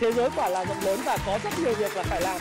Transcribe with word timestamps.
thế 0.00 0.12
giới 0.12 0.30
quả 0.36 0.48
là 0.48 0.64
rộng 0.64 0.80
lớn 0.84 1.00
và 1.04 1.18
có 1.26 1.38
rất 1.44 1.50
nhiều 1.58 1.74
việc 1.74 1.96
là 1.96 2.02
phải 2.02 2.20
làm 2.20 2.40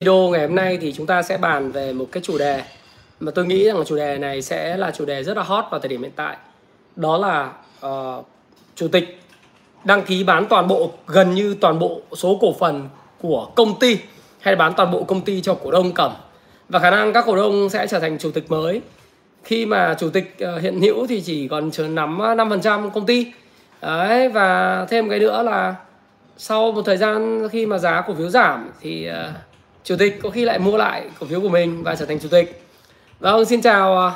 Video 0.00 0.28
ngày 0.28 0.46
hôm 0.46 0.54
nay 0.54 0.78
thì 0.80 0.92
chúng 0.92 1.06
ta 1.06 1.22
sẽ 1.22 1.38
bàn 1.38 1.72
về 1.72 1.92
một 1.92 2.06
cái 2.12 2.22
chủ 2.22 2.38
đề 2.38 2.62
mà 3.20 3.32
tôi 3.34 3.46
nghĩ 3.46 3.64
rằng 3.64 3.84
chủ 3.86 3.96
đề 3.96 4.18
này 4.18 4.42
sẽ 4.42 4.76
là 4.76 4.90
chủ 4.90 5.04
đề 5.04 5.24
rất 5.24 5.36
là 5.36 5.42
hot 5.42 5.64
vào 5.70 5.80
thời 5.80 5.88
điểm 5.88 6.02
hiện 6.02 6.12
tại. 6.16 6.36
Đó 6.96 7.18
là 7.18 7.52
uh, 7.86 8.26
chủ 8.74 8.88
tịch 8.88 9.20
đăng 9.88 10.02
ký 10.02 10.24
bán 10.24 10.46
toàn 10.46 10.68
bộ 10.68 10.90
gần 11.06 11.34
như 11.34 11.56
toàn 11.60 11.78
bộ 11.78 12.00
số 12.16 12.38
cổ 12.40 12.54
phần 12.58 12.88
của 13.20 13.48
công 13.54 13.78
ty 13.78 13.98
hay 14.40 14.56
bán 14.56 14.72
toàn 14.76 14.90
bộ 14.90 15.02
công 15.02 15.20
ty 15.20 15.40
cho 15.40 15.54
cổ 15.54 15.70
đông 15.70 15.92
cầm. 15.92 16.12
Và 16.68 16.78
khả 16.78 16.90
năng 16.90 17.12
các 17.12 17.24
cổ 17.26 17.36
đông 17.36 17.68
sẽ 17.68 17.86
trở 17.86 17.98
thành 17.98 18.18
chủ 18.18 18.30
tịch 18.30 18.50
mới. 18.50 18.80
Khi 19.44 19.66
mà 19.66 19.96
chủ 19.98 20.10
tịch 20.10 20.34
ờ, 20.38 20.58
hiện 20.58 20.80
hữu 20.80 21.06
thì 21.06 21.20
chỉ 21.20 21.48
còn 21.48 21.70
chờ 21.70 21.88
nắm 21.88 22.18
ờ, 22.18 22.34
5% 22.34 22.90
công 22.90 23.06
ty. 23.06 23.26
Đấy 23.82 24.28
và 24.28 24.86
thêm 24.90 25.08
cái 25.08 25.18
nữa 25.18 25.42
là 25.42 25.74
sau 26.36 26.72
một 26.72 26.82
thời 26.86 26.96
gian 26.96 27.48
khi 27.48 27.66
mà 27.66 27.78
giá 27.78 28.00
cổ 28.06 28.14
phiếu 28.14 28.28
giảm 28.28 28.70
thì 28.80 29.08
uh, 29.10 29.14
chủ 29.84 29.96
tịch 29.96 30.18
có 30.22 30.30
khi 30.30 30.44
lại 30.44 30.58
mua 30.58 30.76
lại 30.76 31.04
cổ 31.20 31.26
phiếu 31.26 31.40
của 31.40 31.48
mình 31.48 31.82
và 31.82 31.96
trở 31.96 32.06
thành 32.06 32.18
chủ 32.18 32.28
tịch. 32.28 32.62
Vâng 33.20 33.44
xin 33.44 33.62
chào 33.62 34.12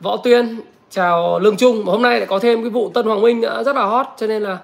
võ 0.00 0.16
tuyên 0.16 0.60
chào 0.90 1.38
lương 1.38 1.56
trung. 1.56 1.84
Hôm 1.84 2.02
nay 2.02 2.18
lại 2.18 2.26
có 2.26 2.38
thêm 2.38 2.62
cái 2.62 2.70
vụ 2.70 2.90
tân 2.94 3.06
hoàng 3.06 3.20
minh 3.22 3.40
nữa 3.40 3.62
rất 3.66 3.76
là 3.76 3.84
hot 3.84 4.06
cho 4.18 4.26
nên 4.26 4.42
là 4.42 4.58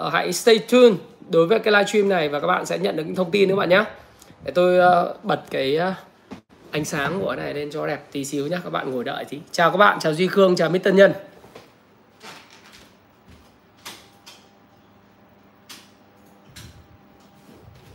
uh, 0.00 0.12
hãy 0.12 0.32
stay 0.32 0.58
tuned 0.58 0.94
đối 1.28 1.46
với 1.46 1.58
cái 1.58 1.72
livestream 1.72 2.08
này 2.08 2.28
và 2.28 2.40
các 2.40 2.46
bạn 2.46 2.66
sẽ 2.66 2.78
nhận 2.78 2.96
được 2.96 3.02
những 3.06 3.14
thông 3.14 3.30
tin 3.30 3.48
các 3.48 3.56
bạn 3.56 3.68
nhé. 3.68 3.84
Để 4.44 4.52
tôi 4.54 4.78
uh, 4.78 5.24
bật 5.24 5.40
cái 5.50 5.78
uh, 5.88 5.94
ánh 6.70 6.84
sáng 6.84 7.20
của 7.20 7.34
này 7.34 7.54
lên 7.54 7.70
cho 7.70 7.86
đẹp 7.86 8.00
tí 8.12 8.24
xíu 8.24 8.46
nhé 8.46 8.58
các 8.64 8.70
bạn 8.70 8.90
ngồi 8.90 9.04
đợi 9.04 9.24
tí. 9.24 9.40
Chào 9.50 9.70
các 9.70 9.76
bạn 9.76 9.98
chào 10.00 10.14
duy 10.14 10.26
khương 10.26 10.56
chào 10.56 10.70
mít 10.70 10.78
tân 10.78 10.96
nhân. 10.96 11.12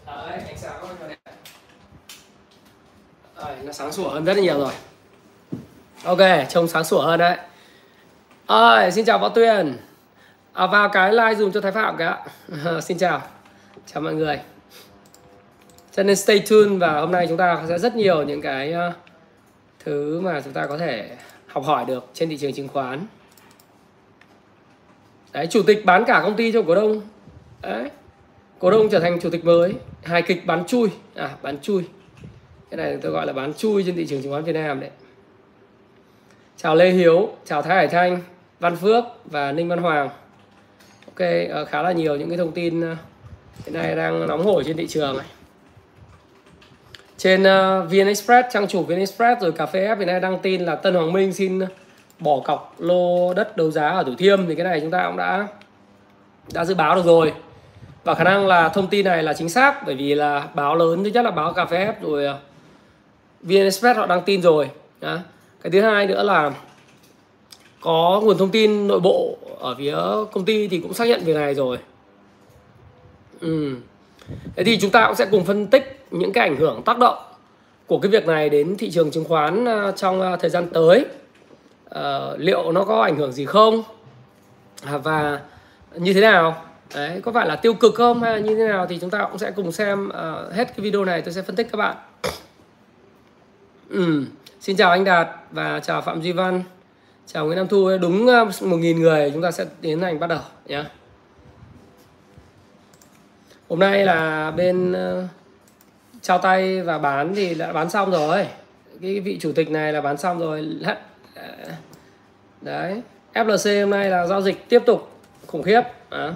Đấy, 0.05 0.39
ánh 0.47 0.57
sáng 0.57 0.73
nó 3.63 3.73
sáng 3.73 3.91
sủa 3.91 4.09
hơn 4.09 4.25
rất 4.25 4.33
là 4.33 4.41
nhiều 4.41 4.59
rồi. 4.59 4.73
Ok 6.03 6.19
trông 6.49 6.67
sáng 6.67 6.83
sủa 6.83 7.01
hơn 7.01 7.19
đấy. 7.19 7.37
Ơi 8.45 8.91
xin 8.91 9.05
chào 9.05 9.19
võ 9.19 9.29
tuyền 9.29 9.77
à, 10.57 10.67
vào 10.67 10.89
cái 10.89 11.13
like 11.13 11.35
dùng 11.35 11.51
cho 11.51 11.61
thái 11.61 11.71
phạm 11.71 11.97
cái 11.97 12.07
ạ 12.07 12.19
xin 12.81 12.97
chào. 12.97 13.21
Chào 13.85 14.01
mọi 14.01 14.13
người. 14.13 14.39
Cho 15.91 16.03
nên 16.03 16.15
stay 16.15 16.39
tuned 16.49 16.81
và 16.81 16.99
hôm 16.99 17.11
nay 17.11 17.25
chúng 17.29 17.37
ta 17.37 17.63
sẽ 17.69 17.79
rất 17.79 17.95
nhiều 17.95 18.23
những 18.23 18.41
cái 18.41 18.73
uh, 18.73 18.93
thứ 19.85 20.19
mà 20.21 20.41
chúng 20.41 20.53
ta 20.53 20.65
có 20.65 20.77
thể 20.77 21.09
học 21.47 21.63
hỏi 21.63 21.85
được 21.85 22.09
trên 22.13 22.29
thị 22.29 22.37
trường 22.37 22.53
chứng 22.53 22.67
khoán. 22.67 23.05
Đấy 25.33 25.47
chủ 25.49 25.63
tịch 25.63 25.85
bán 25.85 26.05
cả 26.05 26.21
công 26.23 26.35
ty 26.35 26.51
cho 26.51 26.61
cổ 26.61 26.75
đông. 26.75 27.01
Đấy 27.61 27.89
cổ 28.59 28.71
đông 28.71 28.89
trở 28.89 28.99
thành 28.99 29.19
chủ 29.21 29.29
tịch 29.29 29.45
mới. 29.45 29.73
Hài 30.03 30.21
kịch 30.21 30.45
bán 30.45 30.65
chui. 30.65 30.89
À 31.15 31.29
bán 31.41 31.59
chui. 31.61 31.83
Cái 32.69 32.77
này 32.77 32.97
tôi 33.01 33.11
gọi 33.11 33.27
là 33.27 33.33
bán 33.33 33.53
chui 33.53 33.83
trên 33.83 33.95
thị 33.95 34.05
trường 34.05 34.21
chứng 34.21 34.31
khoán 34.31 34.43
Việt 34.43 34.53
Nam 34.53 34.79
đấy. 34.79 34.89
Chào 36.57 36.75
Lê 36.75 36.89
Hiếu 36.89 37.29
chào 37.45 37.61
Thái 37.61 37.75
Hải 37.75 37.87
Thanh 37.87 38.21
Văn 38.59 38.75
Phước 38.75 39.03
và 39.25 39.51
Ninh 39.51 39.67
Văn 39.67 39.79
Hoàng 39.79 40.09
ok 41.19 41.61
uh, 41.61 41.67
khá 41.69 41.81
là 41.81 41.91
nhiều 41.91 42.15
những 42.15 42.29
cái 42.29 42.37
thông 42.37 42.51
tin 42.51 42.91
uh, 42.91 42.97
hiện 43.65 43.73
nay 43.73 43.95
đang 43.95 44.27
nóng 44.27 44.45
hổi 44.45 44.63
trên 44.63 44.77
thị 44.77 44.87
trường 44.87 45.17
này. 45.17 45.25
Trên 47.17 47.43
ờ, 47.43 47.81
uh, 47.83 47.91
VN 47.91 48.07
Express 48.07 48.47
trang 48.53 48.67
chủ 48.67 48.83
VN 48.83 48.99
Express 48.99 49.41
rồi 49.41 49.51
cà 49.51 49.65
phê 49.65 49.87
F 49.87 49.97
hiện 49.97 50.07
nay 50.07 50.19
đăng 50.19 50.39
tin 50.39 50.65
là 50.65 50.75
Tân 50.75 50.93
Hoàng 50.93 51.13
Minh 51.13 51.33
xin 51.33 51.59
bỏ 52.19 52.39
cọc 52.39 52.75
lô 52.79 53.33
đất 53.33 53.57
đấu 53.57 53.71
giá 53.71 53.89
ở 53.89 54.03
Thủ 54.03 54.15
Thiêm. 54.17 54.47
Thì 54.47 54.55
cái 54.55 54.63
này 54.63 54.79
chúng 54.79 54.91
ta 54.91 55.07
cũng 55.07 55.17
đã 55.17 55.47
đã 56.53 56.65
dự 56.65 56.75
báo 56.75 56.95
được 56.95 57.05
rồi. 57.05 57.33
Và 58.03 58.15
khả 58.15 58.23
năng 58.23 58.47
là 58.47 58.69
thông 58.69 58.87
tin 58.87 59.05
này 59.05 59.23
là 59.23 59.33
chính 59.33 59.49
xác 59.49 59.85
bởi 59.85 59.95
vì 59.95 60.15
là 60.15 60.47
báo 60.53 60.75
lớn 60.75 61.03
thứ 61.03 61.09
nhất 61.09 61.25
là 61.25 61.31
báo 61.31 61.53
cà 61.53 61.65
phê 61.65 61.85
F 61.85 61.93
rồi 62.01 62.27
VN 63.41 63.63
Express 63.63 63.97
họ 63.97 64.05
đăng 64.05 64.21
tin 64.21 64.41
rồi 64.41 64.69
đó. 65.01 65.17
cái 65.61 65.71
thứ 65.71 65.81
hai 65.81 66.05
nữa 66.05 66.23
là 66.23 66.51
có 67.81 68.21
nguồn 68.23 68.37
thông 68.37 68.49
tin 68.49 68.87
nội 68.87 68.99
bộ 68.99 69.37
ở 69.59 69.75
phía 69.77 69.97
công 70.31 70.45
ty 70.45 70.67
thì 70.67 70.79
cũng 70.79 70.93
xác 70.93 71.07
nhận 71.07 71.23
việc 71.23 71.35
này 71.35 71.55
rồi. 71.55 71.77
Ừ. 73.39 73.75
thế 74.55 74.63
thì 74.63 74.79
chúng 74.79 74.91
ta 74.91 75.07
cũng 75.07 75.15
sẽ 75.15 75.25
cùng 75.31 75.45
phân 75.45 75.67
tích 75.67 76.05
những 76.11 76.33
cái 76.33 76.47
ảnh 76.47 76.57
hưởng 76.57 76.81
tác 76.85 76.97
động 76.97 77.17
của 77.87 77.99
cái 77.99 78.11
việc 78.11 78.27
này 78.27 78.49
đến 78.49 78.75
thị 78.77 78.91
trường 78.91 79.11
chứng 79.11 79.25
khoán 79.25 79.65
à, 79.65 79.91
trong 79.91 80.21
à, 80.21 80.35
thời 80.35 80.49
gian 80.49 80.67
tới. 80.73 81.05
À, 81.89 82.19
liệu 82.37 82.71
nó 82.71 82.83
có 82.83 83.01
ảnh 83.01 83.15
hưởng 83.15 83.31
gì 83.31 83.45
không? 83.45 83.83
À, 84.83 84.97
và 84.97 85.41
như 85.95 86.13
thế 86.13 86.21
nào? 86.21 86.63
Đấy, 86.95 87.21
có 87.21 87.31
phải 87.31 87.47
là 87.47 87.55
tiêu 87.55 87.73
cực 87.73 87.95
không 87.95 88.21
hay 88.21 88.33
là 88.33 88.39
như 88.39 88.55
thế 88.55 88.67
nào? 88.67 88.87
Thì 88.87 88.97
chúng 89.01 89.09
ta 89.09 89.27
cũng 89.29 89.37
sẽ 89.37 89.51
cùng 89.51 89.71
xem 89.71 90.09
uh, 90.09 90.53
hết 90.53 90.67
cái 90.67 90.79
video 90.79 91.05
này 91.05 91.21
tôi 91.21 91.33
sẽ 91.33 91.41
phân 91.41 91.55
tích 91.55 91.67
các 91.71 91.77
bạn. 91.77 91.95
Ừ. 93.89 94.23
Xin 94.59 94.75
chào 94.75 94.91
anh 94.91 95.03
Đạt 95.03 95.27
và 95.51 95.79
chào 95.79 96.01
Phạm 96.01 96.21
Duy 96.21 96.31
Văn. 96.31 96.63
Chào 97.33 97.45
Nguyễn 97.45 97.57
Nam 97.57 97.67
Thu 97.67 97.97
Đúng 98.01 98.27
ờ, 98.27 98.45
1.000 98.45 98.99
người 98.99 99.31
chúng 99.33 99.41
ta 99.41 99.51
sẽ 99.51 99.65
tiến 99.81 100.01
hành 100.01 100.19
bắt 100.19 100.27
đầu 100.27 100.39
nhé. 100.65 100.83
Hôm 103.69 103.79
nay 103.79 104.05
là 104.05 104.51
bên 104.51 104.93
ờ, 104.93 105.27
trao 106.21 106.37
tay 106.37 106.81
và 106.81 106.97
bán 106.97 107.35
thì 107.35 107.55
đã 107.55 107.73
bán 107.73 107.89
xong 107.89 108.11
rồi. 108.11 108.47
Cái 109.01 109.19
vị 109.19 109.37
chủ 109.41 109.51
tịch 109.51 109.69
này 109.69 109.93
là 109.93 110.01
bán 110.01 110.17
xong 110.17 110.39
rồi. 110.39 110.67
Ờ, 111.35 111.47
đấy. 112.61 113.01
FLC 113.33 113.81
hôm 113.81 113.89
nay 113.89 114.09
là 114.09 114.27
giao 114.27 114.41
dịch 114.41 114.69
tiếp 114.69 114.83
tục 114.85 115.11
khủng 115.47 115.63
khiếp. 115.63 115.81
À. 116.09 116.33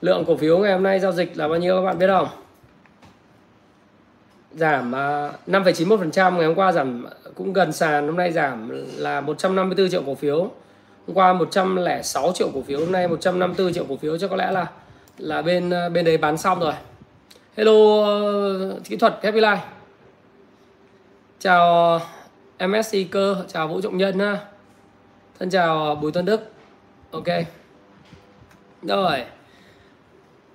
Lượng 0.00 0.24
cổ 0.26 0.36
phiếu 0.36 0.58
ngày 0.58 0.72
hôm 0.72 0.82
nay 0.82 1.00
giao 1.00 1.12
dịch 1.12 1.36
là 1.36 1.48
bao 1.48 1.58
nhiêu 1.58 1.76
các 1.76 1.86
bạn 1.86 1.98
biết 1.98 2.08
không? 2.08 2.28
Giảm 4.54 4.94
à, 4.94 5.32
5,91% 5.46 6.36
ngày 6.36 6.46
hôm 6.46 6.54
qua 6.54 6.72
giảm 6.72 7.06
cũng 7.34 7.52
gần 7.52 7.72
sàn 7.72 8.06
hôm 8.06 8.16
nay 8.16 8.32
giảm 8.32 8.70
là 8.96 9.20
154 9.20 9.90
triệu 9.90 10.02
cổ 10.06 10.14
phiếu. 10.14 10.38
Hôm 11.06 11.14
qua 11.14 11.32
106 11.32 12.32
triệu 12.34 12.50
cổ 12.54 12.62
phiếu, 12.62 12.80
hôm 12.80 12.92
nay 12.92 13.08
154 13.08 13.72
triệu 13.74 13.84
cổ 13.88 13.96
phiếu 13.96 14.18
cho 14.18 14.28
có 14.28 14.36
lẽ 14.36 14.50
là 14.50 14.66
là 15.18 15.42
bên 15.42 15.70
à, 15.70 15.88
bên 15.88 16.04
đấy 16.04 16.18
bán 16.18 16.36
xong 16.36 16.60
rồi. 16.60 16.72
Hello 17.56 18.02
ờ, 18.04 18.80
kỹ 18.84 18.96
thuật 18.96 19.18
Happy 19.22 19.40
Life. 19.40 19.58
Chào 21.38 21.98
ờ, 22.58 22.66
MSC 22.66 22.96
cơ, 23.10 23.44
chào 23.48 23.68
Vũ 23.68 23.80
Trọng 23.80 23.96
Nhân 23.96 24.18
ha. 24.18 24.38
Thân 25.38 25.50
chào 25.50 25.84
ờ, 25.84 25.94
Bùi 25.94 26.12
Tuấn 26.12 26.24
Đức. 26.24 26.52
Ok. 27.10 27.26
Rồi 28.82 29.24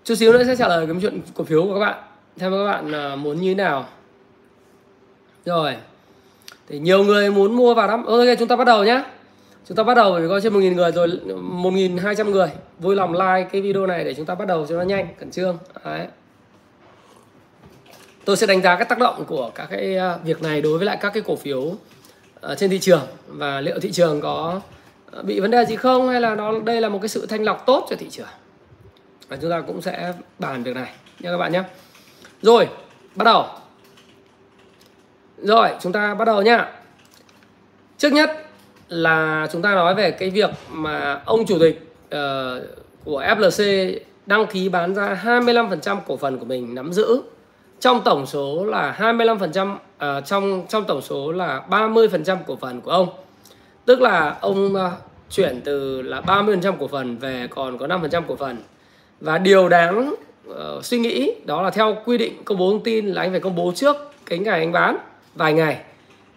chút 0.03 0.16
xíu 0.16 0.34
nữa 0.34 0.44
sẽ 0.44 0.55
trả 0.55 0.67
lời 0.67 0.88
cái 0.88 0.95
chuyện 1.01 1.22
cổ 1.34 1.44
phiếu 1.44 1.63
của 1.63 1.73
các 1.73 1.79
bạn 1.79 2.03
theo 2.38 2.51
các 2.51 2.66
bạn 2.66 2.91
à, 2.91 3.16
muốn 3.16 3.41
như 3.41 3.50
thế 3.50 3.56
nào? 3.56 3.85
Rồi. 5.46 5.75
Thì 6.68 6.79
nhiều 6.79 7.03
người 7.03 7.31
muốn 7.31 7.56
mua 7.56 7.73
vào 7.73 7.88
lắm. 7.88 8.06
Ok, 8.06 8.25
chúng 8.40 8.47
ta 8.47 8.56
bắt 8.56 8.68
đầu 8.68 8.84
nhé 8.84 9.03
chúng 9.68 9.78
ta 9.78 9.84
bắt 9.84 9.94
đầu 9.94 10.13
vì 10.13 10.28
có 10.29 10.40
trên 10.40 10.53
một 10.53 10.59
nghìn 10.59 10.75
người 10.75 10.91
rồi, 10.91 11.07
một 11.41 11.72
nghìn 11.72 11.97
hai 11.97 12.16
trăm 12.16 12.31
người. 12.31 12.47
Vui 12.79 12.96
lòng 12.96 13.13
like 13.13 13.50
cái 13.51 13.62
video 13.62 13.88
này 13.88 14.03
để 14.03 14.13
chúng 14.13 14.25
ta 14.25 14.35
bắt 14.35 14.47
đầu 14.47 14.66
cho 14.69 14.78
nó 14.78 14.81
nhanh, 14.81 15.07
khẩn 15.19 15.31
trương. 15.31 15.57
Đấy. 15.85 16.07
tôi 18.25 18.38
sẽ 18.38 18.47
đánh 18.47 18.62
giá 18.62 18.75
các 18.75 18.90
tác 18.90 19.00
động 19.00 19.25
của 19.25 19.52
các 19.56 19.67
cái 19.69 19.97
à, 19.97 20.17
việc 20.23 20.41
này 20.41 20.62
đối 20.62 20.78
với 20.78 20.85
lại 20.85 20.97
các 21.02 21.13
cái 21.13 21.23
cổ 21.25 21.35
phiếu 21.35 21.75
à, 22.41 22.56
trên 22.56 22.69
thị 22.69 22.79
trường. 22.79 23.07
Và 23.28 23.62
liệu 23.62 23.79
thị 23.79 23.91
trường 23.91 24.22
có 24.22 24.62
bị 25.23 25.40
vấn 25.40 25.52
đề 25.52 25.66
gì 25.66 25.75
không? 25.75 26.09
Hay 26.09 26.22
là 26.22 26.35
nó, 26.35 26.59
đây 26.59 26.81
là 26.81 26.90
một 26.90 27.00
cái 27.02 27.09
sự 27.09 27.25
thanh 27.25 27.44
lọc 27.44 27.63
tốt 27.66 27.88
cho 27.90 27.96
thị 28.00 28.07
trường? 28.09 28.28
Và 29.28 29.38
chúng 29.41 29.52
ta 29.52 29.62
cũng 29.62 29.81
sẽ 29.81 30.13
bàn 30.40 30.63
việc 30.63 30.75
này. 30.75 30.94
Nha 31.19 31.31
các 31.31 31.38
bạn 31.38 31.52
nhé 31.52 31.63
rồi 32.41 32.67
bắt 33.16 33.23
đầu. 33.23 33.46
Rồi 35.37 35.70
chúng 35.82 35.91
ta 35.91 36.14
bắt 36.14 36.26
đầu 36.26 36.41
nhá. 36.41 36.72
Trước 37.97 38.14
nhất 38.14 38.46
là 38.90 39.47
chúng 39.52 39.61
ta 39.61 39.76
nói 39.76 39.96
về 39.96 40.11
cái 40.11 40.29
việc 40.29 40.49
mà 40.72 41.22
ông 41.26 41.46
chủ 41.46 41.59
tịch 41.59 41.93
uh, 42.05 42.64
của 43.03 43.22
FLC 43.22 43.99
đăng 44.26 44.47
ký 44.47 44.70
bán 44.70 44.96
ra 44.96 45.22
25% 45.23 45.97
cổ 46.08 46.17
phần 46.17 46.40
của 46.40 46.46
mình 46.46 46.76
nắm 46.76 46.93
giữ. 46.93 47.22
Trong 47.79 48.02
tổng 48.03 48.26
số 48.26 48.66
là 48.66 48.96
25% 48.99 49.73
uh, 49.73 49.79
ờ, 49.97 50.22
trong 50.22 50.66
trong 50.70 50.84
tổng 50.84 51.02
số 51.02 51.31
là 51.31 51.61
30% 51.70 52.38
cổ 52.47 52.55
phần 52.55 52.81
của 52.81 52.91
ông. 52.91 53.09
Tức 53.85 54.02
là 54.02 54.38
ông 54.41 54.73
uh, 54.73 54.91
chuyển 55.29 55.61
từ 55.61 56.02
là 56.02 56.22
30% 56.22 56.73
cổ 56.79 56.88
phần 56.88 57.17
về 57.17 57.47
còn 57.49 57.78
có 57.78 57.88
5% 57.88 58.22
cổ 58.28 58.35
phần. 58.35 58.58
Và 59.20 59.38
điều 59.38 59.70
đáng 59.70 60.16
uh, 60.49 60.85
suy 60.85 60.97
nghĩ 60.97 61.33
đó 61.45 61.61
là 61.61 61.69
theo 61.69 61.97
quy 62.05 62.17
định 62.17 62.43
công 62.45 62.57
bố 62.57 62.71
thông 62.71 62.83
tin 62.83 63.07
là 63.07 63.21
anh 63.21 63.31
phải 63.31 63.39
công 63.39 63.55
bố 63.55 63.71
trước 63.75 63.95
cái 64.25 64.39
ngày 64.39 64.59
anh 64.59 64.71
bán 64.71 64.97
vài 65.35 65.53
ngày 65.53 65.77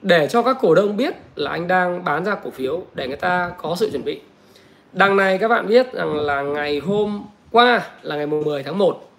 để 0.02 0.28
cho 0.30 0.42
các 0.42 0.56
cổ 0.60 0.74
đông 0.74 0.96
biết 0.96 1.14
là 1.36 1.50
anh 1.50 1.68
đang 1.68 2.04
bán 2.04 2.24
ra 2.24 2.34
cổ 2.34 2.50
phiếu 2.50 2.82
để 2.94 3.08
người 3.08 3.16
ta 3.16 3.52
có 3.62 3.76
sự 3.78 3.90
chuẩn 3.90 4.04
bị. 4.04 4.20
Đằng 4.92 5.16
này 5.16 5.38
các 5.38 5.48
bạn 5.48 5.66
biết 5.66 5.92
rằng 5.92 6.16
là 6.16 6.42
ngày 6.42 6.78
hôm 6.78 7.24
qua 7.50 7.82
là 8.02 8.16
ngày 8.16 8.26
10 8.26 8.62
tháng 8.62 8.78
1 8.78 9.10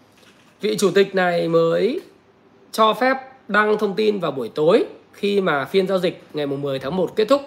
vị 0.61 0.77
chủ 0.79 0.91
tịch 0.91 1.15
này 1.15 1.47
mới 1.47 2.01
cho 2.71 2.93
phép 2.93 3.17
đăng 3.47 3.77
thông 3.77 3.93
tin 3.93 4.19
vào 4.19 4.31
buổi 4.31 4.49
tối 4.49 4.85
khi 5.13 5.41
mà 5.41 5.65
phiên 5.65 5.87
giao 5.87 5.99
dịch 5.99 6.23
ngày 6.33 6.47
10 6.47 6.79
tháng 6.79 6.95
1 6.95 7.15
kết 7.15 7.25
thúc. 7.25 7.41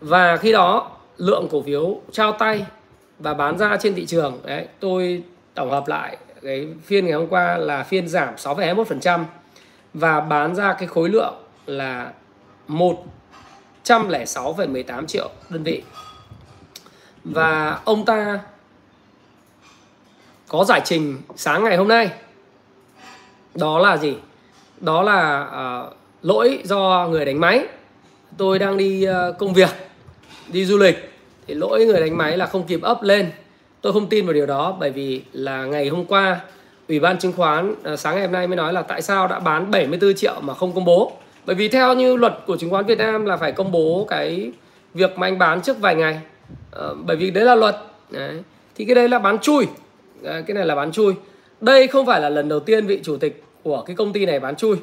Và 0.00 0.36
khi 0.36 0.52
đó 0.52 0.90
lượng 1.16 1.48
cổ 1.50 1.62
phiếu 1.62 2.00
trao 2.12 2.32
tay 2.32 2.66
và 3.18 3.34
bán 3.34 3.58
ra 3.58 3.76
trên 3.80 3.94
thị 3.94 4.06
trường. 4.06 4.40
Đấy 4.44 4.66
tôi 4.80 5.22
tổng 5.54 5.70
hợp 5.70 5.88
lại 5.88 6.16
cái 6.42 6.68
phiên 6.84 7.04
ngày 7.04 7.14
hôm 7.14 7.28
qua 7.28 7.58
là 7.58 7.82
phiên 7.82 8.08
giảm 8.08 8.34
6,21% 8.34 9.24
và 9.94 10.20
bán 10.20 10.54
ra 10.54 10.72
cái 10.72 10.88
khối 10.88 11.08
lượng 11.08 11.34
là 11.66 12.12
106,18 12.68 15.06
triệu 15.06 15.30
đơn 15.48 15.62
vị. 15.62 15.82
Và 17.24 17.80
ông 17.84 18.04
ta 18.04 18.40
có 20.48 20.64
giải 20.64 20.80
trình 20.84 21.18
sáng 21.36 21.64
ngày 21.64 21.76
hôm 21.76 21.88
nay. 21.88 22.10
Đó 23.54 23.78
là 23.78 23.96
gì? 23.96 24.16
Đó 24.80 25.02
là 25.02 25.42
uh, 25.42 25.92
lỗi 26.22 26.60
do 26.64 27.08
người 27.10 27.24
đánh 27.24 27.40
máy. 27.40 27.66
Tôi 28.36 28.58
đang 28.58 28.76
đi 28.76 29.06
uh, 29.08 29.38
công 29.38 29.54
việc 29.54 29.70
đi 30.48 30.64
du 30.64 30.78
lịch. 30.78 31.12
Thì 31.46 31.54
lỗi 31.54 31.86
người 31.86 32.00
đánh 32.00 32.16
máy 32.16 32.36
là 32.36 32.46
không 32.46 32.66
kịp 32.66 32.80
up 32.90 33.02
lên 33.02 33.30
tôi 33.80 33.92
không 33.92 34.06
tin 34.06 34.26
vào 34.26 34.32
điều 34.32 34.46
đó 34.46 34.76
bởi 34.80 34.90
vì 34.90 35.22
là 35.32 35.64
ngày 35.64 35.88
hôm 35.88 36.04
qua 36.04 36.40
ủy 36.88 37.00
ban 37.00 37.18
chứng 37.18 37.32
khoán 37.32 37.74
à, 37.84 37.96
sáng 37.96 38.14
ngày 38.14 38.24
hôm 38.24 38.32
nay 38.32 38.46
mới 38.46 38.56
nói 38.56 38.72
là 38.72 38.82
tại 38.82 39.02
sao 39.02 39.28
đã 39.28 39.38
bán 39.38 39.70
74 39.70 40.14
triệu 40.14 40.34
mà 40.40 40.54
không 40.54 40.74
công 40.74 40.84
bố. 40.84 41.12
Bởi 41.46 41.56
vì 41.56 41.68
theo 41.68 41.94
như 41.94 42.16
luật 42.16 42.38
của 42.46 42.56
chứng 42.56 42.70
khoán 42.70 42.86
Việt 42.86 42.98
Nam 42.98 43.24
là 43.24 43.36
phải 43.36 43.52
công 43.52 43.72
bố 43.72 44.06
cái 44.08 44.52
việc 44.94 45.18
mà 45.18 45.26
anh 45.26 45.38
bán 45.38 45.62
trước 45.62 45.80
vài 45.80 45.94
ngày. 45.94 46.20
Ờ, 46.70 46.94
bởi 47.06 47.16
vì 47.16 47.30
đấy 47.30 47.44
là 47.44 47.54
luật. 47.54 47.76
Đấy. 48.10 48.42
thì 48.74 48.84
cái 48.84 48.94
đấy 48.94 49.08
là 49.08 49.18
bán 49.18 49.38
chui. 49.38 49.66
Đấy, 50.22 50.42
cái 50.46 50.54
này 50.54 50.66
là 50.66 50.74
bán 50.74 50.92
chui. 50.92 51.14
Đây 51.60 51.86
không 51.86 52.06
phải 52.06 52.20
là 52.20 52.28
lần 52.28 52.48
đầu 52.48 52.60
tiên 52.60 52.86
vị 52.86 53.00
chủ 53.02 53.16
tịch 53.16 53.42
của 53.62 53.82
cái 53.82 53.96
công 53.96 54.12
ty 54.12 54.26
này 54.26 54.40
bán 54.40 54.56
chui. 54.56 54.76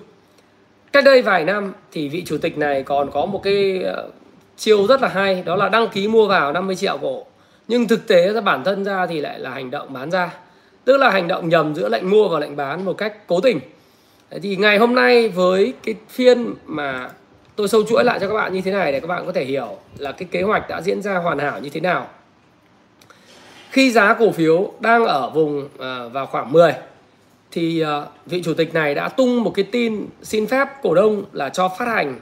Cách 0.92 1.04
đây 1.04 1.22
vài 1.22 1.46
năm 1.46 1.74
thì 1.92 2.10
vị 2.10 2.24
chủ 2.26 2.38
tịch 2.38 2.58
này 2.58 2.84
còn 2.84 3.12
có 3.12 3.26
một 3.26 3.42
cái 3.44 3.84
ờ, 3.84 4.10
chiêu 4.58 4.88
rất 4.88 5.02
là 5.02 5.08
hay 5.08 5.44
đó 5.46 5.56
là 5.56 5.70
đăng 5.70 5.88
ký 5.88 6.08
mua 6.08 6.28
vào 6.28 6.54
50 6.54 6.76
triệu 6.76 6.98
cổ 7.02 7.26
nhưng 7.68 7.88
thực 7.88 8.08
tế 8.08 8.34
ra 8.34 8.42
bản 8.42 8.64
thân 8.64 8.86
ra 8.86 9.06
thì 9.06 9.22
lại 9.22 9.40
là 9.40 9.50
hành 9.50 9.72
động 9.72 9.94
bán 9.94 10.12
ra. 10.12 10.34
Tức 10.86 10.98
là 10.98 11.10
hành 11.10 11.28
động 11.28 11.50
nhầm 11.50 11.76
giữa 11.76 11.90
lệnh 11.90 12.10
mua 12.10 12.28
và 12.28 12.40
lệnh 12.40 12.56
bán 12.56 12.86
một 12.86 12.94
cách 12.94 13.28
cố 13.28 13.42
tình. 13.42 13.60
Thì 14.42 14.56
ngày 14.56 14.78
hôm 14.78 14.96
nay 14.96 15.30
với 15.30 15.74
cái 15.84 15.96
phiên 16.10 16.54
mà 16.66 17.10
tôi 17.56 17.68
sâu 17.68 17.84
chuỗi 17.84 18.04
lại 18.04 18.20
cho 18.20 18.28
các 18.28 18.34
bạn 18.34 18.54
như 18.54 18.62
thế 18.62 18.72
này 18.72 18.92
để 18.92 19.00
các 19.00 19.08
bạn 19.08 19.26
có 19.26 19.32
thể 19.32 19.46
hiểu 19.46 19.78
là 19.98 20.12
cái 20.12 20.28
kế 20.32 20.42
hoạch 20.42 20.70
đã 20.70 20.82
diễn 20.82 21.02
ra 21.02 21.18
hoàn 21.18 21.40
hảo 21.40 21.60
như 21.60 21.70
thế 21.70 21.80
nào. 21.80 22.08
Khi 23.70 23.92
giá 23.92 24.14
cổ 24.14 24.32
phiếu 24.32 24.72
đang 24.80 25.06
ở 25.06 25.30
vùng 25.30 25.68
à, 25.80 26.08
vào 26.08 26.26
khoảng 26.26 26.52
10 26.52 26.74
thì 27.52 27.82
à, 27.82 28.02
vị 28.26 28.42
chủ 28.46 28.54
tịch 28.54 28.74
này 28.74 28.96
đã 28.96 29.10
tung 29.10 29.44
một 29.44 29.52
cái 29.56 29.66
tin 29.72 30.06
xin 30.24 30.48
phép 30.48 30.68
cổ 30.82 30.94
đông 30.94 31.26
là 31.32 31.50
cho 31.50 31.70
phát 31.80 31.88
hành 31.88 32.20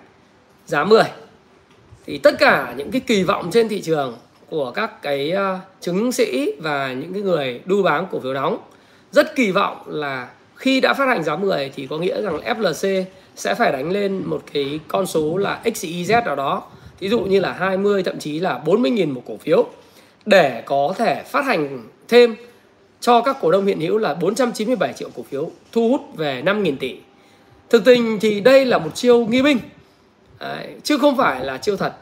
giá 0.66 0.84
10 0.84 1.04
thì 2.06 2.18
tất 2.18 2.36
cả 2.40 2.74
những 2.78 2.92
cái 2.92 3.02
kỳ 3.08 3.24
vọng 3.24 3.50
trên 3.52 3.70
thị 3.70 3.82
trường 3.82 4.18
của 4.54 4.72
các 4.72 5.02
cái 5.02 5.32
ờ, 5.32 5.60
chứng 5.82 6.12
sĩ 6.12 6.52
và 6.60 6.94
những 6.94 7.14
cái 7.14 7.22
người 7.22 7.62
đu 7.66 7.84
bám 7.84 8.06
cổ 8.12 8.20
phiếu 8.20 8.34
nóng 8.34 8.58
rất 9.12 9.36
kỳ 9.36 9.52
vọng 9.52 9.78
là 9.88 10.30
khi 10.56 10.82
đã 10.82 10.94
phát 10.94 11.06
hành 11.06 11.24
giá 11.24 11.36
10 11.36 11.72
thì 11.76 11.88
có 11.88 11.98
nghĩa 11.98 12.22
rằng 12.22 12.40
FLC 12.40 13.04
sẽ 13.36 13.56
phải 13.56 13.72
đánh 13.72 13.92
lên 13.92 14.24
một 14.26 14.44
cái 14.54 14.80
con 14.88 15.06
số 15.06 15.38
là 15.38 15.62
XYZ 15.64 16.26
nào 16.26 16.36
đó. 16.36 16.64
Ví 17.00 17.10
dụ 17.10 17.20
như 17.20 17.40
là 17.40 17.54
20 17.54 18.04
thậm 18.04 18.20
chí 18.20 18.40
là 18.40 18.62
40.000 18.66 19.14
một 19.14 19.22
cổ 19.26 19.38
phiếu. 19.38 19.66
Để 20.26 20.64
có 20.66 20.94
thể 20.98 21.24
phát 21.24 21.46
hành 21.46 21.88
thêm 22.08 22.36
cho 23.00 23.22
các 23.22 23.38
cổ 23.42 23.52
đông 23.52 23.66
hiện 23.66 23.80
hữu 23.80 23.98
là 23.98 24.14
497 24.14 24.94
triệu 24.94 25.10
cổ 25.16 25.24
phiếu 25.24 25.52
thu 25.72 25.90
hút 25.90 26.02
về 26.18 26.42
5.000 26.46 26.76
tỷ. 26.80 26.96
Thực 27.70 27.86
tình 27.86 28.20
thì 28.22 28.40
đây 28.40 28.66
là 28.66 28.78
một 28.78 28.96
chiêu 28.96 29.26
nghi 29.26 29.42
binh. 29.42 29.60
Đấy, 30.40 30.68
chứ 30.84 30.98
không 30.98 31.18
phải 31.18 31.46
là 31.46 31.58
chiêu 31.58 31.78
thật. 31.78 31.94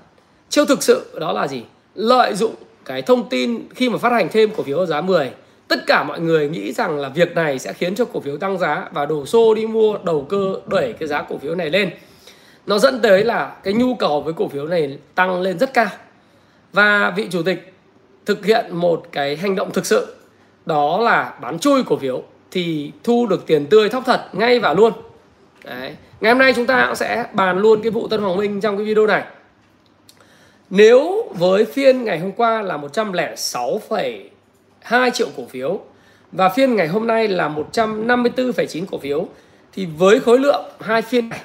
Chiêu 0.50 0.66
thực 0.66 0.84
sự 0.84 1.20
đó 1.20 1.32
là 1.32 1.48
gì? 1.48 1.64
Lợi 1.96 2.34
dụng 2.34 2.56
cái 2.86 3.02
thông 3.02 3.30
tin 3.30 3.70
khi 3.76 3.90
mà 3.90 3.98
phát 3.98 4.12
hành 4.12 4.30
thêm 4.32 4.50
cổ 4.58 4.64
phiếu 4.64 4.86
giá 4.86 5.02
10 5.02 5.32
tất 5.72 5.88
cả 5.88 6.04
mọi 6.04 6.20
người 6.20 6.50
nghĩ 6.50 6.72
rằng 6.72 7.00
là 7.00 7.10
việc 7.10 7.36
này 7.36 7.60
sẽ 7.60 7.74
khiến 7.74 7.96
cho 7.96 8.06
cổ 8.06 8.20
phiếu 8.20 8.38
tăng 8.38 8.58
giá 8.58 8.90
và 8.92 9.06
đổ 9.06 9.26
xô 9.26 9.54
đi 9.54 9.66
mua 9.66 9.98
đầu 10.04 10.26
cơ 10.30 10.56
đẩy 10.68 10.94
cái 10.94 11.08
giá 11.08 11.22
cổ 11.22 11.38
phiếu 11.38 11.56
này 11.56 11.70
lên. 11.70 11.90
Nó 12.66 12.80
dẫn 12.80 13.00
tới 13.02 13.24
là 13.24 13.56
cái 13.64 13.74
nhu 13.74 13.96
cầu 13.96 14.22
với 14.22 14.34
cổ 14.34 14.48
phiếu 14.48 14.68
này 14.68 14.98
tăng 15.16 15.42
lên 15.42 15.60
rất 15.60 15.74
cao. 15.74 15.88
Và 16.74 17.14
vị 17.16 17.28
chủ 17.32 17.44
tịch 17.44 17.74
thực 18.26 18.46
hiện 18.46 18.66
một 18.76 19.04
cái 19.12 19.36
hành 19.36 19.56
động 19.56 19.72
thực 19.72 19.86
sự, 19.86 20.16
đó 20.66 21.00
là 21.00 21.34
bán 21.42 21.60
chui 21.60 21.84
cổ 21.84 21.98
phiếu 21.98 22.24
thì 22.52 22.92
thu 23.04 23.28
được 23.28 23.46
tiền 23.46 23.66
tươi 23.66 23.90
thóc 23.90 24.04
thật 24.06 24.22
ngay 24.34 24.60
và 24.60 24.74
luôn. 24.74 24.94
Đấy. 25.66 25.96
ngày 26.22 26.32
hôm 26.32 26.40
nay 26.40 26.54
chúng 26.56 26.66
ta 26.66 26.86
cũng 26.86 26.96
sẽ 26.96 27.26
bàn 27.34 27.58
luôn 27.58 27.82
cái 27.82 27.92
vụ 27.92 28.08
Tân 28.08 28.22
Hoàng 28.22 28.38
Minh 28.38 28.62
trong 28.62 28.78
cái 28.78 28.86
video 28.86 29.08
này 29.08 29.24
nếu 30.72 31.30
với 31.34 31.66
phiên 31.66 32.04
ngày 32.04 32.20
hôm 32.20 32.32
qua 32.32 32.62
là 32.62 32.78
106,2 32.78 35.10
triệu 35.10 35.28
cổ 35.38 35.44
phiếu 35.50 35.80
và 36.32 36.50
phiên 36.50 36.76
ngày 36.76 36.88
hôm 36.88 37.08
nay 37.08 37.28
là 37.28 37.50
154,9 37.74 38.86
cổ 38.92 38.98
phiếu 38.98 39.28
thì 39.74 39.86
với 39.86 40.20
khối 40.20 40.40
lượng 40.40 40.66
hai 40.80 41.02
phiên 41.02 41.30
này 41.30 41.40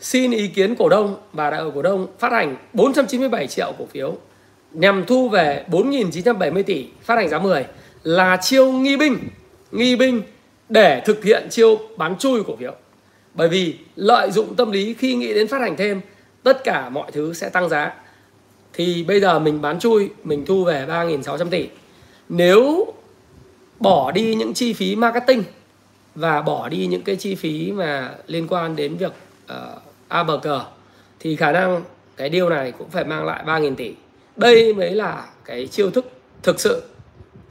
xin 0.00 0.30
ý 0.30 0.48
kiến 0.48 0.76
cổ 0.76 0.88
đông 0.88 1.16
và 1.32 1.50
đại 1.50 1.60
hội 1.60 1.70
cổ 1.74 1.82
đông 1.82 2.06
phát 2.18 2.32
hành 2.32 2.56
497 2.72 3.46
triệu 3.46 3.72
cổ 3.78 3.86
phiếu 3.86 4.16
nhằm 4.72 5.04
thu 5.06 5.28
về 5.28 5.64
4.970 5.68 6.62
tỷ 6.62 6.86
phát 7.02 7.16
hành 7.16 7.28
giá 7.28 7.38
10 7.38 7.66
là 8.02 8.38
chiêu 8.42 8.72
nghi 8.72 8.96
binh 8.96 9.18
nghi 9.72 9.96
binh 9.96 10.22
để 10.68 11.02
thực 11.04 11.24
hiện 11.24 11.46
chiêu 11.50 11.78
bán 11.96 12.18
chui 12.18 12.44
cổ 12.44 12.56
phiếu 12.56 12.74
bởi 13.34 13.48
vì 13.48 13.78
lợi 13.96 14.30
dụng 14.30 14.54
tâm 14.56 14.70
lý 14.70 14.94
khi 14.94 15.14
nghĩ 15.14 15.34
đến 15.34 15.48
phát 15.48 15.60
hành 15.60 15.76
thêm 15.76 16.00
tất 16.42 16.64
cả 16.64 16.88
mọi 16.88 17.12
thứ 17.12 17.32
sẽ 17.32 17.48
tăng 17.48 17.68
giá. 17.68 17.94
Thì 18.72 19.04
bây 19.04 19.20
giờ 19.20 19.38
mình 19.38 19.60
bán 19.62 19.78
chui 19.78 20.10
mình 20.24 20.44
thu 20.46 20.64
về 20.64 20.86
3.600 20.86 21.48
tỷ. 21.48 21.68
Nếu 22.28 22.92
bỏ 23.80 24.12
đi 24.12 24.34
những 24.34 24.54
chi 24.54 24.72
phí 24.72 24.96
marketing 24.96 25.42
và 26.14 26.42
bỏ 26.42 26.68
đi 26.68 26.86
những 26.86 27.02
cái 27.02 27.16
chi 27.16 27.34
phí 27.34 27.72
mà 27.72 28.14
liên 28.26 28.46
quan 28.48 28.76
đến 28.76 28.96
việc 28.96 29.12
uh, 29.44 29.82
a 30.08 30.24
thì 31.20 31.36
khả 31.36 31.52
năng 31.52 31.82
cái 32.16 32.28
điều 32.28 32.48
này 32.48 32.72
cũng 32.72 32.90
phải 32.90 33.04
mang 33.04 33.24
lại 33.24 33.44
3.000 33.46 33.74
tỷ. 33.74 33.94
Đây 34.36 34.74
mới 34.74 34.90
là 34.90 35.26
cái 35.44 35.66
chiêu 35.66 35.90
thức 35.90 36.10
thực 36.42 36.60
sự 36.60 36.82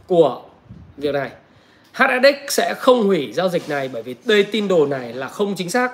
của 0.07 0.41
việc 0.97 1.13
này. 1.13 1.31
HSX 1.93 2.50
sẽ 2.50 2.74
không 2.74 3.03
hủy 3.03 3.33
giao 3.33 3.50
dịch 3.50 3.69
này 3.69 3.89
bởi 3.93 4.03
vì 4.03 4.15
đây 4.25 4.43
tin 4.43 4.67
đồn 4.67 4.89
này 4.89 5.13
là 5.13 5.27
không 5.27 5.55
chính 5.55 5.69
xác. 5.69 5.91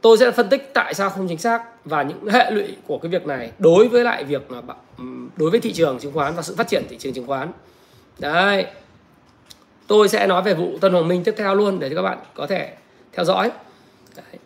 Tôi 0.00 0.18
sẽ 0.18 0.30
phân 0.30 0.48
tích 0.48 0.70
tại 0.74 0.94
sao 0.94 1.10
không 1.10 1.28
chính 1.28 1.38
xác 1.38 1.62
và 1.84 2.02
những 2.02 2.28
hệ 2.28 2.50
lụy 2.50 2.76
của 2.86 2.98
cái 2.98 3.10
việc 3.10 3.26
này 3.26 3.50
đối 3.58 3.88
với 3.88 4.04
lại 4.04 4.24
việc 4.24 4.50
là 4.50 4.62
ừ, 4.98 5.04
đối 5.36 5.50
với 5.50 5.60
thị 5.60 5.72
trường 5.72 5.98
chứng 5.98 6.12
khoán 6.12 6.34
và 6.34 6.42
sự 6.42 6.54
phát 6.56 6.68
triển 6.68 6.84
thị 6.88 6.96
trường 6.98 7.12
chứng 7.12 7.26
khoán. 7.26 7.48
Đấy. 8.18 8.66
Tôi 9.86 10.08
sẽ 10.08 10.26
nói 10.26 10.42
về 10.42 10.54
vụ 10.54 10.78
Tân 10.80 10.92
Hoàng 10.92 11.08
Minh 11.08 11.24
tiếp 11.24 11.34
theo 11.36 11.54
luôn 11.54 11.78
để 11.78 11.88
cho 11.88 11.96
các 11.96 12.02
bạn 12.02 12.18
có 12.34 12.46
thể 12.46 12.72
theo 13.12 13.24
dõi. 13.24 13.50
Đấy. 14.16 14.38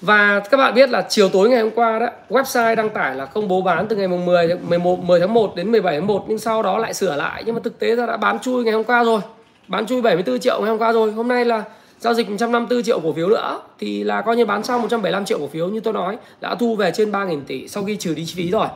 và 0.00 0.40
các 0.50 0.56
bạn 0.56 0.74
biết 0.74 0.90
là 0.90 1.06
chiều 1.08 1.28
tối 1.28 1.48
ngày 1.48 1.60
hôm 1.60 1.70
qua 1.70 1.98
đó, 1.98 2.06
website 2.28 2.74
đăng 2.74 2.90
tải 2.90 3.16
là 3.16 3.24
công 3.24 3.48
bố 3.48 3.62
bán 3.62 3.88
từ 3.88 3.96
ngày 3.96 4.08
mùng 4.08 4.24
10 4.24 4.54
11 4.68 4.98
10 4.98 5.20
tháng 5.20 5.34
1 5.34 5.56
đến 5.56 5.72
17 5.72 5.98
tháng 5.98 6.06
1 6.06 6.24
nhưng 6.28 6.38
sau 6.38 6.62
đó 6.62 6.78
lại 6.78 6.94
sửa 6.94 7.16
lại. 7.16 7.42
Nhưng 7.46 7.54
mà 7.54 7.60
thực 7.64 7.78
tế 7.78 7.96
ra 7.96 8.06
đã 8.06 8.16
bán 8.16 8.38
chui 8.38 8.64
ngày 8.64 8.74
hôm 8.74 8.84
qua 8.84 9.04
rồi 9.04 9.20
bán 9.68 9.86
chui 9.86 10.02
74 10.02 10.40
triệu 10.40 10.60
ngày 10.60 10.70
hôm 10.70 10.78
qua 10.78 10.92
rồi. 10.92 11.12
Hôm 11.12 11.28
nay 11.28 11.44
là 11.44 11.64
giao 12.00 12.14
dịch 12.14 12.30
154 12.30 12.82
triệu 12.82 13.00
cổ 13.00 13.12
phiếu 13.12 13.28
nữa. 13.28 13.60
Thì 13.78 14.04
là 14.04 14.22
coi 14.22 14.36
như 14.36 14.44
bán 14.44 14.62
xong 14.62 14.82
175 14.82 15.24
triệu 15.24 15.38
cổ 15.38 15.46
phiếu 15.46 15.68
như 15.68 15.80
tôi 15.80 15.94
nói, 15.94 16.18
đã 16.40 16.54
thu 16.54 16.76
về 16.76 16.92
trên 16.94 17.12
3.000 17.12 17.40
tỷ 17.46 17.68
sau 17.68 17.84
khi 17.84 17.96
trừ 17.96 18.14
đi 18.14 18.26
chi 18.26 18.34
phí 18.36 18.50
rồi. 18.50 18.66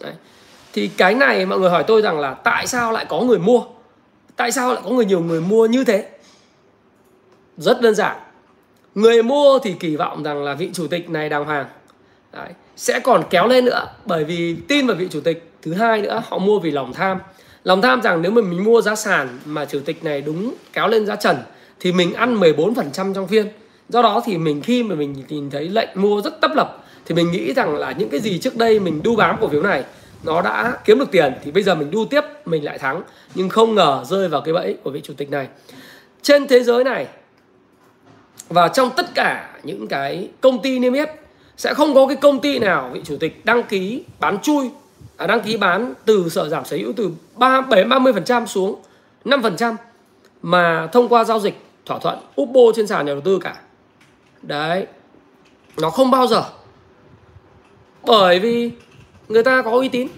Đấy. 0.00 0.12
thì 0.72 0.88
cái 0.88 1.14
này 1.14 1.46
mọi 1.46 1.58
người 1.58 1.70
hỏi 1.70 1.84
tôi 1.86 2.02
rằng 2.02 2.20
là 2.20 2.34
tại 2.34 2.66
sao 2.66 2.92
lại 2.92 3.06
có 3.08 3.20
người 3.20 3.38
mua? 3.38 3.62
Tại 4.36 4.52
sao 4.52 4.72
lại 4.74 4.82
có 4.84 4.90
người 4.90 5.04
nhiều 5.04 5.20
người 5.20 5.40
mua 5.40 5.66
như 5.66 5.84
thế? 5.84 6.08
Rất 7.56 7.80
đơn 7.80 7.94
giản. 7.94 8.16
Người 8.94 9.22
mua 9.22 9.58
thì 9.58 9.72
kỳ 9.80 9.96
vọng 9.96 10.22
rằng 10.22 10.44
là 10.44 10.54
vị 10.54 10.70
chủ 10.72 10.86
tịch 10.86 11.10
này 11.10 11.28
đàng 11.28 11.44
hoàng. 11.44 11.66
Đấy. 12.32 12.48
sẽ 12.76 13.00
còn 13.00 13.22
kéo 13.30 13.46
lên 13.46 13.64
nữa, 13.64 13.86
bởi 14.06 14.24
vì 14.24 14.56
tin 14.68 14.86
vào 14.86 14.96
vị 14.96 15.08
chủ 15.10 15.20
tịch 15.20 15.50
thứ 15.62 15.74
hai 15.74 16.02
nữa, 16.02 16.22
họ 16.28 16.38
mua 16.38 16.58
vì 16.58 16.70
lòng 16.70 16.92
tham 16.92 17.18
lòng 17.64 17.82
tham 17.82 18.02
rằng 18.02 18.22
nếu 18.22 18.32
mà 18.32 18.42
mình 18.42 18.64
mua 18.64 18.80
giá 18.80 18.94
sàn 18.94 19.38
mà 19.44 19.64
chủ 19.64 19.80
tịch 19.84 20.04
này 20.04 20.20
đúng 20.20 20.54
kéo 20.72 20.88
lên 20.88 21.06
giá 21.06 21.16
trần 21.16 21.36
thì 21.80 21.92
mình 21.92 22.14
ăn 22.14 22.40
14% 22.40 23.14
trong 23.14 23.28
phiên. 23.28 23.48
Do 23.88 24.02
đó 24.02 24.22
thì 24.24 24.38
mình 24.38 24.62
khi 24.62 24.82
mà 24.82 24.94
mình 24.94 25.24
nhìn 25.28 25.50
thấy 25.50 25.68
lệnh 25.68 25.88
mua 25.94 26.20
rất 26.22 26.40
tấp 26.40 26.50
lập 26.54 26.84
thì 27.06 27.14
mình 27.14 27.30
nghĩ 27.30 27.52
rằng 27.52 27.76
là 27.76 27.92
những 27.92 28.08
cái 28.08 28.20
gì 28.20 28.38
trước 28.38 28.56
đây 28.56 28.80
mình 28.80 29.02
đu 29.02 29.16
bám 29.16 29.36
cổ 29.40 29.48
phiếu 29.48 29.62
này, 29.62 29.84
nó 30.24 30.42
đã 30.42 30.78
kiếm 30.84 30.98
được 30.98 31.10
tiền 31.10 31.32
thì 31.44 31.50
bây 31.50 31.62
giờ 31.62 31.74
mình 31.74 31.90
đu 31.90 32.04
tiếp, 32.04 32.24
mình 32.44 32.64
lại 32.64 32.78
thắng. 32.78 33.02
Nhưng 33.34 33.48
không 33.48 33.74
ngờ 33.74 34.04
rơi 34.08 34.28
vào 34.28 34.40
cái 34.40 34.54
bẫy 34.54 34.76
của 34.82 34.90
vị 34.90 35.00
chủ 35.04 35.14
tịch 35.16 35.30
này. 35.30 35.48
Trên 36.22 36.48
thế 36.48 36.62
giới 36.62 36.84
này, 36.84 37.06
và 38.48 38.68
trong 38.68 38.90
tất 38.96 39.14
cả 39.14 39.50
những 39.62 39.86
cái 39.86 40.28
công 40.40 40.62
ty 40.62 40.78
niêm 40.78 40.92
yết, 40.92 41.08
sẽ 41.56 41.74
không 41.74 41.94
có 41.94 42.06
cái 42.06 42.16
công 42.16 42.40
ty 42.40 42.58
nào 42.58 42.90
vị 42.92 43.00
chủ 43.04 43.16
tịch 43.20 43.44
đăng 43.44 43.62
ký 43.62 44.02
bán 44.20 44.38
chui 44.38 44.70
À, 45.20 45.26
đăng 45.26 45.40
ký 45.40 45.56
bán 45.56 45.94
từ 46.04 46.28
sở 46.28 46.48
giảm 46.48 46.64
sở 46.64 46.76
hữu 46.76 46.92
từ 46.96 47.10
ba, 47.36 47.60
bảy, 47.60 47.84
ba 47.84 47.98
mươi 47.98 48.12
phần 48.12 48.24
trăm 48.24 48.46
xuống 48.46 48.82
5% 49.24 49.74
mà 50.42 50.88
thông 50.92 51.08
qua 51.08 51.24
giao 51.24 51.40
dịch 51.40 51.60
thỏa 51.86 51.98
thuận 51.98 52.18
Upbo 52.40 52.60
trên 52.76 52.86
sàn 52.86 53.06
nhà 53.06 53.12
đầu 53.12 53.20
tư 53.20 53.38
cả. 53.38 53.56
Đấy, 54.42 54.86
nó 55.80 55.90
không 55.90 56.10
bao 56.10 56.26
giờ. 56.26 56.44
Bởi 58.02 58.38
vì 58.40 58.70
người 59.28 59.42
ta 59.42 59.62
có 59.62 59.70
uy 59.70 59.88
tín, 59.88 60.08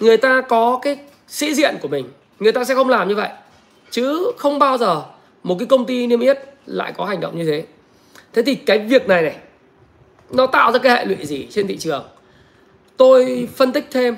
người 0.00 0.16
ta 0.16 0.40
có 0.40 0.78
cái 0.82 0.98
sĩ 1.28 1.54
diện 1.54 1.76
của 1.82 1.88
mình, 1.88 2.08
người 2.38 2.52
ta 2.52 2.64
sẽ 2.64 2.74
không 2.74 2.88
làm 2.88 3.08
như 3.08 3.14
vậy. 3.14 3.28
Chứ 3.90 4.32
không 4.38 4.58
bao 4.58 4.78
giờ 4.78 5.02
một 5.42 5.56
cái 5.58 5.66
công 5.66 5.86
ty 5.86 6.06
niêm 6.06 6.20
yết 6.20 6.38
lại 6.66 6.92
có 6.96 7.04
hành 7.04 7.20
động 7.20 7.38
như 7.38 7.44
thế. 7.44 7.66
Thế 8.32 8.42
thì 8.42 8.54
cái 8.54 8.78
việc 8.78 9.08
này 9.08 9.22
này, 9.22 9.36
nó 10.30 10.46
tạo 10.46 10.72
ra 10.72 10.78
cái 10.78 10.96
hệ 10.96 11.04
lụy 11.04 11.26
gì 11.26 11.46
trên 11.50 11.66
thị 11.66 11.78
trường? 11.78 12.04
Tôi 12.96 13.48
phân 13.56 13.72
tích 13.72 13.88
thêm 13.90 14.16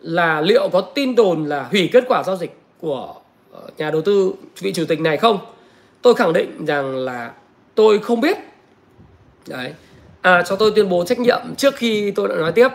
là 0.00 0.40
liệu 0.40 0.68
có 0.68 0.80
tin 0.80 1.14
đồn 1.14 1.44
là 1.44 1.68
hủy 1.70 1.90
kết 1.92 2.04
quả 2.08 2.22
giao 2.22 2.36
dịch 2.36 2.58
của 2.80 3.14
ờ, 3.52 3.60
nhà 3.78 3.90
đầu 3.90 4.02
tư 4.02 4.32
vị 4.60 4.72
chủ 4.72 4.84
tịch 4.88 5.00
này 5.00 5.16
không? 5.16 5.38
Tôi 6.02 6.14
khẳng 6.14 6.32
định 6.32 6.64
rằng 6.66 6.96
là 6.96 7.32
tôi 7.74 7.98
không 7.98 8.20
biết. 8.20 8.36
Đấy. 9.48 9.74
À 10.20 10.42
cho 10.46 10.56
tôi 10.56 10.72
tuyên 10.76 10.88
bố 10.88 11.04
trách 11.04 11.18
nhiệm 11.18 11.40
trước 11.56 11.76
khi 11.76 12.10
tôi 12.10 12.28
đã 12.28 12.34
nói 12.34 12.52
tiếp. 12.52 12.68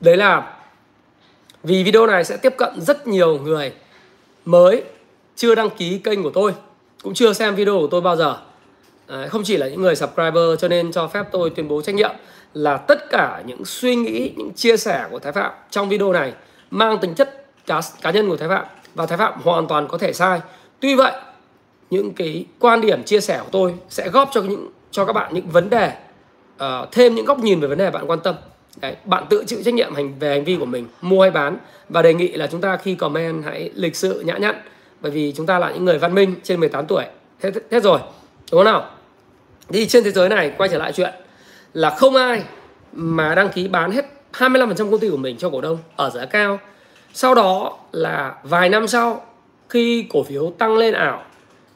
Đấy 0.00 0.16
là 0.16 0.56
vì 1.62 1.84
video 1.84 2.06
này 2.06 2.24
sẽ 2.24 2.36
tiếp 2.36 2.54
cận 2.58 2.80
rất 2.80 3.06
nhiều 3.06 3.38
người 3.38 3.72
mới 4.44 4.82
chưa 5.36 5.54
đăng 5.54 5.70
ký 5.70 5.98
kênh 5.98 6.22
của 6.22 6.30
tôi 6.34 6.54
cũng 7.02 7.14
chưa 7.14 7.32
xem 7.32 7.54
video 7.54 7.78
của 7.78 7.86
tôi 7.86 8.00
bao 8.00 8.16
giờ. 8.16 8.36
À, 9.06 9.26
không 9.30 9.42
chỉ 9.44 9.56
là 9.56 9.68
những 9.68 9.82
người 9.82 9.96
subscriber 9.96 10.60
cho 10.60 10.68
nên 10.68 10.92
cho 10.92 11.08
phép 11.08 11.26
tôi 11.32 11.50
tuyên 11.50 11.68
bố 11.68 11.82
trách 11.82 11.94
nhiệm 11.94 12.10
là 12.54 12.76
tất 12.76 13.10
cả 13.10 13.42
những 13.46 13.64
suy 13.64 13.96
nghĩ 13.96 14.32
những 14.36 14.52
chia 14.52 14.76
sẻ 14.76 15.06
của 15.10 15.18
thái 15.18 15.32
phạm 15.32 15.52
trong 15.70 15.88
video 15.88 16.12
này 16.12 16.32
mang 16.70 16.98
tính 16.98 17.14
chất 17.14 17.46
cá, 17.66 17.80
cá 18.02 18.10
nhân 18.10 18.28
của 18.28 18.36
thái 18.36 18.48
phạm 18.48 18.66
và 18.94 19.06
thái 19.06 19.18
phạm 19.18 19.40
hoàn 19.42 19.66
toàn 19.66 19.88
có 19.88 19.98
thể 19.98 20.12
sai. 20.12 20.40
Tuy 20.80 20.94
vậy 20.94 21.12
những 21.90 22.14
cái 22.14 22.46
quan 22.58 22.80
điểm 22.80 23.02
chia 23.02 23.20
sẻ 23.20 23.40
của 23.44 23.48
tôi 23.52 23.74
sẽ 23.88 24.08
góp 24.08 24.30
cho 24.32 24.42
những 24.42 24.70
cho 24.90 25.04
các 25.04 25.12
bạn 25.12 25.34
những 25.34 25.48
vấn 25.48 25.70
đề 25.70 25.92
uh, 26.56 26.92
thêm 26.92 27.14
những 27.14 27.24
góc 27.24 27.38
nhìn 27.38 27.60
về 27.60 27.68
vấn 27.68 27.78
đề 27.78 27.90
bạn 27.90 28.10
quan 28.10 28.20
tâm. 28.20 28.34
Đấy, 28.80 28.96
bạn 29.04 29.24
tự 29.30 29.44
chịu 29.46 29.62
trách 29.64 29.74
nhiệm 29.74 29.94
hành 29.94 30.18
về 30.18 30.30
hành 30.30 30.44
vi 30.44 30.56
của 30.56 30.64
mình 30.64 30.86
mua 31.00 31.22
hay 31.22 31.30
bán. 31.30 31.56
Và 31.88 32.02
đề 32.02 32.14
nghị 32.14 32.28
là 32.28 32.46
chúng 32.46 32.60
ta 32.60 32.76
khi 32.76 32.94
comment 32.94 33.44
hãy 33.44 33.70
lịch 33.74 33.96
sự 33.96 34.20
nhã 34.20 34.36
nhặn. 34.36 34.54
Bởi 35.00 35.12
vì 35.12 35.32
chúng 35.36 35.46
ta 35.46 35.58
là 35.58 35.70
những 35.70 35.84
người 35.84 35.98
văn 35.98 36.14
minh 36.14 36.34
trên 36.42 36.60
18 36.60 36.86
tuổi. 36.86 37.04
Thế, 37.40 37.50
thế 37.70 37.80
rồi. 37.80 37.98
Đúng 38.52 38.58
không 38.58 38.64
nào? 38.64 38.90
Thì 39.68 39.86
trên 39.86 40.04
thế 40.04 40.10
giới 40.10 40.28
này 40.28 40.52
quay 40.58 40.68
trở 40.68 40.78
lại 40.78 40.92
chuyện 40.92 41.14
là 41.74 41.90
không 41.90 42.16
ai 42.16 42.42
mà 42.92 43.34
đăng 43.34 43.48
ký 43.48 43.68
bán 43.68 43.90
hết 43.90 44.04
25% 44.32 44.90
công 44.90 45.00
ty 45.00 45.10
của 45.10 45.16
mình 45.16 45.36
cho 45.36 45.50
cổ 45.50 45.60
đông 45.60 45.78
ở 45.96 46.10
giá 46.10 46.24
cao. 46.24 46.58
Sau 47.12 47.34
đó 47.34 47.78
là 47.92 48.34
vài 48.42 48.68
năm 48.68 48.88
sau 48.88 49.26
khi 49.68 50.06
cổ 50.10 50.22
phiếu 50.22 50.52
tăng 50.58 50.76
lên 50.76 50.94
ảo 50.94 51.22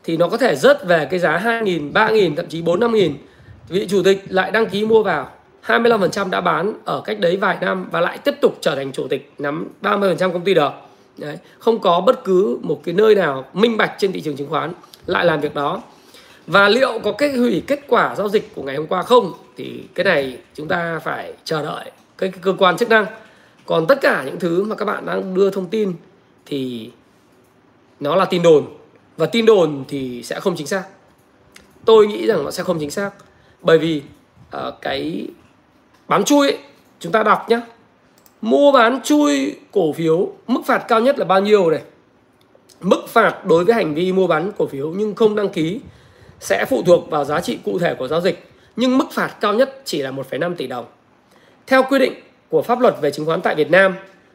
thì 0.05 0.17
nó 0.17 0.29
có 0.29 0.37
thể 0.37 0.57
rớt 0.57 0.87
về 0.87 1.09
cái 1.11 1.21
giá 1.21 1.39
2.000, 1.39 1.93
3.000, 1.93 2.37
thậm 2.37 2.47
chí 2.49 2.63
4 2.63 2.81
5.000 2.81 3.13
vị 3.69 3.87
chủ 3.91 4.03
tịch 4.03 4.25
lại 4.29 4.51
đăng 4.51 4.67
ký 4.67 4.85
mua 4.85 5.03
vào 5.03 5.31
25% 5.67 6.31
đã 6.31 6.41
bán 6.41 6.75
ở 6.85 7.03
cách 7.05 7.21
đấy 7.21 7.37
vài 7.37 7.57
năm 7.61 7.89
và 7.91 8.01
lại 8.01 8.19
tiếp 8.19 8.35
tục 8.41 8.59
trở 8.61 8.75
thành 8.75 8.93
chủ 8.93 9.09
tịch 9.09 9.33
nắm 9.39 9.69
30% 9.83 10.33
công 10.33 10.45
ty 10.45 10.55
được. 10.55 10.73
Đấy. 11.19 11.39
không 11.59 11.79
có 11.79 12.01
bất 12.01 12.25
cứ 12.25 12.59
một 12.63 12.81
cái 12.85 12.95
nơi 12.95 13.15
nào 13.15 13.45
minh 13.53 13.77
bạch 13.77 13.93
trên 13.99 14.13
thị 14.13 14.21
trường 14.21 14.37
chứng 14.37 14.49
khoán 14.49 14.73
lại 15.07 15.25
làm 15.25 15.41
việc 15.41 15.55
đó. 15.55 15.83
Và 16.47 16.69
liệu 16.69 16.99
có 16.99 17.13
cái 17.13 17.33
hủy 17.33 17.63
kết 17.67 17.81
quả 17.89 18.15
giao 18.15 18.29
dịch 18.29 18.55
của 18.55 18.63
ngày 18.63 18.77
hôm 18.77 18.87
qua 18.87 19.03
không? 19.03 19.33
Thì 19.63 19.85
cái 19.95 20.05
này 20.05 20.39
chúng 20.55 20.69
ta 20.69 20.99
phải 20.99 21.33
chờ 21.45 21.63
đợi 21.63 21.91
cái, 22.19 22.31
cái 22.31 22.41
cơ 22.43 22.55
quan 22.59 22.77
chức 22.77 22.89
năng. 22.89 23.07
Còn 23.67 23.87
tất 23.87 23.99
cả 24.01 24.23
những 24.27 24.39
thứ 24.39 24.65
mà 24.65 24.77
các 24.77 24.85
bạn 24.85 25.07
đang 25.07 25.35
đưa 25.35 25.51
thông 25.51 25.69
tin 25.69 25.93
thì 26.47 26.91
nó 28.01 28.17
là 28.17 28.25
tin 28.25 28.43
đồn. 28.43 28.67
Và 29.17 29.27
tin 29.27 29.47
đồn 29.47 29.85
thì 29.89 30.23
sẽ 30.23 30.41
không 30.41 30.57
chính 30.57 30.67
xác. 30.67 30.85
Tôi 31.85 32.07
nghĩ 32.07 32.27
rằng 32.27 32.45
nó 32.45 32.51
sẽ 32.51 32.63
không 32.63 32.79
chính 32.81 32.91
xác. 32.91 33.11
Bởi 33.61 33.79
vì 33.79 34.03
uh, 34.57 34.75
cái 34.81 35.27
bán 36.09 36.25
chui 36.25 36.51
ấy, 36.51 36.59
chúng 37.01 37.13
ta 37.13 37.23
đọc 37.23 37.51
nhé 37.51 37.61
mua 38.41 38.73
bán 38.73 39.01
chui 39.05 39.57
cổ 39.73 39.93
phiếu 39.93 40.33
mức 40.47 40.61
phạt 40.67 40.79
cao 40.89 41.01
nhất 41.01 41.19
là 41.19 41.25
bao 41.25 41.41
nhiêu 41.41 41.71
này? 41.71 41.83
Mức 42.81 43.09
phạt 43.09 43.47
đối 43.47 43.65
với 43.65 43.75
hành 43.75 43.95
vi 43.95 44.13
mua 44.13 44.27
bán 44.27 44.53
cổ 44.59 44.67
phiếu 44.67 44.93
nhưng 44.97 45.15
không 45.15 45.35
đăng 45.35 45.49
ký 45.49 45.81
sẽ 46.41 46.65
phụ 46.65 46.83
thuộc 46.87 47.11
vào 47.11 47.25
giá 47.25 47.41
trị 47.41 47.59
cụ 47.65 47.79
thể 47.79 47.95
của 47.95 48.09
giao 48.09 48.21
dịch 48.21 48.52
nhưng 48.77 48.99
mức 48.99 49.07
phạt 49.13 49.37
cao 49.41 49.55
nhất 49.55 49.83
chỉ 49.85 50.03
là 50.03 50.11
1,5 50.11 50.55
tỷ 50.55 50.67
đồng 50.67 50.85
theo 51.67 51.83
quy 51.83 51.99
định 51.99 52.13
của 52.49 52.63
pháp 52.63 52.81
luật 52.81 52.95
về 53.01 53.11
chứng 53.11 53.27
khoán 53.27 53.41
tại 53.41 53.55
Việt 53.55 53.71
Nam 53.71 53.95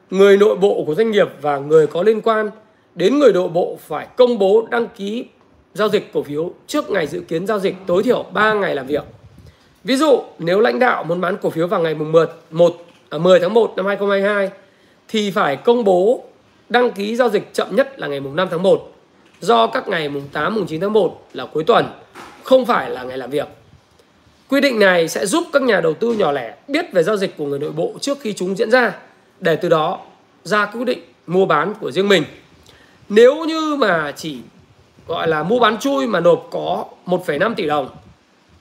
người 0.10 0.38
nội 0.38 0.56
bộ 0.58 0.84
của 0.86 0.96
doanh 0.96 1.12
nghiệp 1.12 1.28
và 1.42 1.58
người 1.58 1.88
có 1.88 2.04
liên 2.04 2.22
quan 2.22 2.50
đến 2.96 3.20
người 3.20 3.34
nội 3.34 3.50
bộ 3.50 3.78
phải 3.88 4.08
công 4.18 4.40
bố 4.40 4.68
đăng 4.72 4.88
ký 4.88 5.26
giao 5.74 5.90
dịch 5.90 6.14
cổ 6.14 6.24
phiếu 6.24 6.52
trước 6.68 6.90
ngày 6.90 7.08
dự 7.08 7.22
kiến 7.22 7.48
giao 7.48 7.60
dịch 7.60 7.76
tối 7.88 8.04
thiểu 8.04 8.26
3 8.34 8.54
ngày 8.54 8.76
làm 8.76 8.88
việc. 8.88 9.04
Ví 9.84 9.96
dụ, 9.96 10.24
nếu 10.40 10.60
lãnh 10.60 10.80
đạo 10.80 11.04
muốn 11.04 11.22
bán 11.22 11.38
cổ 11.42 11.50
phiếu 11.50 11.68
vào 11.68 11.82
ngày 11.82 11.96
mùng 11.96 12.12
10, 12.12 12.26
1, 12.52 12.76
à, 13.10 13.18
10 13.18 13.40
tháng 13.40 13.54
1 13.54 13.74
năm 13.76 13.86
2022 13.86 14.50
thì 15.08 15.32
phải 15.32 15.56
công 15.56 15.84
bố 15.84 16.24
đăng 16.70 16.92
ký 16.92 17.16
giao 17.16 17.30
dịch 17.30 17.54
chậm 17.54 17.76
nhất 17.76 18.00
là 18.00 18.08
ngày 18.08 18.20
mùng 18.20 18.36
5 18.36 18.48
tháng 18.52 18.64
1 18.64 18.94
do 19.40 19.68
các 19.68 19.88
ngày 19.88 20.10
mùng 20.10 20.28
8, 20.34 20.56
mùng 20.56 20.66
9 20.66 20.82
tháng 20.82 20.94
1 20.94 21.28
là 21.34 21.46
cuối 21.46 21.64
tuần, 21.64 21.86
không 22.44 22.66
phải 22.66 22.90
là 22.90 23.04
ngày 23.04 23.18
làm 23.18 23.30
việc. 23.30 23.48
Quy 24.50 24.62
định 24.62 24.80
này 24.80 25.08
sẽ 25.08 25.26
giúp 25.26 25.44
các 25.54 25.62
nhà 25.62 25.82
đầu 25.82 25.94
tư 25.94 26.14
nhỏ 26.14 26.32
lẻ 26.32 26.56
biết 26.68 26.86
về 26.94 27.04
giao 27.04 27.18
dịch 27.18 27.38
của 27.38 27.46
người 27.46 27.60
nội 27.60 27.72
bộ 27.72 27.94
trước 28.02 28.18
khi 28.22 28.34
chúng 28.34 28.58
diễn 28.58 28.72
ra 28.72 28.94
để 29.40 29.56
từ 29.56 29.70
đó 29.70 30.00
ra 30.44 30.66
quyết 30.66 30.86
định 30.86 31.00
mua 31.28 31.46
bán 31.46 31.74
của 31.80 31.92
riêng 31.92 32.10
mình. 32.10 32.24
Nếu 33.10 33.46
như 33.46 33.76
mà 33.76 34.14
chỉ 34.16 34.38
gọi 35.08 35.28
là 35.28 35.44
mua 35.44 35.60
bán 35.60 35.78
chui 35.78 36.08
mà 36.08 36.20
nộp 36.20 36.48
có 36.52 36.86
1,5 37.06 37.54
tỷ 37.54 37.66
đồng 37.66 37.90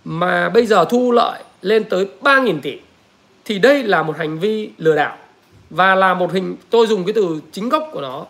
mà 0.04 0.48
bây 0.48 0.66
giờ 0.66 0.84
thu 0.84 1.12
lợi 1.12 1.42
lên 1.62 1.84
tới 1.84 2.06
3.000 2.22 2.60
tỷ 2.60 2.78
thì 3.44 3.58
đây 3.58 3.82
là 3.82 4.02
một 4.02 4.18
hành 4.18 4.38
vi 4.38 4.70
lừa 4.78 4.96
đảo 4.96 5.16
và 5.70 5.94
là 5.94 6.14
một 6.14 6.32
hình 6.32 6.56
tôi 6.70 6.86
dùng 6.86 7.04
cái 7.04 7.12
từ 7.12 7.40
chính 7.52 7.68
gốc 7.68 7.88
của 7.92 8.00
nó 8.00 8.26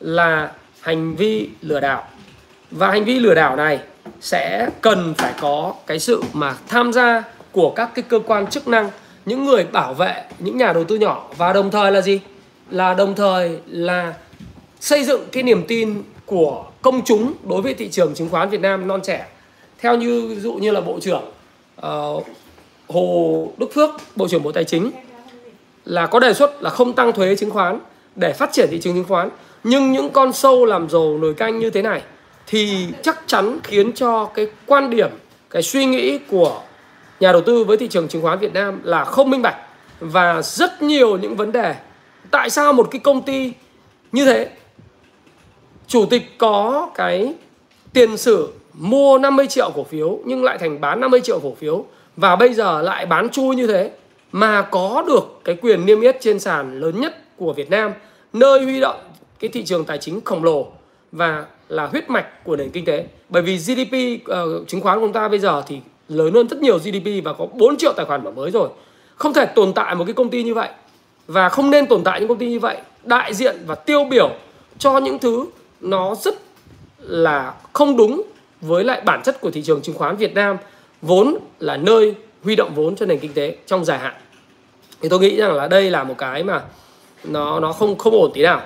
là 0.00 0.52
hành 0.80 1.16
vi 1.16 1.48
lừa 1.62 1.80
đảo 1.80 2.08
và 2.70 2.90
hành 2.90 3.04
vi 3.04 3.18
lừa 3.18 3.34
đảo 3.34 3.56
này 3.56 3.80
sẽ 4.20 4.68
cần 4.80 5.14
phải 5.18 5.32
có 5.40 5.74
cái 5.86 5.98
sự 5.98 6.22
mà 6.32 6.54
tham 6.68 6.92
gia 6.92 7.22
của 7.52 7.70
các 7.70 7.90
cái 7.94 8.02
cơ 8.08 8.18
quan 8.26 8.46
chức 8.46 8.68
năng 8.68 8.90
những 9.26 9.44
người 9.44 9.64
bảo 9.64 9.94
vệ 9.94 10.24
những 10.38 10.56
nhà 10.56 10.72
đầu 10.72 10.84
tư 10.84 10.96
nhỏ. 10.96 11.28
Và 11.36 11.52
đồng 11.52 11.70
thời 11.70 11.92
là 11.92 12.00
gì? 12.00 12.20
Là 12.70 12.94
đồng 12.94 13.14
thời 13.14 13.58
là 13.66 14.14
xây 14.80 15.04
dựng 15.04 15.20
cái 15.32 15.42
niềm 15.42 15.64
tin 15.68 16.02
của 16.26 16.64
công 16.82 17.04
chúng 17.04 17.32
đối 17.48 17.62
với 17.62 17.74
thị 17.74 17.88
trường 17.88 18.14
chứng 18.14 18.28
khoán 18.28 18.48
Việt 18.48 18.60
Nam 18.60 18.88
non 18.88 19.00
trẻ. 19.04 19.26
Theo 19.78 19.96
như 19.96 20.26
ví 20.28 20.40
dụ 20.40 20.54
như 20.54 20.70
là 20.70 20.80
bộ 20.80 21.00
trưởng 21.00 21.22
uh, 21.86 22.26
Hồ 22.88 23.48
Đức 23.56 23.70
Phước 23.74 23.90
bộ 24.16 24.28
trưởng 24.28 24.42
Bộ 24.42 24.52
Tài 24.52 24.64
chính 24.64 24.90
là 25.84 26.06
có 26.06 26.18
đề 26.18 26.34
xuất 26.34 26.62
là 26.62 26.70
không 26.70 26.92
tăng 26.92 27.12
thuế 27.12 27.36
chứng 27.36 27.50
khoán 27.50 27.78
để 28.16 28.32
phát 28.32 28.52
triển 28.52 28.68
thị 28.70 28.80
trường 28.82 28.94
chứng 28.94 29.04
khoán. 29.04 29.28
Nhưng 29.64 29.92
những 29.92 30.10
con 30.10 30.32
sâu 30.32 30.64
làm 30.64 30.90
giàu 30.90 31.18
nồi 31.18 31.34
canh 31.34 31.58
như 31.58 31.70
thế 31.70 31.82
này 31.82 32.02
thì 32.46 32.88
chắc 33.02 33.20
chắn 33.26 33.58
khiến 33.64 33.92
cho 33.92 34.24
cái 34.34 34.46
quan 34.66 34.90
điểm, 34.90 35.10
cái 35.50 35.62
suy 35.62 35.84
nghĩ 35.84 36.18
của 36.18 36.62
nhà 37.20 37.32
đầu 37.32 37.40
tư 37.40 37.64
với 37.64 37.76
thị 37.76 37.88
trường 37.88 38.08
chứng 38.08 38.22
khoán 38.22 38.38
Việt 38.38 38.54
Nam 38.54 38.80
là 38.84 39.04
không 39.04 39.30
minh 39.30 39.42
bạch 39.42 39.56
và 40.00 40.42
rất 40.42 40.82
nhiều 40.82 41.16
những 41.18 41.36
vấn 41.36 41.52
đề. 41.52 41.74
Tại 42.30 42.50
sao 42.50 42.72
một 42.72 42.88
cái 42.90 43.00
công 43.00 43.22
ty 43.22 43.52
như 44.12 44.24
thế 44.24 44.48
chủ 45.86 46.06
tịch 46.06 46.38
có 46.38 46.90
cái 46.94 47.34
tiền 47.92 48.16
sử 48.16 48.48
mua 48.72 49.18
50 49.18 49.46
triệu 49.46 49.70
cổ 49.74 49.84
phiếu 49.84 50.18
nhưng 50.24 50.44
lại 50.44 50.58
thành 50.58 50.80
bán 50.80 51.00
50 51.00 51.20
triệu 51.20 51.40
cổ 51.40 51.54
phiếu 51.54 51.84
và 52.16 52.36
bây 52.36 52.54
giờ 52.54 52.82
lại 52.82 53.06
bán 53.06 53.28
chui 53.28 53.56
như 53.56 53.66
thế 53.66 53.90
mà 54.32 54.62
có 54.62 55.04
được 55.06 55.40
cái 55.44 55.56
quyền 55.62 55.86
niêm 55.86 56.00
yết 56.00 56.16
trên 56.20 56.40
sàn 56.40 56.80
lớn 56.80 57.00
nhất 57.00 57.16
của 57.36 57.52
Việt 57.52 57.70
Nam, 57.70 57.92
nơi 58.32 58.62
huy 58.64 58.80
động 58.80 59.00
cái 59.40 59.50
thị 59.50 59.64
trường 59.64 59.84
tài 59.84 59.98
chính 59.98 60.20
khổng 60.20 60.44
lồ 60.44 60.66
và 61.12 61.44
là 61.68 61.86
huyết 61.86 62.10
mạch 62.10 62.44
của 62.44 62.56
nền 62.56 62.70
kinh 62.70 62.84
tế. 62.84 63.06
Bởi 63.28 63.42
vì 63.42 63.56
GDP 63.56 64.22
uh, 64.22 64.28
ờ, 64.28 64.64
chứng 64.66 64.80
khoán 64.80 65.00
của 65.00 65.06
chúng 65.06 65.12
ta 65.12 65.28
bây 65.28 65.38
giờ 65.38 65.62
thì 65.66 65.80
lớn 66.08 66.34
hơn 66.34 66.48
rất 66.48 66.60
nhiều 66.60 66.78
GDP 66.78 67.24
và 67.24 67.32
có 67.32 67.46
4 67.46 67.76
triệu 67.76 67.92
tài 67.92 68.06
khoản 68.06 68.24
mở 68.24 68.30
mới 68.30 68.50
rồi. 68.50 68.68
Không 69.16 69.32
thể 69.32 69.46
tồn 69.46 69.72
tại 69.72 69.94
một 69.94 70.04
cái 70.04 70.14
công 70.14 70.30
ty 70.30 70.42
như 70.42 70.54
vậy 70.54 70.68
và 71.26 71.48
không 71.48 71.70
nên 71.70 71.86
tồn 71.86 72.04
tại 72.04 72.20
những 72.20 72.28
công 72.28 72.38
ty 72.38 72.48
như 72.48 72.60
vậy 72.60 72.76
đại 73.04 73.34
diện 73.34 73.56
và 73.66 73.74
tiêu 73.74 74.04
biểu 74.04 74.30
cho 74.78 74.98
những 74.98 75.18
thứ 75.18 75.46
nó 75.80 76.14
rất 76.14 76.34
là 76.98 77.54
không 77.72 77.96
đúng 77.96 78.22
với 78.60 78.84
lại 78.84 79.00
bản 79.00 79.22
chất 79.22 79.40
của 79.40 79.50
thị 79.50 79.62
trường 79.62 79.82
chứng 79.82 79.94
khoán 79.94 80.16
Việt 80.16 80.34
Nam 80.34 80.56
vốn 81.02 81.36
là 81.58 81.76
nơi 81.76 82.14
huy 82.42 82.56
động 82.56 82.74
vốn 82.74 82.96
cho 82.96 83.06
nền 83.06 83.18
kinh 83.18 83.32
tế 83.32 83.56
trong 83.66 83.84
dài 83.84 83.98
hạn. 83.98 84.14
Thì 85.00 85.08
tôi 85.08 85.20
nghĩ 85.20 85.36
rằng 85.36 85.52
là 85.52 85.68
đây 85.68 85.90
là 85.90 86.04
một 86.04 86.14
cái 86.18 86.44
mà 86.44 86.62
nó 87.24 87.60
nó 87.60 87.72
không 87.72 87.98
không 87.98 88.12
ổn 88.12 88.30
tí 88.34 88.42
nào. 88.42 88.62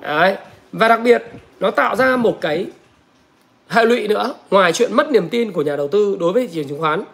Đấy. 0.00 0.36
Và 0.72 0.88
đặc 0.88 1.00
biệt 1.04 1.22
nó 1.62 1.70
tạo 1.70 1.96
ra 1.96 2.16
một 2.16 2.38
cái 2.40 2.66
hệ 3.68 3.84
lụy 3.84 4.08
nữa. 4.08 4.34
Ngoài 4.50 4.72
chuyện 4.72 4.96
mất 4.96 5.10
niềm 5.10 5.28
tin 5.28 5.52
của 5.52 5.62
nhà 5.62 5.76
đầu 5.76 5.88
tư 5.88 6.16
đối 6.20 6.32
với 6.32 6.46
thị 6.46 6.54
trường 6.54 6.68
chứng 6.68 6.80
khoán 6.80 7.04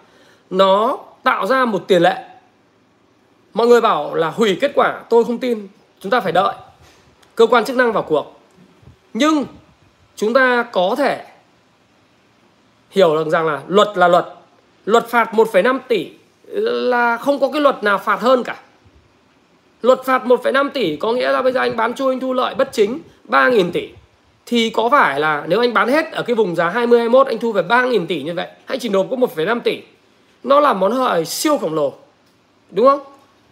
nó 0.51 0.99
tạo 1.23 1.47
ra 1.47 1.65
một 1.65 1.85
tiền 1.89 2.03
lệ. 2.03 2.25
Mọi 3.55 3.67
người 3.67 3.81
bảo 3.81 4.15
là 4.15 4.31
hủy 4.31 4.59
kết 4.61 4.73
quả 4.75 5.03
tôi 5.11 5.25
không 5.25 5.39
tin 5.39 5.69
chúng 6.01 6.11
ta 6.11 6.21
phải 6.21 6.33
đợi. 6.33 6.55
Cơ 7.35 7.47
quan 7.47 7.65
chức 7.65 7.77
năng 7.77 7.93
vào 7.93 8.03
cuộc. 8.03 8.41
Nhưng 9.15 9.45
chúng 10.17 10.35
ta 10.35 10.63
có 10.63 10.95
thể 10.99 11.25
hiểu 12.91 13.17
được 13.17 13.29
rằng 13.29 13.47
là 13.47 13.63
luật 13.69 13.89
là 13.95 14.09
luật. 14.09 14.27
Luật 14.85 15.07
phạt 15.09 15.33
1,5 15.33 15.79
tỷ 15.89 16.11
là 16.53 17.17
không 17.17 17.41
có 17.41 17.51
cái 17.51 17.61
luật 17.61 17.85
nào 17.85 17.99
phạt 17.99 18.21
hơn 18.21 18.45
cả. 18.45 18.57
Luật 19.83 20.05
phạt 20.05 20.25
1,5 20.25 20.71
tỷ 20.71 20.97
có 20.97 21.13
nghĩa 21.13 21.33
là 21.33 21.43
bây 21.43 21.53
giờ 21.53 21.61
anh 21.61 21.77
bán 21.77 21.95
chui 21.95 22.13
anh 22.13 22.21
thu 22.21 22.33
lợi 22.33 22.55
bất 22.55 22.69
chính 22.73 22.99
3.000 23.29 23.71
tỷ 23.71 23.89
thì 24.51 24.71
có 24.71 24.89
phải 24.89 25.21
là 25.21 25.45
nếu 25.49 25.61
anh 25.61 25.75
bán 25.75 25.89
hết 25.89 26.13
ở 26.13 26.23
cái 26.23 26.37
vùng 26.37 26.57
giá 26.57 26.69
20 26.69 26.99
21 26.99 27.27
anh 27.27 27.39
thu 27.39 27.53
về 27.53 27.63
3.000 27.63 28.07
tỷ 28.07 28.23
như 28.23 28.35
vậy 28.35 28.47
hay 28.65 28.79
chỉ 28.79 28.89
nộp 28.89 29.07
có 29.11 29.17
1,5 29.17 29.61
tỷ. 29.61 29.81
Nó 30.43 30.61
là 30.61 30.73
món 30.73 30.93
hời 30.93 31.25
siêu 31.25 31.59
khổng 31.59 31.75
lồ 31.75 31.93
đúng 32.71 32.87
không? 32.87 33.01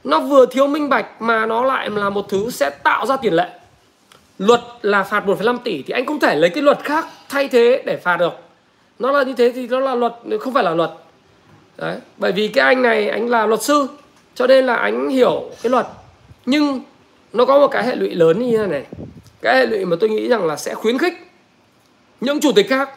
Nó 0.04 0.20
vừa 0.20 0.46
thiếu 0.46 0.66
minh 0.66 0.88
bạch 0.88 1.22
mà 1.22 1.46
nó 1.46 1.64
lại 1.64 1.90
là 1.90 2.10
một 2.10 2.28
thứ 2.28 2.50
sẽ 2.50 2.70
tạo 2.70 3.06
ra 3.06 3.16
tiền 3.16 3.32
lệ. 3.32 3.48
Luật 4.38 4.60
là 4.82 5.02
phạt 5.02 5.26
1,5 5.26 5.58
tỷ 5.58 5.82
thì 5.82 5.92
anh 5.92 6.06
không 6.06 6.20
thể 6.20 6.36
lấy 6.36 6.50
cái 6.50 6.62
luật 6.62 6.78
khác 6.82 7.06
thay 7.28 7.48
thế 7.48 7.82
để 7.86 7.96
phạt 7.96 8.16
được. 8.16 8.32
Nó 8.98 9.12
là 9.12 9.22
như 9.22 9.32
thế 9.32 9.52
thì 9.54 9.68
nó 9.68 9.80
là 9.80 9.94
luật 9.94 10.12
không 10.40 10.54
phải 10.54 10.64
là 10.64 10.70
luật. 10.70 10.90
Đấy 11.76 11.96
bởi 12.16 12.32
vì 12.32 12.48
cái 12.48 12.64
anh 12.64 12.82
này 12.82 13.08
anh 13.08 13.28
là 13.28 13.46
luật 13.46 13.62
sư 13.62 13.86
cho 14.34 14.46
nên 14.46 14.66
là 14.66 14.74
anh 14.74 15.08
hiểu 15.08 15.50
cái 15.62 15.70
luật. 15.70 15.86
Nhưng 16.46 16.80
nó 17.32 17.44
có 17.44 17.58
một 17.58 17.68
cái 17.68 17.86
hệ 17.86 17.96
lụy 17.96 18.10
lớn 18.14 18.50
như 18.50 18.58
thế 18.58 18.66
này 18.66 18.84
cái 19.42 19.56
hệ 19.56 19.66
lụy 19.66 19.84
mà 19.84 19.96
tôi 20.00 20.10
nghĩ 20.10 20.28
rằng 20.28 20.46
là 20.46 20.56
sẽ 20.56 20.74
khuyến 20.74 20.98
khích 20.98 21.14
những 22.20 22.40
chủ 22.40 22.52
tịch 22.52 22.68
khác 22.68 22.90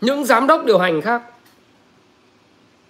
những 0.00 0.24
giám 0.24 0.46
đốc 0.46 0.64
điều 0.64 0.78
hành 0.78 1.00
khác. 1.00 1.22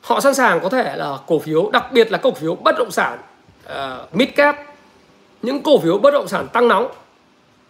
Họ 0.01 0.21
sẵn 0.21 0.35
sàng 0.35 0.61
có 0.61 0.69
thể 0.69 0.97
là 0.97 1.19
cổ 1.27 1.39
phiếu 1.39 1.71
đặc 1.71 1.93
biệt 1.93 2.13
là 2.13 2.19
cổ 2.19 2.31
phiếu 2.33 2.55
bất 2.55 2.75
động 2.79 2.91
sản 2.91 3.19
uh, 3.67 4.15
mid 4.15 4.29
cap. 4.37 4.57
Những 5.43 5.63
cổ 5.63 5.79
phiếu 5.79 5.99
bất 5.99 6.11
động 6.11 6.29
sản 6.29 6.49
tăng 6.53 6.69
nóng 6.69 6.93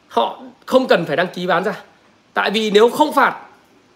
họ 0.09 0.43
không 0.67 0.87
cần 0.87 1.05
phải 1.05 1.17
đăng 1.17 1.27
ký 1.35 1.47
bán 1.47 1.65
ra. 1.65 1.81
Tại 2.35 2.51
vì 2.51 2.71
nếu 2.71 2.91
không 2.91 3.13
phạt 3.13 3.41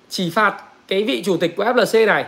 chỉ 0.08 0.30
phạt 0.30 0.62
cái 0.88 1.02
vị 1.02 1.22
chủ 1.24 1.36
tịch 1.36 1.56
của 1.56 1.64
FLC 1.64 2.06
này 2.06 2.24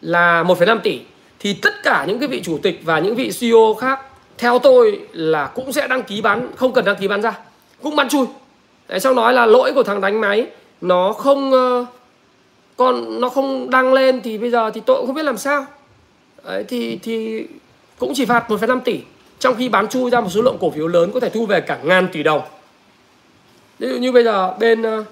là 0.00 0.42
1,5 0.42 0.78
tỷ 0.78 1.00
thì 1.38 1.52
tất 1.52 1.82
cả 1.82 2.04
những 2.08 2.18
cái 2.18 2.28
vị 2.28 2.42
chủ 2.44 2.58
tịch 2.62 2.80
và 2.84 2.98
những 2.98 3.14
vị 3.14 3.30
CEO 3.40 3.74
khác 3.80 4.00
theo 4.38 4.58
tôi 4.58 5.00
là 5.12 5.46
cũng 5.46 5.72
sẽ 5.72 5.88
đăng 5.88 6.02
ký 6.02 6.20
bán 6.20 6.50
không 6.56 6.72
cần 6.72 6.84
đăng 6.84 6.96
ký 6.96 7.08
bán 7.08 7.22
ra 7.22 7.38
cũng 7.82 7.96
bán 7.96 8.08
chui. 8.08 8.26
Tại 8.86 9.00
sao 9.00 9.14
nói 9.14 9.32
là 9.34 9.46
lỗi 9.46 9.72
của 9.74 9.82
thằng 9.82 10.00
đánh 10.00 10.20
máy 10.20 10.46
nó 10.80 11.12
không 11.12 11.52
ờ, 11.52 11.86
còn 12.76 13.20
nó 13.20 13.28
không 13.28 13.70
đăng 13.70 13.92
lên 13.92 14.20
thì 14.22 14.38
bây 14.38 14.50
giờ 14.50 14.70
thì 14.70 14.80
tôi 14.86 14.96
cũng 14.96 15.06
không 15.06 15.14
biết 15.14 15.24
làm 15.24 15.38
sao. 15.38 15.66
Đấy, 16.44 16.64
thì 16.68 16.98
thì 17.02 17.46
cũng 17.98 18.12
chỉ 18.14 18.24
phạt 18.24 18.50
1,5 18.50 18.80
tỷ. 18.80 19.00
Trong 19.38 19.54
khi 19.54 19.68
bán 19.68 19.88
chui 19.88 20.10
ra 20.10 20.20
một 20.20 20.28
số 20.30 20.42
lượng 20.42 20.56
cổ 20.60 20.70
phiếu 20.70 20.88
lớn 20.88 21.10
có 21.14 21.20
thể 21.20 21.30
thu 21.30 21.46
về 21.46 21.60
cả 21.60 21.78
ngàn 21.82 22.08
tỷ 22.12 22.22
đồng. 22.22 22.42
Ví 23.78 23.88
dụ 23.88 23.96
như 23.96 24.12
bây 24.12 24.24
giờ 24.24 24.54
bên 24.58 24.82
ờ, 24.82 25.04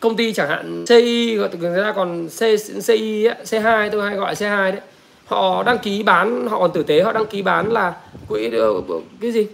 công 0.00 0.16
ty 0.16 0.32
chẳng 0.32 0.48
hạn 0.48 0.84
CI 0.88 1.34
người 1.60 1.82
ta 1.82 1.92
còn 1.92 2.28
C, 2.28 2.40
CI 2.86 3.28
C2 3.44 3.90
tôi 3.90 4.02
hay 4.02 4.16
gọi 4.16 4.34
C2 4.34 4.72
đấy. 4.72 4.80
Họ 5.24 5.62
đăng 5.62 5.78
ký 5.78 6.02
bán 6.02 6.46
họ 6.46 6.58
còn 6.58 6.72
tử 6.72 6.82
tế 6.82 7.02
họ 7.02 7.12
đăng 7.12 7.26
ký 7.26 7.42
bán 7.42 7.72
là 7.72 7.94
quỹ 8.28 8.50
ờ, 8.50 8.72
cái 9.20 9.32
gì? 9.32 9.46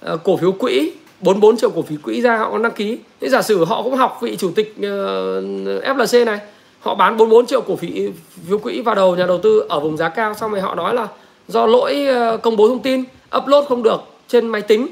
À, 0.00 0.12
cổ 0.24 0.36
phiếu 0.36 0.52
quỹ. 0.52 0.92
44 1.20 1.56
triệu 1.56 1.70
cổ 1.70 1.82
phiếu 1.82 1.98
quỹ 2.02 2.20
ra 2.20 2.36
họ 2.36 2.58
đăng 2.58 2.72
ký. 2.72 2.98
Thế 3.20 3.28
giả 3.28 3.42
sử 3.42 3.64
họ 3.64 3.82
cũng 3.82 3.96
học 3.96 4.18
vị 4.22 4.36
chủ 4.36 4.50
tịch 4.54 4.74
ờ, 4.82 5.38
uh, 5.38 5.84
FLC 5.84 6.24
này 6.24 6.38
họ 6.80 6.94
bán 6.94 7.16
44 7.16 7.46
triệu 7.46 7.60
cổ 7.60 7.76
phiếu 7.76 8.10
phiếu 8.48 8.58
quỹ 8.58 8.80
vào 8.80 8.94
đầu 8.94 9.16
nhà 9.16 9.26
đầu 9.26 9.38
tư 9.38 9.66
ở 9.68 9.80
vùng 9.80 9.96
giá 9.96 10.08
cao 10.08 10.34
xong 10.34 10.50
rồi 10.50 10.60
họ 10.60 10.74
nói 10.74 10.94
là 10.94 11.08
do 11.48 11.66
lỗi 11.66 12.06
uh, 12.34 12.42
công 12.42 12.56
bố 12.56 12.68
thông 12.68 12.82
tin 12.82 13.04
upload 13.36 13.66
không 13.66 13.82
được 13.82 14.00
trên 14.28 14.48
máy 14.48 14.62
tính 14.62 14.86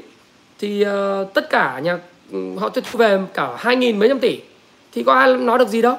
thì 0.59 0.85
uh, 0.85 1.33
tất 1.33 1.49
cả 1.49 1.79
nhà 1.83 1.99
họ 2.57 2.69
thu 2.69 2.81
về 2.93 3.19
cả 3.33 3.55
hai 3.57 3.75
nghìn 3.75 3.99
mấy 3.99 4.09
trăm 4.09 4.19
tỷ. 4.19 4.39
Thì 4.93 5.03
có 5.03 5.13
ai 5.13 5.33
nói 5.33 5.59
được 5.59 5.67
gì 5.67 5.81
đâu. 5.81 5.95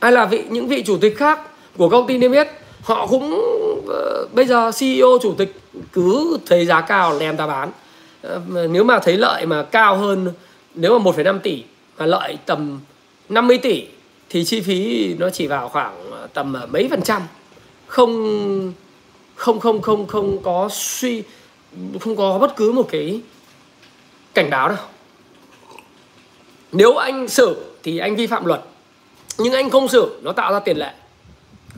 Hay 0.00 0.12
là 0.12 0.26
vị 0.26 0.44
những 0.48 0.68
vị 0.68 0.82
chủ 0.86 0.96
tịch 0.96 1.16
khác 1.16 1.40
của 1.78 1.88
công 1.88 2.06
ty 2.06 2.18
niêm 2.18 2.32
yết 2.32 2.48
họ 2.82 3.06
cũng 3.06 3.34
uh, 3.78 4.34
bây 4.34 4.46
giờ 4.46 4.70
CEO 4.80 5.18
chủ 5.22 5.34
tịch 5.38 5.60
cứ 5.92 6.38
thấy 6.46 6.66
giá 6.66 6.80
cao 6.80 7.12
là 7.12 7.18
em 7.20 7.36
ta 7.36 7.46
bán. 7.46 7.70
Ờ, 8.22 8.42
nếu 8.70 8.84
mà 8.84 8.98
thấy 8.98 9.16
lợi 9.16 9.46
mà 9.46 9.62
cao 9.62 9.96
hơn 9.96 10.32
nếu 10.74 10.98
mà 10.98 11.10
1,5 11.12 11.38
tỷ 11.38 11.62
mà 11.98 12.06
lợi 12.06 12.38
tầm 12.46 12.80
50 13.28 13.58
tỷ 13.58 13.86
thì 14.30 14.44
chi 14.44 14.60
phí 14.60 15.14
nó 15.18 15.30
chỉ 15.30 15.46
vào 15.46 15.68
khoảng 15.68 16.10
ờ, 16.10 16.28
tầm 16.34 16.52
ờ, 16.52 16.66
mấy 16.66 16.88
phần 16.90 17.02
trăm. 17.02 17.22
Không 17.86 18.72
không 19.34 19.60
không 19.60 19.82
không 19.82 20.06
không 20.06 20.42
có 20.42 20.68
suy 20.72 21.22
không 22.00 22.16
có 22.16 22.38
bất 22.38 22.56
cứ 22.56 22.72
một 22.72 22.88
cái 22.90 23.20
cảnh 24.34 24.50
báo 24.50 24.68
nào. 24.68 24.88
Nếu 26.72 26.96
anh 26.96 27.28
xử 27.28 27.56
thì 27.82 27.98
anh 27.98 28.16
vi 28.16 28.26
phạm 28.26 28.44
luật 28.44 28.60
nhưng 29.38 29.52
anh 29.52 29.70
không 29.70 29.88
xử 29.88 30.20
nó 30.22 30.32
tạo 30.32 30.52
ra 30.52 30.60
tiền 30.60 30.76
lệ. 30.76 30.92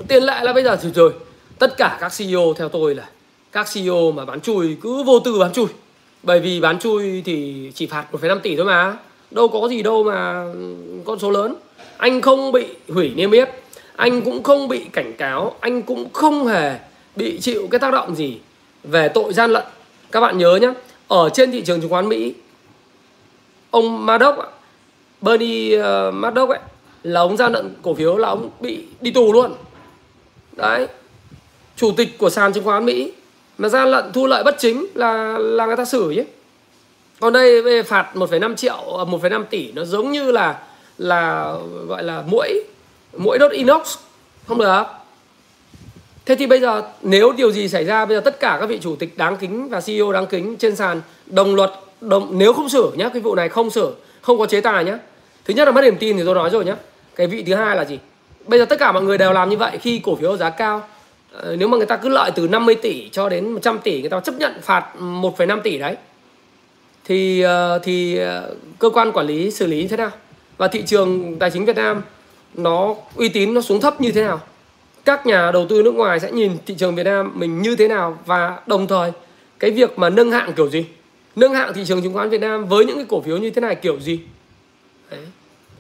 Tiền 0.09 0.23
lệ 0.23 0.41
là 0.43 0.53
bây 0.53 0.65
giờ 0.65 0.79
rồi 0.83 0.93
rồi. 0.95 1.13
Tất 1.59 1.77
cả 1.77 1.99
các 2.01 2.13
CEO 2.19 2.55
theo 2.57 2.69
tôi 2.69 2.95
là 2.95 3.09
các 3.53 3.67
CEO 3.75 4.13
mà 4.13 4.25
bán 4.25 4.41
chui 4.41 4.77
cứ 4.81 5.03
vô 5.03 5.21
tư 5.21 5.39
bán 5.39 5.53
chui 5.53 5.67
bởi 6.23 6.41
vì 6.41 6.61
bán 6.61 6.79
chui 6.79 7.23
thì 7.25 7.71
chỉ 7.75 7.87
phạt 7.87 8.07
1,5 8.13 8.39
tỷ 8.39 8.57
thôi 8.57 8.65
mà. 8.65 8.97
Đâu 9.31 9.49
có 9.49 9.69
gì 9.69 9.83
đâu 9.83 10.05
mà 10.05 10.45
con 11.05 11.19
số 11.19 11.31
lớn. 11.31 11.55
Anh 11.97 12.21
không 12.21 12.53
bị 12.53 12.67
hủy 12.89 13.13
niêm 13.17 13.31
yết. 13.31 13.49
Anh 13.97 14.23
cũng 14.23 14.43
không 14.43 14.69
bị 14.69 14.85
cảnh 14.93 15.13
cáo. 15.19 15.57
Anh 15.61 15.83
cũng 15.83 16.13
không 16.13 16.47
hề 16.47 16.79
bị 17.17 17.41
chịu 17.41 17.69
cái 17.71 17.79
tác 17.79 17.93
động 17.93 18.15
gì 18.15 18.39
về 18.85 19.09
tội 19.09 19.33
gian 19.33 19.51
lận. 19.51 19.65
Các 20.13 20.21
bạn 20.21 20.39
nhớ 20.39 20.59
nhé 20.61 20.73
ở 21.09 21.31
trên 21.35 21.53
thị 21.53 21.63
trường 21.63 21.81
chứng 21.81 21.91
khoán 21.91 22.09
Mỹ 22.09 22.35
ông 23.71 24.07
Madoff 24.07 24.43
Bernie 25.21 25.79
ờ, 25.79 26.11
Madoff 26.11 26.49
ấy 26.49 26.59
là 27.03 27.21
ông 27.21 27.37
gian 27.37 27.53
lận 27.53 27.75
cổ 27.83 27.95
phiếu 27.95 28.17
là 28.17 28.29
ông 28.29 28.51
bị 28.61 28.85
đi 29.01 29.11
tù 29.11 29.33
luôn. 29.33 29.55
Đấy. 30.53 30.87
Chủ 31.77 31.93
tịch 31.97 32.19
của 32.19 32.31
sàn 32.31 32.53
chứng 32.53 32.65
khoán 32.65 32.85
Mỹ 32.85 33.13
mà 33.61 33.69
gian 33.69 33.89
lận 33.89 34.13
thu 34.13 34.27
lợi 34.27 34.45
bất 34.45 34.57
chính 34.59 34.87
là 34.95 35.39
là 35.39 35.67
người 35.67 35.77
ta 35.77 35.85
xử 35.85 36.13
chứ 36.17 36.25
còn 37.21 37.33
đây 37.33 37.63
về 37.63 37.83
phạt 37.83 38.07
1,5 38.15 38.55
triệu 38.55 38.99
à, 38.99 39.05
1,5 39.05 39.45
tỷ 39.45 39.73
nó 39.73 39.85
giống 39.85 40.13
như 40.13 40.31
là 40.31 40.59
là 40.99 41.55
gọi 41.89 42.03
là 42.03 42.23
mũi 42.27 42.63
mũi 43.17 43.39
đốt 43.39 43.53
inox 43.53 43.97
không 44.47 44.59
được 44.59 44.83
thế 46.27 46.37
thì 46.37 46.47
bây 46.47 46.61
giờ 46.61 46.83
nếu 47.03 47.33
điều 47.33 47.53
gì 47.53 47.69
xảy 47.69 47.85
ra 47.85 48.05
bây 48.05 48.17
giờ 48.17 48.21
tất 48.21 48.41
cả 48.41 48.57
các 48.61 48.67
vị 48.67 48.79
chủ 48.83 48.97
tịch 48.97 49.19
đáng 49.19 49.37
kính 49.37 49.69
và 49.69 49.81
CEO 49.81 50.13
đáng 50.13 50.27
kính 50.27 50.57
trên 50.57 50.77
sàn 50.77 51.01
đồng 51.27 51.55
luật 51.55 51.71
đồng 52.01 52.39
nếu 52.39 52.53
không 52.53 52.69
xử 52.69 52.91
nhá 52.97 53.09
cái 53.09 53.23
vụ 53.23 53.35
này 53.35 53.49
không 53.49 53.71
xử 53.71 53.95
không 54.21 54.39
có 54.39 54.47
chế 54.47 54.61
tài 54.61 54.85
nhá. 54.85 54.99
Thứ 55.45 55.55
nhất 55.55 55.65
là 55.65 55.73
mất 55.73 55.83
niềm 55.83 55.97
tin 55.97 56.17
thì 56.17 56.23
tôi 56.25 56.35
nói 56.35 56.51
rồi 56.51 56.65
nhá. 56.65 56.77
Cái 57.17 57.27
vị 57.27 57.43
thứ 57.43 57.55
hai 57.55 57.77
là 57.77 57.85
gì? 57.85 57.99
Bây 58.47 58.59
giờ 58.59 58.65
tất 58.65 58.79
cả 58.79 58.93
mọi 58.93 59.03
người 59.03 59.19
đều 59.19 59.33
làm 59.33 59.49
như 59.49 59.57
vậy 59.57 59.79
khi 59.79 60.01
cổ 60.05 60.17
phiếu 60.17 60.37
giá 60.37 60.51
cao. 60.51 60.89
Ờ, 61.33 61.57
nếu 61.57 61.69
mà 61.69 61.77
người 61.77 61.87
ta 61.87 61.97
cứ 61.97 62.09
lợi 62.09 62.31
từ 62.35 62.49
50 62.49 62.75
tỷ 62.75 63.09
cho 63.13 63.29
đến 63.29 63.53
100 63.53 63.79
tỷ 63.79 64.01
người 64.01 64.11
ta 64.11 64.21
chấp 64.21 64.35
nhận 64.39 64.53
phạt 64.63 64.87
1,5 64.99 65.61
tỷ 65.61 65.79
đấy. 65.79 65.97
Thì 67.05 67.41
ờ, 67.41 67.79
thì 67.83 68.17
ờ, 68.17 68.55
cơ 68.79 68.91
quan 68.91 69.13
quản 69.13 69.27
lý 69.27 69.51
xử 69.51 69.67
lý 69.67 69.83
như 69.83 69.89
thế 69.89 69.97
nào? 69.97 70.11
Và 70.57 70.69
thị 70.69 70.83
trường 70.87 71.39
tài 71.39 71.51
chính 71.51 71.65
Việt 71.65 71.77
Nam 71.77 72.03
nó 72.55 72.95
uy 73.17 73.29
tín 73.29 73.55
nó 73.55 73.61
xuống 73.61 73.81
thấp 73.81 74.01
như 74.01 74.13
thế 74.13 74.23
nào? 74.23 74.41
Các 75.05 75.27
nhà 75.27 75.51
đầu 75.53 75.67
tư 75.69 75.83
nước 75.83 75.95
ngoài 75.95 76.21
sẽ 76.21 76.33
nhìn 76.33 76.53
thị 76.67 76.75
trường 76.79 76.95
Việt 76.95 77.05
Nam 77.05 77.33
mình 77.35 77.63
như 77.63 77.77
thế 77.77 77.89
nào? 77.89 78.19
Và 78.27 78.61
đồng 78.67 78.87
thời 78.87 79.13
cái 79.59 79.71
việc 79.71 79.99
mà 79.99 80.11
nâng 80.11 80.31
hạng 80.31 80.53
kiểu 80.53 80.71
gì? 80.71 80.85
Nâng 81.37 81.55
hạng 81.55 81.75
thị 81.75 81.83
trường 81.87 82.03
chứng 82.03 82.15
khoán 82.15 82.31
Việt 82.31 82.41
Nam 82.41 82.67
với 82.67 82.85
những 82.85 82.97
cái 82.97 83.07
cổ 83.09 83.21
phiếu 83.21 83.39
như 83.39 83.51
thế 83.51 83.61
này 83.61 83.75
kiểu 83.75 84.01
gì? 84.01 84.21
Đấy. 85.11 85.21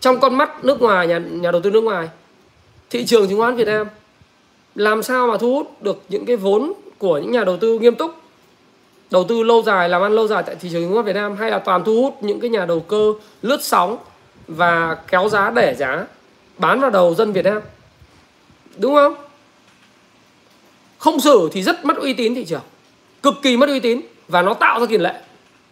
trong 0.00 0.20
con 0.20 0.34
mắt 0.34 0.64
nước 0.64 0.80
ngoài 0.80 1.06
nhà 1.06 1.18
nhà 1.18 1.50
đầu 1.50 1.60
tư 1.60 1.70
nước 1.70 1.84
ngoài 1.84 2.08
thị 2.90 3.06
trường 3.06 3.28
chứng 3.28 3.38
khoán 3.38 3.56
Việt 3.56 3.66
Nam 3.66 3.86
làm 4.74 5.02
sao 5.02 5.26
mà 5.26 5.36
thu 5.36 5.54
hút 5.54 5.82
được 5.82 6.02
những 6.08 6.26
cái 6.26 6.36
vốn 6.36 6.72
của 6.98 7.18
những 7.18 7.32
nhà 7.32 7.44
đầu 7.44 7.56
tư 7.56 7.78
nghiêm 7.78 7.94
túc? 7.94 8.14
Đầu 9.10 9.24
tư 9.24 9.42
lâu 9.42 9.62
dài 9.62 9.88
làm 9.88 10.02
ăn 10.02 10.12
lâu 10.12 10.28
dài 10.28 10.42
tại 10.46 10.56
thị 10.60 10.68
trường 10.72 10.82
chứng 10.82 10.92
khoán 10.92 11.04
Việt 11.04 11.16
Nam 11.16 11.36
hay 11.36 11.50
là 11.50 11.58
toàn 11.58 11.84
thu 11.84 12.02
hút 12.02 12.22
những 12.22 12.40
cái 12.40 12.50
nhà 12.50 12.66
đầu 12.66 12.80
cơ 12.80 13.12
lướt 13.42 13.62
sóng 13.62 13.98
và 14.48 14.96
kéo 15.08 15.28
giá 15.28 15.50
đẻ 15.50 15.74
giá 15.74 16.06
bán 16.58 16.80
vào 16.80 16.90
đầu 16.90 17.14
dân 17.14 17.32
Việt 17.32 17.44
Nam? 17.44 17.62
Đúng 18.76 18.94
không? 18.94 19.14
Không 20.98 21.20
xử 21.20 21.48
thì 21.52 21.62
rất 21.62 21.84
mất 21.84 21.96
uy 21.96 22.12
tín 22.12 22.34
thị 22.34 22.44
trường 22.44 22.60
cực 23.22 23.34
kỳ 23.42 23.56
mất 23.56 23.68
uy 23.68 23.80
tín 23.80 24.00
và 24.28 24.42
nó 24.42 24.54
tạo 24.54 24.80
ra 24.80 24.86
tiền 24.86 25.00
lệ. 25.00 25.14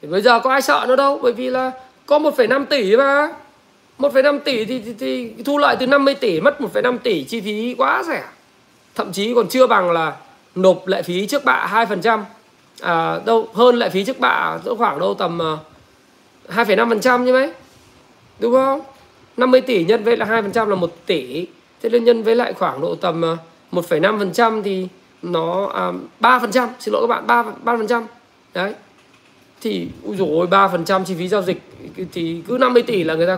Thì 0.02 0.08
bây 0.08 0.22
giờ 0.22 0.40
có 0.40 0.50
ai 0.50 0.62
sợ 0.62 0.84
nó 0.88 0.96
đâu? 0.96 1.20
Bởi 1.22 1.32
vì 1.32 1.50
là 1.50 1.72
có 2.06 2.18
1,5 2.18 2.64
tỷ 2.64 2.96
mà. 2.96 3.28
1,5 3.98 4.38
tỷ 4.38 4.64
thì, 4.64 4.80
thì, 4.80 4.94
thì 4.98 5.42
thu 5.44 5.58
lợi 5.58 5.76
từ 5.80 5.86
50 5.86 6.14
tỷ 6.14 6.40
mất 6.40 6.60
1,5 6.60 6.98
tỷ 6.98 7.24
chi 7.24 7.40
phí 7.40 7.74
quá 7.78 8.02
rẻ 8.02 8.24
thậm 8.98 9.12
chí 9.12 9.34
còn 9.34 9.48
chưa 9.48 9.66
bằng 9.66 9.90
là 9.90 10.16
nộp 10.54 10.86
lệ 10.86 11.02
phí 11.02 11.26
trước 11.26 11.44
bạ 11.44 11.86
2% 11.88 12.22
à, 12.80 13.20
đâu 13.26 13.48
hơn 13.54 13.76
lệ 13.76 13.88
phí 13.90 14.04
trước 14.04 14.20
bạ 14.20 14.58
khoảng 14.78 14.98
đâu 14.98 15.14
tầm 15.14 15.40
uh, 16.48 16.56
2,5% 16.56 17.22
như 17.22 17.32
mấy 17.32 17.52
đúng 18.38 18.52
không? 18.52 18.80
50 19.36 19.60
tỷ 19.60 19.84
nhân 19.84 20.04
với 20.04 20.16
là 20.16 20.26
2% 20.26 20.68
là 20.68 20.76
1 20.76 21.06
tỷ. 21.06 21.46
Thế 21.82 21.88
nên 21.88 22.04
nhân 22.04 22.22
với 22.22 22.36
lại 22.36 22.52
khoảng 22.52 22.80
độ 22.80 22.94
tầm 22.94 23.24
à, 23.24 23.36
1,5% 23.72 24.62
thì 24.62 24.88
nó 25.22 25.66
à, 25.74 25.92
3% 26.20 26.68
xin 26.80 26.92
lỗi 26.92 27.06
các 27.08 27.14
bạn 27.14 27.26
3 27.26 27.74
3% 27.76 28.02
đấy. 28.54 28.74
Thì 29.60 29.88
ui 30.04 30.16
dồi 30.16 30.28
ôi 30.30 30.46
3% 30.50 31.04
chi 31.04 31.14
phí 31.18 31.28
giao 31.28 31.42
dịch 31.42 31.62
thì 32.12 32.42
cứ 32.48 32.58
50 32.60 32.82
tỷ 32.82 33.04
là 33.04 33.14
người 33.14 33.26
ta 33.26 33.36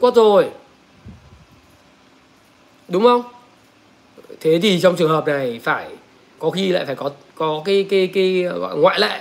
quất 0.00 0.14
rồi. 0.14 0.50
Đúng 2.88 3.02
không? 3.02 3.22
Thế 4.40 4.58
thì 4.62 4.80
trong 4.80 4.96
trường 4.96 5.10
hợp 5.10 5.26
này 5.26 5.60
phải 5.62 5.88
có 6.38 6.50
khi 6.50 6.68
lại 6.68 6.86
phải 6.86 6.94
có 6.94 7.10
có 7.34 7.62
cái 7.64 7.86
cái 7.90 8.06
cái, 8.06 8.42
gọi, 8.42 8.76
ngoại 8.76 9.00
lệ 9.00 9.20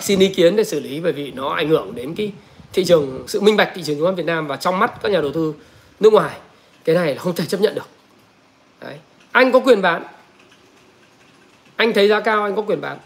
xin 0.00 0.18
ý 0.18 0.28
kiến 0.28 0.56
để 0.56 0.64
xử 0.64 0.80
lý 0.80 1.00
bởi 1.00 1.12
vì 1.12 1.30
nó 1.30 1.48
ảnh 1.48 1.68
hưởng 1.68 1.94
đến 1.94 2.14
cái 2.14 2.32
thị 2.72 2.84
trường, 2.84 3.24
sự 3.26 3.40
minh 3.40 3.56
bạch 3.56 3.70
thị 3.74 3.82
trường 3.82 3.96
chứng 3.96 4.04
khoán 4.04 4.14
Việt 4.14 4.26
Nam 4.26 4.46
và 4.46 4.56
trong 4.56 4.78
mắt 4.78 5.02
các 5.02 5.12
nhà 5.12 5.20
đầu 5.20 5.32
tư 5.32 5.54
nước 6.00 6.12
ngoài. 6.12 6.36
Cái 6.84 6.94
này 6.96 7.14
là 7.14 7.22
không 7.22 7.34
thể 7.34 7.44
chấp 7.46 7.60
nhận 7.60 7.74
được. 7.74 7.88
Đấy. 8.80 8.94
anh 9.32 9.52
có 9.52 9.60
quyền 9.60 9.82
bán. 9.82 10.02
Anh 11.76 11.92
thấy 11.92 12.08
giá 12.08 12.20
cao, 12.20 12.42
anh 12.42 12.56
có 12.56 12.62
quyền 12.62 12.80
bán. 12.80 12.98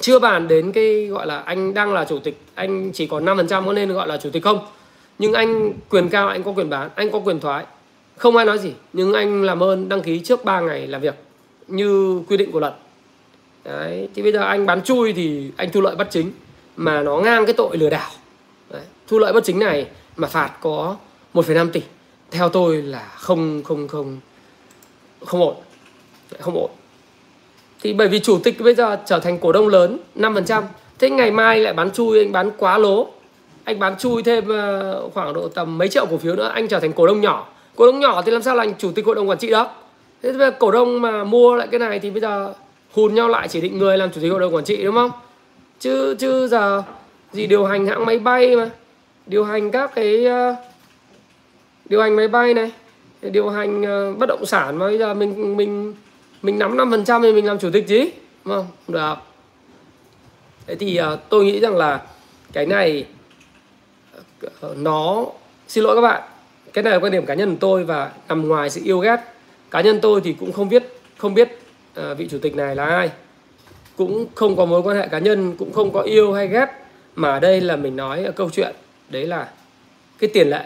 Chưa 0.00 0.18
bàn 0.18 0.48
đến 0.48 0.72
cái, 0.72 1.06
gọi 1.06 1.26
là, 1.26 1.38
anh 1.38 1.74
đang 1.74 1.92
là 1.92 2.04
chủ 2.04 2.18
tịch, 2.18 2.40
anh 2.54 2.92
chỉ 2.92 3.06
còn 3.06 3.24
5% 3.24 3.66
có 3.66 3.72
nên 3.72 3.92
gọi 3.92 4.08
là 4.08 4.16
chủ 4.16 4.30
tịch 4.30 4.42
không? 4.42 4.66
Nhưng 5.18 5.32
anh 5.32 5.72
quyền 5.88 6.08
cao, 6.08 6.28
anh 6.28 6.42
có 6.42 6.52
quyền 6.52 6.70
bán, 6.70 6.90
anh 6.94 7.10
có 7.10 7.18
quyền 7.18 7.40
thoái 7.40 7.64
không 8.22 8.36
ai 8.36 8.46
nói 8.46 8.58
gì 8.58 8.72
nhưng 8.92 9.12
anh 9.12 9.42
làm 9.42 9.62
ơn 9.62 9.88
đăng 9.88 10.02
ký 10.02 10.20
trước 10.20 10.44
3 10.44 10.60
ngày 10.60 10.86
làm 10.86 11.00
việc 11.00 11.14
như 11.68 12.20
quy 12.28 12.36
định 12.36 12.52
của 12.52 12.60
luật. 12.60 12.74
Đấy 13.64 14.08
thì 14.14 14.22
bây 14.22 14.32
giờ 14.32 14.42
anh 14.42 14.66
bán 14.66 14.82
chui 14.82 15.12
thì 15.12 15.50
anh 15.56 15.70
thu 15.72 15.80
lợi 15.80 15.96
bất 15.96 16.10
chính 16.10 16.32
mà 16.76 17.02
nó 17.02 17.16
ngang 17.16 17.46
cái 17.46 17.54
tội 17.54 17.76
lừa 17.76 17.90
đảo. 17.90 18.10
Đấy. 18.70 18.82
thu 19.08 19.18
lợi 19.18 19.32
bất 19.32 19.44
chính 19.44 19.58
này 19.58 19.86
mà 20.16 20.28
phạt 20.28 20.50
có 20.60 20.96
1,5 21.34 21.70
tỷ 21.70 21.82
theo 22.30 22.48
tôi 22.48 22.82
là 22.82 23.12
không 23.16 23.62
không 23.64 23.88
không 23.88 24.20
không 25.24 25.40
ổn. 25.40 25.54
Không 26.40 26.54
ổn. 26.54 26.70
Thì 27.80 27.92
bởi 27.92 28.08
vì 28.08 28.20
chủ 28.20 28.38
tịch 28.44 28.60
bây 28.60 28.74
giờ 28.74 28.98
trở 29.06 29.18
thành 29.18 29.38
cổ 29.38 29.52
đông 29.52 29.68
lớn 29.68 29.98
5% 30.16 30.62
thế 30.98 31.10
ngày 31.10 31.30
mai 31.30 31.60
lại 31.60 31.72
bán 31.72 31.90
chui 31.90 32.18
anh 32.18 32.32
bán 32.32 32.50
quá 32.56 32.78
lố. 32.78 33.08
Anh 33.64 33.78
bán 33.78 33.98
chui 33.98 34.22
thêm 34.22 34.48
ờ, 34.48 35.08
khoảng 35.14 35.34
độ 35.34 35.48
tầm 35.48 35.78
mấy 35.78 35.88
triệu 35.88 36.06
cổ 36.06 36.16
phiếu 36.16 36.36
nữa 36.36 36.50
anh 36.54 36.68
trở 36.68 36.80
thành 36.80 36.92
cổ 36.92 37.06
đông 37.06 37.20
nhỏ 37.20 37.51
cổ 37.76 37.86
đông 37.86 38.00
nhỏ 38.00 38.22
thì 38.22 38.32
làm 38.32 38.42
sao 38.42 38.56
là 38.56 38.62
anh 38.62 38.74
chủ 38.78 38.92
tịch 38.92 39.06
hội 39.06 39.14
đồng 39.14 39.28
quản 39.28 39.38
trị 39.38 39.50
đó 39.50 39.70
thế 40.22 40.28
bây 40.30 40.38
giờ 40.38 40.50
cổ 40.50 40.70
đông 40.70 41.02
mà 41.02 41.24
mua 41.24 41.56
lại 41.56 41.68
cái 41.70 41.80
này 41.80 41.98
thì 41.98 42.10
bây 42.10 42.20
giờ 42.20 42.54
hùn 42.92 43.14
nhau 43.14 43.28
lại 43.28 43.48
chỉ 43.48 43.60
định 43.60 43.78
người 43.78 43.98
làm 43.98 44.10
chủ 44.10 44.20
tịch 44.20 44.30
hội 44.30 44.40
đồng 44.40 44.54
quản 44.54 44.64
trị 44.64 44.84
đúng 44.84 44.94
không? 44.94 45.10
Chứ 45.80 46.16
chứ 46.18 46.48
giờ 46.48 46.82
gì 47.32 47.46
điều 47.46 47.64
hành 47.64 47.86
hãng 47.86 48.06
máy 48.06 48.18
bay 48.18 48.56
mà. 48.56 48.70
Điều 49.26 49.44
hành 49.44 49.70
các 49.70 49.94
cái 49.94 50.26
uh, 50.26 50.56
điều 51.84 52.02
hành 52.02 52.16
máy 52.16 52.28
bay 52.28 52.54
này 52.54 52.72
điều 53.22 53.48
hành 53.48 53.80
uh, 53.80 54.18
bất 54.18 54.26
động 54.28 54.46
sản 54.46 54.78
mà 54.78 54.86
bây 54.86 54.98
giờ 54.98 55.14
mình 55.14 55.56
mình 55.56 55.94
mình 56.42 56.58
nắm 56.58 56.76
5% 56.76 57.22
thì 57.22 57.32
mình 57.32 57.46
làm 57.46 57.58
chủ 57.58 57.70
tịch 57.72 57.88
chứ 57.88 58.10
đúng 58.44 58.54
không? 58.54 58.66
Được. 58.88 59.14
Thế 60.66 60.74
thì 60.74 61.00
uh, 61.00 61.18
tôi 61.28 61.44
nghĩ 61.44 61.60
rằng 61.60 61.76
là 61.76 62.00
cái 62.52 62.66
này 62.66 63.06
uh, 64.46 64.76
nó 64.76 65.26
xin 65.68 65.84
lỗi 65.84 65.94
các 65.94 66.00
bạn 66.00 66.22
cái 66.72 66.84
này 66.84 66.92
là 66.92 66.98
quan 66.98 67.12
điểm 67.12 67.26
cá 67.26 67.34
nhân 67.34 67.50
của 67.50 67.56
tôi 67.60 67.84
và 67.84 68.12
nằm 68.28 68.48
ngoài 68.48 68.70
sự 68.70 68.80
yêu 68.84 68.98
ghét. 68.98 69.16
Cá 69.70 69.80
nhân 69.80 69.98
tôi 70.02 70.20
thì 70.24 70.32
cũng 70.32 70.52
không 70.52 70.68
biết 70.68 70.82
không 71.18 71.34
biết 71.34 71.58
à, 71.94 72.14
vị 72.14 72.28
chủ 72.30 72.38
tịch 72.38 72.56
này 72.56 72.76
là 72.76 72.84
ai. 72.84 73.10
Cũng 73.96 74.26
không 74.34 74.56
có 74.56 74.64
mối 74.64 74.82
quan 74.82 74.96
hệ 74.96 75.08
cá 75.08 75.18
nhân 75.18 75.56
cũng 75.56 75.72
không 75.72 75.92
có 75.92 76.00
yêu 76.00 76.32
hay 76.32 76.48
ghét. 76.48 76.66
Mà 77.16 77.38
đây 77.38 77.60
là 77.60 77.76
mình 77.76 77.96
nói 77.96 78.26
câu 78.36 78.50
chuyện 78.50 78.74
đấy 79.08 79.26
là 79.26 79.48
cái 80.18 80.30
tiền 80.34 80.50
lệ. 80.50 80.64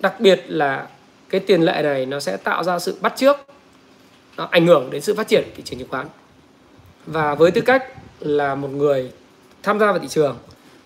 Đặc 0.00 0.20
biệt 0.20 0.44
là 0.48 0.88
cái 1.28 1.40
tiền 1.40 1.62
lệ 1.62 1.82
này 1.82 2.06
nó 2.06 2.20
sẽ 2.20 2.36
tạo 2.36 2.64
ra 2.64 2.78
sự 2.78 2.96
bắt 3.00 3.12
trước 3.16 3.36
nó 4.36 4.48
ảnh 4.50 4.66
hưởng 4.66 4.90
đến 4.90 5.02
sự 5.02 5.14
phát 5.14 5.28
triển 5.28 5.44
thị 5.56 5.62
trường 5.66 5.78
chứng 5.78 5.88
khoán. 5.88 6.06
Và 7.06 7.34
với 7.34 7.50
tư 7.50 7.60
cách 7.60 7.84
là 8.20 8.54
một 8.54 8.68
người 8.68 9.10
tham 9.62 9.78
gia 9.78 9.86
vào 9.86 9.98
thị 9.98 10.08
trường 10.08 10.36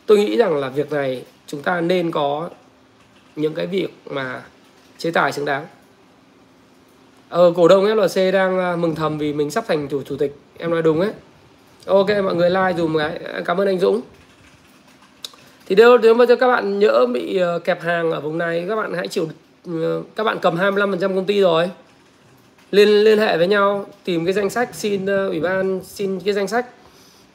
tôi 0.06 0.18
nghĩ 0.18 0.36
rằng 0.36 0.56
là 0.56 0.68
việc 0.68 0.92
này 0.92 1.24
chúng 1.46 1.62
ta 1.62 1.80
nên 1.80 2.10
có 2.10 2.48
những 3.40 3.54
cái 3.54 3.66
việc 3.66 3.88
mà 4.10 4.42
chế 4.98 5.10
tài 5.10 5.32
xứng 5.32 5.44
đáng. 5.44 5.66
Ờ, 7.28 7.52
cổ 7.56 7.68
đông 7.68 7.84
FLC 7.84 8.32
đang 8.32 8.58
à, 8.58 8.76
mừng 8.76 8.94
thầm 8.94 9.18
vì 9.18 9.32
mình 9.32 9.50
sắp 9.50 9.64
thành 9.68 9.88
chủ 9.88 10.02
chủ 10.02 10.16
tịch. 10.16 10.36
Em 10.58 10.70
nói 10.70 10.82
đúng 10.82 11.00
ấy. 11.00 11.10
Ok 11.86 12.06
mọi 12.24 12.34
người 12.34 12.50
like 12.50 12.74
dùm 12.76 12.98
cái 12.98 13.18
à, 13.32 13.40
cảm 13.44 13.60
ơn 13.60 13.66
anh 13.66 13.78
Dũng. 13.78 14.00
Thì 15.66 15.76
nếu 15.76 15.98
nếu 15.98 16.14
mà 16.14 16.24
cho 16.28 16.36
các 16.36 16.46
bạn 16.48 16.78
nhỡ 16.78 17.06
bị 17.06 17.36
à, 17.40 17.58
kẹp 17.64 17.82
hàng 17.82 18.10
ở 18.10 18.20
vùng 18.20 18.38
này 18.38 18.66
các 18.68 18.76
bạn 18.76 18.94
hãy 18.94 19.08
chịu 19.08 19.28
các 20.16 20.24
bạn 20.24 20.38
cầm 20.42 20.56
25% 20.56 20.98
công 21.00 21.24
ty 21.24 21.40
rồi. 21.40 21.70
Liên 22.70 22.88
liên 22.88 23.18
hệ 23.18 23.36
với 23.36 23.46
nhau 23.46 23.86
tìm 24.04 24.24
cái 24.24 24.32
danh 24.32 24.50
sách 24.50 24.68
xin 24.72 25.06
ủy 25.06 25.40
ban 25.40 25.80
xin 25.84 26.20
cái 26.20 26.34
danh 26.34 26.48
sách 26.48 26.66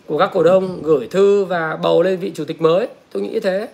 của 0.05 0.17
các 0.17 0.29
cổ 0.33 0.43
đông 0.43 0.79
gửi 0.83 1.07
thư 1.07 1.45
và 1.45 1.75
bầu 1.75 2.03
lên 2.03 2.19
vị 2.19 2.31
chủ 2.35 2.45
tịch 2.45 2.61
mới. 2.61 2.87
Tôi 3.11 3.23
nghĩ 3.23 3.39
thế 3.39 3.67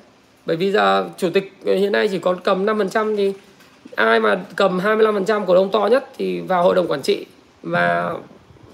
bởi 0.45 0.57
vì 0.57 0.71
giờ 0.71 1.09
chủ 1.17 1.29
tịch 1.29 1.53
ờ, 1.65 1.75
hiện 1.75 1.91
nay 1.91 2.07
chỉ 2.07 2.19
còn 2.19 2.39
cầm 2.43 2.65
5% 2.65 3.15
thì 3.17 3.33
ai 3.95 4.19
mà 4.19 4.39
cầm 4.55 4.79
25% 4.79 5.45
cổ 5.45 5.55
đông 5.55 5.71
to 5.71 5.87
nhất 5.87 6.09
thì 6.17 6.39
vào 6.39 6.63
hội 6.63 6.75
đồng 6.75 6.87
quản 6.87 7.01
trị 7.01 7.25
và 7.63 8.13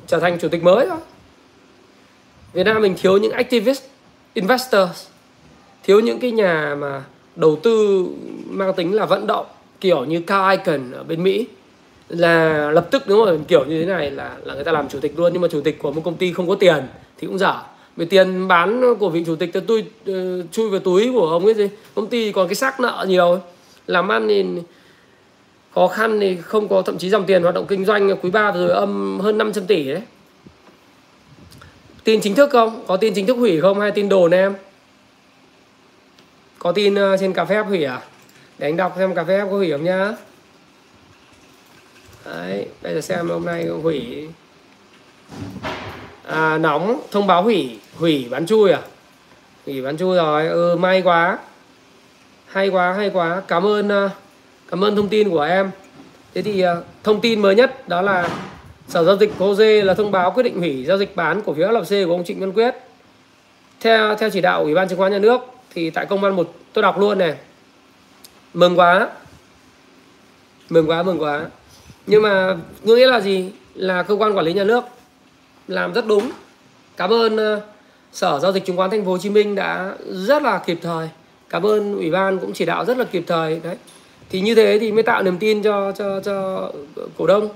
trở 0.08 0.19
thành 0.19 0.38
chủ 0.39 0.47
tịch 0.47 0.63
mới 0.63 0.86
thôi. 0.89 0.97
Việt 2.53 2.63
Nam 2.63 2.82
mình 2.82 2.95
thiếu 3.01 3.17
những 3.17 3.32
activist, 3.32 3.84
investors, 4.34 5.08
thiếu 5.84 5.99
những 5.99 6.19
cái 6.19 6.32
nhà 6.32 6.75
mà 6.80 7.03
đầu 7.36 7.56
tư 7.63 8.06
mang 8.45 8.73
tính 8.73 8.95
là 8.95 9.06
vận 9.06 9.27
động, 9.27 9.45
kiểu 9.82 10.06
như 10.06 10.21
Carl 10.21 10.51
Icahn 10.51 10.91
ở 10.91 11.03
bên 11.03 11.23
Mỹ, 11.23 11.47
là 12.10 12.71
lập 12.71 12.88
tức 12.91 13.03
nếu 13.08 13.25
mà 13.25 13.32
kiểu 13.47 13.65
như 13.65 13.80
thế 13.80 13.86
này 13.86 14.12
là 14.12 14.36
là 14.43 14.53
người 14.53 14.63
ta 14.63 14.71
làm 14.71 14.89
chủ 14.89 14.99
tịch 14.99 15.19
luôn. 15.19 15.34
Nhưng 15.34 15.41
mà 15.41 15.47
chủ 15.47 15.62
tịch 15.62 15.80
của 15.80 15.91
một 15.91 16.01
công 16.06 16.17
ty 16.17 16.34
không 16.34 16.47
có 16.47 16.56
tiền 16.56 16.88
thì 17.17 17.27
cũng 17.27 17.38
dở 17.38 17.53
vì 17.97 18.05
tiền 18.05 18.47
bán 18.47 18.95
của 18.99 19.10
vị 19.10 19.23
chủ 19.25 19.36
tịch 19.36 19.49
thì 19.53 19.60
tôi 19.67 19.86
uh, 20.12 20.51
chui 20.51 20.69
vào 20.69 20.79
túi 20.79 21.12
của 21.13 21.29
ông 21.29 21.45
ấy 21.45 21.53
gì 21.53 21.69
công 21.95 22.07
ty 22.07 22.31
còn 22.31 22.47
cái 22.47 22.55
xác 22.55 22.79
nợ 22.79 23.05
nhiều. 23.07 23.39
Làm 23.88 24.12
ăn 24.12 24.27
thì 24.27 24.45
khó 25.75 25.88
khăn 25.88 26.19
thì 26.19 26.38
không 26.41 26.67
có 26.67 26.81
thậm 26.81 26.97
chí 26.97 27.10
dòng 27.10 27.25
tiền 27.25 27.43
hoạt 27.43 27.55
động 27.55 27.65
kinh 27.67 27.86
doanh 27.86 28.17
quý 28.21 28.29
ba 28.29 28.51
rồi 28.51 28.69
âm 28.69 29.19
hơn 29.19 29.38
500 29.38 29.65
tỷ 29.65 29.83
đấy. 29.83 30.01
Tin 32.03 32.21
chính 32.21 32.36
thức 32.36 32.49
không? 32.51 32.83
Có 32.88 32.97
tin 32.97 33.13
chính 33.13 33.25
thức 33.25 33.38
hủy 33.38 33.62
không? 33.62 33.79
Hay 33.79 33.91
tin 33.91 34.10
đồn 34.10 34.31
em? 34.31 34.55
Có 36.60 36.71
tin 36.71 36.93
uh, 36.93 37.19
trên 37.19 37.33
cà 37.33 37.45
phê 37.45 37.60
hủy 37.60 37.83
à? 37.83 38.01
Để 38.57 38.67
anh 38.67 38.77
đọc 38.77 38.95
xem 38.97 39.15
cà 39.15 39.23
phê 39.23 39.39
có 39.39 39.57
hủy 39.57 39.71
không 39.71 39.83
nhá. 39.83 40.13
Đấy 42.25 42.65
bây 42.81 42.93
giờ 42.93 43.01
xem 43.01 43.29
hôm 43.29 43.45
nay 43.45 43.67
hủy 43.67 44.27
à, 46.27 46.57
nóng 46.57 47.01
thông 47.11 47.27
báo 47.27 47.43
hủy 47.43 47.79
hủy 47.97 48.27
bán 48.29 48.45
chui 48.45 48.71
à? 48.71 48.81
Hủy 49.65 49.81
bán 49.81 49.97
chui 49.97 50.15
rồi 50.15 50.47
ừ 50.47 50.75
may 50.75 51.01
quá. 51.01 51.37
Hay 52.47 52.69
quá 52.69 52.93
hay 52.93 53.09
quá. 53.09 53.41
Cảm 53.47 53.65
ơn 53.65 53.89
à, 53.89 54.09
cảm 54.67 54.83
ơn 54.83 54.95
thông 54.95 55.09
tin 55.09 55.29
của 55.29 55.41
em. 55.41 55.71
Thế 56.33 56.41
thì 56.41 56.61
à, 56.61 56.75
thông 57.03 57.21
tin 57.21 57.41
mới 57.41 57.55
nhất 57.55 57.87
đó 57.87 58.01
là 58.01 58.29
sở 58.87 59.03
giao 59.03 59.17
dịch 59.17 59.31
hồ 59.39 59.55
dê 59.55 59.81
là 59.81 59.93
thông 59.93 60.11
báo 60.11 60.31
quyết 60.31 60.43
định 60.43 60.59
hủy 60.59 60.85
giao 60.85 60.97
dịch 60.97 61.15
bán 61.15 61.41
cổ 61.45 61.53
phiếu 61.53 61.67
flc 61.67 62.07
của 62.07 62.11
ông 62.11 62.23
Trịnh 62.23 62.39
Văn 62.39 62.53
Quyết. 62.53 62.75
Theo 63.79 64.15
theo 64.15 64.29
chỉ 64.29 64.41
đạo 64.41 64.63
ủy 64.63 64.73
ban 64.73 64.89
chứng 64.89 64.97
khoán 64.97 65.11
nhà 65.11 65.19
nước 65.19 65.41
thì 65.73 65.89
tại 65.89 66.05
công 66.05 66.21
văn 66.21 66.35
một 66.35 66.53
tôi 66.73 66.81
đọc 66.81 66.99
luôn 66.99 67.17
này. 67.17 67.35
Mừng 68.53 68.79
quá. 68.79 69.09
Mừng 70.69 70.89
quá 70.89 71.03
mừng 71.03 71.21
quá. 71.21 71.45
Nhưng 72.07 72.21
mà 72.21 72.57
nghĩa 72.83 73.07
là 73.07 73.19
gì? 73.19 73.51
Là 73.75 74.03
cơ 74.03 74.15
quan 74.15 74.37
quản 74.37 74.45
lý 74.45 74.53
nhà 74.53 74.63
nước 74.63 74.83
làm 75.67 75.93
rất 75.93 76.08
đúng. 76.08 76.32
Cảm 76.97 77.13
ơn 77.13 77.38
ờ, 77.38 77.62
sở 78.12 78.39
giao 78.39 78.51
dịch 78.51 78.65
chứng 78.65 78.77
khoán 78.77 78.89
thành 78.89 79.06
phố 79.06 79.12
hồ 79.12 79.17
chí 79.17 79.30
minh 79.30 79.56
đã 79.56 79.95
rất 80.08 80.41
là 80.41 80.58
kịp 80.65 80.80
thời. 80.82 81.10
Cảm 81.49 81.65
ơn 81.65 81.95
ủy 81.95 82.12
ban 82.12 82.39
cũng 82.39 82.53
chỉ 82.53 82.65
đạo 82.65 82.86
rất 82.86 82.97
là 82.97 83.03
kịp 83.03 83.23
thời. 83.27 83.60
Đấy. 83.63 83.75
Thì 84.30 84.41
như 84.41 84.56
thế 84.56 84.77
thì 84.80 84.91
mới 84.91 85.03
tạo 85.03 85.23
niềm 85.23 85.38
tin 85.38 85.63
cho 85.63 85.91
cho 85.91 86.19
cho 86.19 86.69
cổ 87.17 87.27
đông. 87.27 87.49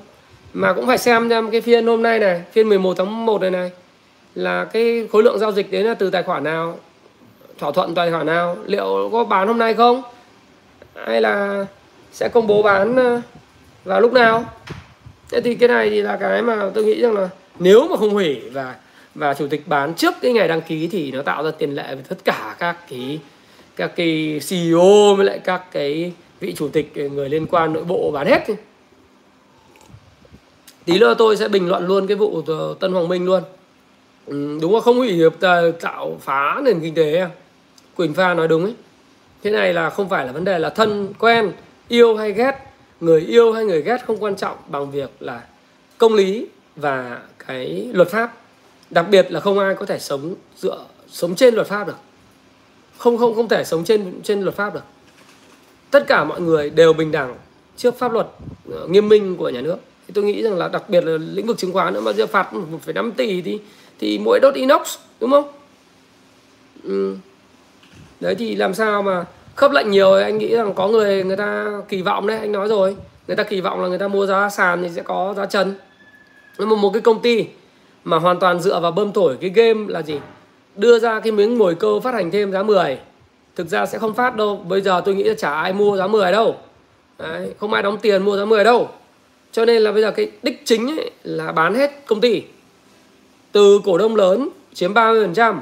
Mà 0.54 0.74
cũng 0.74 0.88
phải 0.88 0.98
xem 0.98 1.30
xem 1.30 1.52
cái 1.52 1.62
phiên 1.62 1.88
hôm 1.88 2.04
nay 2.04 2.20
này, 2.20 2.44
phiên 2.52 2.70
11 2.70 2.98
tháng 2.98 3.26
1 3.26 3.42
này 3.42 3.52
này, 3.52 3.72
là 4.36 4.66
cái 4.66 5.08
khối 5.12 5.24
lượng 5.24 5.40
giao 5.40 5.52
dịch 5.52 5.72
đến 5.72 5.86
là 5.86 5.94
từ 5.94 6.10
tài 6.10 6.24
khoản 6.24 6.44
nào, 6.44 6.78
thỏa 7.60 7.72
thuận 7.72 7.96
tài 7.96 8.12
khoản 8.12 8.26
nào, 8.26 8.58
liệu 8.66 9.10
có 9.12 9.24
bán 9.24 9.48
hôm 9.48 9.58
nay 9.58 9.74
không? 9.74 10.02
Hay 11.06 11.22
là 11.22 11.66
sẽ 12.12 12.30
công 12.30 12.48
bố 12.48 12.62
bán 12.62 12.96
ờ, 12.96 13.22
vào 13.86 14.02
lúc 14.02 14.14
nào? 14.14 14.46
Thế 15.32 15.42
thì 15.42 15.56
cái 15.56 15.70
này 15.70 15.90
thì 15.90 16.02
là 16.02 16.18
cái 16.18 16.42
mà 16.42 16.70
tôi 16.74 16.84
nghĩ 16.84 17.02
rằng 17.02 17.14
là 17.14 17.30
nếu 17.62 17.88
mà 17.88 17.98
không 17.98 18.14
hủy 18.14 18.42
và 18.50 18.76
và 19.16 19.34
chủ 19.34 19.48
tịch 19.48 19.68
bán 19.68 19.94
trước 19.94 20.14
cái 20.22 20.34
ngày 20.34 20.48
đăng 20.48 20.62
ký 20.62 20.88
thì 20.88 21.12
nó 21.12 21.22
tạo 21.22 21.44
ra 21.44 21.52
tiền 21.52 21.76
lệ 21.76 21.96
với 21.96 22.04
tất 22.08 22.18
cả 22.26 22.56
các 22.60 22.78
cái 22.90 23.20
các 23.76 23.96
cái 23.96 24.42
CEO 24.50 25.16
với 25.16 25.26
lại 25.26 25.40
các 25.40 25.72
cái 25.72 26.14
vị 26.40 26.54
chủ 26.58 26.68
tịch 26.68 26.94
người 26.96 27.30
liên 27.30 27.48
quan 27.48 27.74
nội 27.74 27.84
bộ 27.84 28.12
bán 28.12 28.28
hết 28.28 28.46
tí 30.86 31.00
nữa 31.00 31.16
tôi 31.18 31.38
sẽ 31.38 31.48
bình 31.48 31.70
luận 31.70 31.88
luôn 31.88 32.08
cái 32.08 32.18
vụ 32.18 32.42
Tân 32.80 32.92
Hoàng 32.94 33.08
Minh 33.08 33.26
luôn. 33.26 33.44
Ừ, 34.26 34.60
đúng 34.62 34.76
là 34.76 34.82
không 34.82 34.98
hủy 34.98 35.14
hiệp 35.14 35.34
tạo 35.82 36.18
phá 36.22 36.62
nền 36.64 36.80
kinh 36.80 36.96
tế 36.96 37.18
à? 37.18 37.30
Quỳnh 37.96 38.14
Pha 38.14 38.34
nói 38.34 38.48
đúng 38.48 38.64
ấy. 38.64 38.74
Thế 39.44 39.52
này 39.52 39.74
là 39.74 39.90
không 39.90 40.10
phải 40.10 40.26
là 40.26 40.32
vấn 40.32 40.44
đề 40.44 40.60
là 40.60 40.70
thân 40.70 41.14
quen 41.20 41.52
yêu 41.88 42.16
hay 42.16 42.32
ghét. 42.32 42.52
Người 43.02 43.22
yêu 43.22 43.54
hay 43.54 43.66
người 43.66 43.82
ghét 43.82 43.98
không 44.08 44.24
quan 44.24 44.36
trọng 44.36 44.58
bằng 44.68 44.92
việc 44.92 45.10
là 45.20 45.42
công 45.98 46.14
lý 46.14 46.48
và 46.76 47.20
cái 47.48 47.90
luật 47.94 48.10
pháp. 48.10 48.38
Đặc 48.90 49.06
biệt 49.10 49.32
là 49.32 49.40
không 49.40 49.60
ai 49.60 49.76
có 49.76 49.86
thể 49.86 50.00
sống 50.00 50.36
dựa 50.58 50.86
sống 51.08 51.36
trên 51.36 51.56
luật 51.56 51.68
pháp 51.68 51.88
được. 51.88 51.98
Không 52.98 53.18
không 53.18 53.36
không 53.36 53.48
thể 53.48 53.64
sống 53.64 53.84
trên 53.84 54.22
trên 54.24 54.42
luật 54.42 54.56
pháp 54.56 54.74
được. 54.74 54.84
Tất 55.92 56.08
cả 56.08 56.24
mọi 56.24 56.42
người 56.42 56.70
đều 56.70 56.94
bình 56.94 57.12
đẳng 57.12 57.36
trước 57.78 58.00
pháp 58.00 58.12
luật 58.12 58.28
ờ, 58.72 58.88
nghiêm 58.88 59.10
minh 59.10 59.38
của 59.38 59.50
nhà 59.50 59.62
nước. 59.62 59.78
Thì 60.08 60.12
tôi 60.14 60.24
nghĩ 60.24 60.44
rằng 60.44 60.58
là 60.58 60.68
đặc 60.68 60.90
biệt 60.90 61.04
là 61.04 61.18
lĩnh 61.18 61.48
vực 61.48 61.58
chứng 61.58 61.74
khoán 61.74 61.94
nữa 61.94 62.02
mà 62.02 62.14
giờ 62.14 62.28
phạt 62.28 62.54
1,5 62.54 63.12
tỷ 63.12 63.42
thì 63.42 63.60
thì 64.00 64.20
mỗi 64.20 64.40
đốt 64.40 64.54
inox 64.54 64.98
đúng 65.20 65.32
không? 65.32 65.52
Ừ. 66.84 67.16
đấy 68.20 68.36
thì 68.36 68.56
làm 68.56 68.74
sao 68.74 69.02
mà 69.02 69.26
khớp 69.56 69.72
lệnh 69.72 69.92
nhiều 69.92 70.14
anh 70.14 70.38
nghĩ 70.38 70.56
rằng 70.56 70.74
có 70.74 70.88
người 70.88 71.24
người 71.24 71.38
ta 71.38 71.68
kỳ 71.90 72.02
vọng 72.02 72.28
đấy 72.28 72.38
anh 72.38 72.52
nói 72.52 72.68
rồi. 72.68 72.96
Người 73.28 73.36
ta 73.36 73.44
kỳ 73.44 73.62
vọng 73.62 73.82
là 73.82 73.88
người 73.88 73.98
ta 73.98 74.08
mua 74.08 74.26
giá 74.26 74.50
sàn 74.50 74.84
thì 74.84 74.90
sẽ 74.96 75.02
có 75.02 75.34
giá 75.38 75.46
trần 75.46 75.76
nhưng 76.62 76.70
mà 76.70 76.76
một 76.76 76.90
cái 76.94 77.02
công 77.02 77.22
ty 77.22 77.46
mà 78.04 78.20
hoàn 78.20 78.40
toàn 78.40 78.60
dựa 78.60 78.80
vào 78.80 78.92
bơm 78.92 79.12
thổi 79.12 79.38
cái 79.42 79.50
game 79.50 79.86
là 79.88 80.02
gì? 80.02 80.20
Đưa 80.76 81.00
ra 81.00 81.20
cái 81.20 81.32
miếng 81.32 81.58
mồi 81.58 81.76
câu 81.76 82.00
phát 82.00 82.14
hành 82.14 82.32
thêm 82.32 82.52
giá 82.52 82.64
10 82.64 82.98
thực 83.56 83.68
ra 83.68 83.86
sẽ 83.86 83.98
không 83.98 84.14
phát 84.14 84.36
đâu. 84.36 84.66
Bây 84.68 84.82
giờ 84.82 85.02
tôi 85.06 85.16
nghĩ 85.16 85.24
là 85.24 85.34
chả 85.38 85.54
ai 85.54 85.74
mua 85.74 85.98
giá 85.98 86.08
10 86.08 86.32
đâu. 86.32 86.56
Đấy, 87.18 87.54
không 87.60 87.74
ai 87.74 87.84
đóng 87.84 87.98
tiền 87.98 88.24
mua 88.24 88.38
giá 88.38 88.46
10 88.46 88.64
đâu. 88.64 88.90
Cho 89.52 89.66
nên 89.66 89.82
là 89.82 89.92
bây 89.92 90.02
giờ 90.02 90.12
cái 90.12 90.32
đích 90.44 90.62
chính 90.66 91.00
ấy 91.00 91.12
là 91.24 91.52
bán 91.52 91.76
hết 91.76 92.06
công 92.06 92.22
ty. 92.22 92.42
Từ 93.52 93.82
cổ 93.86 93.98
đông 93.98 94.16
lớn 94.16 94.50
chiếm 94.74 94.94
30% 94.94 95.56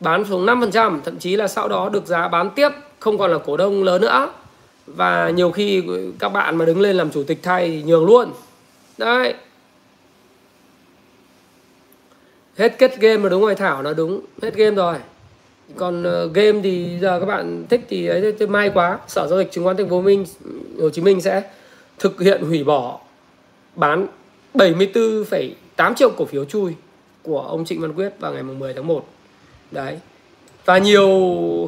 bán 0.00 0.24
xuống 0.24 0.46
5% 0.46 1.00
thậm 1.04 1.18
chí 1.18 1.36
là 1.36 1.48
sau 1.48 1.68
đó 1.68 1.88
được 1.88 2.06
giá 2.06 2.28
bán 2.28 2.50
tiếp 2.50 2.68
không 2.98 3.18
còn 3.18 3.32
là 3.32 3.38
cổ 3.38 3.56
đông 3.56 3.82
lớn 3.84 4.00
nữa. 4.00 4.32
Và 4.86 5.30
nhiều 5.30 5.50
khi 5.50 5.82
các 6.18 6.28
bạn 6.28 6.56
mà 6.56 6.64
đứng 6.64 6.80
lên 6.80 6.96
làm 6.96 7.10
chủ 7.10 7.22
tịch 7.22 7.38
thay 7.42 7.70
thì 7.70 7.82
nhường 7.82 8.06
luôn. 8.06 8.30
Đấy. 8.98 9.34
Hết 12.58 12.78
kết 12.78 13.00
game 13.00 13.22
là 13.22 13.28
đúng 13.28 13.42
rồi 13.42 13.54
thảo 13.54 13.82
nó 13.82 13.94
đúng. 13.94 14.20
Hết 14.42 14.54
game 14.54 14.76
rồi. 14.76 14.96
Còn 15.76 16.02
uh, 16.02 16.34
game 16.34 16.60
thì 16.62 16.98
giờ 17.00 17.20
các 17.20 17.26
bạn 17.26 17.64
thích 17.68 17.80
thì 17.88 18.06
ấy 18.06 18.32
thì 18.38 18.46
may 18.46 18.70
quá. 18.74 18.98
Sở 19.08 19.26
giao 19.26 19.38
dịch 19.38 19.52
chứng 19.52 19.64
khoán 19.64 19.76
thành 19.76 19.88
phố 19.88 20.00
minh 20.00 20.24
hồ 20.80 20.90
chí 20.90 21.02
minh 21.02 21.20
sẽ 21.20 21.42
thực 21.98 22.20
hiện 22.20 22.42
hủy 22.42 22.64
bỏ 22.64 23.00
bán 23.74 24.06
74,8 24.54 25.94
triệu 25.94 26.10
cổ 26.10 26.24
phiếu 26.24 26.44
chui 26.44 26.74
của 27.22 27.40
ông 27.40 27.64
Trịnh 27.64 27.80
Văn 27.80 27.92
Quyết 27.92 28.12
vào 28.20 28.32
ngày 28.32 28.42
10 28.42 28.74
tháng 28.74 28.86
1 28.86 29.06
đấy. 29.70 29.98
Và 30.64 30.78
nhiều 30.78 31.10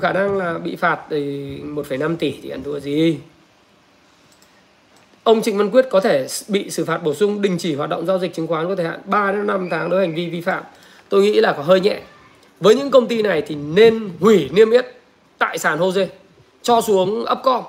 khả 0.02 0.12
năng 0.12 0.38
là 0.38 0.58
bị 0.58 0.76
phạt 0.76 1.00
thì 1.10 1.56
1,5 1.64 2.16
tỷ 2.16 2.34
thì 2.42 2.50
ăn 2.50 2.62
thua 2.62 2.80
gì? 2.80 3.18
Ông 5.22 5.42
Trịnh 5.42 5.58
Văn 5.58 5.70
Quyết 5.70 5.86
có 5.90 6.00
thể 6.00 6.26
bị 6.48 6.70
xử 6.70 6.84
phạt 6.84 7.02
bổ 7.02 7.14
sung 7.14 7.42
đình 7.42 7.58
chỉ 7.58 7.74
hoạt 7.74 7.90
động 7.90 8.06
giao 8.06 8.18
dịch 8.18 8.34
chứng 8.34 8.46
khoán 8.46 8.68
có 8.68 8.76
thời 8.76 8.86
hạn 8.86 9.00
3 9.04 9.32
đến 9.32 9.46
5 9.46 9.68
tháng 9.70 9.90
đối 9.90 9.98
với 9.98 10.06
hành 10.06 10.16
vi 10.16 10.28
vi 10.28 10.40
phạm 10.40 10.62
tôi 11.10 11.22
nghĩ 11.22 11.40
là 11.40 11.52
có 11.52 11.62
hơi 11.62 11.80
nhẹ. 11.80 12.00
Với 12.60 12.74
những 12.74 12.90
công 12.90 13.06
ty 13.06 13.22
này 13.22 13.42
thì 13.42 13.54
nên 13.54 14.10
hủy 14.20 14.48
niêm 14.52 14.70
yết 14.70 14.86
tại 15.38 15.58
sàn 15.58 15.78
HOSE 15.78 16.08
cho 16.62 16.80
xuống 16.80 17.24
Upcom. 17.32 17.64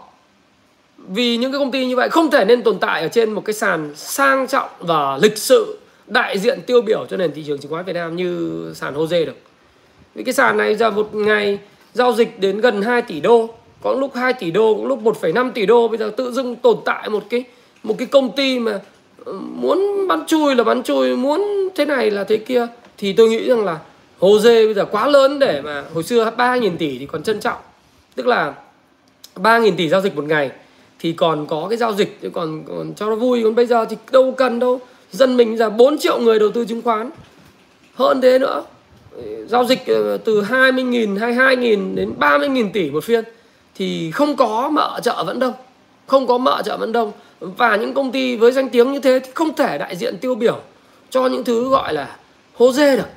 Vì 0.98 1.38
những 1.38 1.52
cái 1.52 1.60
công 1.60 1.72
ty 1.72 1.86
như 1.86 1.96
vậy 1.96 2.10
không 2.10 2.32
thể 2.32 2.46
nên 2.46 2.62
tồn 2.62 2.80
tại 2.80 3.02
ở 3.02 3.08
trên 3.08 3.34
một 3.34 3.46
cái 3.46 3.54
sàn 3.54 3.94
sang 3.96 4.48
trọng 4.48 4.70
và 4.80 5.18
lịch 5.18 5.38
sự 5.38 5.80
đại 6.08 6.40
diện 6.40 6.62
tiêu 6.62 6.82
biểu 6.82 7.06
cho 7.10 7.18
nền 7.18 7.32
thị 7.34 7.44
trường 7.48 7.60
chứng 7.60 7.72
khoán 7.72 7.86
Việt 7.86 7.94
Nam 7.94 8.16
như 8.16 8.72
sàn 8.76 8.94
HOSE 8.94 9.26
được. 9.26 9.36
Vì 10.16 10.24
cái 10.24 10.34
sàn 10.34 10.58
này 10.58 10.76
giờ 10.76 10.92
một 10.92 11.16
ngày 11.16 11.60
giao 11.94 12.14
dịch 12.14 12.40
đến 12.40 12.62
gần 12.62 12.82
2 12.82 13.02
tỷ 13.02 13.20
đô 13.20 13.50
có 13.82 13.94
lúc 13.94 14.16
2 14.16 14.34
tỷ 14.34 14.52
đô 14.52 14.76
cũng 14.76 14.88
lúc 14.88 15.04
1,5 15.04 15.52
tỷ 15.52 15.66
đô. 15.66 15.88
Bây 15.88 15.98
giờ 15.98 16.12
tự 16.18 16.32
dưng 16.32 16.56
tồn 16.56 16.78
tại 16.86 17.10
một 17.10 17.24
cái 17.30 17.44
một 17.84 17.96
cái 17.98 18.08
công 18.08 18.36
ty 18.36 18.60
mà 18.60 18.80
ừ, 19.26 19.40
muốn 19.42 20.08
bắn 20.08 20.26
chui 20.26 20.56
là 20.56 20.64
bắn 20.64 20.84
chui 20.84 21.16
muốn 21.16 21.70
thế 21.76 21.86
này 21.86 22.12
là 22.12 22.24
thế 22.24 22.38
kia 22.38 22.68
thì 23.02 23.14
tôi 23.14 23.30
nghĩ 23.30 23.48
rằng 23.50 23.66
là 23.66 23.80
hồ 24.20 24.40
dê 24.40 24.66
bây 24.66 24.74
giờ 24.74 24.86
quá 24.86 25.08
lớn 25.08 25.40
để 25.40 25.62
mà 25.62 25.84
hồi 25.94 26.04
xưa 26.04 26.32
3.000 26.38 26.78
tỷ 26.78 26.98
thì 26.98 27.06
còn 27.06 27.24
trân 27.24 27.40
trọng. 27.40 27.58
Tức 28.16 28.28
là 28.28 28.54
3.000 29.36 29.72
tỷ 29.78 29.90
giao 29.90 30.02
dịch 30.02 30.16
một 30.16 30.24
ngày 30.24 30.52
thì 31.00 31.14
còn 31.14 31.46
có 31.48 31.68
cái 31.70 31.78
giao 31.78 31.94
dịch 31.94 32.20
còn 32.34 32.64
còn 32.68 32.94
cho 32.96 33.06
nó 33.06 33.16
vui. 33.16 33.44
Còn 33.44 33.56
bây 33.56 33.66
giờ 33.66 33.86
thì 33.86 33.96
đâu 34.12 34.34
cần 34.38 34.60
đâu. 34.60 34.80
Dân 35.12 35.38
mình 35.38 35.58
giờ 35.58 35.70
4 35.70 35.98
triệu 35.98 36.20
người 36.20 36.40
đầu 36.40 36.52
tư 36.52 36.66
chứng 36.66 36.82
khoán. 36.82 37.10
Hơn 37.96 38.22
thế 38.22 38.40
nữa, 38.40 38.64
giao 39.48 39.66
dịch 39.66 39.88
ờ, 39.88 40.18
từ 40.18 40.42
20.000 40.42 41.18
22.000 41.18 41.96
đến 41.96 42.14
30.000 42.20 42.70
tỷ 42.74 42.92
một 42.92 43.04
phiên 43.04 43.24
thì 43.76 44.12
không 44.12 44.36
có 44.36 44.70
mở 44.70 45.00
chợ 45.04 45.24
vẫn 45.24 45.40
đông. 45.40 45.54
Không 46.08 46.28
có 46.28 46.38
mở 46.38 46.62
chợ 46.66 46.78
vẫn 46.78 46.92
đông. 46.92 47.12
Và 47.40 47.76
những 47.76 47.94
công 47.94 48.12
ty 48.12 48.36
với 48.36 48.52
danh 48.52 48.70
tiếng 48.70 48.94
như 48.94 49.00
thế 49.00 49.20
thì 49.20 49.32
không 49.34 49.56
thể 49.56 49.78
đại 49.78 49.96
diện 49.96 50.18
tiêu 50.18 50.36
biểu 50.36 50.60
cho 51.10 51.28
những 51.28 51.44
thứ 51.44 51.70
gọi 51.70 51.94
là 51.94 52.18
hô 52.62 52.72
dê 52.72 52.98
được. 52.98 53.08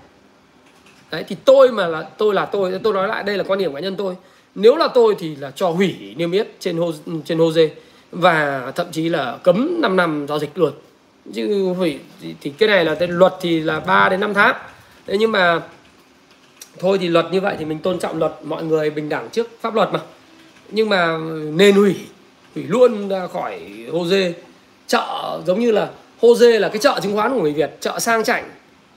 Đấy 1.10 1.24
thì 1.28 1.36
tôi 1.44 1.68
mà 1.68 1.86
là 1.86 2.02
tôi 2.02 2.34
là 2.34 2.44
tôi 2.44 2.80
tôi 2.82 2.92
nói 2.92 3.08
lại 3.08 3.22
đây 3.22 3.38
là 3.38 3.44
quan 3.44 3.58
điểm 3.58 3.74
cá 3.74 3.80
nhân 3.80 3.96
tôi. 3.96 4.14
Nếu 4.54 4.76
là 4.76 4.88
tôi 4.94 5.16
thì 5.18 5.36
là 5.36 5.50
cho 5.54 5.70
hủy 5.70 6.14
niêm 6.16 6.32
yết 6.32 6.48
trên 6.60 6.76
hô 6.76 6.92
trên 7.24 7.38
hô 7.38 7.52
dê 7.52 7.70
và 8.12 8.72
thậm 8.74 8.86
chí 8.92 9.08
là 9.08 9.36
cấm 9.42 9.80
5 9.80 9.96
năm 9.96 10.26
giao 10.28 10.38
dịch 10.38 10.58
luôn. 10.58 10.72
Chứ 11.34 11.74
hủy 11.78 11.98
thì, 12.22 12.34
thì 12.40 12.50
cái 12.50 12.68
này 12.68 12.84
là 12.84 12.94
cái 12.94 13.08
luật 13.08 13.34
thì 13.40 13.60
là 13.60 13.80
3 13.80 14.08
đến 14.08 14.20
5 14.20 14.34
tháng. 14.34 14.56
Thế 15.06 15.16
nhưng 15.18 15.32
mà 15.32 15.60
thôi 16.78 16.98
thì 17.00 17.08
luật 17.08 17.26
như 17.32 17.40
vậy 17.40 17.56
thì 17.58 17.64
mình 17.64 17.78
tôn 17.78 17.98
trọng 17.98 18.18
luật 18.18 18.32
mọi 18.44 18.64
người 18.64 18.90
bình 18.90 19.08
đẳng 19.08 19.28
trước 19.32 19.48
pháp 19.60 19.74
luật 19.74 19.92
mà. 19.92 20.00
Nhưng 20.70 20.88
mà 20.88 21.18
nên 21.54 21.74
hủy 21.74 21.96
hủy 22.54 22.64
luôn 22.68 23.08
ra 23.08 23.26
khỏi 23.26 23.60
hô 23.92 24.06
dê. 24.06 24.34
Chợ 24.86 25.40
giống 25.46 25.60
như 25.60 25.70
là 25.70 25.90
hô 26.22 26.34
dê 26.34 26.58
là 26.58 26.68
cái 26.68 26.78
chợ 26.78 27.00
chứng 27.02 27.14
khoán 27.14 27.32
của 27.32 27.42
người 27.42 27.52
việt 27.52 27.70
chợ 27.80 27.98
sang 27.98 28.24
chảnh 28.24 28.50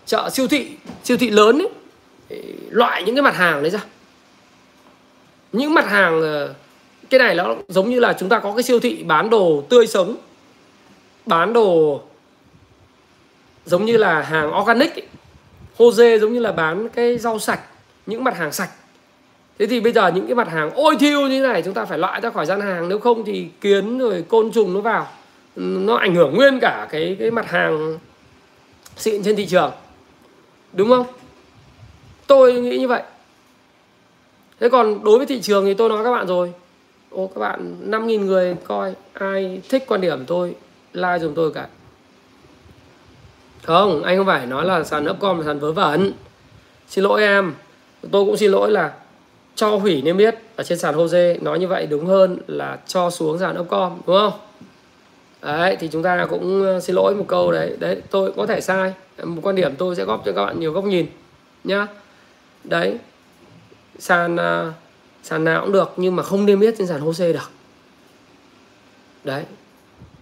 chợ 0.07 0.29
siêu 0.29 0.47
thị 0.47 0.67
siêu 1.03 1.17
thị 1.17 1.29
lớn 1.29 1.59
ấy 1.59 1.69
loại 2.69 3.03
những 3.03 3.15
cái 3.15 3.21
mặt 3.21 3.35
hàng 3.35 3.61
đấy 3.63 3.71
ra. 3.71 3.79
Những 5.51 5.73
mặt 5.73 5.87
hàng 5.87 6.21
ờ, 6.21 6.53
cái 7.09 7.19
này 7.19 7.35
nó 7.35 7.55
giống 7.67 7.89
như 7.89 7.99
là 7.99 8.13
chúng 8.19 8.29
ta 8.29 8.39
có 8.39 8.53
cái 8.53 8.63
siêu 8.63 8.79
thị 8.79 9.03
bán 9.03 9.29
đồ 9.29 9.63
tươi 9.69 9.87
sống, 9.87 10.15
bán 11.25 11.53
đồ 11.53 12.01
giống 13.65 13.85
như 13.85 13.97
là 13.97 14.21
hàng 14.21 14.59
organic 14.61 14.95
ấy. 14.95 15.03
Jose 15.77 16.17
giống 16.17 16.33
như 16.33 16.39
là 16.39 16.51
bán 16.51 16.89
cái 16.89 17.17
rau 17.17 17.39
sạch, 17.39 17.59
những 18.05 18.23
mặt 18.23 18.37
hàng 18.37 18.51
sạch. 18.51 18.69
Thế 19.59 19.65
thì 19.65 19.79
bây 19.79 19.91
giờ 19.93 20.11
những 20.11 20.25
cái 20.25 20.35
mặt 20.35 20.49
hàng 20.49 20.71
ôi 20.71 20.95
thiêu 20.99 21.21
như 21.21 21.41
thế 21.41 21.47
này 21.47 21.61
chúng 21.61 21.73
ta 21.73 21.85
phải 21.85 21.97
loại 21.97 22.21
ra 22.21 22.29
khỏi 22.29 22.45
gian 22.45 22.61
hàng, 22.61 22.89
nếu 22.89 22.99
không 22.99 23.25
thì 23.25 23.47
kiến 23.61 23.97
rồi 23.97 24.23
côn 24.27 24.51
trùng 24.51 24.73
nó 24.73 24.81
vào, 24.81 25.07
nó 25.55 25.95
ảnh 25.95 26.15
hưởng 26.15 26.35
nguyên 26.35 26.59
cả 26.59 26.87
cái 26.91 27.15
cái 27.19 27.31
mặt 27.31 27.49
hàng 27.49 27.97
xịn 28.97 29.23
trên 29.23 29.35
thị 29.35 29.45
trường 29.45 29.71
đúng 30.73 30.89
không? 30.89 31.05
Tôi 32.27 32.53
nghĩ 32.53 32.77
như 32.77 32.87
vậy. 32.87 33.03
Thế 34.59 34.69
còn 34.69 35.03
đối 35.03 35.17
với 35.17 35.27
thị 35.27 35.41
trường 35.41 35.65
thì 35.65 35.73
tôi 35.73 35.89
nói 35.89 36.03
các 36.03 36.11
bạn 36.11 36.27
rồi. 36.27 36.53
Ô, 37.09 37.27
các 37.35 37.39
bạn 37.39 37.75
5.000 37.91 38.25
người 38.25 38.55
coi, 38.63 38.93
ai 39.13 39.61
thích 39.69 39.83
quan 39.87 40.01
điểm 40.01 40.25
tôi, 40.25 40.55
like 40.93 41.19
dùm 41.19 41.33
tôi 41.33 41.51
cả. 41.51 41.67
Không, 43.63 44.03
anh 44.03 44.17
không 44.17 44.25
phải 44.25 44.45
nói 44.45 44.65
là 44.65 44.83
sàn 44.83 45.09
upcom 45.09 45.37
là 45.37 45.45
sàn 45.45 45.59
vớ 45.59 45.71
vẩn. 45.71 46.11
Xin 46.87 47.03
lỗi 47.03 47.21
em. 47.21 47.53
Tôi 48.11 48.25
cũng 48.25 48.37
xin 48.37 48.51
lỗi 48.51 48.71
là 48.71 48.93
cho 49.55 49.69
hủy 49.69 50.01
niêm 50.01 50.17
yết 50.17 50.35
ở 50.55 50.63
trên 50.63 50.77
sàn 50.77 50.95
Jose. 50.95 51.43
Nói 51.43 51.59
như 51.59 51.67
vậy 51.67 51.87
đúng 51.87 52.05
hơn 52.05 52.37
là 52.47 52.77
cho 52.87 53.09
xuống 53.09 53.39
sàn 53.39 53.59
upcom, 53.59 54.01
đúng 54.07 54.15
không? 54.15 54.33
Đấy, 55.41 55.77
thì 55.79 55.87
chúng 55.91 56.03
ta 56.03 56.25
cũng 56.29 56.63
ờ, 56.63 56.79
xin 56.79 56.95
lỗi 56.95 57.15
một 57.15 57.25
câu 57.27 57.51
đấy. 57.51 57.77
Đấy, 57.79 58.01
tôi 58.11 58.31
có 58.37 58.45
thể 58.45 58.61
sai 58.61 58.93
một 59.23 59.41
quan 59.43 59.55
điểm 59.55 59.75
tôi 59.77 59.95
sẽ 59.95 60.05
góp 60.05 60.25
cho 60.25 60.31
các 60.31 60.45
bạn 60.45 60.59
nhiều 60.59 60.71
góc 60.71 60.83
nhìn 60.83 61.05
nhá. 61.63 61.87
Đấy, 62.63 62.97
sàn 63.99 64.37
à, 64.37 64.73
sàn 65.23 65.43
nào 65.43 65.61
cũng 65.61 65.71
được 65.71 65.93
nhưng 65.97 66.15
mà 66.15 66.23
không 66.23 66.45
niêm 66.45 66.59
yết 66.59 66.75
trên 66.77 66.87
sàn 66.87 67.01
HOSE 67.01 67.33
được. 67.33 67.49
Đấy, 69.23 69.43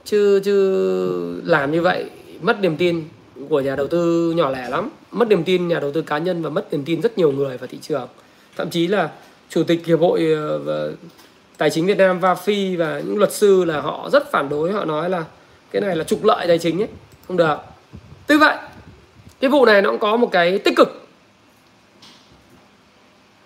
chứ 0.05 0.39
chứ 0.43 1.41
làm 1.45 1.71
như 1.71 1.81
vậy 1.81 2.09
mất 2.41 2.61
niềm 2.61 2.77
tin 2.77 3.03
của 3.49 3.61
nhà 3.61 3.75
đầu 3.75 3.87
tư 3.87 4.33
nhỏ 4.35 4.49
lẻ 4.49 4.69
lắm. 4.69 4.89
Mất 5.11 5.27
niềm 5.27 5.43
tin 5.43 5.67
nhà 5.67 5.79
đầu 5.79 5.91
tư 5.91 6.01
cá 6.01 6.17
nhân 6.17 6.41
và 6.41 6.49
mất 6.49 6.71
niềm 6.71 6.83
tin 6.85 7.01
rất 7.01 7.17
nhiều 7.17 7.31
người 7.31 7.57
vào 7.57 7.67
thị 7.67 7.77
trường. 7.81 8.07
Thậm 8.55 8.69
chí 8.69 8.87
là 8.87 9.11
chủ 9.49 9.63
tịch 9.63 9.85
hiệp 9.85 9.99
hội 9.99 10.33
ờ, 10.65 10.93
tài 11.57 11.69
chính 11.69 11.85
Việt 11.85 11.97
Nam 11.97 12.19
VAFI 12.19 12.77
và 12.77 12.99
những 12.99 13.17
luật 13.17 13.33
sư 13.33 13.65
là 13.65 13.81
họ 13.81 14.09
rất 14.09 14.31
phản 14.31 14.49
đối. 14.49 14.71
Họ 14.71 14.85
nói 14.85 15.09
là 15.09 15.23
cái 15.71 15.81
này 15.81 15.95
là 15.95 16.03
trục 16.03 16.23
lợi 16.23 16.47
tài 16.47 16.57
chính 16.57 16.81
ấy, 16.81 16.89
không 17.27 17.37
được. 17.37 17.57
Tuy 18.27 18.37
vậy 18.37 18.57
cái 19.45 19.49
vụ 19.49 19.65
này 19.65 19.81
nó 19.81 19.89
cũng 19.89 19.99
có 19.99 20.17
một 20.17 20.29
cái 20.31 20.59
tích 20.59 20.75
cực. 20.75 21.07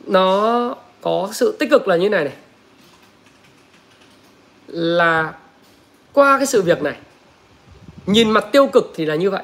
Nó 0.08 0.76
có 1.02 1.30
sự 1.34 1.56
tích 1.60 1.70
cực 1.70 1.88
là 1.88 1.96
như 1.96 2.10
này 2.10 2.24
này. 2.24 2.34
Là 4.68 5.34
qua 6.14 6.38
cái 6.38 6.46
sự 6.46 6.62
việc 6.62 6.82
này, 6.82 6.96
nhìn 8.06 8.32
mặt 8.32 8.46
tiêu 8.52 8.68
cực 8.68 8.92
thì 8.96 9.06
là 9.06 9.16
như 9.16 9.30
vậy. 9.30 9.44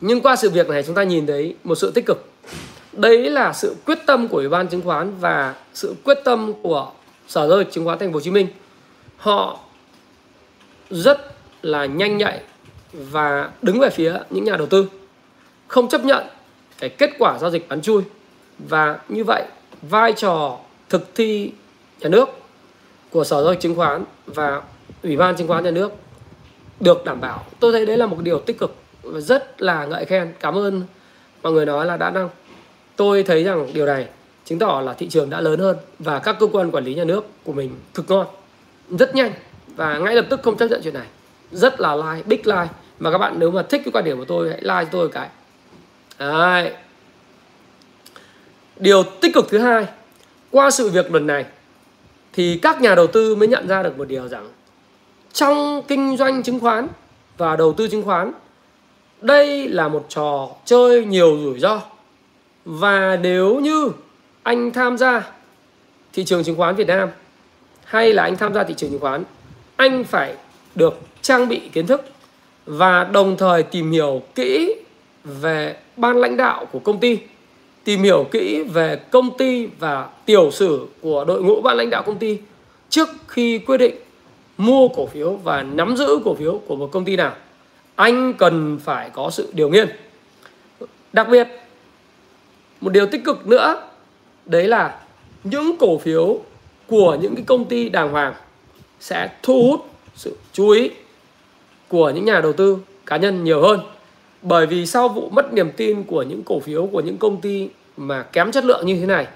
Nhưng 0.00 0.20
qua 0.20 0.36
sự 0.36 0.50
việc 0.50 0.68
này 0.68 0.82
chúng 0.82 0.94
ta 0.94 1.02
nhìn 1.02 1.26
thấy 1.26 1.56
một 1.64 1.74
sự 1.74 1.90
tích 1.90 2.06
cực. 2.06 2.30
Đấy 2.92 3.30
là 3.30 3.52
sự 3.52 3.76
quyết 3.86 3.98
tâm 4.06 4.28
của 4.28 4.36
ủy 4.36 4.48
ban 4.48 4.68
chứng 4.68 4.82
khoán 4.82 5.18
và 5.20 5.54
sự 5.74 5.94
quyết 6.04 6.18
tâm 6.24 6.52
của 6.62 6.92
sở 7.28 7.48
giao 7.48 7.58
dịch 7.58 7.72
chứng 7.72 7.84
khoán 7.84 7.98
thành 7.98 8.08
phố 8.08 8.14
hồ 8.14 8.20
chí 8.20 8.30
minh. 8.30 8.48
Họ 9.16 9.58
rất 10.90 11.34
là 11.62 11.86
nhanh 11.86 12.18
nhạy 12.18 12.40
và 12.92 13.50
đứng 13.62 13.80
về 13.80 13.90
phía 13.90 14.18
những 14.30 14.44
nhà 14.44 14.56
đầu 14.56 14.66
tư 14.66 14.88
không 15.72 15.88
chấp 15.88 16.04
nhận 16.04 16.26
cái 16.78 16.90
kết 16.90 17.10
quả 17.18 17.38
giao 17.38 17.50
dịch 17.50 17.68
bán 17.68 17.82
chui. 17.82 18.02
Và 18.58 18.98
như 19.08 19.24
vậy, 19.24 19.44
vai 19.82 20.12
trò 20.12 20.58
thực 20.88 21.14
thi 21.14 21.52
nhà 22.00 22.08
nước 22.08 22.28
của 23.10 23.24
sở 23.24 23.42
giao 23.42 23.52
dịch 23.52 23.60
chứng 23.60 23.74
khoán 23.74 24.04
và 24.26 24.62
ủy 25.02 25.16
ban 25.16 25.36
chứng 25.36 25.48
khoán 25.48 25.64
nhà 25.64 25.70
nước 25.70 25.92
được 26.80 27.04
đảm 27.04 27.20
bảo. 27.20 27.44
Tôi 27.60 27.72
thấy 27.72 27.86
đấy 27.86 27.96
là 27.96 28.06
một 28.06 28.16
điều 28.22 28.38
tích 28.38 28.58
cực 28.58 28.74
và 29.02 29.20
rất 29.20 29.62
là 29.62 29.86
ngợi 29.86 30.04
khen. 30.04 30.32
Cảm 30.40 30.58
ơn 30.58 30.82
mọi 31.42 31.52
người 31.52 31.66
nói 31.66 31.86
là 31.86 31.96
đã 31.96 32.10
đăng 32.10 32.28
tôi 32.96 33.22
thấy 33.22 33.44
rằng 33.44 33.70
điều 33.74 33.86
này 33.86 34.06
chứng 34.44 34.58
tỏ 34.58 34.80
là 34.84 34.92
thị 34.92 35.08
trường 35.08 35.30
đã 35.30 35.40
lớn 35.40 35.60
hơn 35.60 35.76
và 35.98 36.18
các 36.18 36.36
cơ 36.40 36.46
quan 36.52 36.70
quản 36.70 36.84
lý 36.84 36.94
nhà 36.94 37.04
nước 37.04 37.26
của 37.44 37.52
mình 37.52 37.70
thực 37.94 38.10
ngon, 38.10 38.26
rất 38.90 39.14
nhanh. 39.14 39.32
Và 39.76 39.98
ngay 39.98 40.14
lập 40.14 40.26
tức 40.30 40.40
không 40.42 40.56
chấp 40.56 40.66
nhận 40.66 40.80
chuyện 40.84 40.94
này. 40.94 41.06
Rất 41.52 41.80
là 41.80 41.96
like, 41.96 42.22
big 42.26 42.40
like. 42.44 42.68
Mà 42.98 43.10
các 43.10 43.18
bạn 43.18 43.34
nếu 43.38 43.50
mà 43.50 43.62
thích 43.62 43.82
cái 43.84 43.92
quan 43.92 44.04
điểm 44.04 44.18
của 44.18 44.24
tôi, 44.24 44.48
hãy 44.48 44.60
like 44.60 44.84
cho 44.84 44.88
tôi 44.92 45.08
cái. 45.08 45.28
Đấy. 46.18 46.72
điều 48.76 49.02
tích 49.02 49.34
cực 49.34 49.48
thứ 49.50 49.58
hai, 49.58 49.86
qua 50.50 50.70
sự 50.70 50.90
việc 50.90 51.12
lần 51.12 51.26
này, 51.26 51.44
thì 52.32 52.58
các 52.62 52.80
nhà 52.80 52.94
đầu 52.94 53.06
tư 53.06 53.34
mới 53.34 53.48
nhận 53.48 53.68
ra 53.68 53.82
được 53.82 53.98
một 53.98 54.08
điều 54.08 54.28
rằng 54.28 54.48
trong 55.32 55.82
kinh 55.88 56.16
doanh 56.16 56.42
chứng 56.42 56.60
khoán 56.60 56.88
và 57.38 57.56
đầu 57.56 57.72
tư 57.72 57.88
chứng 57.88 58.02
khoán, 58.02 58.32
đây 59.20 59.68
là 59.68 59.88
một 59.88 60.06
trò 60.08 60.48
chơi 60.64 61.04
nhiều 61.04 61.38
rủi 61.44 61.58
ro 61.58 61.80
và 62.64 63.18
nếu 63.22 63.60
như 63.60 63.88
anh 64.42 64.72
tham 64.72 64.98
gia 64.98 65.30
thị 66.12 66.24
trường 66.24 66.44
chứng 66.44 66.56
khoán 66.56 66.74
Việt 66.74 66.86
Nam 66.86 67.08
hay 67.84 68.12
là 68.12 68.22
anh 68.22 68.36
tham 68.36 68.54
gia 68.54 68.64
thị 68.64 68.74
trường 68.76 68.90
chứng 68.90 69.00
khoán, 69.00 69.24
anh 69.76 70.04
phải 70.04 70.34
được 70.74 71.00
trang 71.22 71.48
bị 71.48 71.60
kiến 71.72 71.86
thức 71.86 72.02
và 72.66 73.04
đồng 73.04 73.36
thời 73.36 73.62
tìm 73.62 73.90
hiểu 73.90 74.22
kỹ 74.34 74.74
về 75.24 75.76
ban 75.96 76.16
lãnh 76.16 76.36
đạo 76.36 76.66
của 76.72 76.78
công 76.78 77.00
ty, 77.00 77.18
tìm 77.84 78.02
hiểu 78.02 78.26
kỹ 78.32 78.62
về 78.62 78.96
công 79.10 79.36
ty 79.38 79.66
và 79.66 80.08
tiểu 80.26 80.50
sử 80.50 80.86
của 81.00 81.24
đội 81.24 81.42
ngũ 81.42 81.60
ban 81.60 81.76
lãnh 81.76 81.90
đạo 81.90 82.02
công 82.06 82.18
ty 82.18 82.38
trước 82.88 83.08
khi 83.28 83.58
quyết 83.58 83.76
định 83.76 83.94
mua 84.58 84.88
cổ 84.88 85.06
phiếu 85.06 85.32
và 85.32 85.62
nắm 85.62 85.96
giữ 85.96 86.18
cổ 86.24 86.34
phiếu 86.34 86.60
của 86.66 86.76
một 86.76 86.88
công 86.92 87.04
ty 87.04 87.16
nào. 87.16 87.34
Anh 87.94 88.34
cần 88.34 88.78
phải 88.84 89.10
có 89.10 89.30
sự 89.30 89.50
điều 89.52 89.68
nghiên. 89.68 89.88
Đặc 91.12 91.28
biệt, 91.30 91.48
một 92.80 92.92
điều 92.92 93.06
tích 93.06 93.24
cực 93.24 93.46
nữa, 93.46 93.88
đấy 94.46 94.68
là 94.68 95.00
những 95.44 95.76
cổ 95.78 95.98
phiếu 95.98 96.40
của 96.86 97.16
những 97.22 97.34
cái 97.34 97.44
công 97.46 97.64
ty 97.64 97.88
đàng 97.88 98.12
hoàng 98.12 98.34
sẽ 99.00 99.30
thu 99.42 99.62
hút 99.62 99.86
sự 100.14 100.36
chú 100.52 100.68
ý 100.68 100.90
của 101.88 102.10
những 102.10 102.24
nhà 102.24 102.40
đầu 102.40 102.52
tư 102.52 102.78
cá 103.06 103.16
nhân 103.16 103.44
nhiều 103.44 103.62
hơn 103.62 103.80
bởi 104.42 104.66
vì 104.66 104.86
sau 104.86 105.08
vụ 105.08 105.28
mất 105.30 105.52
niềm 105.52 105.70
tin 105.76 106.04
của 106.04 106.22
những 106.22 106.42
cổ 106.42 106.60
phiếu, 106.60 106.86
của 106.86 107.00
những 107.00 107.18
công 107.18 107.40
ty 107.40 107.68
mà 107.96 108.22
kém 108.22 108.52
chất 108.52 108.64
lượng 108.64 108.86
như 108.86 108.96
thế 109.00 109.06
này, 109.06 109.26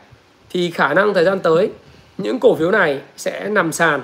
thì 0.50 0.70
khả 0.70 0.94
năng 0.94 1.14
thời 1.14 1.24
gian 1.24 1.40
tới, 1.40 1.70
những 2.18 2.38
cổ 2.38 2.54
phiếu 2.54 2.70
này 2.70 3.00
sẽ 3.16 3.48
nằm 3.48 3.72
sàn 3.72 4.02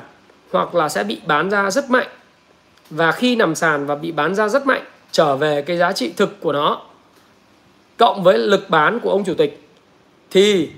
hoặc 0.50 0.74
là 0.74 0.88
sẽ 0.88 1.04
bị 1.04 1.20
bán 1.26 1.50
ra 1.50 1.70
rất 1.70 1.90
mạnh. 1.90 2.08
Và 2.90 3.12
khi 3.12 3.36
nằm 3.36 3.54
sàn 3.54 3.86
và 3.86 3.94
bị 3.94 4.12
bán 4.12 4.34
ra 4.34 4.48
rất 4.48 4.66
mạnh, 4.66 4.82
trở 5.12 5.36
về 5.36 5.62
cái 5.62 5.76
giá 5.76 5.92
trị 5.92 6.12
thực 6.16 6.40
của 6.40 6.52
nó, 6.52 6.80
cộng 7.96 8.22
với 8.22 8.38
lực 8.38 8.70
bán 8.70 9.00
của 9.00 9.10
ông 9.10 9.24
chủ 9.24 9.34
tịch, 9.34 9.68
thì 10.30 10.70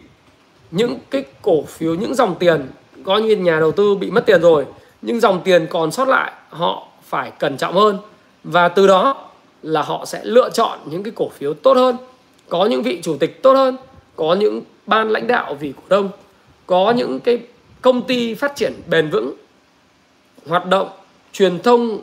những 0.70 0.98
cái 1.10 1.24
cổ 1.42 1.62
phiếu, 1.62 1.94
những 1.94 2.14
dòng 2.14 2.34
tiền, 2.38 2.66
coi 3.04 3.22
như 3.22 3.36
nhà 3.36 3.60
đầu 3.60 3.72
tư 3.72 3.94
bị 3.94 4.10
mất 4.10 4.26
tiền 4.26 4.40
rồi, 4.42 4.66
nhưng 5.02 5.20
dòng 5.20 5.40
tiền 5.44 5.66
còn 5.70 5.90
sót 5.90 6.08
lại, 6.08 6.32
họ 6.48 6.86
phải 7.04 7.30
cẩn 7.30 7.56
trọng 7.56 7.74
hơn. 7.74 7.98
Và 8.44 8.68
từ 8.68 8.86
đó 8.86 9.30
là 9.64 9.82
họ 9.82 10.04
sẽ 10.06 10.20
lựa 10.24 10.50
chọn 10.50 10.78
những 10.84 11.02
cái 11.02 11.12
cổ 11.16 11.28
phiếu 11.28 11.54
tốt 11.54 11.76
hơn, 11.76 11.96
có 12.48 12.66
những 12.66 12.82
vị 12.82 13.00
chủ 13.02 13.16
tịch 13.20 13.42
tốt 13.42 13.52
hơn, 13.52 13.76
có 14.16 14.34
những 14.34 14.62
ban 14.86 15.10
lãnh 15.10 15.26
đạo 15.26 15.56
vì 15.60 15.72
cổ 15.76 15.82
đông, 15.88 16.08
có 16.66 16.90
những 16.96 17.20
cái 17.20 17.38
công 17.80 18.02
ty 18.02 18.34
phát 18.34 18.56
triển 18.56 18.72
bền 18.86 19.10
vững, 19.10 19.34
hoạt 20.46 20.66
động 20.66 20.88
truyền 21.32 21.62
thông 21.62 22.00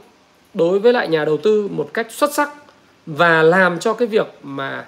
đối 0.53 0.79
với 0.79 0.93
lại 0.93 1.07
nhà 1.07 1.25
đầu 1.25 1.37
tư 1.37 1.67
một 1.71 1.89
cách 1.93 2.07
xuất 2.09 2.33
sắc 2.33 2.49
và 3.05 3.43
làm 3.43 3.79
cho 3.79 3.93
cái 3.93 4.07
việc 4.07 4.27
mà 4.43 4.85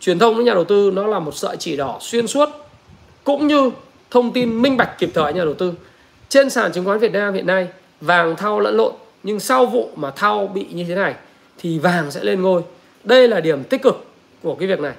truyền 0.00 0.18
thông 0.18 0.34
với 0.34 0.44
nhà 0.44 0.54
đầu 0.54 0.64
tư 0.64 0.90
nó 0.94 1.06
là 1.06 1.18
một 1.18 1.36
sợi 1.36 1.56
chỉ 1.56 1.76
đỏ 1.76 1.98
xuyên 2.00 2.26
suốt, 2.26 2.48
cũng 3.24 3.46
như 3.46 3.70
thông 4.10 4.32
tin 4.32 4.62
minh 4.62 4.76
bạch 4.76 4.98
kịp 4.98 5.10
thời 5.14 5.32
nhà 5.32 5.44
đầu 5.44 5.54
tư. 5.54 5.72
Trên 6.28 6.50
sàn 6.50 6.72
chứng 6.72 6.84
khoán 6.84 6.98
Việt 6.98 7.12
Nam 7.12 7.34
hiện 7.34 7.46
nay, 7.46 7.68
vàng 8.00 8.36
thao 8.36 8.60
lẫn 8.60 8.76
lộn, 8.76 8.92
nhưng 9.22 9.40
sau 9.40 9.66
vụ 9.66 9.90
mà 9.96 10.10
thao 10.10 10.46
bị 10.46 10.66
như 10.72 10.84
thế 10.84 10.94
này 10.94 11.14
thì 11.62 11.78
vàng 11.78 12.10
sẽ 12.10 12.24
lên 12.24 12.42
ngôi. 12.42 12.62
Đây 13.04 13.28
là 13.28 13.40
điểm 13.40 13.64
tích 13.64 13.82
cực 13.82 14.06
của 14.42 14.54
cái 14.54 14.68
việc 14.68 14.80
này. 14.80 14.92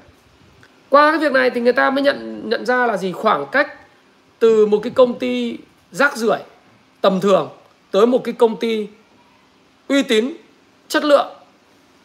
Qua 0.89 1.11
cái 1.11 1.19
việc 1.19 1.31
này 1.31 1.49
thì 1.49 1.61
người 1.61 1.73
ta 1.73 1.89
mới 1.89 2.03
nhận 2.03 2.49
nhận 2.49 2.65
ra 2.65 2.87
là 2.87 2.97
gì? 2.97 3.11
Khoảng 3.11 3.45
cách 3.51 3.73
từ 4.39 4.65
một 4.65 4.79
cái 4.83 4.91
công 4.95 5.19
ty 5.19 5.57
rác 5.91 6.17
rưởi 6.17 6.39
tầm 7.01 7.19
thường 7.21 7.49
tới 7.91 8.05
một 8.05 8.23
cái 8.23 8.33
công 8.33 8.55
ty 8.55 8.87
uy 9.87 10.03
tín 10.03 10.33
chất 10.87 11.03
lượng 11.03 11.27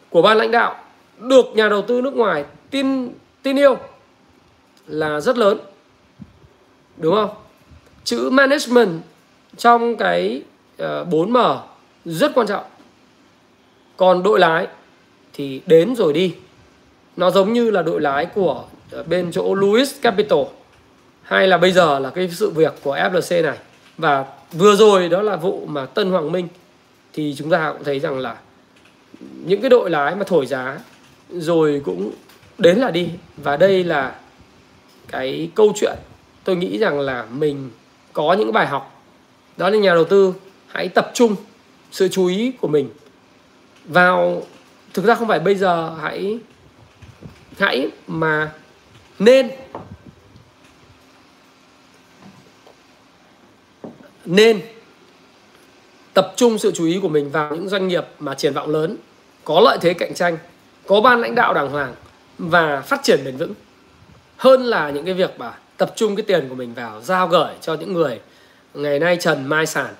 của 0.09 0.21
ban 0.21 0.37
lãnh 0.37 0.51
đạo 0.51 0.83
được 1.19 1.45
nhà 1.55 1.69
đầu 1.69 1.81
tư 1.81 2.01
nước 2.01 2.13
ngoài 2.13 2.45
tin 2.69 3.09
tin 3.43 3.59
yêu 3.59 3.77
là 4.87 5.19
rất 5.19 5.37
lớn. 5.37 5.57
Đúng 6.97 7.15
không? 7.15 7.29
Chữ 8.03 8.29
management 8.29 9.01
trong 9.57 9.95
cái 9.95 10.41
ờ, 10.77 11.01
uh, 11.01 11.13
4M 11.13 11.57
rất 12.05 12.31
quan 12.35 12.47
trọng 12.47 12.63
còn 13.99 14.23
đội 14.23 14.39
lái 14.39 14.67
thì 15.33 15.61
đến 15.65 15.95
rồi 15.95 16.13
đi. 16.13 16.35
Nó 17.17 17.31
giống 17.31 17.53
như 17.53 17.71
là 17.71 17.81
đội 17.81 18.01
lái 18.01 18.25
của 18.25 18.63
ờ, 18.91 19.03
bên 19.03 19.31
chỗ 19.31 19.53
Louis 19.53 19.95
Capital. 20.01 20.39
Hay 21.23 21.47
là 21.47 21.57
bây 21.57 21.71
giờ 21.71 21.99
là 21.99 22.09
cái 22.09 22.29
sự 22.29 22.49
việc 22.49 22.73
của 22.83 22.95
FLC 22.95 23.43
này. 23.43 23.57
Và 23.97 24.25
vừa 24.51 24.75
rồi 24.75 25.09
đó 25.09 25.21
là 25.21 25.35
vụ 25.35 25.65
mà 25.65 25.85
Tân 25.85 26.11
Hoàng 26.11 26.31
Minh 26.31 26.47
thì 27.13 27.35
chúng 27.37 27.49
ta 27.49 27.71
cũng 27.73 27.83
thấy 27.83 27.99
rằng 27.99 28.19
là 28.19 28.35
những 29.45 29.61
cái 29.61 29.69
đội 29.69 29.89
lái 29.89 30.15
mà 30.15 30.23
thổi 30.23 30.45
giá 30.45 30.79
rồi 31.29 31.81
cũng 31.85 32.11
đến 32.57 32.77
là 32.77 32.91
đi. 32.91 33.09
Và 33.37 33.57
đây 33.57 33.83
là 33.83 34.15
cái 35.07 35.49
câu 35.55 35.73
chuyện 35.75 35.97
tôi 36.43 36.55
nghĩ 36.55 36.77
rằng 36.77 36.99
là 36.99 37.25
mình 37.31 37.69
có 38.13 38.33
những 38.33 38.53
bài 38.53 38.67
học. 38.67 39.01
Đó 39.57 39.69
là 39.69 39.77
nhà 39.77 39.93
đầu 39.93 40.03
tư 40.03 40.33
hãy 40.67 40.87
tập 40.87 41.11
trung 41.13 41.35
sự 41.91 42.07
chú 42.07 42.25
ý 42.25 42.51
của 42.61 42.67
mình 42.67 42.89
vào 43.89 44.43
thực 44.93 45.05
ra 45.05 45.15
không 45.15 45.27
phải 45.27 45.39
bây 45.39 45.55
giờ 45.55 45.95
hãy 46.01 46.39
hãy 47.59 47.89
mà 48.07 48.51
nên. 49.19 49.49
Nên 54.25 54.61
tập 56.13 56.33
trung 56.35 56.57
sự 56.57 56.71
chú 56.75 56.85
ý 56.85 56.99
của 57.01 57.09
mình 57.09 57.31
vào 57.31 57.55
những 57.55 57.69
doanh 57.69 57.87
nghiệp 57.87 58.05
mà 58.19 58.35
triển 58.35 58.53
vọng 58.53 58.69
lớn 58.69 58.97
có 59.43 59.59
lợi 59.59 59.77
thế 59.81 59.93
cạnh 59.93 60.13
tranh 60.13 60.37
có 60.87 61.01
ban 61.01 61.21
lãnh 61.21 61.35
đạo 61.35 61.53
đàng 61.53 61.69
hoàng 61.69 61.95
và 62.37 62.81
phát 62.81 62.99
triển 63.03 63.19
bền 63.25 63.37
vững. 63.37 63.53
Hơn 64.37 64.63
là 64.63 64.89
những 64.89 65.05
cái 65.05 65.13
việc 65.13 65.39
mà 65.39 65.53
tập 65.77 65.93
trung 65.95 66.15
cái 66.15 66.23
tiền 66.23 66.49
của 66.49 66.55
mình 66.55 66.73
vào 66.73 67.01
giao 67.01 67.27
gửi 67.27 67.53
cho 67.61 67.73
những 67.73 67.93
người 67.93 68.19
ngày 68.73 68.99
nay 68.99 69.17
trần 69.21 69.45
mai 69.45 69.65
sản. 69.65 69.93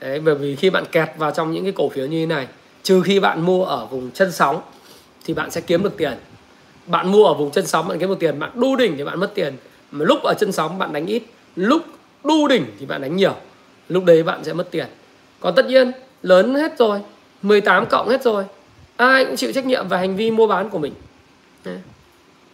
Đấy, 0.00 0.20
bởi 0.20 0.34
vì 0.34 0.56
khi 0.56 0.70
bạn 0.70 0.84
kẹt 0.92 1.08
vào 1.18 1.30
trong 1.30 1.52
những 1.52 1.64
cái 1.64 1.72
cổ 1.72 1.88
phiếu 1.88 2.06
như 2.06 2.20
thế 2.20 2.26
này 2.26 2.46
trừ 2.86 3.02
khi 3.02 3.20
bạn 3.20 3.40
mua 3.40 3.64
ở 3.64 3.86
vùng 3.86 4.10
chân 4.10 4.32
sóng 4.32 4.60
thì 5.24 5.34
bạn 5.34 5.50
sẽ 5.50 5.60
kiếm 5.60 5.82
được 5.82 5.96
tiền. 5.96 6.12
Bạn 6.86 7.12
mua 7.12 7.24
ở 7.24 7.34
vùng 7.34 7.50
chân 7.50 7.66
sóng 7.66 7.88
bạn 7.88 7.98
kiếm 7.98 8.08
được 8.08 8.18
tiền, 8.18 8.38
bạn 8.38 8.50
đu 8.54 8.76
đỉnh 8.76 8.96
thì 8.96 9.04
bạn 9.04 9.20
mất 9.20 9.34
tiền. 9.34 9.56
Mà 9.90 10.04
lúc 10.04 10.22
ở 10.22 10.34
chân 10.38 10.52
sóng 10.52 10.78
bạn 10.78 10.92
đánh 10.92 11.06
ít, 11.06 11.22
lúc 11.56 11.82
đu 12.24 12.48
đỉnh 12.48 12.64
thì 12.80 12.86
bạn 12.86 13.02
đánh 13.02 13.16
nhiều. 13.16 13.34
Lúc 13.88 14.04
đấy 14.04 14.22
bạn 14.22 14.44
sẽ 14.44 14.52
mất 14.52 14.70
tiền. 14.70 14.86
Còn 15.40 15.54
tất 15.54 15.66
nhiên, 15.66 15.92
lớn 16.22 16.54
hết 16.54 16.78
rồi 16.78 17.00
18 17.42 17.86
cộng 17.86 18.08
hết 18.08 18.22
rồi, 18.22 18.44
ai 18.96 19.24
cũng 19.24 19.36
chịu 19.36 19.52
trách 19.52 19.66
nhiệm 19.66 19.88
về 19.88 19.98
hành 19.98 20.16
vi 20.16 20.30
mua 20.30 20.46
bán 20.46 20.70
của 20.70 20.78
mình. 20.78 20.92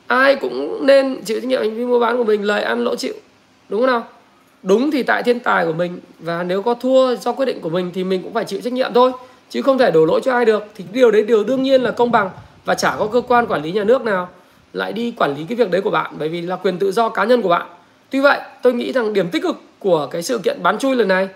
Ai 0.07 0.37
cũng 0.37 0.87
nên 0.87 1.25
chịu 1.25 1.41
trách 1.41 1.49
nhiệm 1.49 1.61
hành 1.61 1.75
vi 1.75 1.85
mua 1.85 1.99
bán 1.99 2.17
của 2.17 2.25
mình, 2.25 2.43
lời 2.43 2.63
ăn 2.63 2.85
lỗ 2.85 2.97
chịu, 2.97 3.15
đúng 3.69 3.81
không 3.81 3.91
nào? 3.91 4.07
Đúng 4.63 4.91
thì 4.91 5.03
tại 5.03 5.23
thiên 5.23 5.41
tài 5.41 5.67
của 5.67 5.73
mình 5.73 6.01
và 6.19 6.43
nếu 6.43 6.63
có 6.63 6.75
thua 6.75 7.17
do 7.17 7.33
quyết 7.33 7.47
định 7.47 7.61
của 7.61 7.71
mình 7.71 7.91
thì 7.95 8.05
mình 8.05 8.23
cũng 8.23 8.35
phải 8.35 8.45
chịu 8.45 8.61
trách 8.61 8.73
nhiệm 8.73 8.93
thôi 8.95 9.13
chứ 9.53 9.63
không 9.63 9.79
thể 9.79 9.91
đổ 9.91 10.05
lỗi 10.05 10.21
cho 10.25 10.33
ai 10.33 10.45
được. 10.45 10.65
Thì 10.75 10.85
điều 10.93 11.11
đấy 11.11 11.23
điều 11.23 11.45
đương 11.45 11.63
nhiên 11.63 11.83
là 11.83 11.91
công 11.91 12.11
bằng 12.11 12.31
và 12.65 12.75
chả 12.75 12.97
có 12.99 13.07
cơ 13.07 13.21
quan 13.21 13.47
quản 13.47 13.63
lý 13.63 13.73
nhà 13.73 13.85
nước 13.85 14.03
nào 14.03 14.29
lại 14.73 14.93
đi 14.93 15.15
quản 15.17 15.37
lý 15.37 15.45
cái 15.49 15.57
việc 15.57 15.71
đấy 15.71 15.81
của 15.81 15.91
bạn 15.91 16.15
bởi 16.19 16.29
vì 16.29 16.41
là 16.41 16.57
quyền 16.57 16.79
tự 16.79 16.93
do 16.93 17.09
cá 17.09 17.25
nhân 17.25 17.43
của 17.43 17.49
bạn. 17.49 17.67
Tuy 18.11 18.21
vậy 18.21 18.41
tôi 18.63 18.73
nghĩ 18.73 18.93
rằng 18.93 19.13
điểm 19.13 19.29
tích 19.29 19.43
cực 19.43 19.57
của 19.79 20.07
cái 20.07 20.23
sự 20.23 20.39
kiện 20.39 20.63
bán 20.63 20.79
chui 20.79 20.97
lần 20.97 21.09
này 21.09 21.29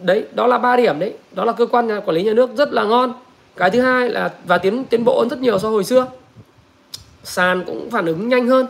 đấy 0.00 0.24
đó 0.34 0.46
là 0.46 0.58
ba 0.58 0.76
điểm 0.76 0.98
đấy. 0.98 1.14
Đó 1.32 1.44
là 1.44 1.52
cơ 1.52 1.66
quan 1.66 1.86
nhà 1.86 2.00
quản 2.00 2.16
lý 2.16 2.22
nhà 2.22 2.32
nước 2.32 2.50
rất 2.56 2.72
là 2.72 2.84
ngon. 2.84 3.12
Cái 3.56 3.70
thứ 3.70 3.80
hai 3.80 4.10
là 4.10 4.30
và 4.44 4.58
tiến 4.58 4.84
tiến 4.84 5.04
bộ 5.04 5.18
hơn 5.18 5.28
rất 5.28 5.38
nhiều 5.38 5.58
so 5.58 5.68
hồi 5.68 5.84
xưa. 5.84 6.06
Sàn 7.24 7.64
cũng 7.66 7.90
phản 7.90 8.06
ứng 8.06 8.28
nhanh 8.28 8.48
hơn. 8.48 8.66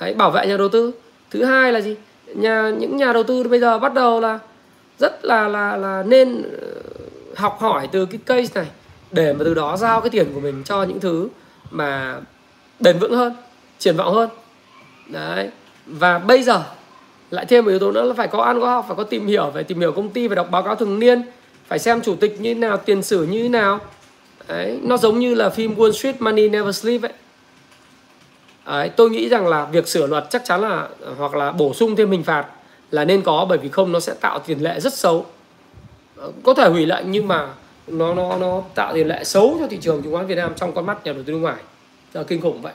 Đấy, 0.00 0.14
bảo 0.14 0.30
vệ 0.30 0.46
nhà 0.46 0.56
đầu 0.56 0.68
tư. 0.68 0.92
Thứ 1.30 1.44
hai 1.44 1.72
là 1.72 1.80
gì? 1.80 1.96
Nhà 2.34 2.70
những 2.78 2.96
nhà 2.96 3.12
đầu 3.12 3.22
tư 3.22 3.42
bây 3.42 3.60
giờ 3.60 3.78
bắt 3.78 3.94
đầu 3.94 4.20
là 4.20 4.38
rất 4.98 5.24
là 5.24 5.48
là 5.48 5.76
là 5.76 6.02
nên 6.06 6.42
học 7.40 7.60
hỏi 7.60 7.88
từ 7.92 8.06
cái 8.06 8.20
case 8.26 8.60
này 8.60 8.70
để 9.10 9.32
mà 9.32 9.44
từ 9.44 9.54
đó 9.54 9.76
giao 9.76 10.00
cái 10.00 10.10
tiền 10.10 10.34
của 10.34 10.40
mình 10.40 10.62
cho 10.64 10.82
những 10.82 11.00
thứ 11.00 11.28
mà 11.70 12.16
bền 12.80 12.98
vững 12.98 13.14
hơn 13.14 13.36
triển 13.78 13.96
vọng 13.96 14.14
hơn. 14.14 14.30
Đấy. 15.06 15.48
Và 15.86 16.18
bây 16.18 16.42
giờ 16.42 16.62
lại 17.30 17.46
thêm 17.46 17.64
một 17.64 17.70
yếu 17.70 17.78
tố 17.78 17.92
nữa 17.92 18.04
là 18.04 18.14
phải 18.14 18.28
có 18.28 18.42
ăn 18.42 18.60
có 18.60 18.70
học 18.70 18.84
phải 18.88 18.96
có 18.96 19.04
tìm 19.04 19.26
hiểu 19.26 19.50
phải 19.54 19.64
tìm 19.64 19.80
hiểu 19.80 19.92
công 19.92 20.08
ty 20.08 20.28
phải 20.28 20.36
đọc 20.36 20.48
báo 20.50 20.62
cáo 20.62 20.74
thường 20.74 20.98
niên 20.98 21.22
phải 21.66 21.78
xem 21.78 22.00
chủ 22.00 22.16
tịch 22.16 22.40
như 22.40 22.54
thế 22.54 22.60
nào 22.60 22.76
tiền 22.76 23.02
sử 23.02 23.24
như 23.24 23.42
thế 23.42 23.48
nào. 23.48 23.80
Đấy. 24.48 24.78
Nó 24.82 24.96
giống 24.96 25.18
như 25.18 25.34
là 25.34 25.50
phim 25.50 25.74
Wall 25.74 25.92
Street 25.92 26.20
Money 26.20 26.48
Never 26.48 26.76
Sleep 26.76 27.02
ấy. 27.02 27.12
Đấy, 28.66 28.88
tôi 28.88 29.10
nghĩ 29.10 29.28
rằng 29.28 29.46
là 29.46 29.64
việc 29.64 29.88
sửa 29.88 30.06
luật 30.06 30.26
chắc 30.30 30.44
chắn 30.44 30.60
là 30.60 30.88
hoặc 31.18 31.34
là 31.34 31.52
bổ 31.52 31.74
sung 31.74 31.96
thêm 31.96 32.10
hình 32.10 32.22
phạt 32.22 32.46
là 32.90 33.04
nên 33.04 33.22
có 33.22 33.46
bởi 33.48 33.58
vì 33.58 33.68
không 33.68 33.92
nó 33.92 34.00
sẽ 34.00 34.14
tạo 34.20 34.38
tiền 34.38 34.62
lệ 34.62 34.80
rất 34.80 34.94
xấu 34.94 35.26
có 36.42 36.54
thể 36.54 36.68
hủy 36.68 36.86
lệnh 36.86 37.10
nhưng 37.10 37.28
mà 37.28 37.48
nó 37.86 38.14
nó 38.14 38.38
nó 38.38 38.62
tạo 38.74 38.94
tiền 38.94 39.08
lệ 39.08 39.24
xấu 39.24 39.56
cho 39.60 39.66
thị 39.66 39.78
trường 39.80 40.02
chứng 40.02 40.12
khoán 40.12 40.26
Việt 40.26 40.34
Nam 40.34 40.52
trong 40.56 40.74
con 40.74 40.86
mắt 40.86 41.04
nhà 41.04 41.12
đầu 41.12 41.22
tư 41.22 41.32
nước 41.32 41.38
ngoài. 41.38 41.56
Là 42.12 42.22
kinh 42.22 42.40
khủng 42.40 42.62
vậy. 42.62 42.72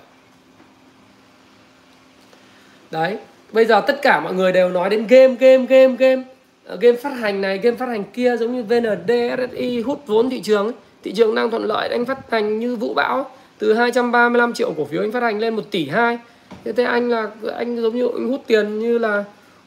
Đấy, 2.91 3.17
bây 3.51 3.65
giờ 3.65 3.81
tất 3.87 4.01
cả 4.01 4.19
mọi 4.19 4.33
người 4.33 4.51
đều 4.51 4.69
nói 4.69 4.89
đến 4.89 5.07
game 5.07 5.35
game 5.39 5.65
game 5.65 5.95
game. 5.95 6.23
Ờ, 6.65 6.77
game 6.81 6.97
phát 6.97 7.09
hành 7.09 7.41
này, 7.41 7.57
game 7.57 7.77
phát 7.77 7.85
hành 7.85 8.03
kia 8.03 8.37
giống 8.37 8.55
như 8.55 8.63
VND 8.63 9.11
SSI 9.37 9.81
hút 9.81 10.03
vốn 10.05 10.29
thị 10.29 10.41
trường 10.41 10.71
thị 11.03 11.13
trường 11.13 11.35
đang 11.35 11.51
thuận 11.51 11.65
lợi, 11.65 11.89
anh 11.89 12.05
phát 12.05 12.31
hành 12.31 12.59
như 12.59 12.75
vũ 12.75 12.93
bão. 12.93 13.29
Từ 13.59 13.73
235 13.73 14.53
triệu 14.53 14.73
cổ 14.77 14.85
phiếu 14.85 15.01
anh 15.01 15.11
phát 15.11 15.23
hành 15.23 15.39
lên 15.39 15.55
1 15.55 15.61
tỷ 15.71 15.89
2 15.89 16.19
thế 16.65 16.71
thế 16.71 16.83
anh 16.83 17.09
là, 17.09 17.29
anh 17.57 17.81
giống 17.81 17.95
như 17.95 18.07
anh 18.07 18.27
hút 18.31 18.41
tiền 18.47 18.79
như 18.79 18.97
là 18.97 19.23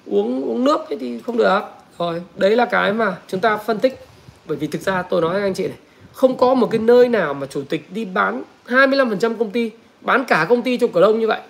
uống 0.07 0.45
uống 0.49 0.65
nước 0.65 0.89
ấy 0.89 0.99
thì 1.01 1.21
không 1.21 1.37
được 1.37 1.61
rồi, 1.99 2.23
đấy 2.37 2.57
là 2.57 2.65
cái 2.65 2.93
mà 2.93 3.17
chúng 3.29 3.41
ta 3.41 3.57
phân 3.57 3.79
tích. 3.79 3.99
Bởi 4.47 4.57
vì 4.57 4.67
thực 4.67 4.83
ra 4.83 5.03
tôi 5.03 5.21
nói 5.21 5.33
với 5.33 5.43
anh 5.43 5.55
chị 5.55 5.67
này, 5.67 5.77
không 6.13 6.37
có 6.37 6.55
một 6.55 6.69
cái 6.71 6.79
nơi 6.79 7.09
nào 7.09 7.35
mà 7.35 7.47
chủ 7.47 7.63
tịch 7.69 7.87
đi 7.93 8.05
bán 8.05 8.43
25% 8.67 9.37
công 9.37 9.51
ty, 9.51 9.71
bán 10.01 10.25
cả 10.25 10.47
công 10.49 10.63
ty 10.63 10.77
cho 10.79 10.87
cổ 10.87 11.01
đông 11.01 11.21
như 11.21 11.27
vậy 11.27 11.41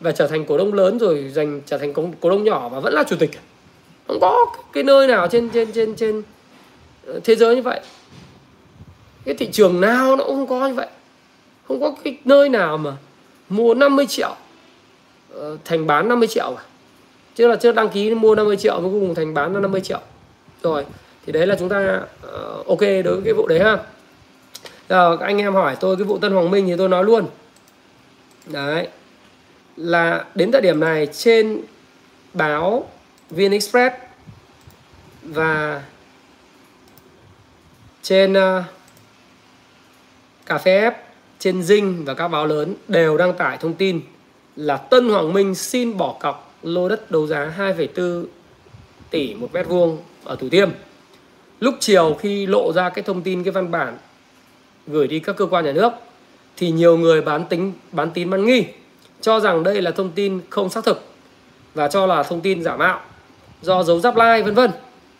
và 0.00 0.12
trở 0.12 0.26
thành 0.26 0.44
cổ 0.44 0.58
đông 0.58 0.74
lớn 0.74 0.98
rồi 0.98 1.30
dành 1.32 1.60
trở 1.66 1.78
thành 1.78 1.92
cổ 2.20 2.30
đông 2.30 2.44
nhỏ 2.44 2.68
và 2.68 2.80
vẫn 2.80 2.92
là 2.92 3.04
chủ 3.08 3.16
tịch. 3.16 3.30
Không 4.06 4.20
có 4.20 4.46
cái 4.72 4.84
nơi 4.84 5.06
nào 5.06 5.28
trên 5.28 5.48
trên 5.50 5.72
trên 5.72 5.94
trên 5.96 6.22
ờ, 7.06 7.20
thế 7.24 7.36
giới 7.36 7.56
như 7.56 7.62
vậy. 7.62 7.80
Cái 9.24 9.34
thị 9.34 9.48
trường 9.52 9.80
nào 9.80 10.16
nó 10.16 10.24
cũng 10.24 10.36
không 10.36 10.46
có 10.60 10.68
như 10.68 10.74
vậy. 10.74 10.88
Không 11.68 11.80
có 11.80 11.94
cái 12.04 12.18
nơi 12.24 12.48
nào 12.48 12.78
mà 12.78 12.96
mua 13.48 13.74
50 13.74 14.06
triệu 14.06 14.34
ờ, 15.34 15.56
thành 15.64 15.86
bán 15.86 16.08
50 16.08 16.28
triệu 16.28 16.54
à 16.56 16.64
chứ 17.38 17.48
là 17.48 17.56
chưa 17.56 17.72
đăng 17.72 17.88
ký 17.88 18.14
mua 18.14 18.34
50 18.34 18.56
triệu 18.56 18.80
mới 18.80 18.90
cuối 18.90 19.00
cùng 19.00 19.14
thành 19.14 19.34
bán 19.34 19.54
là 19.54 19.60
50 19.60 19.80
triệu. 19.80 20.00
Rồi 20.62 20.84
thì 21.26 21.32
đấy 21.32 21.46
là 21.46 21.56
chúng 21.58 21.68
ta 21.68 22.00
uh, 22.26 22.66
ok 22.66 22.80
đối 22.80 23.02
với 23.02 23.20
cái 23.24 23.32
vụ 23.32 23.46
đấy 23.46 23.60
ha. 23.60 23.78
Giờ 24.88 25.16
các 25.20 25.26
anh 25.26 25.38
em 25.38 25.54
hỏi 25.54 25.76
tôi 25.80 25.96
cái 25.96 26.04
vụ 26.04 26.18
Tân 26.18 26.32
Hoàng 26.32 26.50
Minh 26.50 26.66
thì 26.66 26.74
tôi 26.78 26.88
nói 26.88 27.04
luôn. 27.04 27.26
Đấy 28.46 28.88
là 29.76 30.24
đến 30.34 30.52
thời 30.52 30.60
điểm 30.60 30.80
này 30.80 31.06
trên 31.06 31.60
báo 32.34 32.88
VN 33.30 33.50
Express 33.50 33.94
và 35.22 35.82
trên 38.02 38.32
uh, 38.32 38.64
cà 40.46 40.58
phê 40.58 40.80
F, 40.80 40.92
trên 41.38 41.62
Dinh 41.62 42.04
và 42.04 42.14
các 42.14 42.28
báo 42.28 42.46
lớn 42.46 42.74
đều 42.88 43.16
đăng 43.16 43.34
tải 43.34 43.56
thông 43.56 43.74
tin 43.74 44.00
là 44.56 44.76
Tân 44.76 45.08
Hoàng 45.08 45.32
Minh 45.32 45.54
xin 45.54 45.96
bỏ 45.96 46.16
cọc 46.20 46.47
lô 46.62 46.88
đất 46.88 47.10
đấu 47.10 47.26
giá 47.26 47.54
2,4 47.58 48.24
tỷ 49.10 49.34
một 49.34 49.48
mét 49.52 49.68
vuông 49.68 49.98
ở 50.24 50.36
Thủ 50.36 50.48
Thiêm. 50.48 50.70
Lúc 51.60 51.74
chiều 51.80 52.16
khi 52.20 52.46
lộ 52.46 52.72
ra 52.72 52.88
cái 52.88 53.02
thông 53.02 53.22
tin 53.22 53.44
cái 53.44 53.52
văn 53.52 53.70
bản 53.70 53.96
gửi 54.86 55.06
đi 55.06 55.18
các 55.18 55.36
cơ 55.36 55.46
quan 55.46 55.64
nhà 55.64 55.72
nước 55.72 55.92
thì 56.56 56.70
nhiều 56.70 56.96
người 56.96 57.20
bán 57.20 57.44
tính 57.44 57.72
bán 57.92 58.10
tín 58.10 58.30
bán 58.30 58.44
nghi 58.44 58.64
cho 59.20 59.40
rằng 59.40 59.62
đây 59.62 59.82
là 59.82 59.90
thông 59.90 60.10
tin 60.10 60.40
không 60.50 60.70
xác 60.70 60.84
thực 60.84 61.04
và 61.74 61.88
cho 61.88 62.06
là 62.06 62.22
thông 62.22 62.40
tin 62.40 62.62
giả 62.62 62.76
mạo 62.76 63.00
do 63.62 63.82
dấu 63.82 64.00
giáp 64.00 64.16
lai 64.16 64.42
vân 64.42 64.54
vân. 64.54 64.70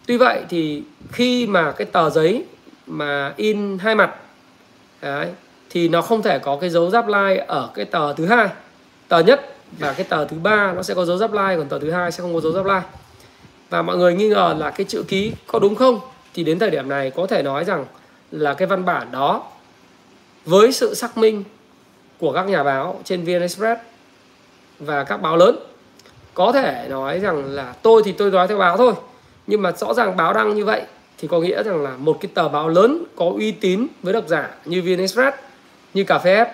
Tuy 0.06 0.16
vậy 0.16 0.42
thì 0.48 0.82
khi 1.12 1.46
mà 1.46 1.72
cái 1.72 1.86
tờ 1.86 2.10
giấy 2.10 2.44
mà 2.86 3.34
in 3.36 3.78
hai 3.78 3.94
mặt 3.94 4.14
đấy, 5.02 5.28
thì 5.70 5.88
nó 5.88 6.02
không 6.02 6.22
thể 6.22 6.38
có 6.38 6.56
cái 6.56 6.70
dấu 6.70 6.90
giáp 6.90 7.08
lai 7.08 7.38
ở 7.38 7.70
cái 7.74 7.84
tờ 7.84 8.12
thứ 8.12 8.26
hai 8.26 8.48
tờ 9.08 9.18
nhất 9.18 9.57
và 9.78 9.92
cái 9.92 10.06
tờ 10.08 10.24
thứ 10.24 10.36
ba 10.42 10.72
nó 10.72 10.82
sẽ 10.82 10.94
có 10.94 11.04
dấu 11.04 11.16
giáp 11.16 11.32
lai, 11.32 11.56
còn 11.56 11.68
tờ 11.68 11.78
thứ 11.78 11.90
hai 11.90 12.12
sẽ 12.12 12.22
không 12.22 12.34
có 12.34 12.40
dấu 12.40 12.52
giáp 12.52 12.66
lai. 12.66 12.82
Và 13.70 13.82
mọi 13.82 13.96
người 13.96 14.14
nghi 14.14 14.28
ngờ 14.28 14.54
là 14.58 14.70
cái 14.70 14.84
chữ 14.84 15.04
ký 15.08 15.32
có 15.46 15.58
đúng 15.58 15.74
không? 15.74 16.00
Thì 16.34 16.44
đến 16.44 16.58
thời 16.58 16.70
điểm 16.70 16.88
này 16.88 17.10
có 17.10 17.26
thể 17.26 17.42
nói 17.42 17.64
rằng 17.64 17.84
là 18.30 18.54
cái 18.54 18.68
văn 18.68 18.84
bản 18.84 19.12
đó 19.12 19.42
với 20.44 20.72
sự 20.72 20.94
xác 20.94 21.18
minh 21.18 21.44
của 22.18 22.32
các 22.32 22.48
nhà 22.48 22.62
báo 22.62 23.00
trên 23.04 23.24
VN 23.24 23.40
Express 23.40 23.80
và 24.78 25.04
các 25.04 25.22
báo 25.22 25.36
lớn, 25.36 25.56
có 26.34 26.52
thể 26.52 26.86
nói 26.90 27.18
rằng 27.18 27.44
là 27.54 27.74
tôi 27.82 28.02
thì 28.04 28.12
tôi 28.12 28.30
nói 28.30 28.48
theo 28.48 28.58
báo 28.58 28.76
thôi, 28.76 28.92
nhưng 29.46 29.62
mà 29.62 29.72
rõ 29.72 29.94
ràng 29.94 30.16
báo 30.16 30.32
đăng 30.32 30.54
như 30.54 30.64
vậy 30.64 30.82
thì 31.18 31.28
có 31.28 31.40
nghĩa 31.40 31.62
rằng 31.62 31.82
là 31.82 31.96
một 31.96 32.18
cái 32.20 32.30
tờ 32.34 32.48
báo 32.48 32.68
lớn 32.68 33.04
có 33.16 33.30
uy 33.36 33.52
tín 33.52 33.86
với 34.02 34.12
độc 34.12 34.24
giả 34.28 34.50
như 34.64 34.82
VN 34.82 34.98
Express, 34.98 35.36
như 35.94 36.04
cà 36.04 36.18
phê 36.18 36.44
F, 36.44 36.46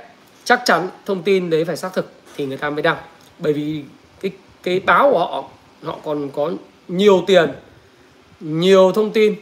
chắc 0.44 0.62
chắn 0.64 0.88
thông 1.06 1.22
tin 1.22 1.50
đấy 1.50 1.64
phải 1.64 1.76
xác 1.76 1.92
thực 1.92 2.10
thì 2.36 2.46
người 2.46 2.56
ta 2.56 2.70
mới 2.70 2.82
đăng. 2.82 2.96
Bởi 3.38 3.52
vì 3.52 3.84
cái 4.20 4.30
cái 4.62 4.80
báo 4.80 5.10
của 5.10 5.18
họ 5.18 5.44
họ 5.84 5.98
còn 6.04 6.30
có 6.30 6.50
nhiều 6.88 7.24
tiền, 7.26 7.52
nhiều 8.40 8.92
thông 8.92 9.10
tin 9.10 9.34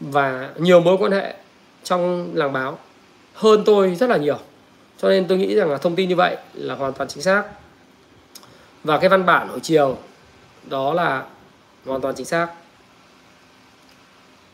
và 0.00 0.50
nhiều 0.58 0.80
mối 0.80 0.96
quan 0.98 1.12
hệ 1.12 1.34
trong 1.84 2.30
làng 2.34 2.52
báo. 2.52 2.78
Hơn 3.34 3.62
tôi 3.66 3.94
rất 3.94 4.10
là 4.10 4.16
nhiều. 4.16 4.38
Cho 4.98 5.08
nên 5.08 5.28
tôi 5.28 5.38
nghĩ 5.38 5.54
rằng 5.54 5.70
là 5.70 5.78
thông 5.78 5.96
tin 5.96 6.08
như 6.08 6.16
vậy 6.16 6.36
là 6.54 6.74
hoàn 6.74 6.92
toàn 6.92 7.08
chính 7.08 7.22
xác. 7.22 7.44
Và 8.84 8.98
cái 8.98 9.08
văn 9.08 9.26
bản 9.26 9.48
hồi 9.48 9.60
chiều, 9.60 9.96
đó 10.64 10.94
là 10.94 11.24
hoàn 11.86 12.00
toàn 12.00 12.14
chính 12.14 12.26
xác. 12.26 12.48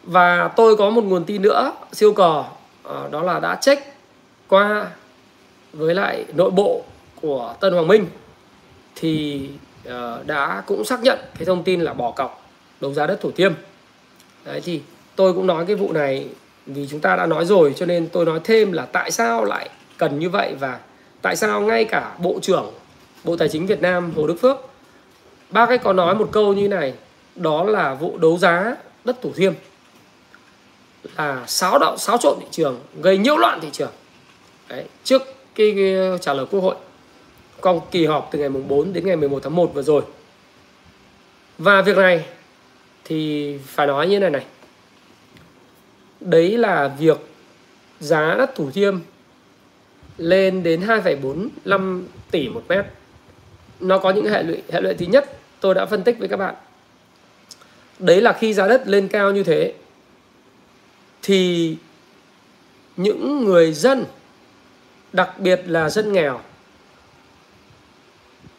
Và 0.03 0.49
tôi 0.49 0.77
có 0.77 0.91
một 0.91 1.05
nguồn 1.05 1.24
tin 1.24 1.43
nữa, 1.43 1.72
siêu 1.93 2.12
cò 2.12 2.45
ờ, 2.83 3.09
đó 3.11 3.22
là 3.22 3.41
đã 3.41 3.59
check 3.61 3.97
qua 4.49 4.91
với 5.72 5.95
lại 5.95 6.24
nội 6.35 6.51
bộ 6.51 6.85
của 7.21 7.55
Tân 7.61 7.73
Hoàng 7.73 7.89
Minh 7.89 8.07
thì 8.95 9.41
ờ, 9.85 10.23
đã 10.27 10.62
cũng 10.67 10.85
xác 10.85 11.03
nhận 11.03 11.19
cái 11.39 11.45
thông 11.45 11.62
tin 11.62 11.81
là 11.81 11.95
bỏ 11.95 12.11
cọc 12.11 12.49
đấu 12.81 12.93
giá 12.93 13.07
đất 13.07 13.21
Thủ 13.21 13.31
Thiêm. 13.31 13.53
Đấy 14.45 14.61
thì 14.64 14.81
tôi 15.17 15.33
cũng 15.33 15.47
nói 15.47 15.67
cái 15.67 15.77
vụ 15.77 15.93
này 15.93 16.29
vì 16.67 16.87
chúng 16.91 17.01
ta 17.01 17.17
đã 17.17 17.27
nói 17.27 17.45
rồi 17.45 17.73
cho 17.77 17.87
nên 17.87 18.09
tôi 18.09 18.25
nói 18.25 18.41
thêm 18.45 18.73
là 18.73 18.87
tại 18.87 19.11
sao 19.11 19.45
lại 19.45 19.71
cần 19.99 20.19
như 20.19 20.31
vậy 20.31 20.55
và 20.61 20.79
tại 21.23 21.37
sao 21.37 21.61
ngay 21.61 21.85
cả 21.85 22.17
Bộ 22.19 22.39
trưởng 22.43 22.73
Bộ 23.25 23.37
Tài 23.37 23.49
chính 23.49 23.67
Việt 23.67 23.83
Nam 23.83 24.12
Hồ 24.17 24.27
Đức 24.27 24.37
Phước 24.41 24.57
ba 25.51 25.67
cái 25.67 25.79
có 25.79 25.93
nói 25.93 26.14
một 26.14 26.29
câu 26.33 26.53
như 26.53 26.69
này 26.69 26.95
đó 27.35 27.64
là 27.64 27.95
vụ 27.95 28.19
đấu 28.19 28.39
giá 28.39 28.77
đất 29.05 29.23
Thủ 29.23 29.33
Thiêm 29.37 29.53
là 31.17 31.45
xáo 31.47 31.79
động 31.79 31.99
xáo 31.99 32.19
trộn 32.19 32.39
thị 32.41 32.47
trường 32.51 32.81
gây 33.03 33.19
nhiễu 33.19 33.37
loạn 33.37 33.61
thị 33.62 33.69
trường 33.73 33.93
Đấy, 34.69 34.85
trước 35.05 35.23
cái, 35.55 35.73
cái 35.77 35.95
trả 36.21 36.33
lời 36.33 36.47
quốc 36.51 36.61
hội 36.61 36.75
trong 37.63 37.81
kỳ 37.91 38.07
họp 38.07 38.29
từ 38.33 38.39
ngày 38.39 38.49
mùng 38.49 38.69
4 38.69 38.93
đến 38.93 39.07
ngày 39.07 39.17
11 39.17 39.43
tháng 39.43 39.57
1 39.57 39.75
vừa 39.75 39.83
rồi. 39.83 40.03
Và 41.59 41.83
việc 41.83 41.97
này 41.97 42.25
thì 43.05 43.59
phải 43.67 43.87
nói 43.87 44.09
như 44.09 44.21
này 44.21 44.31
này. 44.31 44.45
Đấy 46.21 46.59
là 46.59 46.89
việc 46.99 47.19
giá 48.01 48.35
đất 48.35 48.55
Thủ 48.55 48.71
Thiêm 48.71 48.99
lên 50.19 50.63
đến 50.63 50.81
2,45 50.81 52.03
tỷ 52.31 52.49
một 52.49 52.65
mét. 52.69 52.85
Nó 53.81 53.99
có 53.99 54.11
những 54.11 54.27
hệ 54.27 54.43
lụy 54.43 54.63
hệ 54.73 54.81
lụy 54.81 54.95
thứ 54.95 55.07
nhất 55.07 55.39
tôi 55.61 55.75
đã 55.75 55.87
phân 55.87 56.03
tích 56.03 56.19
với 56.19 56.29
các 56.29 56.37
bạn. 56.37 56.55
Đấy 57.99 58.21
là 58.21 58.33
khi 58.33 58.55
giá 58.55 58.69
đất 58.69 58.89
lên 58.89 59.09
cao 59.09 59.33
như 59.33 59.43
thế 59.43 59.75
thì 61.23 61.77
những 62.97 63.45
người 63.45 63.73
dân 63.73 64.05
đặc 65.13 65.39
biệt 65.39 65.61
là 65.67 65.91
dân 65.91 66.13
nghèo 66.13 66.41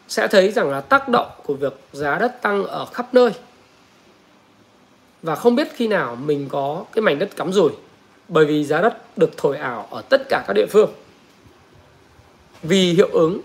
sẽ 0.08 0.28
thấy 0.28 0.52
rằng 0.52 0.70
là 0.70 0.80
tác 0.80 1.08
động 1.08 1.30
của 1.44 1.54
việc 1.54 1.80
giá 1.92 2.18
đất 2.18 2.42
tăng 2.42 2.64
ở 2.64 2.86
khắp 2.86 3.14
nơi. 3.14 3.30
Và 5.22 5.34
không 5.34 5.56
biết 5.56 5.68
khi 5.74 5.88
nào 5.88 6.16
mình 6.16 6.48
có 6.48 6.84
cái 6.92 7.02
mảnh 7.02 7.18
đất 7.18 7.36
cắm 7.36 7.52
rủi, 7.52 7.70
bởi 8.28 8.44
vì 8.44 8.64
giá 8.64 8.80
đất 8.80 9.18
được 9.18 9.30
thổi 9.36 9.56
ảo 9.56 9.88
ở 9.90 10.02
tất 10.08 10.22
cả 10.28 10.44
các 10.46 10.52
địa 10.52 10.66
phương. 10.66 10.90
Vì 12.62 12.92
hiệu 12.92 13.08
ứng 13.12 13.40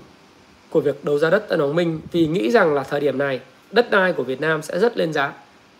của 0.69 0.81
việc 0.81 1.05
đấu 1.05 1.19
giá 1.19 1.29
đất 1.29 1.45
tại 1.49 1.57
Đồng 1.57 1.75
Minh, 1.75 2.01
vì 2.11 2.27
nghĩ 2.27 2.51
rằng 2.51 2.73
là 2.73 2.83
thời 2.83 2.99
điểm 2.99 3.17
này 3.17 3.39
đất 3.71 3.91
đai 3.91 4.13
của 4.13 4.23
Việt 4.23 4.41
Nam 4.41 4.61
sẽ 4.61 4.79
rất 4.79 4.97
lên 4.97 5.13
giá. 5.13 5.33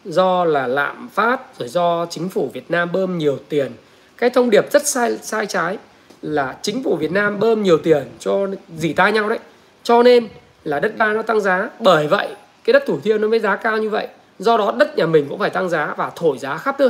Do 0.06 0.46
là 0.46 0.68
lạm 0.68 1.10
phát, 1.10 1.60
rồi 1.60 1.70
do 1.70 2.06
chính 2.10 2.30
phủ 2.30 2.50
Việt 2.54 2.72
Nam 2.72 2.92
bơm 2.92 3.18
nhiều 3.18 3.40
tiền. 3.50 3.72
Cái 4.18 4.30
thông 4.30 4.50
điệp 4.50 4.72
rất 4.72 4.88
sai 4.88 5.18
sai 5.22 5.46
trái 5.46 5.78
là 6.22 6.58
chính 6.62 6.84
phủ 6.84 6.96
Việt 6.96 7.12
Nam 7.12 7.40
bơm 7.40 7.64
nhiều 7.64 7.78
tiền 7.78 8.04
cho 8.20 8.48
dỉ 8.78 8.94
tai 8.94 9.12
nhau 9.12 9.30
đấy. 9.30 9.40
Cho 9.84 10.04
nên 10.04 10.28
là 10.64 10.80
đất 10.80 10.98
đai 10.98 11.14
nó 11.14 11.22
tăng 11.22 11.42
giá. 11.42 11.70
Bởi 11.80 12.08
vậy, 12.08 12.36
cái 12.64 12.74
đất 12.74 12.84
thủ 12.88 13.00
thiêm 13.04 13.22
nó 13.22 13.28
mới 13.28 13.40
giá 13.40 13.56
cao 13.56 13.78
như 13.78 13.90
vậy. 13.90 14.08
Do 14.40 14.58
đó, 14.58 14.74
đất 14.78 14.98
nhà 14.98 15.06
mình 15.06 15.26
cũng 15.30 15.40
phải 15.40 15.50
tăng 15.50 15.70
giá 15.70 15.94
và 15.98 16.12
thổi 16.16 16.38
giá 16.38 16.58
khắp 16.58 16.80
nơi, 16.80 16.90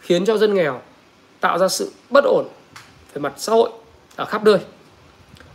khiến 0.00 0.24
cho 0.24 0.38
dân 0.38 0.54
nghèo 0.54 0.80
tạo 1.40 1.58
ra 1.58 1.68
sự 1.68 1.92
bất 2.10 2.24
ổn 2.24 2.48
về 3.14 3.20
mặt 3.20 3.32
xã 3.36 3.52
hội 3.52 3.70
ở 4.16 4.24
khắp 4.24 4.44
nơi. 4.44 4.58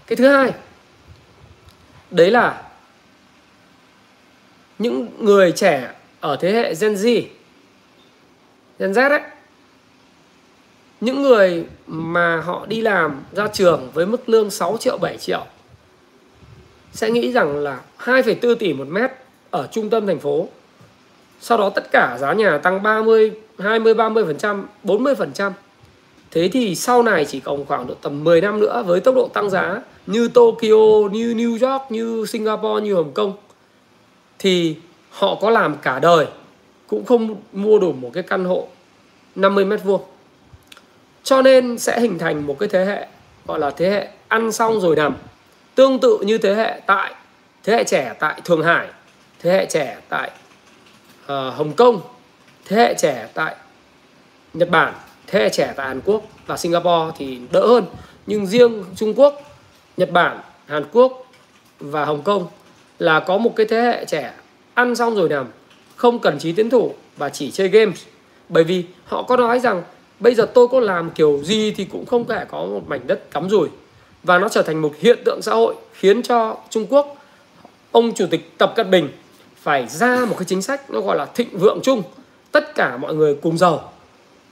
Cái 0.07 0.15
thứ 0.15 0.27
hai, 0.27 0.53
đấy 2.11 2.31
là 2.31 2.63
những 4.79 5.07
người 5.19 5.51
trẻ 5.51 5.91
ở 6.19 6.35
thế 6.35 6.51
hệ 6.51 6.73
Gen 6.81 6.93
Z 6.93 7.23
Gen 8.79 8.91
Z 8.91 9.09
đấy 9.09 9.21
những 11.01 11.21
người 11.21 11.65
mà 11.87 12.41
họ 12.41 12.65
đi 12.65 12.81
làm 12.81 13.23
ra 13.31 13.47
trường 13.47 13.91
với 13.93 14.05
mức 14.05 14.29
lương 14.29 14.51
6 14.51 14.77
triệu 14.79 14.97
7 14.97 15.17
triệu 15.17 15.45
sẽ 16.97 17.09
nghĩ 17.09 17.31
rằng 17.31 17.57
là 17.57 17.79
2,4 17.99 18.55
tỷ 18.55 18.73
một 18.73 18.87
mét 18.87 19.11
ở 19.51 19.67
trung 19.71 19.89
tâm 19.89 20.07
thành 20.07 20.19
phố. 20.19 20.47
Sau 21.39 21.57
đó 21.57 21.69
tất 21.69 21.91
cả 21.91 22.17
giá 22.19 22.33
nhà 22.33 22.57
tăng 22.57 22.83
30 22.83 23.31
20 23.59 23.93
30% 23.93 24.63
40% 24.83 25.51
thế 26.31 26.49
thì 26.53 26.75
sau 26.75 27.03
này 27.03 27.25
chỉ 27.25 27.39
còn 27.39 27.65
khoảng 27.65 27.87
độ 27.87 27.93
tầm 28.01 28.23
10 28.23 28.41
năm 28.41 28.59
nữa 28.59 28.83
với 28.87 28.99
tốc 28.99 29.15
độ 29.15 29.27
tăng 29.27 29.49
giá 29.49 29.81
như 30.07 30.27
Tokyo 30.27 31.09
như 31.11 31.33
New 31.33 31.71
York 31.71 31.91
như 31.91 32.25
Singapore 32.25 32.85
như 32.85 32.95
Hồng 32.95 33.11
Kông 33.13 33.33
thì 34.39 34.75
họ 35.09 35.35
có 35.41 35.49
làm 35.49 35.75
cả 35.81 35.99
đời 35.99 36.25
cũng 36.87 37.05
không 37.05 37.35
mua 37.53 37.79
đủ 37.79 37.91
một 37.91 38.11
cái 38.13 38.23
căn 38.23 38.45
hộ 38.45 38.67
50 39.35 39.65
mét 39.65 39.83
vuông. 39.83 40.01
Cho 41.23 41.41
nên 41.41 41.77
sẽ 41.77 41.99
hình 41.99 42.19
thành 42.19 42.47
một 42.47 42.59
cái 42.59 42.69
thế 42.69 42.85
hệ 42.85 43.07
gọi 43.47 43.59
là 43.59 43.69
thế 43.69 43.89
hệ 43.89 44.07
ăn 44.27 44.51
xong 44.51 44.79
rồi 44.79 44.95
nằm 44.95 45.15
tương 45.77 45.99
tự 45.99 46.19
như 46.21 46.37
thế 46.37 46.55
hệ 46.55 46.81
tại 46.85 47.13
thế 47.63 47.73
hệ 47.73 47.83
trẻ 47.83 48.13
tại 48.19 48.41
Thượng 48.45 48.63
Hải 48.63 48.87
thế 49.39 49.51
hệ 49.51 49.65
trẻ 49.69 49.97
tại 50.09 50.31
uh, 51.23 51.29
Hồng 51.29 51.73
Kông 51.73 52.01
thế 52.65 52.77
hệ 52.77 52.93
trẻ 52.97 53.27
tại 53.33 53.55
Nhật 54.53 54.69
Bản 54.69 54.93
thế 55.27 55.39
hệ 55.39 55.49
trẻ 55.49 55.73
tại 55.75 55.87
Hàn 55.87 56.01
Quốc 56.05 56.23
và 56.47 56.57
Singapore 56.57 57.11
thì 57.17 57.39
đỡ 57.51 57.67
hơn. 57.67 57.85
Nhưng 58.27 58.47
riêng 58.47 58.83
Trung 58.95 59.13
Quốc 59.15 59.41
Nhật 59.97 60.11
Bản 60.11 60.39
Hàn 60.65 60.83
Quốc 60.91 61.25
và 61.79 62.05
Hồng 62.05 62.21
Kông 62.21 62.47
là 62.99 63.19
có 63.19 63.37
một 63.37 63.53
cái 63.55 63.65
thế 63.65 63.81
hệ 63.81 64.05
trẻ 64.05 64.33
ăn 64.73 64.95
xong 64.95 65.15
rồi 65.15 65.29
nằm 65.29 65.45
không 65.95 66.19
cần 66.19 66.39
trí 66.39 66.51
tiến 66.51 66.69
thủ 66.69 66.93
và 67.17 67.29
chỉ 67.29 67.51
chơi 67.51 67.67
game 67.67 67.91
bởi 68.49 68.63
vì 68.63 68.83
họ 69.05 69.23
có 69.23 69.37
nói 69.37 69.59
rằng 69.59 69.83
bây 70.19 70.35
giờ 70.35 70.45
tôi 70.53 70.67
có 70.67 70.79
làm 70.79 71.09
kiểu 71.09 71.39
gì 71.43 71.71
thì 71.71 71.85
cũng 71.85 72.05
không 72.05 72.27
thể 72.27 72.45
có 72.49 72.57
một 72.57 72.83
mảnh 72.87 73.07
đất 73.07 73.31
cắm 73.31 73.49
rủi 73.49 73.69
và 74.27 74.37
nó 74.37 74.49
trở 74.49 74.61
thành 74.61 74.81
một 74.81 74.93
hiện 74.99 75.19
tượng 75.25 75.41
xã 75.41 75.53
hội 75.53 75.75
khiến 75.93 76.23
cho 76.23 76.57
Trung 76.69 76.85
Quốc 76.89 77.17
ông 77.91 78.13
chủ 78.13 78.25
tịch 78.31 78.57
Tập 78.57 78.73
Cận 78.75 78.91
Bình 78.91 79.09
phải 79.55 79.87
ra 79.87 80.25
một 80.25 80.35
cái 80.39 80.45
chính 80.45 80.61
sách 80.61 80.91
nó 80.91 81.01
gọi 81.01 81.17
là 81.17 81.25
thịnh 81.25 81.57
vượng 81.57 81.79
chung 81.83 82.03
tất 82.51 82.75
cả 82.75 82.97
mọi 82.97 83.15
người 83.15 83.35
cùng 83.35 83.57
giàu 83.57 83.91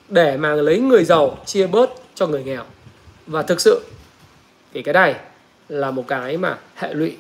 để 0.10 0.38
mà 0.38 0.54
lấy 0.54 0.80
người 0.80 1.04
giàu 1.04 1.38
chia 1.46 1.68
bớt 1.68 1.90
cho 2.16 2.28
người 2.28 2.44
nghèo. 2.44 2.64
Và 3.28 3.42
thực 3.42 3.62
sự 3.62 3.82
thì 4.74 4.82
cái 4.82 4.94
này 4.94 5.16
là 5.70 5.92
một 5.92 6.04
cái 6.08 6.38
mà 6.38 6.58
hệ 6.76 6.94
lụy 6.94 7.18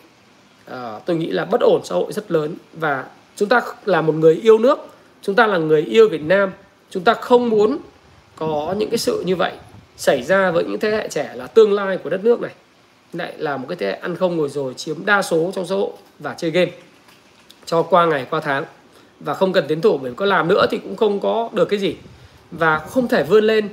uh, 0.71 0.75
tôi 1.05 1.15
nghĩ 1.15 1.29
là 1.29 1.45
bất 1.45 1.61
ổn 1.61 1.81
xã 1.83 1.95
hội 1.95 2.13
rất 2.13 2.31
lớn. 2.31 2.55
Và 2.73 3.05
chúng 3.35 3.49
ta 3.49 3.61
là 3.85 4.01
một 4.01 4.13
người 4.15 4.35
yêu 4.35 4.57
nước 4.57 4.79
chúng 5.21 5.35
ta 5.35 5.47
là 5.47 5.57
người 5.57 5.81
yêu 5.81 6.09
Việt 6.09 6.21
Nam 6.21 6.51
chúng 6.89 7.03
ta 7.03 7.13
không 7.13 7.49
muốn 7.49 7.77
có 8.35 8.75
những 8.77 8.89
cái 8.89 8.97
sự 8.97 9.23
như 9.25 9.35
vậy 9.35 9.51
xảy 9.97 10.23
ra 10.23 10.51
với 10.51 10.63
những 10.63 10.79
thế 10.79 10.91
hệ 10.91 11.07
trẻ 11.09 11.31
là 11.35 11.47
tương 11.47 11.73
lai 11.73 11.97
của 11.97 12.09
đất 12.09 12.23
nước 12.23 12.41
này. 12.41 12.51
Lại 13.13 13.33
là 13.37 13.57
một 13.57 13.65
cái 13.69 13.75
thế 13.75 13.87
hệ 13.87 13.93
ăn 13.93 14.15
không 14.15 14.37
ngồi 14.37 14.49
rồi 14.49 14.73
chiếm 14.73 15.05
đa 15.05 15.21
số 15.21 15.51
trong 15.55 15.65
xã 15.67 15.75
hội 15.75 15.91
và 16.19 16.33
chơi 16.33 16.51
game 16.51 16.71
cho 17.65 17.81
qua 17.81 18.05
ngày, 18.05 18.25
qua 18.29 18.39
tháng. 18.39 18.65
Và 19.19 19.33
không 19.33 19.53
cần 19.53 19.65
tiến 19.67 19.81
thủ, 19.81 19.97
bởi 19.97 20.13
có 20.13 20.25
làm 20.25 20.47
nữa 20.47 20.65
thì 20.71 20.77
cũng 20.77 20.95
không 20.95 21.19
có 21.19 21.49
được 21.53 21.65
cái 21.65 21.79
gì. 21.79 21.95
Và 22.51 22.79
không 22.79 23.07
thể 23.07 23.23
vươn 23.23 23.43
lên 23.43 23.69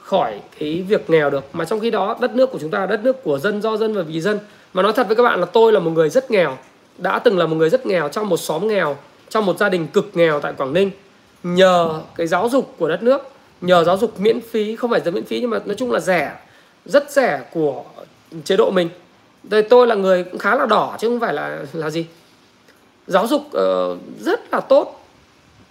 khỏi 0.00 0.40
cái 0.58 0.84
việc 0.88 1.10
nghèo 1.10 1.30
được. 1.30 1.44
Mà 1.52 1.64
trong 1.64 1.80
khi 1.80 1.90
đó, 1.90 2.16
đất 2.20 2.34
nước 2.34 2.50
của 2.50 2.58
chúng 2.58 2.70
ta 2.70 2.78
là 2.78 2.86
đất 2.86 3.04
nước 3.04 3.24
của 3.24 3.38
dân, 3.38 3.62
do 3.62 3.76
dân 3.76 3.94
và 3.94 4.02
vì 4.02 4.20
dân. 4.20 4.38
Mà 4.74 4.82
nói 4.82 4.92
thật 4.92 5.06
với 5.06 5.16
các 5.16 5.22
bạn 5.22 5.40
là 5.40 5.46
tôi 5.46 5.72
là 5.72 5.80
một 5.80 5.90
người 5.90 6.10
rất 6.10 6.30
nghèo. 6.30 6.58
Đã 6.98 7.18
từng 7.18 7.38
là 7.38 7.46
một 7.46 7.56
người 7.56 7.70
rất 7.70 7.86
nghèo 7.86 8.08
trong 8.08 8.28
một 8.28 8.36
xóm 8.36 8.68
nghèo, 8.68 8.96
trong 9.28 9.46
một 9.46 9.58
gia 9.58 9.68
đình 9.68 9.86
cực 9.86 10.10
nghèo 10.14 10.40
tại 10.40 10.52
Quảng 10.52 10.72
Ninh. 10.72 10.90
Nhờ 11.42 12.00
cái 12.16 12.26
giáo 12.26 12.48
dục 12.48 12.74
của 12.78 12.88
đất 12.88 13.02
nước 13.02 13.33
nhờ 13.66 13.84
giáo 13.84 13.96
dục 13.96 14.20
miễn 14.20 14.40
phí 14.40 14.76
không 14.76 14.90
phải 14.90 15.00
là 15.04 15.10
miễn 15.10 15.24
phí 15.24 15.40
nhưng 15.40 15.50
mà 15.50 15.58
nói 15.64 15.74
chung 15.78 15.92
là 15.92 16.00
rẻ 16.00 16.32
rất 16.84 17.10
rẻ 17.10 17.42
của 17.52 17.84
chế 18.44 18.56
độ 18.56 18.70
mình. 18.70 18.88
Đây 19.42 19.62
tôi 19.62 19.86
là 19.86 19.94
người 19.94 20.24
cũng 20.24 20.38
khá 20.38 20.54
là 20.54 20.66
đỏ 20.66 20.96
chứ 21.00 21.08
không 21.08 21.20
phải 21.20 21.34
là 21.34 21.58
là 21.72 21.90
gì. 21.90 22.06
Giáo 23.06 23.26
dục 23.26 23.42
uh, 23.46 23.98
rất 24.20 24.52
là 24.52 24.60
tốt 24.60 25.06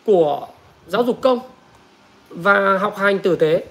của 0.05 0.47
giáo 0.87 1.03
dục 1.03 1.21
công 1.21 1.39
và 2.29 2.77
học 2.77 2.97
hành 2.97 3.19
tử 3.19 3.35
tế 3.35 3.63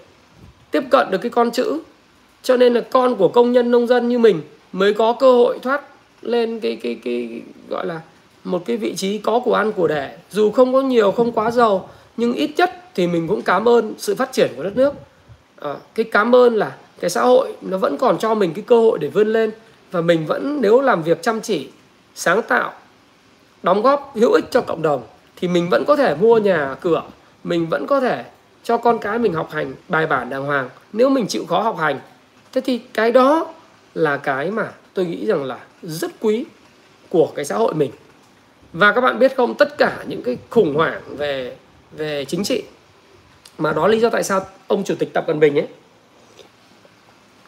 tiếp 0.70 0.82
cận 0.90 1.10
được 1.10 1.18
cái 1.18 1.30
con 1.30 1.50
chữ. 1.50 1.80
Cho 2.42 2.56
nên 2.56 2.74
là 2.74 2.80
con 2.80 3.16
của 3.16 3.28
công 3.28 3.52
nhân 3.52 3.70
nông 3.70 3.86
dân 3.86 4.08
như 4.08 4.18
mình 4.18 4.40
mới 4.72 4.94
có 4.94 5.12
cơ 5.12 5.32
hội 5.32 5.58
thoát 5.58 5.82
lên 6.22 6.60
cái 6.60 6.76
cái 6.82 6.98
cái 7.04 7.42
gọi 7.68 7.86
là 7.86 8.00
một 8.44 8.62
cái 8.66 8.76
vị 8.76 8.94
trí 8.94 9.18
có 9.18 9.40
của 9.44 9.54
ăn 9.54 9.72
của 9.72 9.88
đẻ 9.88 10.16
dù 10.30 10.50
không 10.50 10.72
có 10.72 10.80
nhiều 10.80 11.12
không 11.12 11.32
quá 11.32 11.50
giàu 11.50 11.88
nhưng 12.16 12.34
ít 12.34 12.50
nhất 12.56 12.72
thì 12.94 13.06
mình 13.06 13.28
cũng 13.28 13.42
cảm 13.42 13.68
ơn 13.68 13.94
sự 13.98 14.14
phát 14.14 14.32
triển 14.32 14.50
của 14.56 14.62
đất 14.62 14.76
nước. 14.76 14.94
À, 15.60 15.74
cái 15.94 16.04
cảm 16.04 16.34
ơn 16.34 16.54
là 16.54 16.76
cái 17.00 17.10
xã 17.10 17.22
hội 17.22 17.52
nó 17.60 17.78
vẫn 17.78 17.96
còn 17.98 18.18
cho 18.18 18.34
mình 18.34 18.52
cái 18.54 18.64
cơ 18.66 18.76
hội 18.76 18.98
để 18.98 19.08
vươn 19.08 19.32
lên. 19.32 19.50
Và 19.90 20.00
mình 20.00 20.26
vẫn 20.26 20.58
nếu 20.60 20.80
làm 20.80 21.02
việc 21.02 21.22
chăm 21.22 21.40
chỉ 21.40 21.68
sáng 22.14 22.42
tạo 22.42 22.72
đóng 23.62 23.82
góp 23.82 24.12
hữu 24.14 24.32
ích 24.32 24.44
cho 24.50 24.60
cộng 24.60 24.82
đồng 24.82 25.02
thì 25.36 25.48
mình 25.48 25.68
vẫn 25.70 25.84
có 25.84 25.96
thể 25.96 26.14
mua 26.14 26.38
nhà 26.38 26.76
cửa 26.80 27.02
mình 27.44 27.66
vẫn 27.68 27.86
có 27.86 28.00
thể 28.00 28.24
cho 28.62 28.76
con 28.76 28.98
cái 28.98 29.18
mình 29.18 29.32
học 29.32 29.50
hành 29.50 29.74
bài 29.88 30.06
bản 30.06 30.30
đàng 30.30 30.44
hoàng. 30.44 30.68
Nếu 30.92 31.08
mình 31.08 31.26
chịu 31.26 31.44
khó 31.48 31.60
học 31.60 31.78
hành 31.78 32.00
thế 32.52 32.60
thì 32.60 32.78
cái 32.78 33.12
đó 33.12 33.54
là 33.94 34.16
cái 34.16 34.50
mà 34.50 34.72
tôi 34.94 35.06
nghĩ 35.06 35.26
rằng 35.26 35.44
là 35.44 35.58
rất 35.82 36.10
quý 36.20 36.44
của 37.08 37.32
cái 37.34 37.44
xã 37.44 37.56
hội 37.56 37.74
mình. 37.74 37.90
Và 38.72 38.92
các 38.92 39.00
bạn 39.00 39.18
biết 39.18 39.36
không 39.36 39.54
tất 39.54 39.78
cả 39.78 40.04
những 40.08 40.22
cái 40.22 40.36
khủng 40.50 40.74
hoảng 40.74 41.00
về 41.16 41.56
về 41.97 42.24
chính 42.24 42.45
trị. 42.45 42.62
Mà 43.59 43.72
đó 43.72 43.86
lý 43.86 44.01
do 44.01 44.11
tại 44.11 44.22
sao 44.22 44.47
ông 44.66 44.84
chủ 44.84 44.95
tịch 44.95 45.12
tập 45.12 45.24
cận 45.26 45.40
bình 45.40 45.59
ấy 45.59 45.66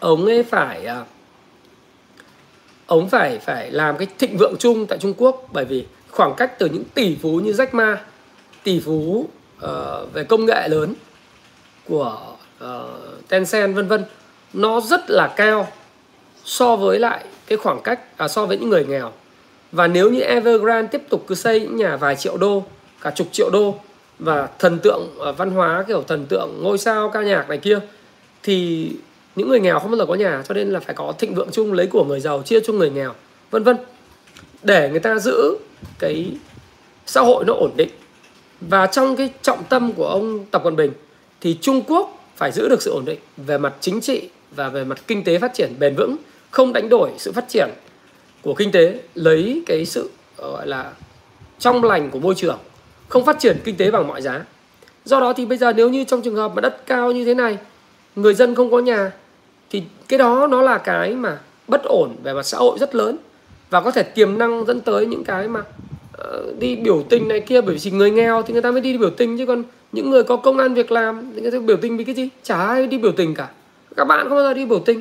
ông 0.00 0.26
ấy 0.26 0.42
phải 0.42 0.86
à, 0.86 1.04
ông 2.86 3.08
phải 3.08 3.38
phải 3.38 3.70
làm 3.70 3.96
cái 3.96 4.06
thịnh 4.18 4.36
vượng 4.38 4.54
chung 4.58 4.86
tại 4.86 4.98
Trung 4.98 5.14
Quốc. 5.16 5.48
Bởi 5.52 5.64
vì 5.64 5.86
khoảng 6.10 6.34
cách 6.34 6.58
từ 6.58 6.66
những 6.66 6.84
tỷ 6.94 7.16
phú 7.22 7.40
như 7.40 7.52
Jack 7.52 7.66
Ma 7.72 8.04
tỷ 8.62 8.80
phú 8.80 9.28
uh, 9.64 10.12
về 10.12 10.24
công 10.24 10.46
nghệ 10.46 10.68
lớn 10.68 10.94
của 11.88 12.36
uh, 12.64 12.68
Tencent 13.28 13.74
vân 13.74 13.88
vân 13.88 14.04
nó 14.52 14.80
rất 14.80 15.10
là 15.10 15.34
cao 15.36 15.68
so 16.44 16.76
với 16.76 16.98
lại 16.98 17.24
cái 17.46 17.58
khoảng 17.58 17.82
cách 17.82 18.00
à, 18.16 18.28
so 18.28 18.46
với 18.46 18.58
những 18.58 18.68
người 18.68 18.84
nghèo. 18.84 19.12
Và 19.72 19.86
nếu 19.86 20.10
như 20.10 20.20
Evergrande 20.20 20.88
tiếp 20.88 21.02
tục 21.08 21.24
cứ 21.26 21.34
xây 21.34 21.60
những 21.60 21.76
nhà 21.76 21.96
vài 21.96 22.16
triệu 22.16 22.36
đô 22.36 22.64
cả 23.00 23.10
chục 23.10 23.28
triệu 23.32 23.50
đô 23.50 23.74
và 24.24 24.48
thần 24.58 24.78
tượng 24.78 25.18
à, 25.24 25.32
văn 25.32 25.50
hóa, 25.50 25.84
kiểu 25.88 26.02
thần 26.02 26.26
tượng, 26.26 26.62
ngôi 26.62 26.78
sao, 26.78 27.10
ca 27.10 27.22
nhạc 27.22 27.48
này 27.48 27.58
kia, 27.58 27.78
thì 28.42 28.88
những 29.36 29.48
người 29.48 29.60
nghèo 29.60 29.78
không 29.78 29.90
bao 29.90 29.98
giờ 29.98 30.06
có 30.06 30.14
nhà, 30.14 30.42
cho 30.48 30.54
nên 30.54 30.70
là 30.70 30.80
phải 30.80 30.94
có 30.94 31.12
thịnh 31.18 31.34
vượng 31.34 31.48
chung, 31.52 31.72
lấy 31.72 31.86
của 31.86 32.04
người 32.04 32.20
giàu, 32.20 32.42
chia 32.42 32.60
cho 32.60 32.72
người 32.72 32.90
nghèo, 32.90 33.14
vân 33.50 33.62
vân. 33.62 33.76
Để 34.62 34.88
người 34.90 35.00
ta 35.00 35.18
giữ 35.18 35.56
cái 35.98 36.26
xã 37.06 37.20
hội 37.20 37.44
nó 37.44 37.54
ổn 37.54 37.70
định. 37.76 37.88
Và 38.60 38.86
trong 38.86 39.16
cái 39.16 39.30
trọng 39.42 39.64
tâm 39.68 39.92
của 39.92 40.06
ông 40.06 40.44
Tập 40.44 40.60
Cận 40.64 40.76
Bình 40.76 40.92
thì 41.40 41.58
Trung 41.60 41.82
Quốc 41.82 42.24
phải 42.36 42.52
giữ 42.52 42.68
được 42.68 42.82
sự 42.82 42.90
ổn 42.90 43.04
định 43.04 43.18
về 43.36 43.58
mặt 43.58 43.74
chính 43.80 44.00
trị 44.00 44.28
và 44.50 44.68
về 44.68 44.84
mặt 44.84 44.98
kinh 45.06 45.24
tế 45.24 45.38
phát 45.38 45.54
triển 45.54 45.74
bền 45.78 45.94
vững, 45.94 46.16
không 46.50 46.72
đánh 46.72 46.88
đổi 46.88 47.10
sự 47.18 47.32
phát 47.32 47.48
triển 47.48 47.68
của 48.42 48.54
kinh 48.54 48.72
tế, 48.72 49.00
lấy 49.14 49.62
cái 49.66 49.86
sự 49.86 50.10
ờ, 50.36 50.50
gọi 50.50 50.66
là, 50.66 50.92
trong 51.58 51.84
lành 51.84 52.10
của 52.10 52.18
môi 52.18 52.34
trường 52.34 52.58
không 53.08 53.24
phát 53.24 53.38
triển 53.38 53.56
kinh 53.64 53.76
tế 53.76 53.90
bằng 53.90 54.08
mọi 54.08 54.22
giá. 54.22 54.44
Do 55.04 55.20
đó 55.20 55.32
thì 55.32 55.46
bây 55.46 55.58
giờ 55.58 55.72
nếu 55.72 55.88
như 55.88 56.04
trong 56.04 56.22
trường 56.22 56.36
hợp 56.36 56.52
mà 56.54 56.60
đất 56.60 56.86
cao 56.86 57.12
như 57.12 57.24
thế 57.24 57.34
này 57.34 57.58
người 58.16 58.34
dân 58.34 58.54
không 58.54 58.70
có 58.70 58.78
nhà 58.78 59.12
thì 59.70 59.82
cái 60.08 60.18
đó 60.18 60.46
nó 60.50 60.62
là 60.62 60.78
cái 60.78 61.14
mà 61.14 61.38
bất 61.68 61.82
ổn 61.84 62.16
về 62.22 62.32
mặt 62.32 62.42
xã 62.42 62.58
hội 62.58 62.78
rất 62.78 62.94
lớn 62.94 63.16
và 63.70 63.80
có 63.80 63.90
thể 63.90 64.02
tiềm 64.02 64.38
năng 64.38 64.64
dẫn 64.66 64.80
tới 64.80 65.06
những 65.06 65.24
cái 65.24 65.48
mà 65.48 65.60
uh, 65.60 66.58
đi 66.58 66.76
biểu 66.76 67.04
tình 67.08 67.28
này 67.28 67.40
kia. 67.40 67.60
Bởi 67.60 67.74
vì 67.74 67.80
chỉ 67.80 67.90
người 67.90 68.10
nghèo 68.10 68.42
thì 68.42 68.52
người 68.52 68.62
ta 68.62 68.70
mới 68.70 68.80
đi 68.80 68.98
biểu 68.98 69.10
tình 69.10 69.38
chứ 69.38 69.46
còn 69.46 69.62
những 69.92 70.10
người 70.10 70.22
có 70.22 70.36
công 70.36 70.58
an 70.58 70.74
việc 70.74 70.92
làm 70.92 71.32
thì 71.34 71.40
người 71.40 71.50
ta 71.50 71.58
biểu 71.58 71.76
tình 71.76 71.96
vì 71.96 72.04
cái 72.04 72.14
gì? 72.14 72.28
Chả 72.42 72.66
ai 72.66 72.86
đi 72.86 72.98
biểu 72.98 73.12
tình 73.12 73.34
cả. 73.34 73.48
Các 73.96 74.04
bạn 74.04 74.28
không 74.28 74.36
bao 74.36 74.42
giờ 74.42 74.54
đi 74.54 74.66
biểu 74.66 74.78
tình. 74.78 75.00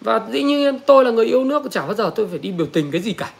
Và 0.00 0.20
dĩ 0.32 0.42
nhiên 0.42 0.78
tôi 0.86 1.04
là 1.04 1.10
người 1.10 1.26
yêu 1.26 1.44
nước 1.44 1.62
chả 1.70 1.82
bao 1.82 1.94
giờ 1.94 2.10
tôi 2.14 2.26
phải 2.30 2.38
đi 2.38 2.52
biểu 2.52 2.66
tình 2.72 2.90
cái 2.90 3.00
gì 3.00 3.12
cả. 3.12 3.30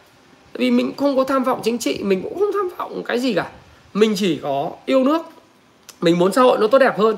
Vì 0.53 0.71
mình 0.71 0.93
không 0.97 1.17
có 1.17 1.25
tham 1.25 1.45
vọng 1.45 1.61
chính 1.65 1.79
trị 1.79 1.99
mình 2.03 2.23
cũng 2.23 2.39
không 2.39 2.51
tham 2.53 2.69
vọng 2.79 3.03
cái 3.05 3.19
gì 3.19 3.33
cả 3.33 3.51
mình 3.95 4.15
chỉ 4.17 4.39
có 4.43 4.71
yêu 4.87 5.05
nước, 5.05 5.23
mình 6.01 6.19
muốn 6.19 6.33
xã 6.33 6.43
hội 6.43 6.59
nó 6.61 6.67
tốt 6.67 6.79
đẹp 6.79 6.99
hơn 6.99 7.17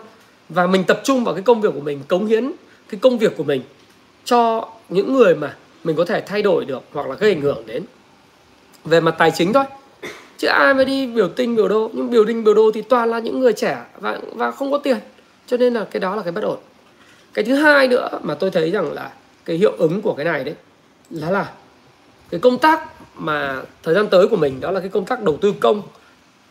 và 0.48 0.66
mình 0.66 0.84
tập 0.84 1.00
trung 1.04 1.24
vào 1.24 1.34
cái 1.34 1.42
công 1.42 1.60
việc 1.60 1.70
của 1.74 1.80
mình, 1.80 2.00
cống 2.08 2.26
hiến 2.26 2.52
cái 2.88 3.00
công 3.02 3.18
việc 3.18 3.36
của 3.36 3.44
mình 3.44 3.62
cho 4.24 4.68
những 4.88 5.12
người 5.12 5.34
mà 5.34 5.56
mình 5.84 5.96
có 5.96 6.04
thể 6.04 6.20
thay 6.20 6.42
đổi 6.42 6.64
được 6.64 6.82
hoặc 6.92 7.06
là 7.06 7.14
gây 7.14 7.32
ảnh 7.32 7.40
hưởng 7.40 7.66
đến. 7.66 7.84
Về 8.84 9.00
mặt 9.00 9.14
tài 9.18 9.30
chính 9.30 9.52
thôi, 9.52 9.64
chứ 10.38 10.48
ai 10.48 10.74
mà 10.74 10.84
đi 10.84 11.06
biểu 11.06 11.28
tình, 11.28 11.56
biểu 11.56 11.68
đô, 11.68 11.90
nhưng 11.92 12.10
biểu 12.10 12.24
tình, 12.24 12.44
biểu 12.44 12.54
đô 12.54 12.70
thì 12.74 12.82
toàn 12.82 13.10
là 13.10 13.18
những 13.18 13.40
người 13.40 13.52
trẻ 13.52 13.78
và 14.00 14.18
và 14.34 14.50
không 14.50 14.72
có 14.72 14.78
tiền, 14.78 14.96
cho 15.46 15.56
nên 15.56 15.74
là 15.74 15.86
cái 15.90 16.00
đó 16.00 16.16
là 16.16 16.22
cái 16.22 16.32
bất 16.32 16.44
ổn. 16.44 16.58
Cái 17.34 17.44
thứ 17.44 17.54
hai 17.54 17.88
nữa 17.88 18.08
mà 18.22 18.34
tôi 18.34 18.50
thấy 18.50 18.70
rằng 18.70 18.92
là 18.92 19.12
cái 19.44 19.56
hiệu 19.56 19.72
ứng 19.78 20.02
của 20.02 20.14
cái 20.14 20.24
này 20.24 20.44
đấy 20.44 20.54
là 21.10 21.30
là 21.30 21.52
cái 22.30 22.40
công 22.40 22.58
tác 22.58 22.88
mà 23.14 23.62
thời 23.82 23.94
gian 23.94 24.06
tới 24.06 24.28
của 24.28 24.36
mình, 24.36 24.60
đó 24.60 24.70
là 24.70 24.80
cái 24.80 24.88
công 24.88 25.04
tác 25.04 25.22
đầu 25.22 25.38
tư 25.40 25.54
công 25.60 25.82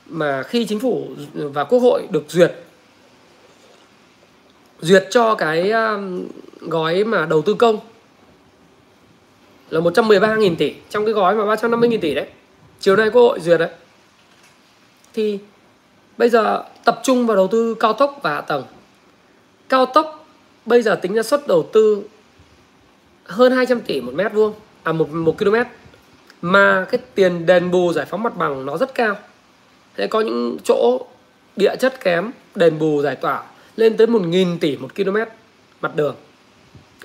mà 0.10 0.44
khi 0.44 0.66
chính 0.66 0.80
phủ 0.80 1.08
và 1.34 1.64
quốc 1.64 1.80
hội 1.80 2.08
được 2.12 2.24
duyệt 2.28 2.54
duyệt 4.82 5.08
cho 5.10 5.36
cái 5.36 5.72
um, 5.72 6.28
gói 6.60 7.04
mà 7.04 7.26
đầu 7.26 7.42
tư 7.42 7.54
công 7.54 7.80
là 9.70 9.80
113.000 9.80 10.56
tỷ. 10.56 10.74
Trong 10.90 11.06
cái 11.06 11.14
gói 11.14 11.36
mà 11.36 11.44
350.000 11.44 12.00
tỷ 12.00 12.14
đấy, 12.14 12.28
chiều 12.80 12.96
nay 12.96 13.10
quốc 13.10 13.22
hội 13.22 13.40
duyệt 13.40 13.60
đấy. 13.60 13.70
Thì 15.14 15.40
bây 16.18 16.30
giờ 16.30 16.64
tập 16.86 17.00
trung 17.04 17.28
vào 17.28 17.38
đầu 17.38 17.48
tư 17.48 17.76
cao 17.80 17.94
tốc 17.94 18.20
và 18.24 18.34
hạ 18.34 18.42
tầng. 18.42 18.64
Cao 19.70 19.86
tốc 19.86 20.26
bây 20.66 20.82
giờ 20.82 20.96
tính 20.96 21.14
ra 21.14 21.24
suất 21.24 21.48
đầu 21.48 21.70
tư 21.74 22.04
hơn 23.24 23.52
200 23.52 23.82
tỷ 23.82 24.02
một 24.02 24.12
mét 24.16 24.34
vuông 24.34 24.54
à 24.84 24.92
một 24.92 25.10
một 25.10 25.38
km 25.38 25.56
mà 26.42 26.86
cái 26.92 27.00
tiền 27.16 27.46
đền 27.46 27.72
bù 27.72 27.94
giải 27.94 28.06
phóng 28.06 28.24
mặt 28.24 28.38
bằng 28.38 28.66
nó 28.66 28.78
rất 28.78 28.96
cao 28.96 29.16
sẽ 29.98 30.08
có 30.08 30.22
những 30.22 30.58
chỗ 30.64 31.06
địa 31.56 31.76
chất 31.80 32.04
kém 32.04 32.32
đền 32.56 32.80
bù 32.80 33.02
giải 33.02 33.16
tỏa 33.16 33.44
lên 33.76 33.98
tới 33.98 34.08
1.000 34.08 34.58
tỷ 34.60 34.78
một 34.78 34.96
km 34.96 35.18
mặt 35.82 35.96
đường 35.96 36.16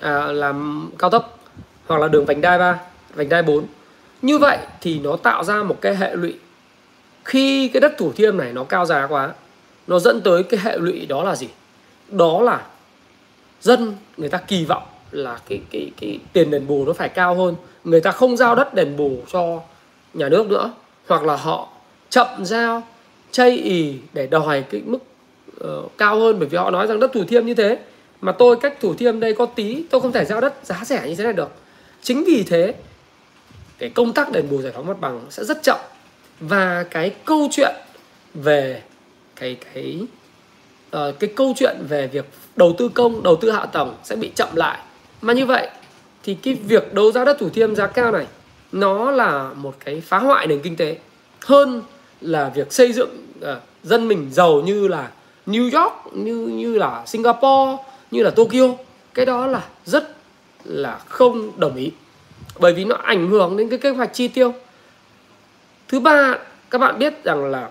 à, 0.01 0.31
làm 0.31 0.89
cao 0.97 1.09
tốc 1.09 1.39
hoặc 1.87 2.01
là 2.01 2.07
đường 2.07 2.25
vành 2.25 2.41
đai 2.41 2.59
3, 2.59 2.79
vành 3.15 3.29
đai 3.29 3.43
4. 3.43 3.65
Như 4.21 4.37
vậy 4.37 4.57
thì 4.81 4.99
nó 4.99 5.15
tạo 5.15 5.43
ra 5.43 5.63
một 5.63 5.77
cái 5.81 5.95
hệ 5.95 6.15
lụy 6.15 6.33
khi 7.25 7.67
cái 7.67 7.81
đất 7.81 7.93
Thủ 7.97 8.11
Thiêm 8.11 8.37
này 8.37 8.53
nó 8.53 8.63
cao 8.63 8.85
giá 8.85 9.07
quá, 9.07 9.33
nó 9.87 9.99
dẫn 9.99 10.21
tới 10.21 10.43
cái 10.43 10.59
hệ 10.63 10.77
lụy 10.77 11.05
đó 11.05 11.23
là 11.23 11.35
gì? 11.35 11.47
Đó 12.09 12.41
là 12.41 12.65
dân 13.61 13.93
người 14.17 14.29
ta 14.29 14.37
kỳ 14.37 14.65
vọng 14.65 14.83
là 15.11 15.39
cái 15.49 15.59
cái 15.71 15.91
cái 16.01 16.19
tiền 16.33 16.51
đền 16.51 16.67
bù 16.67 16.85
nó 16.85 16.93
phải 16.93 17.09
cao 17.09 17.35
hơn, 17.35 17.55
người 17.83 18.01
ta 18.01 18.11
không 18.11 18.37
giao 18.37 18.55
đất 18.55 18.73
đền 18.73 18.97
bù 18.97 19.17
cho 19.31 19.61
nhà 20.13 20.29
nước 20.29 20.47
nữa 20.47 20.73
hoặc 21.07 21.23
là 21.23 21.35
họ 21.35 21.67
chậm 22.09 22.45
giao 22.45 22.83
chây 23.31 23.57
ì 23.57 23.95
để 24.13 24.27
đòi 24.27 24.63
cái 24.69 24.81
mức 24.85 24.99
uh, 25.63 25.97
cao 25.97 26.19
hơn 26.19 26.39
bởi 26.39 26.47
vì 26.47 26.57
họ 26.57 26.71
nói 26.71 26.87
rằng 26.87 26.99
đất 26.99 27.11
Thủ 27.13 27.23
Thiêm 27.23 27.45
như 27.45 27.53
thế. 27.53 27.77
Mà 28.21 28.31
tôi 28.31 28.55
cách 28.61 28.77
Thủ 28.79 28.93
Thiêm 28.93 29.19
đây 29.19 29.33
có 29.33 29.45
tí 29.45 29.83
tôi 29.89 30.01
không 30.01 30.11
thể 30.11 30.25
giao 30.25 30.41
đất 30.41 30.53
giá 30.63 30.81
rẻ 30.83 31.07
như 31.07 31.15
thế 31.15 31.23
này 31.23 31.33
được. 31.33 31.49
Chính 32.01 32.23
vì 32.23 32.43
thế 32.43 32.73
cái 33.77 33.89
công 33.89 34.13
tác 34.13 34.31
đền 34.31 34.49
bù 34.49 34.61
giải 34.61 34.71
phóng 34.75 34.87
mặt 34.87 34.97
bằng 35.01 35.21
sẽ 35.29 35.43
rất 35.43 35.63
chậm. 35.63 35.77
Và 36.39 36.83
cái 36.83 37.15
câu 37.25 37.47
chuyện 37.51 37.75
về 38.33 38.81
cái 39.35 39.57
cái 39.73 39.99
uh, 40.95 41.19
cái 41.19 41.29
câu 41.35 41.53
chuyện 41.57 41.77
về 41.89 42.07
việc 42.07 42.25
đầu 42.55 42.75
tư 42.77 42.89
công 42.89 43.23
đầu 43.23 43.35
tư 43.35 43.51
hạ 43.51 43.65
tầng 43.65 43.95
sẽ 44.03 44.15
bị 44.15 44.31
chậm 44.35 44.47
lại. 44.55 44.79
Mà 45.21 45.33
như 45.33 45.45
vậy 45.45 45.69
thì 46.23 46.33
cái 46.33 46.53
việc 46.53 46.93
đấu 46.93 47.11
giá 47.11 47.25
đất 47.25 47.37
thủ 47.39 47.49
thiêm 47.49 47.75
giá 47.75 47.87
cao 47.87 48.11
này 48.11 48.25
nó 48.71 49.11
là 49.11 49.49
một 49.55 49.75
cái 49.85 50.01
phá 50.01 50.17
hoại 50.17 50.47
nền 50.47 50.59
kinh 50.61 50.75
tế 50.75 50.97
hơn 51.45 51.81
là 52.21 52.49
việc 52.49 52.73
xây 52.73 52.93
dựng 52.93 53.27
uh, 53.39 53.47
dân 53.83 54.07
mình 54.07 54.29
giàu 54.31 54.61
như 54.61 54.87
là 54.87 55.11
New 55.47 55.81
York 55.81 55.93
như 56.13 56.35
như 56.35 56.77
là 56.77 57.03
Singapore 57.05 57.83
như 58.11 58.23
là 58.23 58.29
Tokyo. 58.29 58.75
Cái 59.13 59.25
đó 59.25 59.47
là 59.47 59.63
rất 59.85 60.15
là 60.63 60.99
không 61.07 61.51
đồng 61.59 61.75
ý. 61.75 61.91
Bởi 62.59 62.73
vì 62.73 62.85
nó 62.85 62.95
ảnh 62.95 63.29
hưởng 63.29 63.57
đến 63.57 63.69
cái 63.69 63.79
kế 63.79 63.89
hoạch 63.89 64.13
chi 64.13 64.27
tiêu. 64.27 64.53
Thứ 65.87 65.99
ba 65.99 66.37
các 66.69 66.77
bạn 66.77 66.99
biết 66.99 67.23
rằng 67.23 67.45
là 67.45 67.69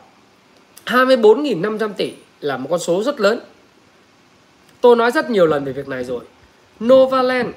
24.500 0.86 1.92
tỷ 1.92 2.12
là 2.40 2.56
một 2.56 2.66
con 2.70 2.78
số 2.78 3.02
rất 3.02 3.20
lớn. 3.20 3.40
Tôi 4.80 4.96
nói 4.96 5.10
rất 5.10 5.30
nhiều 5.30 5.46
lần 5.46 5.64
về 5.64 5.72
việc 5.72 5.88
này 5.88 6.04
rồi. 6.04 6.20
Novaland 6.84 7.48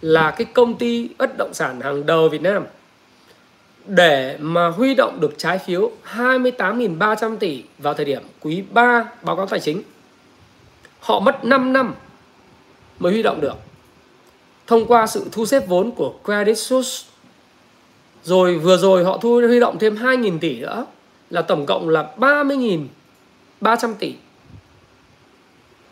là 0.00 0.30
cái 0.30 0.44
công 0.44 0.74
ty 0.78 1.08
bất 1.18 1.36
động 1.38 1.54
sản 1.54 1.80
hàng 1.80 2.06
đầu 2.06 2.28
Việt 2.28 2.42
Nam 2.42 2.64
để 3.86 4.36
mà 4.40 4.68
huy 4.68 4.94
động 4.94 5.20
được 5.20 5.34
trái 5.38 5.58
phiếu 5.58 5.90
28.300 6.14 7.36
tỷ 7.36 7.62
vào 7.78 7.94
thời 7.94 8.04
điểm 8.04 8.22
quý 8.40 8.62
3 8.72 9.04
báo 9.22 9.36
cáo 9.36 9.46
tài 9.46 9.60
chính 9.60 9.82
họ 11.00 11.20
mất 11.20 11.44
5 11.44 11.72
năm 11.72 11.94
mới 12.98 13.12
huy 13.12 13.22
động 13.22 13.40
được 13.40 13.54
thông 14.66 14.86
qua 14.86 15.06
sự 15.06 15.26
thu 15.32 15.46
xếp 15.46 15.68
vốn 15.68 15.90
của 15.90 16.14
Credit 16.24 16.58
Suisse. 16.58 17.08
Rồi 18.24 18.58
vừa 18.58 18.76
rồi 18.76 19.04
họ 19.04 19.18
thu 19.18 19.40
huy 19.48 19.60
động 19.60 19.78
thêm 19.78 19.96
2.000 19.96 20.38
tỷ 20.38 20.60
nữa 20.60 20.86
là 21.30 21.42
tổng 21.42 21.66
cộng 21.66 21.88
là 21.88 22.10
30.300 22.16 23.94
tỷ. 23.98 24.14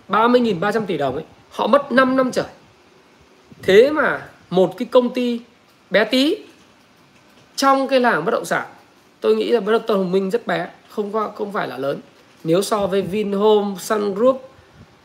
30.300 0.09 0.87
tỷ 0.87 0.97
đồng 0.97 1.15
ấy, 1.15 1.25
họ 1.51 1.67
mất 1.67 1.93
5 1.93 2.17
năm 2.17 2.31
trời. 2.33 2.45
Thế 3.63 3.91
mà 3.91 4.29
một 4.51 4.75
cái 4.79 4.89
công 4.91 5.15
ty 5.15 5.41
bé 5.91 6.05
tí 6.05 6.37
trong 7.61 7.89
cái 7.89 8.01
làng 8.01 8.25
bất 8.25 8.31
động 8.31 8.45
sản, 8.45 8.67
tôi 9.21 9.37
nghĩ 9.37 9.51
là 9.51 9.61
bất 9.61 9.73
động 9.73 9.83
sản 9.89 10.13
Minh 10.13 10.31
rất 10.31 10.47
bé, 10.47 10.69
không 10.89 11.13
có 11.13 11.31
không 11.35 11.53
phải 11.53 11.69
là 11.69 11.79
lớn. 11.79 12.01
Nếu 12.45 12.63
so 12.63 12.87
với 12.87 13.03
Vinhome, 13.03 13.77
Sun 13.79 14.15
Group, 14.15 14.51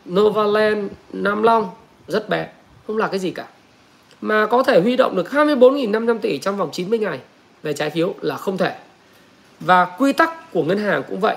Novaland, 0.10 0.92
Nam 1.14 1.44
Long 1.44 1.70
rất 2.08 2.30
bé, 2.30 2.48
không 2.88 2.98
là 2.98 3.08
cái 3.08 3.20
gì 3.20 3.32
cả 3.32 3.46
mà 4.22 4.46
có 4.46 4.64
thể 4.64 4.82
huy 4.82 4.96
động 4.96 5.16
được 5.16 5.28
24.500 5.32 6.18
tỷ 6.18 6.38
trong 6.38 6.58
vòng 6.58 6.70
90 6.72 7.00
ngày 7.00 7.20
về 7.64 7.74
trái 7.74 7.90
phiếu 7.90 8.14
là 8.22 8.38
không 8.38 8.58
thể. 8.58 8.76
Và 9.60 9.86
quy 9.86 10.14
tắc 10.14 10.52
của 10.54 10.64
ngân 10.64 10.78
hàng 10.78 11.04
cũng 11.10 11.20
vậy. 11.20 11.36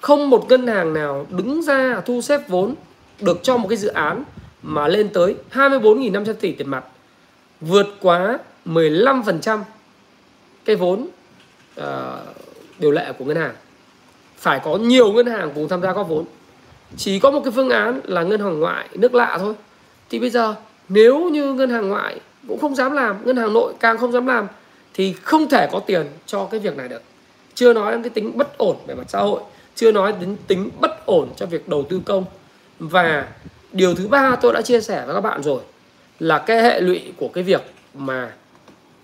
Không 0.00 0.30
một 0.30 0.46
ngân 0.48 0.66
hàng 0.66 0.94
nào 0.94 1.26
đứng 1.30 1.62
ra 1.62 2.00
thu 2.06 2.20
xếp 2.20 2.48
vốn 2.48 2.74
được 3.20 3.40
cho 3.42 3.56
một 3.56 3.68
cái 3.68 3.78
dự 3.78 3.88
án 3.88 4.24
mà 4.62 4.88
lên 4.88 5.08
tới 5.08 5.34
24.500 5.52 6.34
tỷ 6.34 6.52
tiền 6.52 6.68
mặt 6.68 6.84
vượt 7.60 7.86
quá 8.00 8.38
15% 8.66 9.58
cái 10.64 10.76
vốn 10.76 11.06
uh, 11.80 11.84
điều 12.78 12.90
lệ 12.90 13.12
của 13.18 13.24
ngân 13.24 13.36
hàng. 13.36 13.54
Phải 14.36 14.60
có 14.64 14.76
nhiều 14.76 15.12
ngân 15.12 15.26
hàng 15.26 15.50
cùng 15.54 15.68
tham 15.68 15.82
gia 15.82 15.92
góp 15.92 16.08
vốn. 16.08 16.24
Chỉ 16.96 17.18
có 17.18 17.30
một 17.30 17.40
cái 17.44 17.52
phương 17.52 17.70
án 17.70 18.00
là 18.04 18.22
ngân 18.22 18.40
hàng 18.40 18.60
ngoại 18.60 18.88
nước 18.94 19.14
lạ 19.14 19.38
thôi. 19.40 19.54
Thì 20.10 20.18
bây 20.18 20.30
giờ 20.30 20.54
nếu 20.88 21.30
như 21.30 21.54
ngân 21.54 21.70
hàng 21.70 21.88
ngoại 21.88 22.20
cũng 22.48 22.60
không 22.60 22.74
dám 22.74 22.92
làm 22.92 23.26
ngân 23.26 23.36
hàng 23.36 23.52
nội 23.52 23.74
càng 23.80 23.98
không 23.98 24.12
dám 24.12 24.26
làm 24.26 24.48
thì 24.94 25.12
không 25.12 25.48
thể 25.48 25.68
có 25.72 25.78
tiền 25.78 26.06
cho 26.26 26.48
cái 26.50 26.60
việc 26.60 26.76
này 26.76 26.88
được. 26.88 27.02
Chưa 27.54 27.72
nói 27.72 27.92
đến 27.92 28.02
cái 28.02 28.10
tính 28.10 28.38
bất 28.38 28.58
ổn 28.58 28.76
về 28.86 28.94
mặt 28.94 29.04
xã 29.08 29.18
hội 29.18 29.40
chưa 29.74 29.92
nói 29.92 30.14
đến 30.20 30.36
tính 30.46 30.70
bất 30.80 31.06
ổn 31.06 31.28
cho 31.36 31.46
việc 31.46 31.68
đầu 31.68 31.86
tư 31.88 32.00
công. 32.04 32.24
Và 32.78 33.28
điều 33.72 33.94
thứ 33.94 34.08
ba 34.08 34.36
tôi 34.36 34.52
đã 34.52 34.62
chia 34.62 34.80
sẻ 34.80 35.02
với 35.06 35.14
các 35.14 35.20
bạn 35.20 35.42
rồi 35.42 35.60
là 36.18 36.38
cái 36.38 36.62
hệ 36.62 36.80
lụy 36.80 37.12
của 37.16 37.28
cái 37.28 37.44
việc 37.44 37.62
mà 37.94 38.32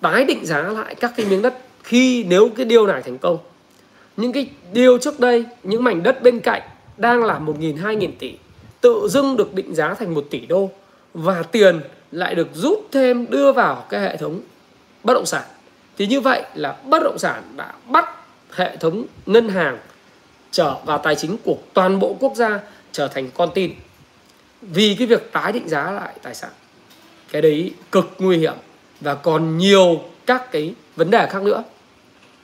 tái 0.00 0.24
định 0.24 0.46
giá 0.46 0.62
lại 0.62 0.94
các 0.94 1.12
cái 1.16 1.26
miếng 1.26 1.42
đất 1.42 1.58
khi 1.82 2.24
nếu 2.24 2.48
cái 2.56 2.66
điều 2.66 2.86
này 2.86 3.02
thành 3.02 3.18
công. 3.18 3.38
Những 4.16 4.32
cái 4.32 4.50
điều 4.72 4.98
trước 4.98 5.20
đây, 5.20 5.44
những 5.62 5.84
mảnh 5.84 6.02
đất 6.02 6.22
bên 6.22 6.40
cạnh 6.40 6.62
đang 6.96 7.24
là 7.24 7.38
một 7.38 7.58
nghìn, 7.58 7.76
hai 7.76 7.96
nghìn 7.96 8.16
tỷ, 8.18 8.34
tự 8.80 9.08
dưng 9.10 9.36
được 9.36 9.54
định 9.54 9.74
giá 9.74 9.94
thành 9.94 10.14
một 10.14 10.26
tỷ 10.30 10.46
đô 10.46 10.70
và 11.14 11.42
tiền 11.42 11.80
lại 12.12 12.34
được 12.34 12.48
rút 12.54 12.78
thêm 12.92 13.26
đưa 13.30 13.52
vào 13.52 13.84
cái 13.88 14.00
hệ 14.00 14.16
thống 14.16 14.40
bất 15.04 15.14
động 15.14 15.26
sản. 15.26 15.42
Thì 15.98 16.06
như 16.06 16.20
vậy 16.20 16.42
là 16.54 16.76
bất 16.84 17.02
động 17.02 17.18
sản 17.18 17.42
đã 17.56 17.72
bắt 17.86 18.04
hệ 18.54 18.76
thống 18.76 19.04
ngân 19.26 19.48
hàng 19.48 19.78
trở 20.50 20.74
vào 20.84 20.98
tài 20.98 21.14
chính 21.16 21.36
của 21.44 21.56
toàn 21.74 21.98
bộ 21.98 22.16
quốc 22.20 22.32
gia 22.36 22.60
trở 22.92 23.08
thành 23.08 23.30
con 23.34 23.48
tin 23.54 23.72
vì 24.62 24.96
cái 24.98 25.06
việc 25.06 25.32
tái 25.32 25.52
định 25.52 25.68
giá 25.68 25.90
lại 25.90 26.12
tài 26.22 26.34
sản. 26.34 26.50
Cái 27.32 27.42
đấy 27.42 27.72
cực 27.92 28.10
nguy 28.18 28.36
hiểm 28.36 28.54
và 29.00 29.14
còn 29.14 29.58
nhiều 29.58 30.00
các 30.26 30.52
cái 30.52 30.74
vấn 30.96 31.10
đề 31.10 31.26
khác 31.30 31.42
nữa 31.42 31.64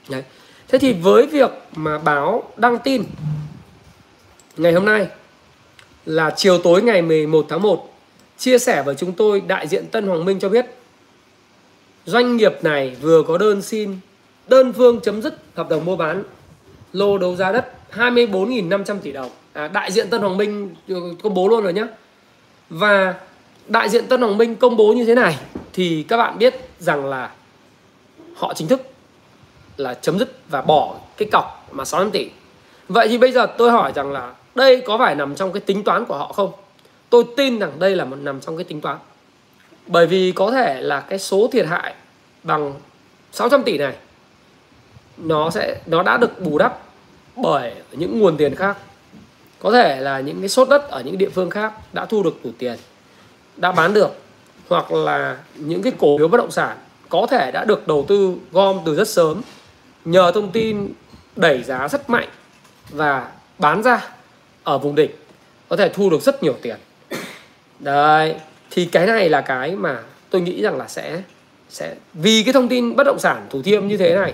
đấy. 0.09 0.23
thế 0.67 0.79
thì 0.79 0.93
với 0.93 1.27
việc 1.27 1.49
mà 1.75 1.97
báo 1.97 2.43
đăng 2.57 2.77
tin 2.79 3.03
ngày 4.57 4.73
hôm 4.73 4.85
nay 4.85 5.07
là 6.05 6.33
chiều 6.37 6.57
tối 6.57 6.81
ngày 6.81 7.01
11 7.01 7.45
tháng 7.49 7.61
1 7.61 7.93
chia 8.37 8.59
sẻ 8.59 8.83
với 8.83 8.95
chúng 8.95 9.13
tôi 9.13 9.41
đại 9.41 9.67
diện 9.67 9.87
Tân 9.87 10.07
Hoàng 10.07 10.25
Minh 10.25 10.39
cho 10.39 10.49
biết 10.49 10.65
doanh 12.05 12.37
nghiệp 12.37 12.63
này 12.63 12.95
vừa 13.01 13.23
có 13.23 13.37
đơn 13.37 13.61
xin 13.61 13.97
đơn 14.47 14.73
phương 14.73 14.99
chấm 15.03 15.21
dứt 15.21 15.37
hợp 15.55 15.69
đồng 15.69 15.85
mua 15.85 15.95
bán 15.95 16.23
lô 16.93 17.17
đấu 17.17 17.35
giá 17.35 17.51
đất 17.51 17.71
24.500 17.95 18.99
tỷ 18.99 19.11
đồng. 19.11 19.29
À, 19.53 19.67
đại 19.67 19.91
diện 19.91 20.09
Tân 20.09 20.21
Hoàng 20.21 20.37
Minh 20.37 20.75
công 21.23 21.33
bố 21.33 21.47
luôn 21.47 21.63
rồi 21.63 21.73
nhé. 21.73 21.85
Và 22.69 23.15
đại 23.67 23.89
diện 23.89 24.07
Tân 24.07 24.21
Hoàng 24.21 24.37
Minh 24.37 24.55
công 24.55 24.77
bố 24.77 24.93
như 24.93 25.05
thế 25.05 25.15
này 25.15 25.37
thì 25.73 26.05
các 26.07 26.17
bạn 26.17 26.37
biết 26.37 26.55
rằng 26.79 27.05
là 27.05 27.31
họ 28.35 28.53
chính 28.53 28.67
thức 28.67 28.81
là 29.77 29.93
chấm 29.93 30.19
dứt 30.19 30.39
và 30.49 30.61
bỏ 30.61 30.95
cái 31.17 31.29
cọc 31.31 31.67
mà 31.71 31.85
600 31.85 32.11
tỷ. 32.11 32.29
Vậy 32.89 33.07
thì 33.07 33.17
bây 33.17 33.31
giờ 33.31 33.47
tôi 33.57 33.71
hỏi 33.71 33.91
rằng 33.95 34.11
là 34.11 34.33
đây 34.55 34.81
có 34.81 34.97
phải 34.97 35.15
nằm 35.15 35.35
trong 35.35 35.51
cái 35.51 35.61
tính 35.61 35.83
toán 35.83 36.05
của 36.05 36.17
họ 36.17 36.33
không? 36.33 36.51
Tôi 37.09 37.23
tin 37.37 37.59
rằng 37.59 37.71
đây 37.79 37.95
là 37.95 38.05
một 38.05 38.15
nằm 38.15 38.41
trong 38.41 38.57
cái 38.57 38.63
tính 38.63 38.81
toán. 38.81 38.97
Bởi 39.87 40.07
vì 40.07 40.31
có 40.31 40.51
thể 40.51 40.81
là 40.81 40.99
cái 40.99 41.19
số 41.19 41.49
thiệt 41.51 41.65
hại 41.65 41.93
bằng 42.43 42.73
600 43.31 43.63
tỷ 43.63 43.77
này 43.77 43.95
nó 45.17 45.49
sẽ, 45.49 45.81
nó 45.85 46.03
đã 46.03 46.17
được 46.17 46.41
bù 46.41 46.57
đắp 46.57 46.79
bởi 47.35 47.73
những 47.91 48.19
nguồn 48.19 48.37
tiền 48.37 48.55
khác 48.55 48.77
có 49.59 49.71
thể 49.71 50.01
là 50.01 50.19
những 50.19 50.39
cái 50.39 50.49
sốt 50.49 50.69
đất 50.69 50.89
ở 50.89 51.01
những 51.01 51.17
địa 51.17 51.29
phương 51.29 51.49
khác 51.49 51.73
đã 51.93 52.05
thu 52.05 52.23
được 52.23 52.39
đủ 52.43 52.49
tiền 52.57 52.75
đã 53.57 53.71
bán 53.71 53.93
được, 53.93 54.09
hoặc 54.69 54.91
là 54.91 55.37
những 55.55 55.81
cái 55.81 55.93
cổ 55.99 56.17
phiếu 56.17 56.27
bất 56.27 56.37
động 56.37 56.51
sản 56.51 56.77
có 57.09 57.27
thể 57.31 57.51
đã 57.51 57.65
được 57.65 57.87
đầu 57.87 58.05
tư 58.07 58.35
gom 58.51 58.79
từ 58.85 58.95
rất 58.95 59.07
sớm 59.07 59.41
nhờ 60.05 60.31
thông 60.31 60.51
tin 60.51 60.93
đẩy 61.35 61.63
giá 61.63 61.87
rất 61.87 62.09
mạnh 62.09 62.29
và 62.89 63.31
bán 63.59 63.83
ra 63.83 64.07
ở 64.63 64.77
vùng 64.77 64.95
đỉnh, 64.95 65.11
có 65.69 65.75
thể 65.75 65.89
thu 65.89 66.09
được 66.09 66.21
rất 66.21 66.43
nhiều 66.43 66.55
tiền. 66.61 66.75
Đấy, 67.79 68.35
thì 68.71 68.85
cái 68.85 69.07
này 69.07 69.29
là 69.29 69.41
cái 69.41 69.75
mà 69.75 70.03
tôi 70.29 70.41
nghĩ 70.41 70.61
rằng 70.61 70.77
là 70.77 70.87
sẽ 70.87 71.21
sẽ, 71.69 71.95
vì 72.13 72.43
cái 72.43 72.53
thông 72.53 72.67
tin 72.67 72.95
bất 72.95 73.03
động 73.03 73.19
sản 73.19 73.47
thủ 73.49 73.61
thiêm 73.61 73.87
như 73.87 73.97
thế 73.97 74.15
này, 74.15 74.33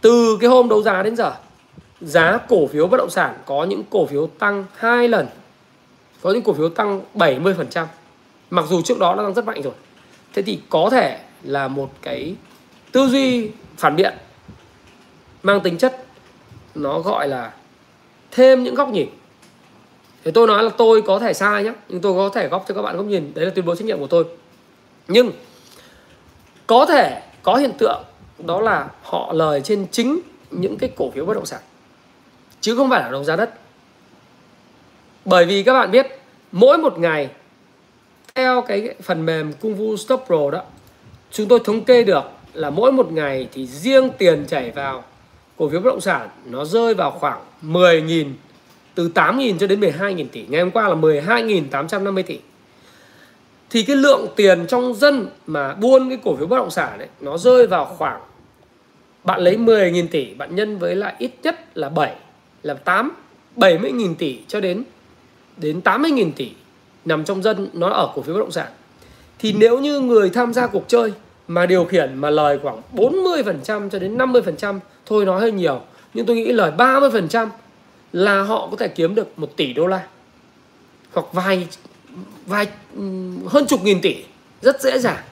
từ 0.00 0.38
cái 0.40 0.50
hôm 0.50 0.68
đấu 0.68 0.82
giá 0.82 1.02
đến 1.02 1.16
giờ, 1.16 1.32
giá 2.00 2.38
cổ 2.48 2.66
phiếu 2.66 2.86
bất 2.86 2.96
động 2.96 3.10
sản 3.10 3.34
có 3.46 3.64
những 3.64 3.82
cổ 3.90 4.06
phiếu 4.06 4.26
tăng 4.38 4.64
hai 4.76 5.08
lần, 5.08 5.26
có 6.22 6.30
những 6.30 6.42
cổ 6.42 6.52
phiếu 6.52 6.68
tăng 6.68 7.00
70% 7.14 7.86
mặc 8.50 8.64
dù 8.68 8.82
trước 8.82 8.98
đó 8.98 9.14
nó 9.14 9.22
tăng 9.22 9.34
rất 9.34 9.44
mạnh 9.44 9.62
rồi. 9.62 9.72
Thế 10.32 10.42
thì 10.42 10.60
có 10.68 10.88
thể 10.90 11.20
là 11.42 11.68
một 11.68 11.90
cái 12.02 12.34
tư 12.92 13.06
duy 13.06 13.50
phản 13.76 13.96
biện 13.96 14.14
mang 15.42 15.60
tính 15.60 15.78
chất 15.78 16.04
nó 16.74 16.98
gọi 16.98 17.28
là 17.28 17.52
thêm 18.30 18.62
những 18.62 18.74
góc 18.74 18.88
nhìn. 18.88 19.08
Thì 20.24 20.30
tôi 20.30 20.46
nói 20.46 20.62
là 20.62 20.70
tôi 20.78 21.02
có 21.02 21.18
thể 21.18 21.32
sai 21.32 21.64
nhé 21.64 21.72
nhưng 21.88 22.00
tôi 22.00 22.14
có 22.14 22.34
thể 22.34 22.48
góp 22.48 22.64
cho 22.68 22.74
các 22.74 22.82
bạn 22.82 22.96
góc 22.96 23.06
nhìn, 23.06 23.34
đấy 23.34 23.44
là 23.44 23.52
tuyên 23.54 23.64
bố 23.64 23.74
trách 23.74 23.84
nhiệm 23.84 23.98
của 23.98 24.06
tôi. 24.06 24.24
Nhưng 25.08 25.30
có 26.66 26.86
thể 26.86 27.22
có 27.42 27.56
hiện 27.56 27.72
tượng 27.78 28.04
đó 28.38 28.60
là 28.60 28.88
họ 29.02 29.32
lời 29.32 29.60
trên 29.60 29.86
chính 29.90 30.20
những 30.50 30.78
cái 30.78 30.90
cổ 30.96 31.10
phiếu 31.10 31.24
bất 31.24 31.34
động 31.34 31.46
sản, 31.46 31.60
chứ 32.60 32.76
không 32.76 32.90
phải 32.90 33.00
là 33.02 33.08
đồng 33.08 33.24
giá 33.24 33.36
đất. 33.36 33.54
Bởi 35.24 35.44
vì 35.44 35.62
các 35.62 35.72
bạn 35.72 35.90
biết, 35.90 36.06
mỗi 36.52 36.78
một 36.78 36.98
ngày 36.98 37.30
theo 38.40 38.60
cái 38.60 38.94
phần 39.02 39.26
mềm 39.26 39.52
Kung 39.52 39.78
Fu 39.78 39.96
Stop 39.96 40.24
Pro 40.26 40.50
đó, 40.50 40.62
chúng 41.30 41.48
tôi 41.48 41.60
thống 41.64 41.84
kê 41.84 42.04
được 42.04 42.24
là 42.54 42.70
mỗi 42.70 42.92
một 42.92 43.12
ngày 43.12 43.48
thì 43.52 43.66
riêng 43.66 44.10
tiền 44.18 44.44
chảy 44.48 44.70
vào 44.70 45.04
cổ 45.56 45.68
phiếu 45.68 45.80
bất 45.80 45.90
động 45.90 46.00
sản 46.00 46.28
nó 46.46 46.64
rơi 46.64 46.94
vào 46.94 47.10
khoảng 47.10 47.40
10.000 47.62 48.32
từ 48.94 49.10
8.000 49.14 49.58
cho 49.58 49.66
đến 49.66 49.80
12.000 49.80 50.24
tỷ. 50.32 50.44
Ngày 50.48 50.60
hôm 50.60 50.70
qua 50.70 50.88
là 50.88 50.94
12.850 50.94 52.22
tỷ. 52.22 52.38
Thì 53.70 53.82
cái 53.82 53.96
lượng 53.96 54.26
tiền 54.36 54.66
trong 54.66 54.94
dân 54.94 55.28
mà 55.46 55.74
buôn 55.74 56.08
cái 56.08 56.18
cổ 56.24 56.36
phiếu 56.36 56.46
bất 56.46 56.56
động 56.56 56.70
sản 56.70 56.98
ấy, 56.98 57.08
nó 57.20 57.38
rơi 57.38 57.66
vào 57.66 57.84
khoảng, 57.84 58.20
bạn 59.24 59.40
lấy 59.40 59.56
10.000 59.56 60.06
tỷ, 60.10 60.34
bạn 60.34 60.56
nhân 60.56 60.78
với 60.78 60.96
lại 60.96 61.14
ít 61.18 61.30
nhất 61.42 61.76
là 61.76 61.88
7 61.88 62.14
là 62.62 62.74
8 62.74 63.12
70.000 63.56 64.14
tỷ 64.14 64.38
cho 64.48 64.60
đến 64.60 64.82
đến 65.56 65.80
80.000 65.84 66.30
tỷ 66.36 66.50
nằm 67.04 67.24
trong 67.24 67.42
dân 67.42 67.68
nó 67.72 67.88
ở 67.88 68.12
cổ 68.14 68.22
phiếu 68.22 68.34
bất 68.34 68.40
động 68.40 68.50
sản 68.50 68.72
thì 69.38 69.52
nếu 69.52 69.78
như 69.78 70.00
người 70.00 70.30
tham 70.30 70.52
gia 70.52 70.66
cuộc 70.66 70.84
chơi 70.88 71.12
mà 71.48 71.66
điều 71.66 71.84
khiển 71.84 72.14
mà 72.14 72.30
lời 72.30 72.58
khoảng 72.62 72.82
40% 72.94 73.90
cho 73.90 73.98
đến 73.98 74.18
50% 74.18 74.78
thôi 75.06 75.24
nói 75.24 75.40
hơi 75.40 75.52
nhiều 75.52 75.80
nhưng 76.14 76.26
tôi 76.26 76.36
nghĩ 76.36 76.52
lời 76.52 76.72
30% 76.76 77.48
là 78.12 78.42
họ 78.42 78.68
có 78.70 78.76
thể 78.76 78.88
kiếm 78.88 79.14
được 79.14 79.38
1 79.38 79.56
tỷ 79.56 79.72
đô 79.72 79.86
la 79.86 80.06
hoặc 81.12 81.26
vài 81.32 81.66
vài 82.46 82.66
hơn 83.46 83.66
chục 83.66 83.84
nghìn 83.84 84.00
tỷ 84.00 84.16
rất 84.62 84.80
dễ 84.80 84.98
dàng 84.98 85.22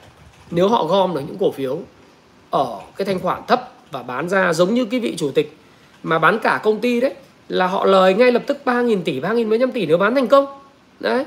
nếu 0.51 0.67
họ 0.67 0.85
gom 0.85 1.13
được 1.13 1.21
những 1.27 1.37
cổ 1.39 1.51
phiếu 1.51 1.79
ở 2.49 2.79
cái 2.95 3.05
thanh 3.05 3.19
khoản 3.19 3.41
thấp 3.47 3.71
và 3.91 4.03
bán 4.03 4.29
ra 4.29 4.53
giống 4.53 4.73
như 4.73 4.85
cái 4.85 4.99
vị 4.99 5.15
chủ 5.17 5.31
tịch 5.31 5.57
mà 6.03 6.19
bán 6.19 6.39
cả 6.39 6.59
công 6.63 6.79
ty 6.79 6.99
đấy 6.99 7.13
là 7.49 7.67
họ 7.67 7.85
lời 7.85 8.13
ngay 8.13 8.31
lập 8.31 8.43
tức 8.47 8.57
3.000 8.65 9.01
tỷ, 9.01 9.19
3.000 9.19 9.47
mấy 9.47 9.59
trăm 9.59 9.71
tỷ 9.71 9.85
nếu 9.85 9.97
bán 9.97 10.15
thành 10.15 10.27
công. 10.27 10.45
Đấy. 10.99 11.25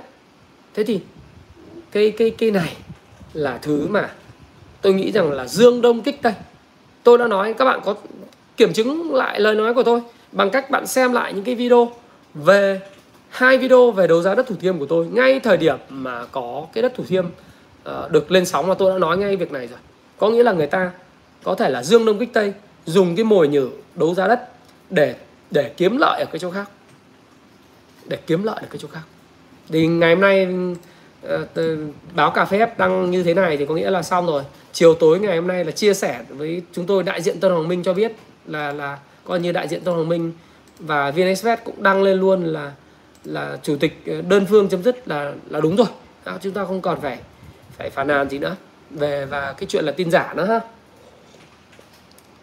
Thế 0.75 0.85
thì 0.85 1.01
cái 1.91 2.11
cái 2.11 2.31
cái 2.31 2.51
này 2.51 2.77
là 3.33 3.59
thứ 3.63 3.87
mà 3.91 4.11
tôi 4.81 4.95
nghĩ 4.95 5.13
rằng 5.13 5.33
là 5.33 5.47
dương 5.47 5.83
đông 5.83 6.03
kích 6.03 6.23
tây. 6.23 6.33
Tôi 7.03 7.19
đã 7.19 7.27
nói 7.27 7.55
các 7.59 7.65
bạn 7.65 7.81
có 7.85 7.95
kiểm 8.57 8.73
chứng 8.73 9.15
lại 9.15 9.41
lời 9.41 9.55
nói 9.55 9.75
của 9.75 9.83
tôi 9.83 10.01
bằng 10.33 10.51
cách 10.51 10.71
bạn 10.71 10.87
xem 10.87 11.13
lại 11.13 11.33
những 11.33 11.45
cái 11.45 11.55
video 11.55 11.93
về 12.35 12.81
hai 13.29 13.59
video 13.59 13.91
về 13.91 14.07
đấu 14.07 14.23
giá 14.23 14.35
đất 14.35 14.47
thủ 14.47 14.55
thiêm 14.61 14.79
của 14.79 14.87
tôi 14.87 15.07
ngay 15.07 15.41
thời 15.41 15.57
điểm 15.57 15.77
mà 15.89 16.27
có 16.33 16.67
cái 16.73 16.83
đất 16.83 16.93
thủ 16.95 17.05
thiêm 17.09 17.27
uh, 17.27 18.11
được 18.11 18.31
lên 18.31 18.47
sóng 18.47 18.67
mà 18.67 18.75
tôi 18.75 18.93
đã 18.93 18.99
nói 18.99 19.19
ngay 19.19 19.37
việc 19.37 19.53
này 19.53 19.67
rồi. 19.67 19.79
Có 20.19 20.31
nghĩa 20.31 20.43
là 20.43 20.53
người 20.53 20.67
ta 20.67 20.91
có 21.43 21.55
thể 21.55 21.71
là 21.71 21.83
dương 21.83 22.05
đông 22.05 22.19
kích 22.19 22.33
tây 22.33 22.53
dùng 22.87 23.17
cái 23.17 23.25
mồi 23.25 23.49
nhử 23.49 23.71
đấu 23.95 24.15
giá 24.15 24.29
đất 24.29 24.49
để 24.91 25.15
để 25.51 25.73
kiếm 25.77 25.97
lợi 25.97 26.21
ở 26.21 26.27
cái 26.33 26.39
chỗ 26.39 26.51
khác. 26.51 26.71
Để 28.05 28.19
kiếm 28.27 28.43
lợi 28.43 28.57
ở 28.61 28.67
cái 28.71 28.79
chỗ 28.79 28.89
khác 28.89 29.03
thì 29.73 29.87
ngày 29.87 30.15
hôm 30.15 30.21
nay 30.21 30.49
ờ, 31.23 31.47
báo 32.15 32.31
cà 32.31 32.45
phê 32.45 32.67
đăng 32.79 33.11
như 33.11 33.23
thế 33.23 33.35
này 33.35 33.57
thì 33.57 33.67
có 33.67 33.75
nghĩa 33.75 33.91
là 33.91 34.03
xong 34.03 34.27
rồi. 34.27 34.43
Chiều 34.73 34.95
tối 34.95 35.21
ngày 35.21 35.37
hôm 35.37 35.47
nay 35.47 35.65
là 35.65 35.71
chia 35.71 35.95
sẻ 35.95 36.21
với 36.29 36.63
chúng 36.73 36.87
tôi 36.87 37.03
đại 37.03 37.23
diện 37.23 37.41
Tân 37.41 37.53
Hoàng 37.53 37.69
Minh 37.69 37.83
cho 37.83 37.95
biết 37.95 38.13
là 38.47 38.73
là 38.73 38.99
coi 39.25 39.41
như 39.41 39.53
đại 39.53 39.69
diện 39.69 39.81
Tân 39.81 39.95
Hoàng 39.95 40.09
Minh 40.09 40.33
và 40.79 41.11
VnExpress 41.11 41.63
cũng 41.65 41.83
đăng 41.83 42.03
lên 42.03 42.21
luôn 42.21 42.45
là 42.45 42.73
là 43.25 43.59
chủ 43.63 43.77
tịch 43.77 44.03
ờ, 44.07 44.23
đơn 44.23 44.47
phương 44.47 44.69
chấm 44.69 44.83
dứt 44.83 45.09
là 45.09 45.33
là 45.51 45.61
đúng 45.61 45.77
rồi. 45.77 45.87
À, 46.25 46.39
chúng 46.43 46.53
ta 46.53 46.65
không 46.65 46.81
còn 46.81 47.01
phải 47.01 47.19
phải 47.77 47.91
phản 47.91 48.07
nàn 48.07 48.29
gì 48.29 48.39
nữa. 48.39 48.57
Về 48.91 49.27
và 49.27 49.55
cái 49.59 49.67
chuyện 49.67 49.85
là 49.85 49.93
tin 49.93 50.11
giả 50.11 50.35
nữa 50.37 50.45
ha. 50.45 50.61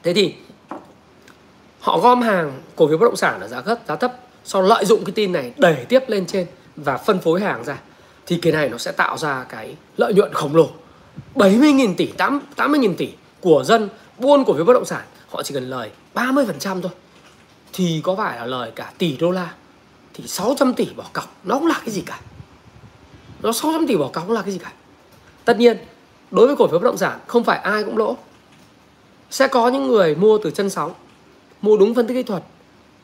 Thế 0.03 0.13
thì 0.13 0.33
họ 1.79 1.99
gom 1.99 2.21
hàng 2.21 2.61
cổ 2.75 2.87
phiếu 2.87 2.97
bất 2.97 3.05
động 3.05 3.15
sản 3.15 3.41
ở 3.41 3.47
giá 3.47 3.61
thấp 3.61 3.79
giá 3.87 3.95
thấp 3.95 4.13
sau 4.43 4.61
lợi 4.61 4.85
dụng 4.85 5.05
cái 5.05 5.13
tin 5.15 5.31
này 5.31 5.53
đẩy 5.57 5.85
tiếp 5.89 6.03
lên 6.07 6.25
trên 6.25 6.47
và 6.83 6.97
phân 6.97 7.19
phối 7.19 7.41
hàng 7.41 7.63
ra 7.63 7.77
thì 8.25 8.39
cái 8.41 8.53
này 8.53 8.69
nó 8.69 8.77
sẽ 8.77 8.91
tạo 8.91 9.17
ra 9.17 9.45
cái 9.49 9.75
lợi 9.97 10.13
nhuận 10.13 10.33
khổng 10.33 10.55
lồ. 10.55 10.69
70.000 11.35 11.95
tỷ 11.97 12.05
8, 12.05 12.39
80.000 12.55 12.93
tỷ 12.95 13.09
của 13.41 13.63
dân 13.65 13.89
buôn 14.17 14.45
cổ 14.45 14.53
phiếu 14.53 14.65
bất 14.65 14.73
động 14.73 14.85
sản 14.85 15.01
họ 15.29 15.43
chỉ 15.43 15.53
cần 15.53 15.69
lời 15.69 15.91
30% 16.15 16.81
thôi. 16.81 16.91
Thì 17.73 18.01
có 18.03 18.15
phải 18.15 18.37
là 18.37 18.45
lời 18.45 18.71
cả 18.75 18.91
tỷ 18.97 19.17
đô 19.17 19.31
la? 19.31 19.53
Thì 20.13 20.27
600 20.27 20.73
tỷ 20.73 20.87
bỏ 20.95 21.03
cọc 21.13 21.35
nó 21.43 21.55
cũng 21.55 21.67
là 21.67 21.79
cái 21.85 21.89
gì 21.89 22.01
cả? 22.01 22.19
Nó 23.41 23.51
600 23.51 23.87
tỷ 23.87 23.97
bỏ 23.97 24.09
cọc 24.13 24.27
cũng 24.27 24.35
là 24.35 24.41
cái 24.41 24.51
gì 24.51 24.57
cả? 24.57 24.71
Tất 25.45 25.57
nhiên 25.57 25.77
đối 26.31 26.47
với 26.47 26.55
cổ 26.55 26.67
phiếu 26.67 26.79
bất 26.79 26.85
động 26.85 26.97
sản 26.97 27.19
không 27.27 27.43
phải 27.43 27.59
ai 27.59 27.83
cũng 27.83 27.97
lỗ. 27.97 28.17
Sẽ 29.31 29.47
có 29.47 29.67
những 29.67 29.87
người 29.87 30.15
mua 30.15 30.37
từ 30.37 30.51
chân 30.51 30.69
sóng 30.69 30.93
mua 31.61 31.77
đúng 31.77 31.95
phân 31.95 32.07
tích 32.07 32.13
kỹ 32.13 32.23
thuật 32.23 32.43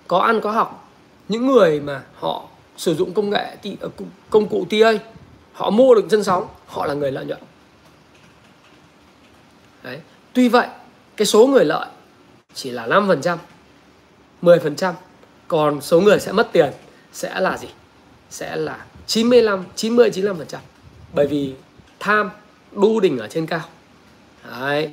có 0.08 0.20
ăn 0.20 0.42
có 0.42 0.52
học. 0.52 0.90
Những 1.28 1.48
người 1.48 1.80
mà 1.80 2.04
họ 2.16 2.44
sử 2.78 2.96
dụng 2.96 3.14
công 3.14 3.30
nghệ 3.30 3.56
ờ, 3.80 3.90
công 4.30 4.48
cụ 4.48 4.66
TA 4.70 4.94
họ 5.54 5.70
mua 5.70 5.96
được 5.96 6.06
chân 6.10 6.24
sóng 6.24 6.48
họ 6.66 6.86
là 6.86 6.94
người 6.94 7.12
lợi 7.12 7.26
nhuận. 7.26 7.40
Đấy. 9.84 10.00
Tuy 10.34 10.50
vậy 10.50 10.68
cái 11.16 11.26
số 11.26 11.48
người 11.48 11.66
lợi 11.66 11.88
chỉ 12.54 12.72
là 12.72 12.88
5% 12.88 13.38
10% 14.42 14.94
còn 15.48 15.82
số 15.82 16.02
người 16.02 16.20
sẽ 16.20 16.32
mất 16.32 16.50
tiền 16.52 16.72
sẽ 17.14 17.40
là 17.40 17.58
gì? 17.58 17.68
Sẽ 18.30 18.56
là 18.56 18.86
95 19.08 19.64
90 19.76 20.10
95% 20.10 20.58
bởi 21.14 21.28
vì 21.28 21.54
tham 22.00 22.30
đu 22.72 23.00
đỉnh 23.00 23.20
ở 23.20 23.28
trên 23.28 23.46
cao. 23.46 23.64
Đấy. 24.52 24.92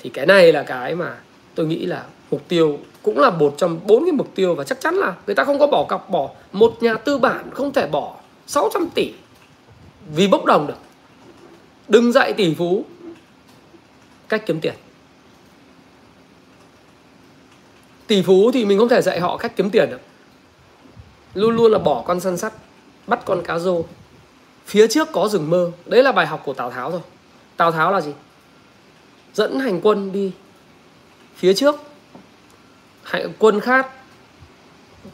thì 0.00 0.10
cái 0.10 0.26
này 0.26 0.52
là 0.52 0.62
cái 0.62 0.94
mà 0.94 1.16
tôi 1.54 1.66
nghĩ 1.66 1.86
là 1.86 2.04
mục 2.30 2.48
tiêu 2.48 2.78
cũng 3.02 3.18
là 3.18 3.30
một 3.30 3.54
trong 3.56 3.80
bốn 3.86 4.04
cái 4.04 4.12
mục 4.12 4.28
tiêu 4.34 4.54
và 4.54 4.64
chắc 4.64 4.80
chắn 4.80 4.94
là 4.94 5.14
người 5.26 5.34
ta 5.34 5.44
không 5.44 5.58
có 5.58 5.66
bỏ 5.66 5.84
cọc, 5.88 6.10
bỏ. 6.10 6.30
Một 6.52 6.76
nhà 6.80 6.94
tư 6.94 7.18
bản 7.18 7.50
không 7.50 7.72
thể 7.72 7.86
bỏ 7.86 8.16
600 8.46 8.88
tỷ 8.94 9.12
vì 10.14 10.28
bốc 10.28 10.44
đồng 10.44 10.66
được. 10.66 10.78
Đừng 11.88 12.12
dạy 12.12 12.32
tỷ 12.32 12.54
phú 12.54 12.84
cách 14.28 14.42
kiếm 14.46 14.60
tiền. 14.60 14.74
Tỷ 18.06 18.22
phú 18.22 18.50
thì 18.54 18.64
mình 18.64 18.78
không 18.78 18.88
thể 18.88 19.02
dạy 19.02 19.20
họ 19.20 19.36
cách 19.36 19.52
kiếm 19.56 19.70
tiền 19.70 19.90
được. 19.90 20.00
Luôn 21.34 21.56
luôn 21.56 21.72
là 21.72 21.78
bỏ 21.78 22.02
con 22.06 22.20
săn 22.20 22.36
sắt 22.36 22.52
bắt 23.06 23.20
con 23.24 23.42
cá 23.44 23.58
rô. 23.58 23.82
Phía 24.66 24.86
trước 24.86 25.08
có 25.12 25.28
rừng 25.28 25.50
mơ. 25.50 25.70
Đấy 25.86 26.02
là 26.02 26.12
bài 26.12 26.26
học 26.26 26.42
của 26.44 26.52
tào 26.52 26.70
tháo 26.70 26.90
rồi 26.90 27.00
tào 27.56 27.72
tháo 27.72 27.92
là 27.92 28.00
gì? 28.00 28.12
Dẫn 29.34 29.60
hành 29.60 29.80
quân 29.80 30.12
đi 30.12 30.32
phía 31.36 31.54
trước 31.54 31.80
quân 33.38 33.60
khác 33.60 33.86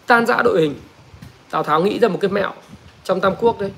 tan 0.07 0.27
rã 0.27 0.43
đội 0.45 0.61
hình. 0.61 0.75
Tào 1.51 1.63
tháo 1.63 1.83
nghĩ 1.83 1.99
ra 1.99 2.09
một 2.09 2.19
cái 2.21 2.31
mẹo 2.31 2.53
trong 3.05 3.21
tam 3.21 3.35
quốc 3.41 3.61
đấy. 3.61 3.71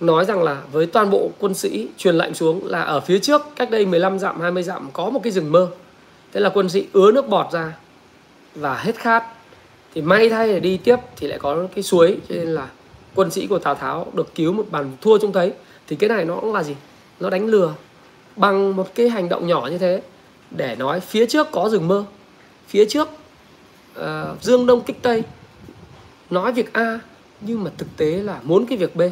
Nói 0.00 0.24
rằng 0.24 0.42
là 0.42 0.62
với 0.72 0.86
toàn 0.86 1.10
bộ 1.10 1.30
quân 1.38 1.54
sĩ 1.54 1.88
truyền 1.96 2.14
lệnh 2.14 2.34
xuống 2.34 2.66
là 2.66 2.82
ở 2.82 3.00
phía 3.00 3.18
trước, 3.18 3.42
cách 3.56 3.70
đây 3.70 3.86
15 3.86 4.18
dặm 4.18 4.40
20 4.40 4.62
dặm 4.62 4.90
có 4.92 5.10
một 5.10 5.20
cái 5.22 5.32
rừng 5.32 5.52
mơ. 5.52 5.68
Thế 6.32 6.40
là 6.40 6.50
quân 6.54 6.68
sĩ 6.68 6.86
ứa 6.92 7.12
nước 7.12 7.28
bọt 7.28 7.52
ra 7.52 7.72
và 8.54 8.74
hết 8.74 8.96
khát. 8.96 9.24
Thì 9.94 10.02
may 10.02 10.28
thay 10.28 10.48
để 10.48 10.60
đi 10.60 10.76
tiếp 10.76 10.96
thì 11.16 11.26
lại 11.26 11.38
có 11.38 11.66
cái 11.74 11.82
suối, 11.82 12.16
cho 12.28 12.34
nên 12.34 12.48
là 12.48 12.68
quân 13.14 13.30
sĩ 13.30 13.46
của 13.46 13.58
Tào 13.58 13.74
Tháo 13.74 14.06
được 14.12 14.34
cứu 14.34 14.52
một 14.52 14.66
bàn 14.70 14.92
thua 15.00 15.18
trông 15.18 15.32
thấy. 15.32 15.52
Thì 15.88 15.96
cái 15.96 16.08
này 16.08 16.24
nó 16.24 16.36
cũng 16.36 16.52
là 16.52 16.62
gì? 16.62 16.74
Nó 17.20 17.30
đánh 17.30 17.46
lừa 17.46 17.74
bằng 18.36 18.76
một 18.76 18.94
cái 18.94 19.08
hành 19.08 19.28
động 19.28 19.46
nhỏ 19.46 19.68
như 19.70 19.78
thế 19.78 20.02
để 20.50 20.76
nói 20.76 21.00
phía 21.00 21.26
trước 21.26 21.48
có 21.52 21.68
rừng 21.68 21.88
mơ, 21.88 22.04
phía 22.68 22.84
trước 22.84 23.08
uh, 24.02 24.42
dương 24.42 24.66
đông 24.66 24.80
kích 24.80 25.02
tây 25.02 25.22
nói 26.30 26.52
việc 26.52 26.72
a 26.72 27.00
nhưng 27.40 27.64
mà 27.64 27.70
thực 27.78 27.96
tế 27.96 28.06
là 28.06 28.40
muốn 28.42 28.66
cái 28.66 28.78
việc 28.78 28.96
b. 28.96 29.02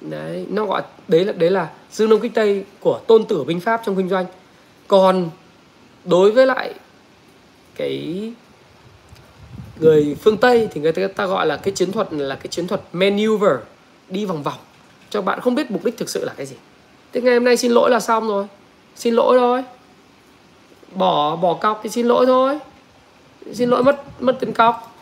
Đấy 0.00 0.46
nó 0.50 0.64
gọi 0.64 0.82
đấy 1.08 1.24
là 1.24 1.32
đấy 1.32 1.50
là 1.50 1.70
dương 1.92 2.10
đông 2.10 2.20
kích 2.20 2.34
tây 2.34 2.64
của 2.80 3.00
tôn 3.06 3.24
tử 3.24 3.44
binh 3.44 3.60
pháp 3.60 3.82
trong 3.84 3.96
kinh 3.96 4.08
doanh. 4.08 4.26
Còn 4.88 5.30
đối 6.04 6.32
với 6.32 6.46
lại 6.46 6.74
cái 7.74 8.32
người 9.80 10.16
phương 10.20 10.36
tây 10.36 10.68
thì 10.72 10.80
người 10.80 10.92
ta 10.92 11.26
gọi 11.26 11.46
là 11.46 11.56
cái 11.56 11.74
chiến 11.74 11.92
thuật 11.92 12.12
là 12.12 12.34
cái 12.34 12.46
chiến 12.48 12.66
thuật 12.66 12.80
maneuver 12.92 13.56
đi 14.08 14.24
vòng 14.24 14.42
vòng. 14.42 14.58
Cho 15.10 15.22
bạn 15.22 15.40
không 15.40 15.54
biết 15.54 15.70
mục 15.70 15.84
đích 15.84 15.98
thực 15.98 16.08
sự 16.08 16.24
là 16.24 16.32
cái 16.36 16.46
gì. 16.46 16.56
Thế 17.12 17.20
ngày 17.20 17.34
hôm 17.34 17.44
nay 17.44 17.56
xin 17.56 17.72
lỗi 17.72 17.90
là 17.90 18.00
xong 18.00 18.28
rồi. 18.28 18.46
Xin 18.96 19.14
lỗi 19.14 19.38
thôi. 19.38 19.64
Bỏ 20.94 21.36
bỏ 21.36 21.54
cọc 21.54 21.80
thì 21.82 21.90
xin 21.90 22.06
lỗi 22.06 22.26
thôi 22.26 22.58
xin 23.52 23.70
lỗi 23.70 23.82
mất 23.82 24.02
mất 24.20 24.36
tiền 24.40 24.52
cọc. 24.52 24.96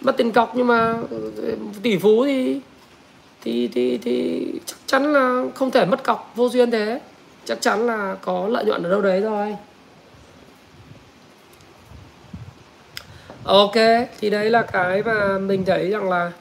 Mất 0.00 0.16
tiền 0.16 0.32
cọc 0.32 0.52
nhưng 0.56 0.66
mà 0.66 0.94
ừ, 1.10 1.56
tỷ 1.82 1.98
phú 1.98 2.24
thì 2.24 2.60
thì 3.42 3.68
thì 3.68 3.98
thì 3.98 4.46
chắc 4.66 4.76
chắn 4.86 5.12
là 5.12 5.44
không 5.54 5.70
thể 5.70 5.84
mất 5.84 6.04
cọc 6.04 6.32
vô 6.34 6.48
duyên 6.48 6.70
thế. 6.70 7.00
Chắc 7.44 7.60
chắn 7.60 7.86
là 7.86 8.16
có 8.20 8.48
lợi 8.48 8.64
nhuận 8.64 8.82
ở 8.82 8.90
đâu 8.90 9.02
đấy 9.02 9.20
rồi 9.20 9.56
ok 13.46 13.74
thì 14.20 14.30
đấy 14.30 14.50
là 14.50 14.62
cái 14.62 15.02
mà 15.02 15.38
mình 15.38 15.64
thấy 15.64 15.90
rằng 15.90 16.10
là 16.10 16.32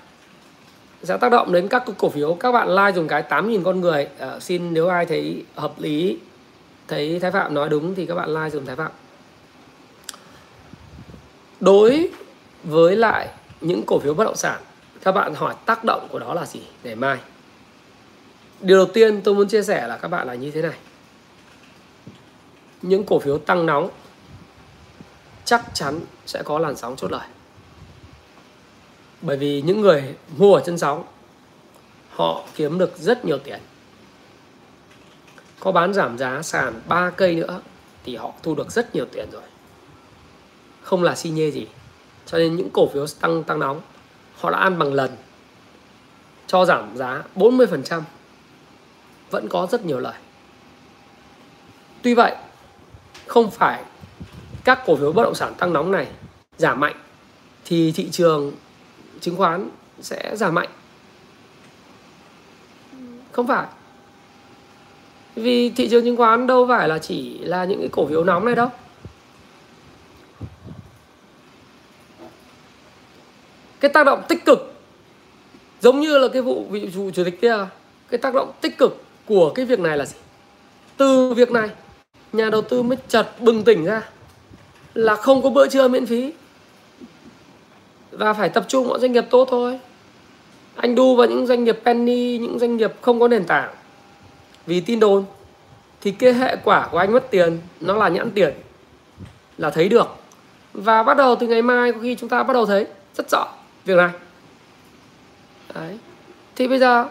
sẽ 1.04 1.18
tác 1.18 1.32
động 1.32 1.54
đến 1.54 1.68
các 1.68 1.84
cổ 1.98 2.10
phiếu. 2.10 2.34
Các 2.34 2.52
bạn 2.52 2.76
like 2.76 2.92
dùng 2.96 3.08
cái 3.08 3.24
8.000 3.30 3.64
con 3.64 3.82
người. 3.82 4.08
À, 4.20 4.40
xin 4.40 4.74
nếu 4.74 4.88
ai 4.88 5.06
thấy 5.06 5.44
hợp 5.56 5.74
lý 5.78 6.18
thấy 6.88 7.20
Thái 7.20 7.32
Phạm 7.32 7.54
nói 7.54 7.70
đúng 7.70 7.96
thì 7.96 8.06
các 8.06 8.16
bạn 8.16 8.34
like 8.34 8.50
dùng 8.50 8.66
Thái 8.66 8.76
Phạm 8.76 8.92
đối 11.60 12.12
với 12.64 12.96
lại 12.96 13.30
những 13.62 13.84
cổ 13.88 14.00
phiếu 14.00 14.14
bất 14.14 14.24
động 14.24 14.36
sản, 14.36 14.62
các 15.04 15.12
bạn 15.12 15.36
hỏi 15.36 15.56
tác 15.66 15.84
động 15.84 16.08
của 16.12 16.20
đó 16.20 16.34
là 16.34 16.46
gì 16.46 16.62
ngày 16.84 16.96
mai? 16.96 17.18
Điều 18.60 18.78
đầu 18.78 18.86
tiên 18.94 19.22
tôi 19.22 19.36
muốn 19.36 19.48
chia 19.48 19.64
sẻ 19.64 19.88
là 19.88 19.98
các 19.98 20.08
bạn 20.08 20.28
là 20.28 20.36
như 20.36 20.52
thế 20.52 20.62
này. 20.62 20.78
Những 22.82 23.04
cổ 23.04 23.20
phiếu 23.20 23.38
tăng 23.38 23.66
nóng 23.66 23.90
chắc 25.46 25.66
chắn 25.74 26.00
sẽ 26.26 26.42
có 26.44 26.60
làn 26.60 26.76
sóng 26.76 26.96
chốt 26.96 27.12
lời. 27.12 27.28
Bởi 29.22 29.38
vì 29.38 29.62
những 29.62 29.82
người 29.82 30.16
mua 30.38 30.56
ở 30.56 30.62
chân 30.66 30.78
sóng, 30.78 31.04
họ 32.10 32.44
kiếm 32.56 32.78
được 32.78 32.98
rất 32.98 33.26
nhiều 33.26 33.38
tiền. 33.38 33.60
Có 35.60 35.72
bán 35.72 35.94
giảm 35.94 36.18
giá 36.18 36.42
sàn 36.42 36.82
3 36.88 37.10
cây 37.10 37.36
nữa 37.36 37.62
thì 38.04 38.16
họ 38.16 38.32
thu 38.44 38.56
được 38.56 38.72
rất 38.72 38.96
nhiều 38.96 39.06
tiền 39.12 39.30
rồi 39.32 39.42
không 40.86 41.04
là 41.04 41.16
xi 41.16 41.30
nhê 41.30 41.52
gì. 41.52 41.68
Cho 42.26 42.38
nên 42.38 42.56
những 42.56 42.70
cổ 42.70 42.88
phiếu 42.88 43.06
tăng 43.20 43.44
tăng 43.44 43.60
nóng, 43.60 43.82
họ 44.36 44.52
đã 44.52 44.58
ăn 44.58 44.80
bằng 44.80 44.94
lần, 44.94 45.12
cho 46.48 46.66
giảm 46.66 46.98
giá 46.98 47.24
40% 47.36 48.02
vẫn 49.32 49.48
có 49.50 49.68
rất 49.72 49.86
nhiều 49.86 50.00
lời. 50.00 50.14
Tuy 52.02 52.14
vậy, 52.14 52.36
không 53.26 53.52
phải 53.52 53.84
các 54.64 54.80
cổ 54.86 54.96
phiếu 54.96 55.12
bất 55.12 55.24
động 55.24 55.36
sản 55.36 55.54
tăng 55.58 55.74
nóng 55.74 55.92
này 55.92 56.08
giảm 56.58 56.80
mạnh 56.80 56.96
thì 57.66 57.92
thị 57.92 58.10
trường 58.12 58.52
chứng 59.22 59.38
khoán 59.38 59.70
sẽ 60.02 60.36
giảm 60.36 60.56
mạnh. 60.56 60.70
Không 63.32 63.48
phải. 63.48 63.68
Vì 65.36 65.70
thị 65.70 65.90
trường 65.90 66.04
chứng 66.04 66.18
khoán 66.18 66.48
đâu 66.48 66.68
phải 66.68 66.90
là 66.90 67.00
chỉ 67.00 67.38
là 67.40 67.66
những 67.66 67.80
cái 67.80 67.90
cổ 67.92 68.08
phiếu 68.08 68.24
nóng 68.24 68.46
này 68.46 68.56
đâu. 68.56 68.70
Cái 73.86 73.94
tác 73.94 74.04
động 74.04 74.24
tích 74.28 74.46
cực, 74.46 74.74
giống 75.82 76.00
như 76.00 76.18
là 76.18 76.28
cái 76.28 76.42
vụ, 76.42 76.66
vị 76.70 76.90
chủ 76.94 77.12
chủ 77.12 77.24
tịch 77.24 77.42
kia, 77.42 77.58
cái 78.10 78.18
tác 78.18 78.34
động 78.34 78.52
tích 78.62 78.78
cực 78.78 79.04
của 79.26 79.50
cái 79.50 79.66
việc 79.66 79.80
này 79.80 79.98
là 79.98 80.06
gì? 80.06 80.16
Từ 80.98 81.34
việc 81.34 81.52
này, 81.52 81.70
nhà 82.34 82.50
đầu 82.50 82.62
tư 82.62 82.82
mới 82.82 82.98
chợt 83.08 83.28
bừng 83.40 83.64
tỉnh 83.64 83.86
ra 83.86 84.02
là 84.94 85.16
không 85.16 85.42
có 85.42 85.50
bữa 85.50 85.68
trưa 85.68 85.88
miễn 85.88 86.06
phí. 86.06 86.34
Và 88.12 88.34
phải 88.34 88.50
tập 88.50 88.66
trung 88.68 88.88
vào 88.88 89.00
doanh 89.00 89.12
nghiệp 89.12 89.26
tốt 89.30 89.48
thôi. 89.52 89.80
Anh 90.76 90.96
đu 90.96 91.16
vào 91.16 91.28
những 91.28 91.48
doanh 91.48 91.64
nghiệp 91.64 91.80
penny, 91.86 92.38
những 92.38 92.60
doanh 92.60 92.78
nghiệp 92.78 92.94
không 93.02 93.20
có 93.20 93.28
nền 93.28 93.46
tảng. 93.46 93.74
Vì 94.66 94.82
tin 94.82 95.00
đồn, 95.00 95.26
thì 96.02 96.12
cái 96.12 96.34
hệ 96.34 96.56
quả 96.64 96.88
của 96.92 96.98
anh 96.98 97.14
mất 97.14 97.32
tiền, 97.32 97.62
nó 97.80 97.96
là 97.96 98.10
nhãn 98.10 98.32
tiền, 98.32 98.54
là 99.58 99.70
thấy 99.70 99.90
được. 99.90 100.08
Và 100.74 101.04
bắt 101.04 101.18
đầu 101.18 101.36
từ 101.36 101.48
ngày 101.48 101.62
mai, 101.62 101.92
có 101.92 102.00
khi 102.02 102.16
chúng 102.16 102.30
ta 102.30 102.44
bắt 102.44 102.54
đầu 102.54 102.66
thấy 102.66 102.88
rất 103.16 103.30
rõ 103.32 103.48
việc 103.86 103.98
này. 103.98 104.10
Đấy. 105.74 105.98
Thì 106.56 106.68
bây 106.68 106.80
giờ, 106.80 107.06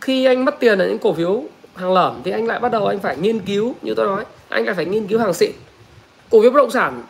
khi 0.00 0.24
anh 0.24 0.44
mất 0.44 0.60
tiền 0.60 0.78
ở 0.78 0.88
những 0.88 0.98
cổ 0.98 1.12
phiếu 1.12 1.44
hàng 1.74 1.92
lởm, 1.92 2.20
thì 2.24 2.30
anh 2.30 2.46
lại 2.46 2.60
bắt 2.60 2.72
đầu 2.72 2.86
anh 2.86 2.98
phải 2.98 3.16
nghiên 3.16 3.40
cứu, 3.40 3.74
như 3.82 3.94
tôi 3.94 4.06
nói, 4.06 4.24
anh 4.48 4.64
lại 4.64 4.74
phải 4.74 4.84
nghiên 4.84 5.06
cứu 5.06 5.18
hàng 5.18 5.34
xịn. 5.34 5.50
Cổ 6.30 6.42
phiếu 6.42 6.50
bất 6.50 6.58
động 6.58 6.70
sản 6.70 7.02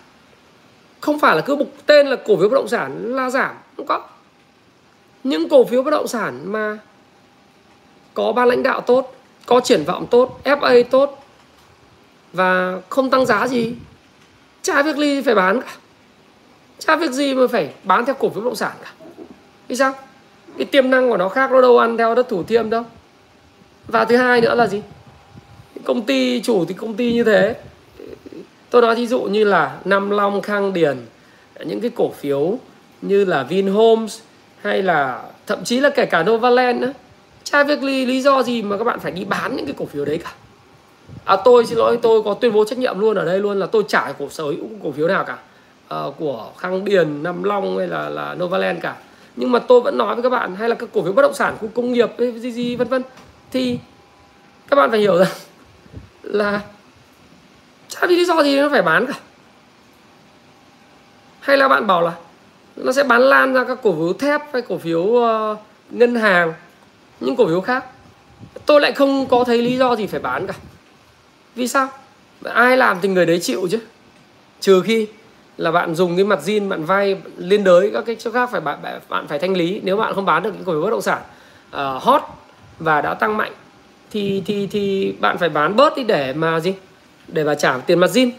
không 1.01 1.19
phải 1.19 1.37
là 1.37 1.43
cứ 1.43 1.57
mục 1.57 1.75
tên 1.87 2.07
là 2.07 2.17
cổ 2.17 2.37
phiếu 2.37 2.49
bất 2.49 2.55
động 2.55 2.69
sản 2.69 3.17
là 3.17 3.31
giảm, 3.31 3.57
không 3.77 3.87
có. 3.87 4.09
Những 5.25 5.49
cổ 5.49 5.65
phiếu 5.65 5.83
bất 5.83 5.91
động 5.91 6.09
sản 6.09 6.53
mà 6.53 6.79
có 8.15 8.33
ban 8.33 8.49
lãnh 8.49 8.63
đạo 8.63 8.81
tốt, 8.81 9.17
có 9.47 9.61
triển 9.61 9.85
vọng 9.85 10.07
tốt 10.11 10.41
FA 10.45 10.85
tốt, 10.91 11.25
và 12.33 12.81
không 12.89 13.11
tăng 13.11 13.27
giá 13.27 13.49
gì, 13.49 13.75
chả 14.63 14.83
việc 14.83 14.97
gì 14.97 15.23
phải 15.23 15.35
bán 15.35 15.61
cả. 15.63 15.77
Chả 16.79 16.97
việc 16.97 17.11
gì 17.11 17.35
mà 17.35 17.47
phải 17.47 17.75
bán 17.85 18.05
theo 18.05 18.15
cổ 18.15 18.29
phiếu 18.31 18.41
bất 18.41 18.49
động 18.49 18.57
sản 18.57 18.73
cả 18.83 18.93
vì 19.69 19.77
sao? 19.77 19.95
Cái 20.57 20.65
tiềm 20.65 20.91
năng 20.91 21.11
của 21.11 21.17
nó 21.17 21.29
khác 21.29 21.53
nó 21.53 21.61
đâu 21.61 21.79
ăn 21.79 21.97
theo 21.97 22.15
đất 22.15 22.29
thủ 22.29 22.43
thiêm 22.43 22.71
đâu. 22.71 22.83
Và 23.87 24.05
thứ 24.05 24.17
hai 24.17 24.41
nữa 24.41 24.55
là 24.55 24.67
gì? 24.67 24.83
Công 25.85 26.03
ty 26.03 26.41
chủ 26.41 26.65
thì 26.65 26.75
công 26.75 26.95
ty 26.95 27.13
như 27.13 27.25
thế. 27.25 27.57
Tôi 28.71 28.83
nói 28.83 28.97
thí 28.97 29.07
dụ 29.07 29.21
như 29.23 29.45
là 29.45 29.79
Nam 29.85 30.11
Long 30.11 30.43
Khang 30.43 30.73
Điền 30.73 30.97
những 31.65 31.81
cái 31.81 31.91
cổ 31.97 32.11
phiếu 32.11 32.59
như 33.03 33.25
là 33.25 33.43
Vinhomes 33.43 34.21
hay 34.63 34.83
là 34.83 35.23
thậm 35.47 35.65
chí 35.65 35.81
là 35.81 35.91
kể 35.91 36.07
cả 36.07 36.23
Novaland 36.23 36.81
nữa. 36.81 36.93
Chả 37.45 37.65
việc 37.65 37.83
lý, 37.83 38.07
lý 38.07 38.23
do 38.23 38.43
gì 38.43 38.63
mà 38.63 38.77
các 38.77 38.85
bạn 38.85 39.01
phải 39.01 39.13
đi 39.13 39.25
bán 39.25 39.57
những 39.57 39.67
cái 39.67 39.75
cổ 39.79 39.85
phiếu 39.85 40.05
đấy 40.05 40.19
cả. 40.25 40.33
À 41.25 41.37
tôi 41.45 41.67
xin 41.67 41.79
lỗi 41.79 41.99
tôi 42.03 42.23
có 42.23 42.35
tuyên 42.35 42.53
bố 42.53 42.65
trách 42.65 42.79
nhiệm 42.79 42.99
luôn 42.99 43.17
ở 43.17 43.25
đây 43.25 43.41
luôn 43.41 43.59
là 43.59 43.67
tôi 43.67 43.85
trả 43.89 44.13
cổ 44.19 44.29
sở 44.29 44.45
hữu 44.45 44.69
cổ 44.83 44.93
phiếu 44.93 45.09
nào 45.09 45.25
cả. 45.25 45.39
À, 45.89 46.03
của 46.19 46.51
Khang 46.59 46.85
Điền 46.85 47.23
Nam 47.23 47.43
Long 47.43 47.79
hay 47.79 47.87
là 47.87 48.09
là 48.09 48.35
Novaland 48.35 48.83
cả 48.83 48.97
nhưng 49.39 49.53
mà 49.53 49.59
tôi 49.59 49.81
vẫn 49.81 49.99
nói 49.99 50.15
với 50.15 50.23
các 50.23 50.29
bạn 50.29 50.57
hay 50.57 50.69
là 50.69 50.75
các 50.75 50.89
cổ 50.93 51.03
phiếu 51.03 51.13
bất 51.13 51.23
động 51.23 51.35
sản 51.35 51.57
khu 51.61 51.69
công 51.75 51.93
nghiệp 51.93 52.11
gì 52.37 52.53
gì 52.53 52.77
vân 52.77 52.89
vân. 52.89 53.03
Thì 53.51 53.79
các 54.69 54.77
bạn 54.77 54.91
phải 54.91 55.01
hiểu 55.01 55.19
rằng 55.19 55.29
là 56.23 56.61
chả 57.89 58.07
vì 58.07 58.17
lý 58.17 58.25
do 58.25 58.43
gì 58.43 58.61
nó 58.61 58.69
phải 58.71 58.83
bán 58.83 59.07
cả. 59.07 59.15
Hay 61.41 61.57
là 61.57 61.69
bạn 61.69 61.87
bảo 61.87 62.03
là 62.03 62.13
nó 62.77 62.93
sẽ 62.93 63.03
bán 63.03 63.23
lan 63.23 63.55
ra 63.55 63.65
các 63.65 63.79
cổ 63.83 63.93
phiếu 63.93 64.13
thép 64.13 64.43
hay 64.53 64.63
cổ 64.63 64.79
phiếu 64.79 65.01
uh, 65.01 65.59
ngân 65.91 66.15
hàng 66.15 66.55
những 67.21 67.37
cổ 67.37 67.47
phiếu 67.47 67.61
khác. 67.61 67.85
Tôi 68.67 68.81
lại 68.81 68.93
không 68.93 69.27
có 69.27 69.45
thấy 69.45 69.63
lý 69.63 69.77
do 69.77 69.97
gì 69.97 70.07
phải 70.07 70.21
bán 70.21 70.47
cả. 70.47 70.55
Vì 71.55 71.69
sao? 71.69 71.89
Ai 72.45 72.77
làm 72.77 72.99
thì 73.03 73.09
người 73.09 73.27
đấy 73.27 73.41
chịu 73.41 73.69
chứ. 73.71 73.79
Trừ 74.61 74.83
khi 74.85 75.07
là 75.59 75.71
bạn 75.71 75.95
dùng 75.95 76.17
cái 76.17 76.25
mặt 76.25 76.39
zin 76.45 76.69
bạn 76.69 76.85
vay 76.85 77.17
liên 77.37 77.65
đới 77.65 77.91
các 77.95 78.05
cái 78.07 78.17
chỗ 78.19 78.31
khác 78.31 78.51
phải 78.53 78.61
bạn 78.61 78.79
bạn 79.09 79.27
phải 79.29 79.39
thanh 79.39 79.57
lý. 79.57 79.81
Nếu 79.85 79.97
bạn 79.97 80.15
không 80.15 80.25
bán 80.25 80.43
được 80.43 80.51
những 80.55 80.65
cổ 80.65 80.73
phiếu 80.73 80.83
bất 80.83 80.91
động 80.91 81.03
sản 81.03 81.23
uh, 81.69 82.03
hot 82.03 82.23
và 82.79 83.01
đã 83.01 83.15
tăng 83.15 83.37
mạnh 83.37 83.53
thì 84.11 84.43
thì 84.47 84.67
thì 84.67 85.15
bạn 85.21 85.39
phải 85.39 85.49
bán 85.49 85.77
bớt 85.77 85.97
đi 85.97 86.05
để 86.05 86.33
mà 86.33 86.61
gì? 86.61 86.75
Để 87.29 87.45
mà 87.45 87.55
trả 87.55 87.79
tiền 87.79 87.99
mặt 87.99 88.11
zin. 88.11 88.31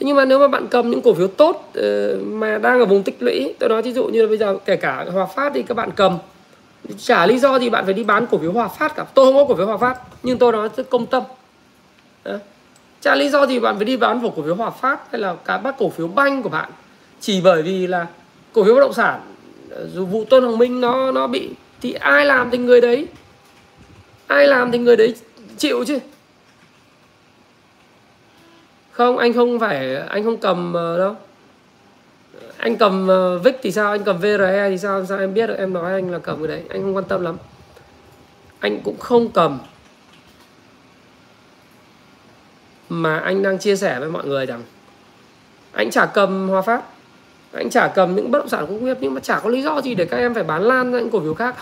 Nhưng 0.00 0.16
mà 0.16 0.24
nếu 0.24 0.38
mà 0.38 0.48
bạn 0.48 0.66
cầm 0.66 0.90
những 0.90 1.02
cổ 1.02 1.14
phiếu 1.14 1.28
tốt 1.28 1.72
uh, 1.78 2.26
mà 2.26 2.58
đang 2.58 2.78
ở 2.78 2.84
vùng 2.84 3.02
tích 3.02 3.16
lũy 3.20 3.54
tôi 3.58 3.68
nói 3.68 3.82
ví 3.82 3.92
dụ 3.92 4.04
như 4.04 4.22
là 4.22 4.28
bây 4.28 4.38
giờ 4.38 4.58
kể 4.64 4.76
cả 4.76 5.06
hòa 5.12 5.26
phát 5.26 5.52
thì 5.54 5.62
các 5.62 5.74
bạn 5.74 5.90
cầm. 5.96 6.18
Chả 6.98 7.26
lý 7.26 7.38
do 7.38 7.58
gì 7.58 7.70
bạn 7.70 7.84
phải 7.84 7.94
đi 7.94 8.04
bán 8.04 8.26
cổ 8.26 8.38
phiếu 8.38 8.52
hòa 8.52 8.68
phát 8.68 8.96
cả. 8.96 9.04
Tôi 9.14 9.26
không 9.26 9.34
có 9.34 9.44
cổ 9.44 9.54
phiếu 9.54 9.66
hòa 9.66 9.76
phát 9.76 9.98
nhưng 10.22 10.38
tôi 10.38 10.52
nói 10.52 10.68
rất 10.76 10.90
công 10.90 11.06
tâm. 11.06 11.22
Đó 12.24 12.32
chả 13.00 13.14
lý 13.14 13.28
do 13.28 13.46
gì 13.46 13.60
bạn 13.60 13.76
phải 13.76 13.84
đi 13.84 13.96
bán 13.96 14.20
vào 14.20 14.32
cổ 14.36 14.42
phiếu 14.42 14.54
hòa 14.54 14.70
phát 14.70 15.12
hay 15.12 15.20
là 15.20 15.34
cả 15.44 15.58
bác 15.58 15.78
cổ 15.78 15.90
phiếu 15.90 16.08
banh 16.08 16.42
của 16.42 16.48
bạn. 16.48 16.70
Chỉ 17.20 17.40
bởi 17.40 17.62
vì 17.62 17.86
là 17.86 18.06
cổ 18.52 18.64
phiếu 18.64 18.74
bất 18.74 18.80
động 18.80 18.92
sản 18.92 19.20
dù 19.94 20.06
vụ 20.06 20.24
tôn 20.24 20.44
hồng 20.44 20.58
minh 20.58 20.80
nó 20.80 21.12
nó 21.12 21.26
bị 21.26 21.50
thì 21.80 21.92
ai 21.92 22.26
làm 22.26 22.50
thì 22.50 22.58
người 22.58 22.80
đấy 22.80 23.06
ai 24.26 24.46
làm 24.46 24.72
thì 24.72 24.78
người 24.78 24.96
đấy 24.96 25.14
chịu 25.58 25.84
chứ. 25.84 25.98
Không 28.90 29.18
anh 29.18 29.32
không 29.32 29.60
phải 29.60 29.96
anh 29.96 30.24
không 30.24 30.36
cầm 30.36 30.72
ờ, 30.72 30.98
đâu. 30.98 31.16
Anh 32.56 32.76
cầm 32.76 33.08
ờ, 33.08 33.38
VIX 33.38 33.54
thì 33.62 33.72
sao 33.72 33.90
anh 33.90 34.04
cầm 34.04 34.18
VRE 34.18 34.66
thì 34.70 34.78
sao 34.78 35.06
sao 35.06 35.18
em 35.18 35.34
biết 35.34 35.46
được 35.46 35.56
em 35.58 35.72
nói 35.72 35.92
anh 35.92 36.10
là 36.10 36.18
cầm 36.18 36.38
cái 36.38 36.48
đấy 36.48 36.62
anh 36.68 36.82
không 36.82 36.96
quan 36.96 37.04
tâm 37.04 37.22
lắm. 37.22 37.36
Anh 38.60 38.80
cũng 38.84 38.98
không 38.98 39.28
cầm. 39.30 39.58
Mà 42.90 43.18
anh 43.18 43.42
đang 43.42 43.58
chia 43.58 43.76
sẻ 43.76 44.00
với 44.00 44.08
mọi 44.08 44.26
người 44.26 44.46
rằng 44.46 44.62
anh 45.72 45.90
chả 45.90 46.06
cầm 46.06 46.48
Hòa 46.48 46.62
Phát 46.62 46.82
anh 47.52 47.70
chả 47.70 47.88
cầm 47.88 48.16
những 48.16 48.30
bất 48.30 48.38
động 48.38 48.48
sản 48.48 48.66
công 48.66 48.84
nghiệp 48.84 48.96
nhưng 49.00 49.14
mà 49.14 49.20
chả 49.20 49.40
có 49.40 49.50
lý 49.50 49.62
do 49.62 49.80
gì 49.80 49.94
để 49.94 50.04
các 50.04 50.16
em 50.16 50.34
phải 50.34 50.44
bán 50.44 50.62
lan 50.62 50.92
ra 50.92 50.98
những 50.98 51.10
cổ 51.10 51.20
phiếu 51.20 51.34
khác. 51.34 51.54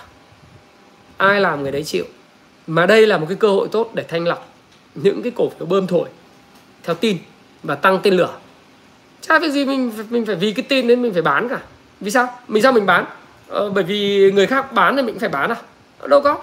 Ai 1.17 1.41
làm 1.41 1.63
người 1.63 1.73
đấy 1.73 1.85
chịu? 1.85 2.05
Mà 2.67 2.87
đây 2.87 3.07
là 3.07 3.19
một 3.19 3.27
cái 3.29 3.37
cơ 3.37 3.49
hội 3.49 3.69
tốt 3.73 3.91
để 3.95 4.05
thanh 4.09 4.27
lọc 4.27 4.49
những 4.95 5.23
cái 5.23 5.33
cổ 5.37 5.51
phiếu 5.59 5.67
bơm 5.67 5.87
thổi 5.87 6.09
theo 6.83 6.95
tin 6.95 7.19
và 7.63 7.75
tăng 7.75 8.01
tên 8.03 8.15
lửa. 8.15 8.35
Chả 9.21 9.39
việc 9.39 9.51
gì 9.51 9.65
mình 9.65 9.93
mình 10.11 10.27
phải 10.27 10.37
vì 10.37 10.53
cái 10.53 10.67
tin 10.69 10.89
đấy 10.89 10.97
mình 10.97 11.13
phải 11.13 11.23
bán 11.23 11.49
cả. 11.49 11.61
Vì 12.01 12.11
sao? 12.11 12.29
Mình 12.49 12.63
sao 12.63 12.73
mình 12.73 12.87
bán? 12.87 13.05
Ờ, 13.49 13.71
bởi 13.71 13.85
vì 13.85 14.31
người 14.33 14.47
khác 14.47 14.73
bán 14.73 14.97
thì 14.97 15.03
mình 15.03 15.15
cũng 15.15 15.21
phải 15.21 15.29
bán 15.29 15.51
à. 15.51 15.57
Đâu 16.09 16.21
có. 16.21 16.39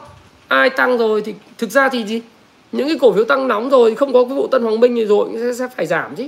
Ai 0.48 0.70
tăng 0.70 0.98
rồi 0.98 1.22
thì 1.22 1.36
thực 1.58 1.70
ra 1.70 1.90
thì 1.90 2.06
gì? 2.06 2.22
Những 2.76 2.88
cái 2.88 2.98
cổ 3.02 3.14
phiếu 3.14 3.26
tăng 3.26 3.48
nóng 3.48 3.70
rồi 3.70 3.96
không 3.96 4.14
có 4.14 4.24
cái 4.24 4.34
vụ 4.36 4.48
tân 4.48 4.64
hoàng 4.64 4.80
minh 4.80 4.96
gì 4.96 5.06
rồi 5.06 5.30
sẽ, 5.34 5.54
sẽ 5.54 5.68
phải 5.76 5.86
giảm 5.86 6.16
chứ. 6.16 6.28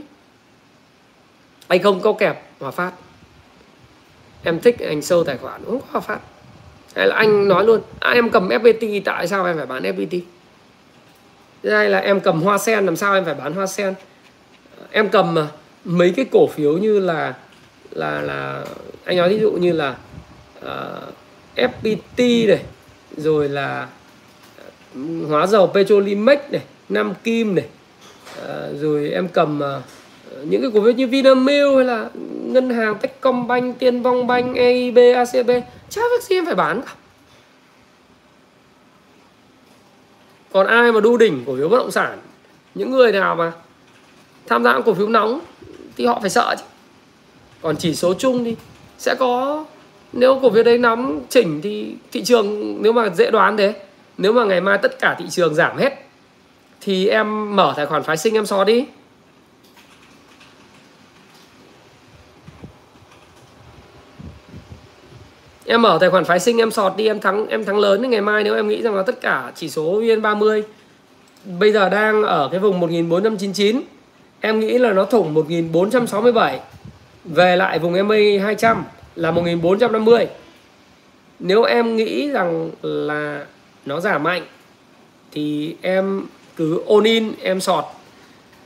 Anh 1.67 1.83
không 1.83 1.99
có 2.01 2.13
kẹp 2.13 2.43
hòa 2.59 2.71
phát. 2.71 2.91
Em 4.43 4.59
thích 4.59 4.79
anh 4.79 5.01
sâu 5.01 5.23
tài 5.23 5.37
khoản 5.37 5.61
không 5.65 5.79
có 5.79 5.85
hòa 5.91 6.01
phát. 6.01 6.19
Hay 6.95 7.07
là 7.07 7.15
anh 7.15 7.47
nói 7.47 7.65
luôn 7.65 7.81
à, 7.99 8.11
em 8.11 8.29
cầm 8.29 8.49
FPT 8.49 9.01
tại 9.05 9.27
sao 9.27 9.45
em 9.45 9.57
phải 9.57 9.65
bán 9.65 9.83
FPT 9.83 10.21
hay 11.63 11.89
là 11.89 11.99
em 11.99 12.19
cầm 12.19 12.41
hoa 12.41 12.57
sen 12.57 12.85
làm 12.85 12.95
sao 12.95 13.13
em 13.13 13.25
phải 13.25 13.33
bán 13.33 13.53
hoa 13.53 13.67
sen? 13.67 13.93
Em 14.91 15.09
cầm 15.09 15.33
mà 15.33 15.47
mấy 15.85 16.13
cái 16.15 16.25
cổ 16.31 16.47
phiếu 16.47 16.77
như 16.77 16.99
là 16.99 17.33
là 17.91 18.21
là 18.21 18.65
anh 19.05 19.17
nói 19.17 19.29
ví 19.29 19.39
dụ 19.39 19.51
như 19.51 19.71
là 19.71 19.95
ờ, 20.61 21.01
uh, 21.55 21.69
FPT 21.71 22.47
này 22.47 22.63
rồi 23.17 23.49
là 23.49 23.87
hóa 25.29 25.47
dầu 25.47 25.67
Petrolimex 25.67 26.39
này 26.51 26.61
Nam 26.89 27.13
Kim 27.23 27.55
này 27.55 27.65
à, 28.47 28.67
rồi 28.79 29.09
em 29.09 29.27
cầm 29.27 29.63
à, 29.63 29.81
những 30.43 30.61
cái 30.61 30.71
cổ 30.73 30.83
phiếu 30.83 30.93
như 30.93 31.07
Vinamilk 31.07 31.75
hay 31.75 31.85
là 31.85 32.09
ngân 32.43 32.69
hàng 32.69 32.95
Techcombank, 33.01 33.79
Tiên 33.79 34.01
vong 34.01 34.27
Bank, 34.27 34.55
EIB, 34.55 34.97
ACB 35.15 35.51
chả 35.89 36.01
việc 36.01 36.23
gì 36.23 36.35
em 36.35 36.45
phải 36.45 36.55
bán 36.55 36.81
cả. 36.81 36.93
Còn 40.51 40.67
ai 40.67 40.91
mà 40.91 40.99
đu 40.99 41.17
đỉnh 41.17 41.43
cổ 41.47 41.55
phiếu 41.55 41.69
bất 41.69 41.77
động 41.77 41.91
sản? 41.91 42.19
Những 42.75 42.91
người 42.91 43.11
nào 43.11 43.35
mà 43.35 43.51
tham 44.47 44.63
gia 44.63 44.79
cổ 44.85 44.93
phiếu 44.93 45.09
nóng 45.09 45.39
thì 45.97 46.05
họ 46.05 46.19
phải 46.21 46.29
sợ 46.29 46.55
chứ. 46.57 46.63
Còn 47.61 47.77
chỉ 47.77 47.95
số 47.95 48.13
chung 48.13 48.43
đi 48.43 48.55
sẽ 48.97 49.15
có 49.19 49.65
nếu 50.13 50.39
cổ 50.41 50.51
phiếu 50.51 50.63
đấy 50.63 50.77
nóng 50.77 51.21
chỉnh 51.29 51.61
thì 51.61 51.95
thị 52.11 52.23
trường 52.23 52.77
nếu 52.81 52.93
mà 52.93 53.09
dễ 53.09 53.31
đoán 53.31 53.57
thế 53.57 53.73
nếu 54.18 54.34
mà 54.34 54.43
ngày 54.43 54.61
mai 54.61 54.78
tất 54.78 54.99
cả 54.99 55.15
thị 55.20 55.26
trường 55.30 55.55
giảm 55.55 55.78
hết, 55.78 55.93
thì 56.82 57.07
em 57.07 57.55
mở 57.55 57.74
tài 57.78 57.86
khoản 57.86 58.03
phái 58.03 58.18
sinh 58.18 58.34
em 58.34 58.45
so 58.45 58.63
đi. 58.63 58.86
Em 65.65 65.82
mở 65.82 65.97
tài 66.01 66.09
khoản 66.09 66.26
phái 66.26 66.39
sinh 66.39 66.57
em 66.57 66.72
sọt 66.72 66.97
đi, 66.97 67.07
em 67.07 67.20
thắng 67.20 67.47
em 67.47 67.65
thắng 67.65 67.78
lớn 67.78 68.01
thì 68.01 68.07
ngày 68.07 68.22
mai 68.22 68.43
nếu 68.43 68.55
em 68.55 68.68
nghĩ 68.68 68.82
rằng 68.82 68.95
là 68.95 69.03
tất 69.03 69.22
cả 69.22 69.51
chỉ 69.55 69.70
số 69.70 70.01
VN30 70.01 70.61
bây 71.59 71.72
giờ 71.72 71.89
đang 71.89 72.24
ở 72.24 72.49
cái 72.51 72.59
vùng 72.59 72.80
1499 72.80 73.82
em 74.41 74.59
nghĩ 74.59 74.78
là 74.78 74.93
nó 74.93 75.05
thủng 75.05 75.34
1467 75.34 76.59
về 77.26 77.55
lại 77.55 77.80
vùng 77.80 78.07
MA 78.07 78.15
200 78.43 78.84
là 79.15 79.32
1450 79.32 80.28
nếu 81.39 81.63
em 81.63 81.95
nghĩ 81.95 82.32
rằng 82.32 82.70
là 82.82 83.45
nó 83.88 83.99
giảm 83.99 84.23
mạnh 84.23 84.45
thì 85.31 85.75
em 85.81 86.25
cứ 86.55 86.83
ôn 86.85 87.03
in 87.03 87.33
em 87.41 87.61
sọt 87.61 87.85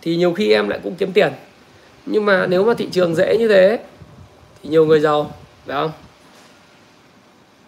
thì 0.01 0.15
nhiều 0.15 0.34
khi 0.34 0.51
em 0.51 0.69
lại 0.69 0.80
cũng 0.84 0.95
kiếm 0.95 1.11
tiền. 1.13 1.34
Nhưng 2.05 2.26
mà 2.26 2.45
nếu 2.47 2.65
mà 2.65 2.74
thị 2.74 2.88
trường 2.91 3.15
dễ 3.15 3.38
như 3.38 3.47
thế 3.47 3.80
thì 4.63 4.69
nhiều 4.69 4.86
người 4.86 4.99
giàu 4.99 5.36
phải 5.65 5.76
không? 5.76 5.91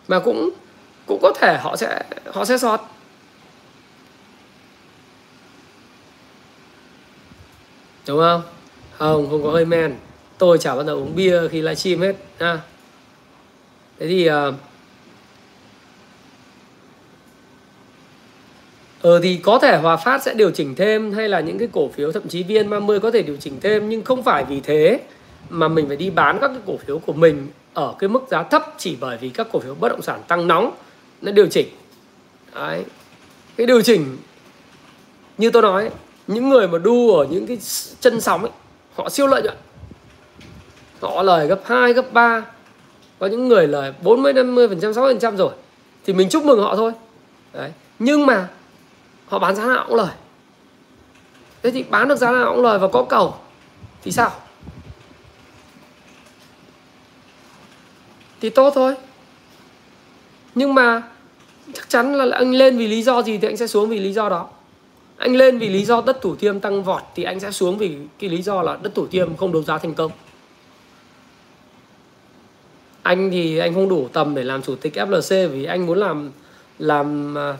Mà 0.08 0.20
cũng 0.20 0.50
cũng 1.06 1.20
có 1.22 1.34
thể 1.42 1.58
họ 1.62 1.76
sẽ 1.76 2.04
họ 2.32 2.46
sẽ 2.46 2.58
sọt. 2.58 2.82
Đúng 8.08 8.20
không? 8.20 8.42
Không 8.92 9.30
không 9.30 9.44
có 9.44 9.52
hơi 9.52 9.66
men. 9.66 9.96
Tôi 10.38 10.58
chả 10.58 10.76
bao 10.76 10.84
giờ 10.84 10.94
uống 10.94 11.16
bia 11.16 11.48
khi 11.48 11.62
livestream 11.62 12.02
hết 12.02 12.16
ha. 12.40 12.60
Thế 14.00 14.08
thì 14.08 14.30
uh, 14.30 14.56
Ờ 19.04 19.20
thì 19.20 19.38
có 19.38 19.60
thể 19.60 19.78
Hòa 19.78 19.98
Phát 19.98 20.24
sẽ 20.24 20.34
điều 20.34 20.52
chỉnh 20.52 20.76
thêm 20.76 21.12
hay 21.12 21.30
là 21.30 21.40
những 21.40 21.58
cái 21.58 21.68
cổ 21.72 21.90
phiếu 21.90 22.12
thậm 22.12 22.28
chí 22.28 22.44
VN30 22.44 23.00
có 23.00 23.12
thể 23.12 23.22
điều 23.22 23.38
chỉnh 23.38 23.60
thêm 23.62 23.90
nhưng 23.90 24.02
không 24.04 24.24
phải 24.24 24.46
vì 24.46 24.60
thế 24.60 25.00
mà 25.50 25.68
mình 25.68 25.88
phải 25.88 25.98
đi 25.98 26.10
bán 26.10 26.38
các 26.42 26.48
cái 26.48 26.62
cổ 26.66 26.78
phiếu 26.78 27.00
của 27.00 27.14
mình 27.14 27.48
ở 27.74 27.94
cái 28.00 28.10
mức 28.10 28.24
giá 28.30 28.44
thấp 28.44 28.74
chỉ 28.78 28.98
bởi 29.00 29.18
vì 29.18 29.30
các 29.30 29.48
cổ 29.52 29.60
phiếu 29.60 29.76
bất 29.76 29.90
động 29.90 30.02
sản 30.02 30.22
tăng 30.28 30.48
nóng 30.48 30.72
nó 31.22 31.32
điều 31.32 31.48
chỉnh 31.48 31.68
Đấy. 32.56 32.84
cái 33.58 33.68
điều 33.68 33.82
chỉnh 33.82 34.18
như 35.38 35.52
tôi 35.52 35.62
nói 35.62 35.90
những 36.28 36.50
người 36.50 36.68
mà 36.68 36.78
đu 36.78 37.12
ở 37.12 37.26
những 37.30 37.48
cái 37.48 37.58
chân 38.00 38.22
sóng 38.22 38.42
ấy 38.42 38.52
họ 38.96 39.10
siêu 39.10 39.28
lợi 39.28 39.42
nhuận 39.42 39.58
họ 41.02 41.24
lời 41.24 41.48
gấp 41.48 41.60
2, 41.66 41.94
gấp 41.94 42.14
3 42.14 42.46
có 43.20 43.28
những 43.28 43.48
người 43.48 43.68
lời 43.68 43.94
40, 44.02 44.34
50%, 44.34 44.80
60 44.80 45.14
phần 45.14 45.20
trăm 45.20 45.38
rồi 45.38 45.52
thì 46.06 46.14
mình 46.14 46.30
chúc 46.30 46.46
mừng 46.46 46.60
họ 46.60 46.76
thôi 46.76 46.92
Đấy. 47.54 47.72
nhưng 48.00 48.26
mà 48.26 48.48
họ 49.28 49.40
bán 49.40 49.56
giá 49.56 49.66
nào 49.66 49.86
cũng 49.88 49.96
lời. 49.96 50.12
Thế 51.64 51.72
thì 51.72 51.84
bán 51.84 52.08
được 52.08 52.16
giá 52.16 52.32
nào 52.32 52.54
cũng 52.54 52.64
lời 52.64 52.80
và 52.80 52.88
có 52.88 53.06
cầu 53.10 53.36
thì 54.04 54.12
sao? 54.12 54.32
Thì 58.42 58.50
tốt 58.50 58.72
thôi. 58.76 58.96
Nhưng 60.56 60.76
mà 60.76 61.02
chắc 61.74 61.90
chắn 61.90 62.14
là 62.14 62.38
anh 62.38 62.52
lên 62.52 62.78
vì 62.78 62.88
lý 62.88 63.04
do 63.04 63.22
gì 63.22 63.38
thì 63.38 63.48
anh 63.48 63.58
sẽ 63.58 63.68
xuống 63.68 63.90
vì 63.90 64.00
lý 64.00 64.14
do 64.14 64.30
đó. 64.30 64.50
Anh 65.18 65.36
lên 65.36 65.60
vì 65.60 65.70
lý 65.70 65.86
do 65.86 66.02
đất 66.06 66.22
thủ 66.22 66.36
thiêm 66.36 66.60
tăng 66.60 66.84
vọt 66.84 67.02
thì 67.16 67.24
anh 67.24 67.40
sẽ 67.40 67.52
xuống 67.52 67.78
vì 67.78 67.98
cái 68.20 68.30
lý 68.30 68.42
do 68.42 68.62
là 68.62 68.78
đất 68.82 68.96
thủ 68.96 69.08
thiêm 69.08 69.38
không 69.38 69.52
đấu 69.54 69.64
giá 69.64 69.78
thành 69.78 69.94
công. 69.94 70.12
Anh 73.04 73.32
thì 73.32 73.58
anh 73.58 73.74
không 73.74 73.90
đủ 73.90 74.08
tầm 74.14 74.36
để 74.36 74.44
làm 74.44 74.62
chủ 74.62 74.76
tịch 74.76 74.96
FLC 74.96 75.48
vì 75.48 75.66
anh 75.66 75.86
muốn 75.86 75.98
làm 75.98 76.32
làm 76.80 77.36
uh, 77.52 77.56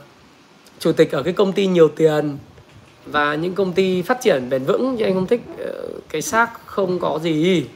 chủ 0.78 0.92
tịch 0.92 1.12
ở 1.12 1.22
cái 1.22 1.32
công 1.32 1.52
ty 1.52 1.66
nhiều 1.66 1.88
tiền 1.88 2.38
và 3.06 3.34
những 3.34 3.54
công 3.54 3.72
ty 3.72 4.02
phát 4.02 4.20
triển 4.20 4.50
bền 4.50 4.64
vững 4.64 4.96
chứ 4.98 5.04
anh 5.04 5.14
không 5.14 5.26
thích 5.26 5.40
ờ, 5.58 5.88
cái 6.08 6.22
xác 6.22 6.50
không 6.66 6.98
có 6.98 7.18
gì. 7.22 7.66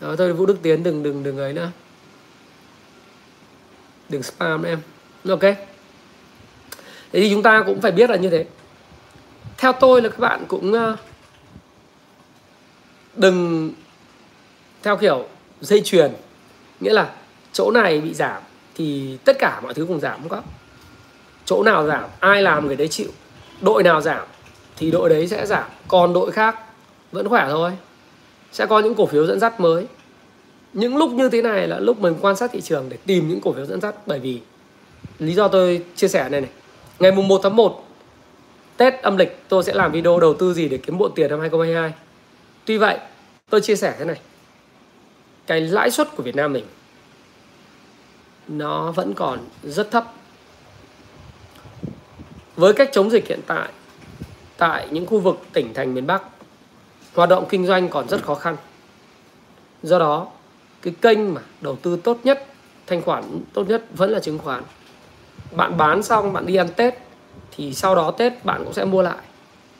Đó 0.00 0.16
thôi, 0.18 0.32
vũ 0.32 0.46
đức 0.46 0.58
tiến 0.62 0.82
đừng 0.82 1.02
đừng 1.02 1.22
đừng 1.22 1.38
ấy 1.38 1.52
nữa. 1.52 1.70
Đừng 4.08 4.22
spam 4.22 4.62
em. 4.62 4.80
Ok. 5.28 5.40
Thế 7.12 7.20
thì 7.20 7.30
chúng 7.30 7.42
ta 7.42 7.62
cũng 7.66 7.80
phải 7.80 7.92
biết 7.92 8.10
là 8.10 8.16
như 8.16 8.30
thế. 8.30 8.46
Theo 9.56 9.72
tôi 9.72 10.02
là 10.02 10.08
các 10.08 10.18
bạn 10.18 10.44
cũng 10.48 10.72
ờ, 10.72 10.96
đừng 13.16 13.72
theo 14.82 14.96
kiểu 14.96 15.28
dây 15.60 15.80
chuyền. 15.84 16.12
Nghĩa 16.80 16.92
là 16.92 17.14
chỗ 17.52 17.70
này 17.70 18.00
bị 18.00 18.14
giảm 18.14 18.42
thì 18.74 19.18
tất 19.24 19.36
cả 19.38 19.60
mọi 19.60 19.74
thứ 19.74 19.86
cùng 19.86 20.00
giảm 20.00 20.20
không? 20.20 20.28
có 20.28 20.42
chỗ 21.48 21.62
nào 21.62 21.86
giảm, 21.86 22.04
ai 22.20 22.42
làm 22.42 22.66
người 22.66 22.76
đấy 22.76 22.88
chịu. 22.88 23.08
Đội 23.60 23.82
nào 23.82 24.00
giảm, 24.00 24.26
thì 24.76 24.90
đội 24.90 25.08
đấy 25.08 25.28
sẽ 25.28 25.46
giảm. 25.46 25.64
Còn 25.88 26.12
đội 26.12 26.32
khác, 26.32 26.58
vẫn 27.12 27.28
khỏe 27.28 27.46
thôi. 27.48 27.72
Sẽ 28.52 28.66
có 28.66 28.80
những 28.80 28.94
cổ 28.94 29.06
phiếu 29.06 29.26
dẫn 29.26 29.40
dắt 29.40 29.60
mới. 29.60 29.86
Những 30.72 30.96
lúc 30.96 31.12
như 31.12 31.28
thế 31.28 31.42
này 31.42 31.68
là 31.68 31.78
lúc 31.78 32.00
mình 32.00 32.14
quan 32.20 32.36
sát 32.36 32.50
thị 32.52 32.60
trường 32.60 32.88
để 32.88 32.96
tìm 33.06 33.28
những 33.28 33.40
cổ 33.40 33.52
phiếu 33.52 33.66
dẫn 33.66 33.80
dắt. 33.80 33.94
Bởi 34.06 34.18
vì, 34.18 34.40
lý 35.18 35.34
do 35.34 35.48
tôi 35.48 35.84
chia 35.96 36.08
sẻ 36.08 36.28
này 36.28 36.40
này. 36.40 36.50
Ngày 36.98 37.12
mùng 37.12 37.28
1 37.28 37.40
tháng 37.42 37.56
1 37.56 37.84
Tết 38.76 39.02
âm 39.02 39.16
lịch, 39.16 39.38
tôi 39.48 39.64
sẽ 39.64 39.74
làm 39.74 39.92
video 39.92 40.20
đầu 40.20 40.34
tư 40.34 40.54
gì 40.54 40.68
để 40.68 40.78
kiếm 40.78 40.98
bộ 40.98 41.08
tiền 41.08 41.30
năm 41.30 41.40
2022 41.40 41.92
Tuy 42.64 42.78
vậy, 42.78 42.98
tôi 43.50 43.60
chia 43.60 43.76
sẻ 43.76 43.94
thế 43.98 44.04
này. 44.04 44.20
Cái 45.46 45.60
lãi 45.60 45.90
suất 45.90 46.16
của 46.16 46.22
Việt 46.22 46.36
Nam 46.36 46.52
mình, 46.52 46.64
Nó 48.48 48.92
vẫn 48.92 49.14
còn 49.14 49.38
rất 49.62 49.90
thấp. 49.90 50.12
Với 52.58 52.72
cách 52.72 52.88
chống 52.92 53.10
dịch 53.10 53.28
hiện 53.28 53.40
tại 53.46 53.68
Tại 54.56 54.88
những 54.90 55.06
khu 55.06 55.18
vực 55.18 55.38
tỉnh 55.52 55.74
thành 55.74 55.94
miền 55.94 56.06
Bắc, 56.06 56.22
Hoạt 57.14 57.28
động 57.28 57.46
kinh 57.48 57.66
doanh 57.66 57.88
còn 57.88 58.08
rất 58.08 58.24
khó 58.24 58.34
khăn. 58.34 58.56
Do 59.82 59.98
đó, 59.98 60.26
cái 60.82 60.94
kênh 61.00 61.34
mà 61.34 61.40
đầu 61.60 61.76
tư 61.76 61.98
tốt 62.04 62.18
nhất, 62.24 62.46
thanh 62.86 63.02
khoản 63.02 63.24
tốt 63.52 63.64
nhất 63.68 63.84
vẫn 63.96 64.10
là 64.10 64.20
chứng 64.20 64.38
khoán. 64.38 64.62
Bạn 65.52 65.76
bán 65.76 66.02
xong, 66.02 66.32
bạn 66.32 66.46
đi 66.46 66.56
ăn 66.56 66.68
tết, 66.76 66.94
thì 67.56 67.74
sau 67.74 67.94
đó 67.94 68.10
tết 68.10 68.44
bạn 68.44 68.64
cũng 68.64 68.72
sẽ 68.72 68.84
mua 68.84 69.02
lại, 69.02 69.18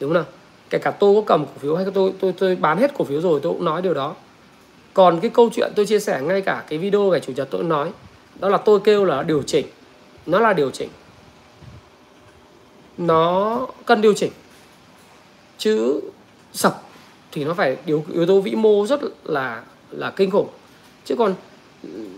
đúng 0.01 0.11
không 0.11 0.14
nào? 0.14 0.24
Kể 0.70 0.79
cả 0.79 0.91
tôi 0.91 1.14
có 1.14 1.22
cầm 1.26 1.47
cổ 1.47 1.53
phiếu 1.59 1.76
hay 1.76 1.87
tôi 1.95 2.12
tôi 2.20 2.33
tôi 2.39 2.57
bán 2.57 2.79
hết 2.79 2.95
cổ 2.95 3.05
phiếu 3.05 3.20
rồi, 3.20 3.41
tôi 3.43 3.53
cũng 3.53 3.64
nói 3.64 3.83
điều 3.83 3.95
đó. 3.95 4.14
Còn 4.95 5.20
cái 5.20 5.31
câu 5.31 5.51
chuyện 5.53 5.72
tôi 5.76 5.87
chia 5.87 6.01
sẻ 6.01 6.20
ngay 6.22 6.41
cả 6.41 6.64
cái 6.68 6.79
video 6.79 7.03
ngày 7.03 7.20
chủ 7.20 7.33
nhật 7.33 7.49
tôi 7.51 7.64
nói, 7.64 7.93
đó 8.39 8.49
là 8.49 8.59
tôi 8.59 8.81
kêu 8.85 9.05
là 9.05 9.22
điều 9.22 9.43
chỉnh, 9.43 9.66
nó 10.26 10.39
là 10.39 10.53
điều 10.53 10.70
chỉnh 10.70 10.89
nó 12.99 13.66
cần 13.86 14.01
điều 14.01 14.14
chỉnh 14.14 14.32
chứ 15.59 16.01
sập 16.53 16.82
thì 17.32 17.44
nó 17.44 17.55
phải 17.55 17.76
yếu 17.86 18.05
yếu 18.12 18.26
tố 18.26 18.40
vĩ 18.40 18.55
mô 18.55 18.86
rất 18.86 19.01
là 19.24 19.62
là 19.90 20.11
kinh 20.11 20.30
khủng 20.30 20.49
chứ 21.05 21.16
còn 21.16 21.34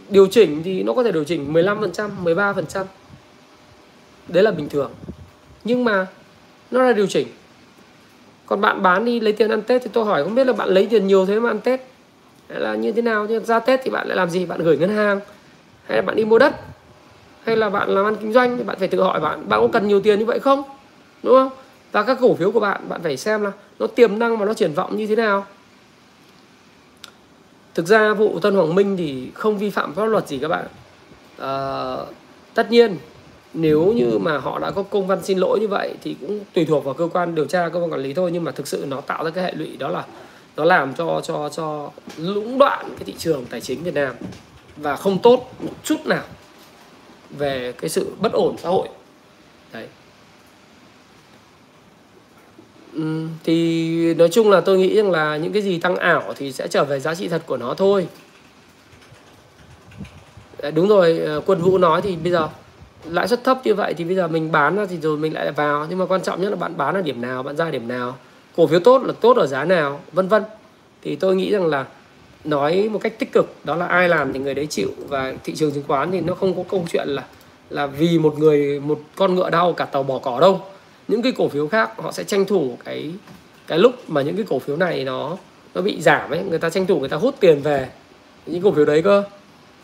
điều 0.09 0.27
chỉnh 0.27 0.63
thì 0.63 0.83
nó 0.83 0.93
có 0.93 1.03
thể 1.03 1.13
điều 1.13 1.25
chỉnh 1.25 1.53
15%, 1.53 2.11
13%. 2.25 2.85
Đấy 4.29 4.43
là 4.43 4.51
bình 4.51 4.69
thường. 4.69 4.91
Nhưng 5.65 5.85
mà 5.85 6.07
nó 6.71 6.83
là 6.83 6.93
điều 6.93 7.07
chỉnh. 7.07 7.29
Còn 8.47 8.61
bạn 8.61 8.83
bán 8.83 9.05
đi 9.05 9.21
lấy 9.21 9.33
tiền 9.33 9.51
ăn 9.51 9.63
Tết 9.63 9.83
thì 9.83 9.91
tôi 9.93 10.05
hỏi 10.05 10.25
không 10.25 10.35
biết 10.35 10.47
là 10.47 10.53
bạn 10.53 10.69
lấy 10.69 10.87
tiền 10.87 11.07
nhiều 11.07 11.27
thế 11.27 11.41
mà 11.41 11.51
ăn 11.51 11.61
Tết 11.61 11.81
hay 12.49 12.61
là 12.61 12.75
như 12.75 12.93
thế 12.93 13.03
nào 13.03 13.27
nhưng 13.29 13.45
ra 13.45 13.61
Tết 13.61 13.81
thì 13.85 13.91
bạn 13.91 14.09
lại 14.09 14.17
làm 14.17 14.31
gì? 14.31 14.47
Bạn 14.47 14.63
gửi 14.63 14.77
ngân 14.77 14.97
hàng 14.97 15.21
hay 15.85 15.97
là 15.97 16.03
bạn 16.03 16.17
đi 16.17 16.25
mua 16.25 16.39
đất 16.39 16.55
hay 17.51 17.57
là 17.57 17.71
bạn 17.71 17.89
làm 17.89 18.05
ăn 18.05 18.17
kinh 18.17 18.33
doanh 18.33 18.57
thì 18.57 18.63
bạn 18.63 18.79
phải 18.79 18.89
tự 18.89 19.03
hỏi 19.03 19.21
bạn 19.21 19.49
bạn 19.49 19.61
có 19.61 19.69
cần 19.73 19.89
nhiều 19.89 20.01
tiền 20.01 20.19
như 20.19 20.25
vậy 20.25 20.41
không? 20.41 20.63
Đúng 21.23 21.35
không? 21.35 21.51
Và 21.93 22.03
các 22.03 22.19
cổ 22.21 22.35
phiếu 22.35 22.51
của 22.51 22.61
bạn 22.61 22.81
bạn 22.89 23.03
phải 23.03 23.17
xem 23.17 23.43
là 23.43 23.53
nó 23.79 23.87
tiềm 23.87 24.19
năng 24.19 24.37
và 24.37 24.47
nó 24.47 24.55
triển 24.55 24.73
vọng 24.73 24.97
như 24.97 25.07
thế 25.07 25.17
nào. 25.17 25.47
Thực 27.75 27.87
ra 27.87 28.15
vụ 28.15 28.39
Tân 28.43 28.55
Hoàng 28.55 28.75
Minh 28.75 28.97
thì 28.97 29.31
không 29.35 29.59
vi 29.59 29.71
phạm 29.71 29.95
pháp 29.95 30.05
luật 30.05 30.29
gì 30.29 30.39
các 30.39 30.49
bạn. 30.49 30.67
À, 31.39 31.97
tất 32.55 32.71
nhiên 32.71 32.97
nếu 33.55 33.93
như 33.93 34.19
mà 34.19 34.39
họ 34.39 34.59
đã 34.59 34.71
có 34.71 34.83
công 34.83 35.07
văn 35.07 35.23
xin 35.23 35.39
lỗi 35.39 35.61
như 35.61 35.69
vậy 35.69 35.95
thì 36.03 36.17
cũng 36.21 36.41
tùy 36.55 36.65
thuộc 36.65 36.85
vào 36.85 36.95
cơ 36.95 37.09
quan 37.13 37.35
điều 37.35 37.45
tra 37.45 37.69
cơ 37.69 37.79
quan 37.81 37.93
quản 37.93 38.03
lý 38.03 38.15
thôi. 38.15 38.31
Nhưng 38.33 38.45
mà 38.45 38.53
thực 38.53 38.67
sự 38.69 38.85
nó 38.89 39.01
tạo 39.01 39.25
ra 39.25 39.31
cái 39.31 39.45
hệ 39.45 39.53
lụy 39.53 39.77
đó 39.77 39.89
là 39.89 40.05
nó 40.57 40.65
làm 40.65 40.95
cho 40.95 41.21
cho 41.25 41.49
cho 41.49 41.91
lũng 42.17 42.59
đoạn 42.59 42.87
cái 42.89 43.05
thị 43.05 43.15
trường 43.19 43.45
tài 43.51 43.61
chính 43.61 43.83
Việt 43.83 43.95
Nam. 43.95 44.15
Và 44.77 44.97
không 44.97 45.19
tốt 45.19 45.53
một 45.61 45.73
chút 45.85 46.07
nào 46.07 46.23
về 47.39 47.73
cái 47.73 47.91
sự 47.91 48.07
bất 48.21 48.33
ổn 48.33 48.57
xã 48.59 48.69
hội. 48.69 48.89
Đấy. 49.73 49.87
Thì 53.45 54.15
nói 54.15 54.29
chung 54.33 54.51
là 54.51 54.61
tôi 54.61 54.79
nghĩ 54.79 54.97
rằng 54.97 55.11
là 55.11 55.37
những 55.37 55.53
cái 55.53 55.63
gì 55.63 55.79
tăng 55.79 55.97
ảo 55.97 56.35
thì 56.37 56.53
sẽ 56.53 56.69
trở 56.69 56.85
về 56.85 57.01
giá 57.01 57.15
trị 57.15 57.29
thật 57.29 57.43
của 57.47 57.57
nó 57.57 57.75
thôi. 57.75 58.07
Đúng 60.75 60.89
rồi 60.89 61.19
ờ, 61.19 61.41
quân 61.47 61.61
vũ 61.61 61.79
nói 61.79 62.03
thì 62.03 62.17
bây 62.17 62.33
giờ 62.33 62.49
lãi 63.05 63.29
suất 63.29 63.45
thấp 63.45 63.59
như 63.65 63.75
vậy 63.75 63.95
thì 63.95 64.05
bây 64.05 64.17
giờ 64.17 64.29
mình 64.29 64.53
bán 64.53 64.77
ra 64.77 64.87
thì 64.91 64.97
rồi 64.97 65.17
mình 65.17 65.35
lại 65.35 65.53
vào. 65.53 65.87
Nhưng 65.91 65.99
mà 65.99 66.07
quan 66.07 66.23
trọng 66.23 66.43
nhất 66.43 66.51
là 66.51 66.57
bạn 66.57 66.77
bán 66.77 66.95
ở 66.95 67.03
điểm 67.03 67.21
nào, 67.21 67.43
bạn 67.43 67.57
ra 67.57 67.71
điểm 67.71 67.89
nào, 67.89 68.17
cổ 68.57 68.67
phiếu 68.67 68.81
tốt 68.81 69.03
là 69.03 69.13
tốt 69.21 69.37
ở 69.37 69.47
giá 69.47 69.65
nào, 69.65 70.01
vân 70.13 70.29
vân. 70.29 70.43
Thì 71.03 71.17
tôi 71.17 71.37
nghĩ 71.37 71.51
rằng 71.53 71.67
là 71.67 71.87
nói 72.45 72.89
một 72.93 72.99
cách 73.03 73.19
tích 73.19 73.33
cực, 73.33 73.55
đó 73.65 73.77
là 73.77 73.87
ai 73.87 74.09
làm 74.09 74.33
thì 74.33 74.39
người 74.39 74.55
đấy 74.55 74.67
chịu. 74.67 74.89
Và 75.09 75.35
thị 75.45 75.55
trường 75.57 75.73
chứng 75.73 75.85
khoán 75.89 76.11
thì 76.11 76.21
nó 76.21 76.35
không 76.35 76.57
có 76.57 76.63
câu 76.71 76.85
chuyện 76.93 77.09
là 77.09 77.25
là 77.71 77.87
vì 77.87 78.19
một 78.19 78.39
người, 78.39 78.81
một 78.81 79.01
con 79.17 79.35
ngựa 79.35 79.51
đau 79.51 79.73
cả 79.73 79.85
tàu 79.85 80.03
bỏ 80.03 80.19
cỏ 80.19 80.41
đâu. 80.41 80.61
Những 81.09 81.23
cái 81.23 81.33
cổ 81.33 81.49
phiếu 81.49 81.69
khác 81.69 81.91
họ 81.97 82.13
sẽ 82.13 82.25
tranh 82.25 82.45
thủ 82.45 82.77
cái 82.85 83.11
cái 83.67 83.79
lúc 83.79 84.11
mà 84.11 84.23
những 84.23 84.37
cái 84.37 84.45
cổ 84.49 84.59
phiếu 84.59 84.77
này 84.77 85.05
nó 85.05 85.37
nó 85.75 85.83
bị 85.83 86.01
giảm 86.01 86.31
ấy, 86.31 86.43
người 86.43 86.59
ta 86.59 86.71
tranh 86.71 86.87
thủ 86.87 87.01
người 87.01 87.09
ta 87.09 87.17
hút 87.17 87.35
tiền 87.41 87.63
về. 87.63 87.89
Những 88.47 88.63
cổ 88.63 88.73
phiếu 88.73 88.85
đấy 88.85 89.03
cơ. 89.03 89.25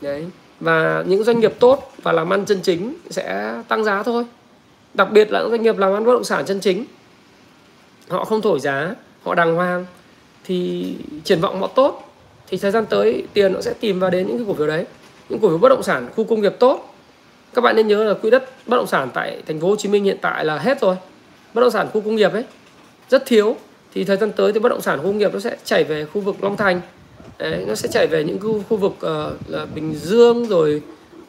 Đấy. 0.00 0.26
Và 0.60 1.04
những 1.06 1.24
doanh 1.24 1.40
nghiệp 1.40 1.54
tốt 1.58 1.92
và 2.02 2.12
làm 2.12 2.32
ăn 2.32 2.44
chân 2.44 2.60
chính 2.62 2.94
sẽ 3.10 3.54
tăng 3.68 3.84
giá 3.84 4.02
thôi. 4.02 4.24
Đặc 4.94 5.10
biệt 5.12 5.32
là 5.32 5.40
những 5.40 5.50
doanh 5.50 5.62
nghiệp 5.62 5.78
làm 5.78 5.94
ăn 5.94 6.04
bất 6.04 6.12
động 6.12 6.24
sản 6.24 6.44
chân 6.46 6.60
chính, 6.60 6.84
họ 8.08 8.24
không 8.24 8.42
thổi 8.42 8.60
giá, 8.60 8.94
họ 9.22 9.34
đàng 9.34 9.54
hoàng, 9.54 9.86
thì 10.44 10.86
triển 11.24 11.40
vọng 11.40 11.60
họ 11.60 11.66
tốt 11.66 12.05
thì 12.48 12.56
thời 12.58 12.70
gian 12.70 12.86
tới 12.86 13.24
tiền 13.32 13.52
nó 13.52 13.60
sẽ 13.60 13.74
tìm 13.80 14.00
vào 14.00 14.10
đến 14.10 14.26
những 14.26 14.36
cái 14.36 14.46
cổ 14.48 14.54
phiếu 14.54 14.66
đấy. 14.66 14.84
Những 15.28 15.38
cổ 15.38 15.48
phiếu 15.48 15.58
bất 15.58 15.68
động 15.68 15.82
sản 15.82 16.08
khu 16.16 16.24
công 16.24 16.40
nghiệp 16.40 16.56
tốt. 16.58 16.94
Các 17.54 17.62
bạn 17.62 17.76
nên 17.76 17.88
nhớ 17.88 18.04
là 18.04 18.14
quỹ 18.14 18.30
đất 18.30 18.50
bất 18.66 18.76
động 18.76 18.86
sản 18.86 19.08
tại 19.14 19.42
thành 19.46 19.60
phố 19.60 19.68
Hồ 19.68 19.76
Chí 19.76 19.88
Minh 19.88 20.04
hiện 20.04 20.18
tại 20.20 20.44
là 20.44 20.58
hết 20.58 20.80
rồi. 20.80 20.96
Bất 21.54 21.60
động 21.60 21.70
sản 21.70 21.88
khu 21.92 22.00
công 22.00 22.16
nghiệp 22.16 22.32
ấy 22.32 22.44
rất 23.10 23.26
thiếu. 23.26 23.56
Thì 23.94 24.04
thời 24.04 24.16
gian 24.16 24.32
tới 24.32 24.52
thì 24.52 24.60
bất 24.60 24.68
động 24.68 24.80
sản 24.80 24.98
khu 24.98 25.04
công 25.04 25.18
nghiệp 25.18 25.34
nó 25.34 25.40
sẽ 25.40 25.56
chảy 25.64 25.84
về 25.84 26.04
khu 26.04 26.20
vực 26.20 26.36
Long 26.42 26.56
Thành. 26.56 26.80
Đấy, 27.38 27.64
nó 27.68 27.74
sẽ 27.74 27.88
chảy 27.88 28.06
về 28.06 28.24
những 28.24 28.40
khu, 28.40 28.62
khu 28.68 28.76
vực 28.76 28.92
uh, 28.92 29.32
là 29.48 29.66
Bình 29.74 29.94
Dương 29.94 30.46
rồi 30.46 30.82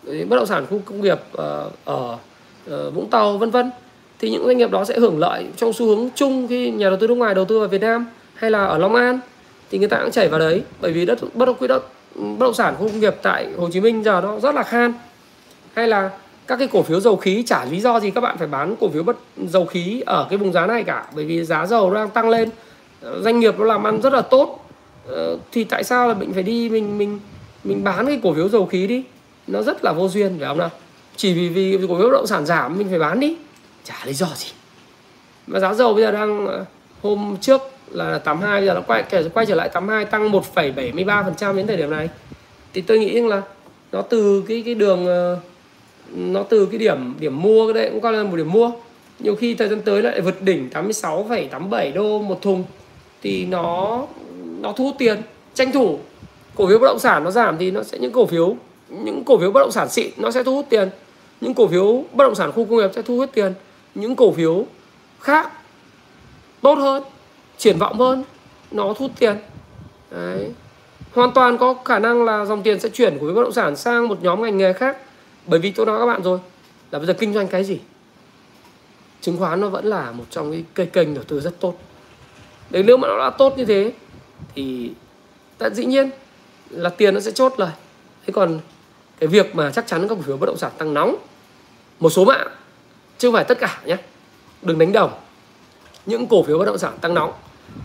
bất 0.06 0.36
động 0.36 0.46
sản 0.46 0.66
khu 0.70 0.82
công 0.86 1.02
nghiệp 1.02 1.20
uh, 1.34 1.40
ở 1.86 2.18
uh, 2.66 2.94
Vũng 2.94 3.10
Tàu 3.10 3.38
vân 3.38 3.52
vân. 3.52 3.72
Thì 4.20 4.30
những 4.30 4.46
doanh 4.46 4.58
nghiệp 4.58 4.72
đó 4.72 4.86
sẽ 4.86 5.00
hưởng 5.00 5.20
lợi 5.20 5.46
trong 5.58 5.74
xu 5.74 5.86
hướng 5.86 6.10
chung 6.16 6.48
khi 6.48 6.72
nhà 6.72 6.90
đầu 6.90 6.98
tư 7.00 7.08
nước 7.08 7.16
ngoài 7.16 7.36
đầu 7.36 7.46
tư 7.46 7.60
vào 7.60 7.68
Việt 7.68 7.82
Nam 7.82 8.06
hay 8.34 8.52
là 8.52 8.66
ở 8.66 8.78
Long 8.78 8.96
An 8.96 9.20
thì 9.70 9.78
người 9.78 9.88
ta 9.88 10.00
cũng 10.02 10.12
chảy 10.12 10.28
vào 10.28 10.40
đấy. 10.40 10.64
Bởi 10.82 10.92
vì 10.92 11.06
đất, 11.06 11.20
bất 11.34 11.46
động 11.46 11.56
quỹ 11.56 11.68
đất, 11.68 11.84
bất 12.16 12.46
động 12.46 12.54
sản 12.54 12.76
khu 12.80 12.88
công 12.88 13.00
nghiệp 13.00 13.16
tại 13.22 13.48
Hồ 13.58 13.70
Chí 13.70 13.82
Minh 13.82 14.04
giờ 14.04 14.22
nó 14.22 14.40
rất 14.40 14.56
là 14.56 14.64
khan. 14.64 14.94
Hay 15.74 15.88
là 15.88 16.10
các 16.48 16.60
cái 16.60 16.68
cổ 16.68 16.84
phiếu 16.84 17.00
dầu 17.00 17.16
khí, 17.16 17.44
chả 17.46 17.66
lý 17.66 17.80
do 17.80 18.00
gì 18.00 18.12
các 18.12 18.22
bạn 18.22 18.38
phải 18.38 18.48
bán 18.48 18.76
cổ 18.80 18.90
phiếu 18.90 19.04
bất, 19.04 19.18
dầu 19.48 19.66
khí 19.66 20.04
ở 20.06 20.28
cái 20.30 20.38
vùng 20.38 20.54
giá 20.54 20.66
này 20.66 20.84
cả. 20.84 21.06
Bởi 21.16 21.26
vì 21.26 21.44
giá 21.44 21.66
dầu 21.66 21.94
đang 21.94 22.10
tăng 22.10 22.30
lên, 22.30 22.50
doanh 23.22 23.40
nghiệp 23.40 23.60
nó 23.60 23.66
làm 23.66 23.84
ăn 23.84 24.02
rất 24.02 24.14
là 24.14 24.22
tốt. 24.22 24.70
Ờ, 25.08 25.38
thì 25.52 25.64
tại 25.64 25.84
sao 25.84 26.08
là 26.08 26.14
mình 26.14 26.34
phải 26.34 26.44
đi 26.44 26.70
mình 26.70 26.98
mình 26.98 27.20
mình 27.64 27.84
bán 27.84 28.06
cái 28.06 28.20
cổ 28.24 28.34
phiếu 28.34 28.50
dầu 28.50 28.66
khí 28.66 28.88
đi? 28.88 29.04
Nó 29.48 29.62
rất 29.62 29.84
là 29.84 29.94
vô 29.94 30.08
duyên, 30.10 30.36
phải 30.40 30.48
không 30.48 30.58
nào? 30.58 30.70
Chỉ 31.16 31.34
vì 31.34 31.50
vì 31.50 31.88
cổ 31.88 31.98
phiếu 31.98 32.06
bất 32.06 32.14
động 32.14 32.28
sản 32.28 32.46
giảm, 32.46 32.78
mình 32.78 32.90
phải 32.90 33.00
bán 33.00 33.20
đi. 33.20 33.36
Chả 33.84 33.96
lý 34.06 34.14
do 34.14 34.28
gì. 34.36 34.48
Mà 35.48 35.60
giá 35.60 35.74
dầu 35.74 35.94
bây 35.94 36.04
giờ 36.04 36.12
đang 36.12 36.48
ờ, 36.48 36.66
hôm 37.02 37.38
trước 37.42 37.62
là 37.92 38.18
82 38.18 38.66
giờ 38.66 38.74
nó 38.74 38.82
quay 38.82 39.04
kể 39.10 39.30
quay 39.34 39.46
trở 39.46 39.56
lại 39.56 39.70
82 39.70 40.06
tăng 40.06 40.32
1,73% 40.32 41.56
đến 41.56 41.68
thời 41.68 41.78
điểm 41.78 41.90
này. 41.90 42.10
Thì 42.74 42.82
tôi 42.82 43.00
nghĩ 43.00 43.22
là 43.22 43.42
nó 43.92 44.02
từ 44.02 44.44
cái 44.48 44.64
cái 44.66 44.76
đường 44.76 45.06
ờ, 45.06 45.40
nó 46.16 46.44
từ 46.44 46.66
cái 46.66 46.78
điểm 46.78 47.16
điểm 47.20 47.42
mua 47.42 47.68
cái 47.68 47.74
đấy 47.74 47.90
cũng 47.92 48.02
coi 48.02 48.14
là 48.14 48.24
một 48.24 48.36
điểm 48.36 48.52
mua. 48.52 48.72
Nhiều 49.20 49.36
khi 49.36 49.54
thời 49.54 49.70
gian 49.70 49.82
tới 49.82 50.02
lại 50.02 50.22
vượt 50.22 50.42
đỉnh 50.42 50.70
86,87 50.74 51.94
đô 51.94 52.20
một 52.22 52.42
thùng 52.42 52.64
thì 53.22 53.46
nó 53.46 54.02
nó 54.62 54.74
thu 54.78 54.84
hút 54.84 54.96
tiền 54.98 55.22
tranh 55.54 55.72
thủ. 55.72 56.00
Cổ 56.56 56.68
phiếu 56.68 56.80
bất 56.80 56.88
động 56.88 57.00
sản 57.00 57.24
nó 57.24 57.32
giảm 57.32 57.58
thì 57.58 57.72
nó 57.72 57.84
sẽ 57.84 57.98
những 57.98 58.12
cổ 58.12 58.26
phiếu 58.26 58.56
những 58.90 59.24
cổ 59.24 59.38
phiếu 59.38 59.52
bất 59.52 59.60
động 59.60 59.72
sản 59.72 59.90
xịn 59.90 60.10
nó 60.18 60.32
sẽ 60.32 60.44
thu 60.44 60.56
hút 60.56 60.66
tiền. 60.70 60.90
Những 61.42 61.54
cổ 61.54 61.68
phiếu 61.68 62.04
bất 62.14 62.26
động 62.26 62.36
sản 62.36 62.52
khu 62.52 62.66
công 62.66 62.78
nghiệp 62.78 62.92
sẽ 62.96 63.02
thu 63.02 63.18
hút 63.18 63.30
tiền. 63.34 63.54
Những 63.96 64.16
cổ 64.16 64.32
phiếu 64.32 64.66
khác 65.20 65.52
tốt 66.62 66.76
hơn 66.76 67.04
triển 67.58 67.78
vọng 67.78 68.00
hơn, 68.00 68.24
nó 68.72 68.94
thu 68.98 69.10
tiền. 69.20 69.38
Đấy. 70.12 70.52
Hoàn 71.14 71.32
toàn 71.32 71.58
có 71.58 71.76
khả 71.86 72.00
năng 72.00 72.24
là 72.24 72.46
dòng 72.46 72.64
tiền 72.64 72.80
sẽ 72.80 72.90
chuyển 72.90 73.18
của 73.18 73.34
bất 73.34 73.44
động 73.44 73.54
sản 73.54 73.76
sang 73.76 74.08
một 74.08 74.24
nhóm 74.24 74.42
ngành 74.42 74.58
nghề 74.58 74.74
khác. 74.74 74.98
Bởi 75.46 75.60
vì 75.60 75.72
tôi 75.72 75.86
nói 75.86 76.00
các 76.00 76.06
bạn 76.06 76.24
rồi, 76.24 76.40
là 76.92 77.00
bây 77.00 77.08
giờ 77.08 77.14
kinh 77.14 77.34
doanh 77.34 77.48
cái 77.48 77.64
gì? 77.64 77.80
Chứng 79.22 79.38
khoán 79.38 79.62
nó 79.62 79.70
vẫn 79.70 79.86
là 79.86 80.12
một 80.12 80.24
trong 80.30 80.52
cái 80.52 80.64
cây 80.74 80.86
kênh 80.86 81.14
đầu 81.14 81.24
tư 81.24 81.40
rất 81.40 81.60
tốt. 81.60 81.76
Đấy, 82.70 82.84
nếu 82.84 82.98
mà 82.98 83.08
nó 83.08 83.18
đã 83.20 83.30
tốt 83.30 83.54
như 83.58 83.66
thế, 83.66 83.92
thì 84.56 84.92
tất 85.58 85.74
dĩ 85.74 85.86
nhiên 85.86 86.10
là 86.70 86.90
tiền 86.90 87.14
nó 87.14 87.20
sẽ 87.20 87.32
chốt 87.32 87.54
lời. 87.58 87.72
Thế 88.26 88.34
còn 88.34 88.60
cái 89.20 89.28
việc 89.28 89.56
mà 89.56 89.72
chắc 89.72 89.88
chắn 89.88 90.08
các 90.08 90.16
cổ 90.16 90.22
phiếu 90.22 90.38
bất 90.38 90.46
động 90.46 90.58
sản 90.58 90.72
tăng 90.78 90.94
nóng, 90.94 91.16
một 92.00 92.10
số 92.10 92.26
mạng, 92.26 92.48
chứ 93.18 93.28
không 93.28 93.34
phải 93.34 93.44
tất 93.44 93.60
cả 93.60 93.82
nhé, 93.86 93.98
đừng 94.62 94.80
đánh 94.80 94.92
đồng. 94.92 95.12
Những 96.06 96.28
cổ 96.28 96.44
phiếu 96.44 96.58
bất 96.58 96.66
động 96.66 96.78
sản 96.78 96.98
tăng 97.02 97.14
nóng 97.14 97.34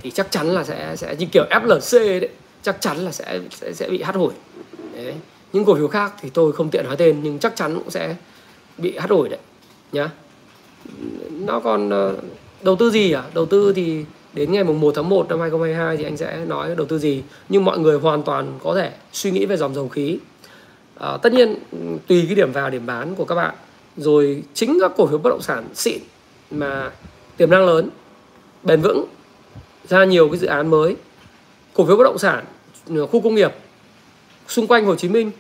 thì 0.03 0.11
chắc 0.11 0.31
chắn 0.31 0.47
là 0.47 0.65
sẽ 0.65 0.97
sẽ 0.97 1.17
như 1.19 1.27
kiểu 1.33 1.45
FLC 1.51 2.21
đấy 2.21 2.31
chắc 2.63 2.81
chắn 2.81 2.97
là 2.97 3.13
sẽ 3.13 3.41
sẽ, 3.51 3.73
sẽ 3.73 3.89
bị 3.89 4.03
hắt 4.03 4.15
hủi. 4.15 4.33
Đấy. 4.95 5.15
Những 5.53 5.65
cổ 5.65 5.75
phiếu 5.75 5.89
khác 5.89 6.13
thì 6.21 6.31
tôi 6.31 6.53
không 6.53 6.71
tiện 6.71 6.85
nói 6.85 6.97
tên 6.97 7.21
nhưng 7.23 7.39
chắc 7.39 7.57
chắn 7.57 7.75
cũng 7.75 7.91
sẽ 7.91 8.17
bị 8.79 8.97
hắt 8.99 9.11
hủi 9.11 9.29
đấy 9.29 9.39
nhá. 9.93 10.11
Nó 11.31 11.61
còn 11.61 11.91
ờ, 11.91 12.17
đầu 12.63 12.77
tư 12.77 12.91
gì 12.91 13.13
à? 13.13 13.23
Đầu 13.35 13.47
tư 13.47 13.73
thì 13.77 14.05
đến 14.33 14.53
ngày 14.53 14.65
mùng 14.65 14.81
1 14.81 14.93
tháng 14.95 15.09
1 15.09 15.29
năm 15.29 15.41
2022 15.41 15.97
thì 15.97 16.05
anh 16.05 16.17
sẽ 16.17 16.45
nói 16.47 16.75
đầu 16.77 16.87
tư 16.87 16.99
gì. 16.99 17.23
Nhưng 17.49 17.65
mọi 17.65 17.79
người 17.79 17.99
hoàn 17.99 18.23
toàn 18.23 18.59
có 18.63 18.75
thể 18.75 18.93
suy 19.13 19.31
nghĩ 19.31 19.47
về 19.47 19.57
dòng 19.57 19.75
dầu 19.75 19.89
khí. 19.89 20.19
À, 21.01 21.17
tất 21.23 21.33
nhiên 21.33 21.57
tùy 22.07 22.25
cái 22.27 22.35
điểm 22.35 22.53
vào 22.53 22.71
điểm 22.71 22.87
bán 22.87 23.15
của 23.15 23.25
các 23.25 23.35
bạn. 23.35 23.55
Rồi 23.97 24.43
chính 24.55 24.79
các 24.81 24.93
cổ 24.97 25.07
phiếu 25.07 25.19
bất 25.19 25.31
động 25.31 25.43
sản 25.43 25.65
xịn 25.75 25.99
mà 26.51 26.91
tiềm 27.37 27.51
năng 27.51 27.67
lớn 27.67 27.89
bền 28.63 28.81
vững 28.81 29.05
ra 29.89 30.05
nhiều 30.05 30.29
cái 30.29 30.39
dự 30.39 30.47
án 30.47 30.71
mới. 30.71 30.97
Cổ 31.75 31.87
phiếu 31.87 31.97
bất 31.97 32.05
động 32.05 32.19
sản 32.19 32.45
ừ, 32.89 33.07
khu 33.07 33.21
công 33.21 33.35
nghiệp 33.35 33.53
xung 34.49 34.67
quanh 34.67 34.85
Hồ 34.85 34.95
Chí 34.95 35.09
Minh 35.09 35.31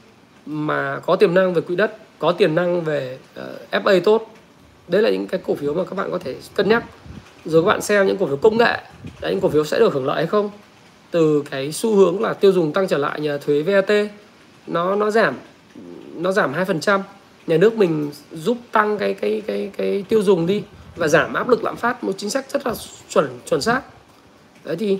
mà 0.46 1.00
có 1.06 1.16
tiềm 1.16 1.34
năng 1.34 1.54
về 1.54 1.60
quỹ 1.60 1.76
đất 1.76 1.96
có 2.18 2.32
tiềm 2.32 2.54
năng 2.54 2.80
về 2.80 3.18
ờ, 3.34 3.58
uh, 3.78 3.84
FA 3.84 4.00
tốt. 4.00 4.34
Đấy 4.88 5.02
là 5.02 5.10
những 5.10 5.26
cái 5.26 5.40
cổ 5.46 5.54
phiếu 5.54 5.74
mà 5.74 5.84
các 5.84 5.96
bạn 5.96 6.10
có 6.10 6.18
thể 6.18 6.36
cân 6.54 6.68
nhắc. 6.68 6.84
Rồi 7.44 7.62
các 7.62 7.66
bạn 7.66 7.82
xem 7.82 8.06
những 8.06 8.16
cổ 8.16 8.26
phiếu 8.26 8.36
công 8.36 8.58
nghệ 8.58 8.80
đấy 9.20 9.32
những 9.32 9.40
cổ 9.40 9.48
phiếu 9.48 9.64
sẽ 9.64 9.78
được 9.78 9.92
hưởng 9.92 10.06
lợi 10.06 10.16
hay 10.16 10.26
không? 10.26 10.50
Từ 11.10 11.42
cái 11.50 11.72
xu 11.72 11.94
hướng 11.96 12.22
là 12.22 12.32
tiêu 12.32 12.52
dùng 12.52 12.72
tăng 12.72 12.88
trở 12.88 12.98
lại 12.98 13.20
nhờ 13.20 13.38
thuế 13.38 13.62
VAT 13.62 13.90
nó 14.66 14.94
nó 14.94 15.10
giảm 15.10 15.34
nó 16.16 16.32
giảm 16.32 16.54
2% 16.54 17.00
nhà 17.46 17.56
nước 17.56 17.74
mình 17.74 18.10
giúp 18.32 18.56
tăng 18.72 18.98
cái 18.98 19.14
cái 19.14 19.42
cái 19.46 19.70
cái 19.76 20.04
tiêu 20.08 20.22
dùng 20.22 20.46
đi 20.46 20.62
và 20.96 21.08
giảm 21.08 21.34
áp 21.34 21.48
lực 21.48 21.64
lạm 21.64 21.76
phát. 21.76 22.04
Một 22.04 22.12
chính 22.16 22.30
sách 22.30 22.50
rất 22.50 22.66
là 22.66 22.74
chuẩn 23.08 23.28
chuẩn 23.46 23.60
xác 23.60 23.82
đấy 24.64 24.76
thì 24.76 24.98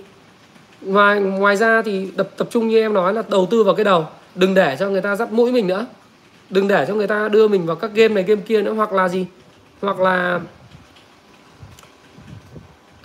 ngoài 0.81 1.19
ngoài 1.19 1.57
ra 1.57 1.81
thì 1.81 2.07
tập 2.17 2.29
tập 2.37 2.47
trung 2.51 2.67
như 2.67 2.79
em 2.79 2.93
nói 2.93 3.13
là 3.13 3.23
đầu 3.29 3.47
tư 3.51 3.63
vào 3.63 3.75
cái 3.75 3.83
đầu. 3.83 4.05
Đừng 4.35 4.53
để 4.53 4.75
cho 4.79 4.89
người 4.89 5.01
ta 5.01 5.15
dắt 5.15 5.31
mũi 5.31 5.51
mình 5.51 5.67
nữa. 5.67 5.85
Đừng 6.49 6.67
để 6.67 6.85
cho 6.87 6.93
người 6.93 7.07
ta 7.07 7.29
đưa 7.29 7.47
mình 7.47 7.65
vào 7.65 7.75
các 7.75 7.91
game 7.93 8.13
này, 8.13 8.23
game 8.23 8.41
kia 8.41 8.61
nữa, 8.61 8.73
hoặc 8.73 8.93
là 8.93 9.09
gì? 9.09 9.25
Hoặc 9.81 9.99
là 9.99 10.39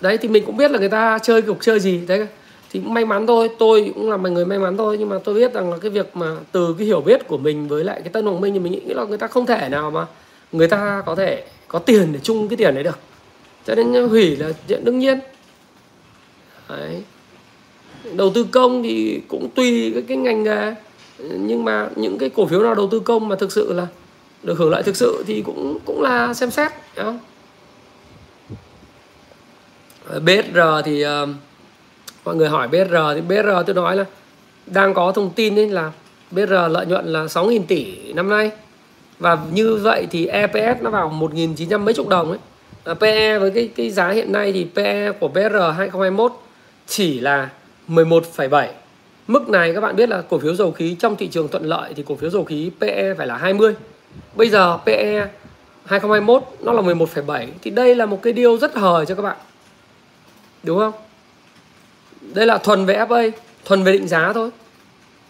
đấy, 0.01 0.18
thì 0.18 0.28
mình 0.28 0.44
cũng 0.47 0.56
biết 0.56 0.70
là 0.70 0.78
người 0.78 0.89
ta 0.89 1.18
chơi 1.22 1.43
cuộc 1.43 1.59
chơi 1.60 1.80
gì. 1.80 2.01
Đấy, 2.06 2.26
thì 2.70 2.80
may 2.80 3.05
mắn 3.05 3.26
thôi, 3.26 3.51
tôi 3.59 3.93
cũng 3.94 4.10
là 4.10 4.16
một 4.16 4.28
người 4.28 4.47
may 4.47 4.59
mắn 4.59 4.76
thôi. 4.76 4.97
Nhưng 4.98 5.09
mà 5.09 5.18
tôi 5.24 5.35
biết 5.35 5.55
rằng 5.55 5.70
là 5.70 5.78
cái 5.78 5.90
việc 5.90 6.16
mà 6.16 6.36
từ 6.52 6.74
cái 6.78 6.86
hiểu 6.86 7.01
biết 7.01 7.28
của 7.28 7.39
mình 7.39 7.68
với 7.68 7.85
lại 7.85 8.01
cái 8.01 8.12
tân 8.12 8.24
hoàng 8.24 8.40
minh 8.40 8.52
thì 8.52 8.59
mình 8.59 8.72
nghĩ 8.72 8.94
là 8.94 9.05
người 9.05 9.18
ta 9.18 9.26
không 9.26 9.47
thể 9.47 9.68
nào 9.68 9.90
mà 9.90 10.06
người 10.52 10.68
ta 10.68 11.02
có 11.06 11.14
thể 11.14 11.44
có 11.68 11.78
tiền 11.78 12.12
để 12.12 12.18
chung 12.22 12.48
cái 12.48 12.56
tiền 12.56 12.74
đấy 12.74 12.85
được. 12.85 12.98
Cho 13.66 13.74
nên 13.74 14.09
hủy 14.09 14.36
là 14.36 14.52
chuyện 14.68 14.85
đương 14.85 14.98
nhiên 14.98 15.18
đấy. 16.69 17.03
đầu 18.15 18.32
tư 18.35 18.47
công 18.53 18.82
thì 18.82 19.20
cũng 19.28 19.49
tùy 19.49 19.90
cái, 19.95 20.03
cái 20.09 20.16
ngành 20.16 20.43
nghề 20.43 20.74
nhưng 21.19 21.65
mà 21.65 21.89
những 21.97 22.19
cái 22.19 22.28
cổ 22.28 22.47
phiếu 22.47 22.62
nào 22.62 22.74
đầu 22.74 22.89
tư 22.90 23.01
công 23.01 23.28
mà 23.28 23.36
thực 23.36 23.53
sự 23.53 23.73
là 23.73 23.86
được 24.43 24.59
hưởng 24.59 24.70
lợi 24.70 24.82
thực 24.82 24.97
sự 24.97 25.24
thì 25.27 25.43
cũng 25.47 25.78
cũng 25.85 26.03
là 26.03 26.35
xem 26.35 26.51
xét 26.51 26.73
không? 26.97 27.19
BSR 30.09 30.59
thì 30.85 31.05
uh, 31.07 31.28
mọi 32.24 32.36
người 32.36 32.49
hỏi 32.49 32.69
BSR 32.69 32.97
thì 33.15 33.20
BSR 33.20 33.66
tôi 33.66 33.74
nói 33.74 33.97
là 33.97 34.05
đang 34.66 34.95
có 34.95 35.12
thông 35.12 35.31
tin 35.31 35.55
đấy 35.55 35.69
là 35.69 35.93
BSR 36.31 36.53
lợi 36.70 36.86
nhuận 36.86 37.07
là 37.07 37.24
6.000 37.24 37.62
tỷ 37.69 38.12
năm 38.12 38.28
nay 38.28 38.51
và 39.19 39.39
như 39.53 39.74
vậy 39.74 40.07
thì 40.11 40.27
EPS 40.27 40.82
nó 40.82 40.90
vào 40.90 41.31
1.900 41.35 41.81
mấy 41.81 41.95
chục 41.95 42.09
đồng 42.09 42.28
ấy 42.31 42.39
à, 42.85 42.95
PE 42.95 43.39
với 43.39 43.51
cái 43.51 43.69
cái 43.77 43.90
giá 43.90 44.11
hiện 44.11 44.32
nay 44.32 44.53
thì 44.53 44.66
PE 44.74 45.12
của 45.12 45.28
BR 45.28 45.57
2021 45.77 46.32
chỉ 46.89 47.20
là 47.20 47.48
11,7 47.89 48.69
mức 49.27 49.48
này 49.48 49.74
các 49.74 49.81
bạn 49.81 49.97
biết 49.97 50.09
là 50.09 50.23
cổ 50.28 50.39
phiếu 50.39 50.55
dầu 50.55 50.73
khí 50.73 50.97
trong 50.98 51.16
thị 51.16 51.28
trường 51.28 51.48
thuận 51.48 51.65
lợi 51.65 51.93
thì 51.97 52.05
cổ 52.06 52.15
phiếu 52.15 52.31
dầu 52.31 52.44
khí 52.44 52.70
PE 52.81 53.15
phải 53.15 53.27
là 53.27 53.36
20 53.36 53.74
bây 54.35 54.51
giờ 54.51 54.78
PE 54.86 55.28
2021 55.89 56.43
nó 56.60 56.73
là 56.73 56.82
11,7 56.82 57.47
thì 57.62 57.70
đây 57.70 57.94
là 57.94 58.06
một 58.06 58.23
cái 58.23 58.32
điều 58.32 58.59
rất 58.59 58.74
hời 58.74 59.06
cho 59.06 59.15
các 59.15 59.23
bạn. 59.23 59.36
Đúng 60.62 60.78
không? 60.78 60.93
Đây 62.20 62.47
là 62.47 62.59
thuần 62.59 62.86
về 62.86 62.97
FA 62.97 63.31
thuần 63.65 63.82
về 63.82 63.93
định 63.93 64.09
giá 64.09 64.32
thôi. 64.32 64.51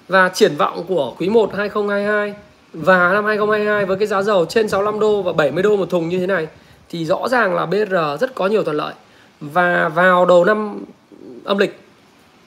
Và 0.09 0.29
triển 0.29 0.57
vọng 0.57 0.85
của 0.89 1.15
quý 1.19 1.29
1 1.29 1.55
2022 1.57 2.35
và 2.73 3.13
năm 3.13 3.25
2022 3.25 3.85
với 3.85 3.97
cái 3.97 4.07
giá 4.07 4.23
dầu 4.23 4.47
trên 4.47 4.69
65 4.69 5.01
đô 5.01 5.23
và 5.23 5.33
70 5.33 5.63
đô 5.63 5.77
một 5.77 5.91
thùng 5.91 6.09
như 6.09 6.19
thế 6.19 6.27
này 6.27 6.47
thì 6.89 7.05
rõ 7.05 7.29
ràng 7.29 7.55
là 7.55 7.67
BR 7.67 7.95
rất 8.21 8.35
có 8.35 8.47
nhiều 8.47 8.65
thuận 8.65 8.77
lợi. 8.77 8.95
Và 9.41 9.89
vào 9.89 10.27
đầu 10.27 10.45
năm 10.45 10.85
âm 11.45 11.59
lịch 11.59 11.81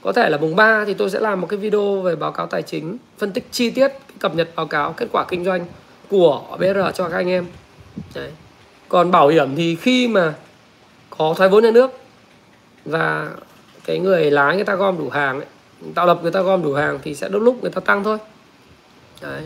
có 0.01 0.11
thể 0.11 0.29
là 0.29 0.37
mùng 0.37 0.55
3 0.55 0.85
thì 0.85 0.93
tôi 0.93 1.09
sẽ 1.09 1.19
làm 1.19 1.41
một 1.41 1.47
cái 1.47 1.59
video 1.59 2.01
về 2.01 2.15
báo 2.15 2.31
cáo 2.31 2.47
tài 2.47 2.61
chính 2.61 2.97
phân 3.17 3.31
tích 3.31 3.47
chi 3.51 3.69
tiết 3.69 3.91
cập 4.19 4.35
nhật 4.35 4.49
báo 4.55 4.65
cáo 4.65 4.93
kết 4.93 5.07
quả 5.11 5.25
kinh 5.29 5.45
doanh 5.45 5.65
của 6.09 6.41
BR 6.59 6.79
cho 6.93 7.09
các 7.09 7.17
anh 7.17 7.29
em 7.29 7.45
Đấy. 8.15 8.31
còn 8.89 9.11
bảo 9.11 9.27
hiểm 9.27 9.55
thì 9.55 9.75
khi 9.75 10.07
mà 10.07 10.33
có 11.09 11.33
thoái 11.37 11.49
vốn 11.49 11.63
nhà 11.63 11.71
nước 11.71 11.91
và 12.85 13.29
cái 13.85 13.99
người 13.99 14.31
lái 14.31 14.55
người 14.55 14.65
ta 14.65 14.75
gom 14.75 14.97
đủ 14.97 15.09
hàng 15.09 15.39
ấy, 15.39 15.47
tạo 15.95 16.05
lập 16.05 16.19
người 16.21 16.31
ta 16.31 16.41
gom 16.41 16.63
đủ 16.63 16.73
hàng 16.73 16.99
thì 17.03 17.15
sẽ 17.15 17.29
đôi 17.29 17.41
lúc 17.41 17.61
người 17.61 17.71
ta 17.71 17.81
tăng 17.81 18.03
thôi 18.03 18.17
Đấy. 19.21 19.41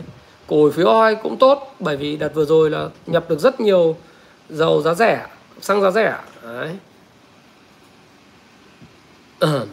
cổ 0.46 0.70
phiếu 0.70 0.86
oi 0.86 1.14
cũng 1.14 1.36
tốt 1.36 1.74
bởi 1.80 1.96
vì 1.96 2.16
đợt 2.16 2.34
vừa 2.34 2.44
rồi 2.44 2.70
là 2.70 2.88
nhập 3.06 3.24
được 3.28 3.38
rất 3.40 3.60
nhiều 3.60 3.96
dầu 4.48 4.82
giá 4.82 4.94
rẻ 4.94 5.26
xăng 5.60 5.80
giá 5.82 5.90
rẻ 5.90 6.18
Đấy 6.42 6.76
uh, 9.44 9.68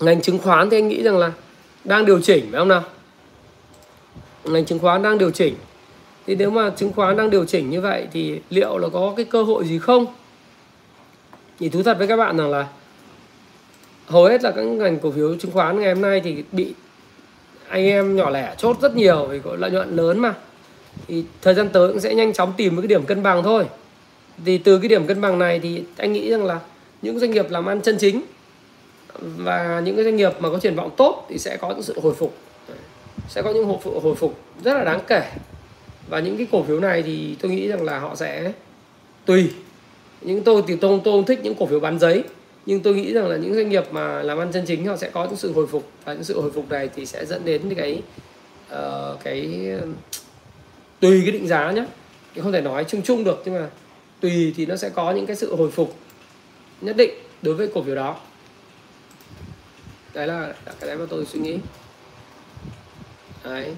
ngành 0.00 0.22
chứng 0.22 0.38
khoán 0.38 0.70
thì 0.70 0.76
anh 0.76 0.88
nghĩ 0.88 1.02
rằng 1.02 1.18
là 1.18 1.32
đang 1.84 2.06
điều 2.06 2.20
chỉnh 2.20 2.48
phải 2.50 2.58
không 2.58 2.68
nào? 2.68 2.84
Ngành 4.44 4.64
chứng 4.64 4.78
khoán 4.78 5.02
đang 5.02 5.18
điều 5.18 5.30
chỉnh. 5.30 5.54
Thì 6.26 6.34
nếu 6.34 6.50
mà 6.50 6.70
chứng 6.76 6.92
khoán 6.92 7.16
đang 7.16 7.30
điều 7.30 7.44
chỉnh 7.44 7.70
như 7.70 7.80
vậy 7.80 8.08
thì 8.12 8.40
liệu 8.50 8.78
là 8.78 8.88
có 8.92 9.14
cái 9.16 9.24
cơ 9.24 9.42
hội 9.42 9.64
gì 9.64 9.78
không? 9.78 10.06
Thì 11.58 11.68
thú 11.68 11.82
thật 11.82 11.98
với 11.98 12.06
các 12.06 12.16
bạn 12.16 12.36
rằng 12.36 12.50
là 12.50 12.66
hầu 14.06 14.24
hết 14.24 14.42
là 14.42 14.50
các 14.50 14.62
ngành 14.62 14.98
cổ 14.98 15.10
phiếu 15.10 15.34
chứng 15.36 15.50
khoán 15.50 15.80
ngày 15.80 15.94
hôm 15.94 16.02
nay 16.02 16.20
thì 16.24 16.44
bị 16.52 16.74
anh 17.68 17.84
em 17.84 18.16
nhỏ 18.16 18.30
lẻ 18.30 18.54
chốt 18.58 18.76
rất 18.80 18.96
nhiều 18.96 19.26
vì 19.26 19.40
có 19.44 19.56
lợi 19.56 19.70
nhuận 19.70 19.96
lớn 19.96 20.18
mà. 20.18 20.34
Thì 21.08 21.24
thời 21.42 21.54
gian 21.54 21.68
tới 21.68 21.88
cũng 21.88 22.00
sẽ 22.00 22.14
nhanh 22.14 22.32
chóng 22.32 22.52
tìm 22.56 22.76
một 22.76 22.82
cái 22.82 22.88
điểm 22.88 23.04
cân 23.04 23.22
bằng 23.22 23.42
thôi. 23.42 23.66
Thì 24.44 24.58
từ 24.58 24.78
cái 24.78 24.88
điểm 24.88 25.06
cân 25.06 25.20
bằng 25.20 25.38
này 25.38 25.60
thì 25.60 25.82
anh 25.96 26.12
nghĩ 26.12 26.30
rằng 26.30 26.44
là 26.44 26.60
những 27.02 27.18
doanh 27.18 27.30
nghiệp 27.30 27.50
làm 27.50 27.66
ăn 27.66 27.80
chân 27.80 27.96
chính 27.98 28.22
và 29.20 29.82
những 29.84 29.96
cái 29.96 30.04
doanh 30.04 30.16
nghiệp 30.16 30.32
mà 30.38 30.50
có 30.50 30.58
triển 30.58 30.74
vọng 30.74 30.90
tốt 30.96 31.26
thì 31.28 31.38
sẽ 31.38 31.56
có 31.56 31.68
những 31.68 31.82
sự 31.82 32.00
hồi 32.00 32.14
phục. 32.14 32.36
Sẽ 33.28 33.42
có 33.42 33.52
những 33.52 33.64
hồi 33.64 33.78
phục, 33.82 34.02
hồi 34.02 34.14
phục 34.14 34.38
rất 34.64 34.74
là 34.74 34.84
đáng 34.84 35.00
kể. 35.06 35.30
Và 36.08 36.20
những 36.20 36.36
cái 36.36 36.46
cổ 36.52 36.62
phiếu 36.62 36.80
này 36.80 37.02
thì 37.02 37.36
tôi 37.40 37.50
nghĩ 37.50 37.68
rằng 37.68 37.82
là 37.82 37.98
họ 37.98 38.16
sẽ 38.16 38.52
tùy. 39.24 39.50
Những 40.20 40.42
tôi 40.42 40.62
thì 40.66 40.76
tôi, 40.76 41.00
tôi 41.04 41.12
không 41.12 41.24
thích 41.24 41.40
những 41.42 41.54
cổ 41.54 41.66
phiếu 41.66 41.80
bán 41.80 41.98
giấy 41.98 42.24
nhưng 42.66 42.80
tôi 42.80 42.94
nghĩ 42.94 43.12
rằng 43.12 43.28
là 43.28 43.36
những 43.36 43.54
doanh 43.54 43.68
nghiệp 43.68 43.84
mà 43.90 44.22
làm 44.22 44.38
ăn 44.38 44.52
chân 44.52 44.64
chính 44.66 44.86
họ 44.86 44.96
sẽ 44.96 45.10
có 45.10 45.24
những 45.24 45.36
sự 45.36 45.52
hồi 45.52 45.66
phục 45.66 45.90
và 46.04 46.14
những 46.14 46.24
sự 46.24 46.40
hồi 46.40 46.50
phục 46.50 46.70
này 46.70 46.88
thì 46.96 47.06
sẽ 47.06 47.24
dẫn 47.24 47.44
đến 47.44 47.74
cái 47.76 48.02
uh, 48.72 49.20
cái 49.24 49.70
tùy 51.00 51.22
cái 51.22 51.32
định 51.32 51.48
giá 51.48 51.70
nhé 51.70 51.84
không 52.42 52.52
thể 52.52 52.60
nói 52.60 52.84
chung 52.84 53.02
chung 53.02 53.24
được 53.24 53.42
nhưng 53.44 53.54
mà 53.54 53.68
tùy 54.20 54.54
thì 54.56 54.66
nó 54.66 54.76
sẽ 54.76 54.88
có 54.88 55.12
những 55.12 55.26
cái 55.26 55.36
sự 55.36 55.56
hồi 55.56 55.70
phục 55.70 55.94
nhất 56.80 56.96
định 56.96 57.10
đối 57.42 57.54
với 57.54 57.68
cổ 57.74 57.82
phiếu 57.82 57.94
đó 57.94 58.16
đấy 60.16 60.26
là 60.26 60.54
cái 60.64 60.88
đấy 60.88 60.96
mà 60.96 61.04
tôi 61.08 61.26
suy 61.26 61.38
nghĩ. 61.38 61.58
Đấy. 63.44 63.76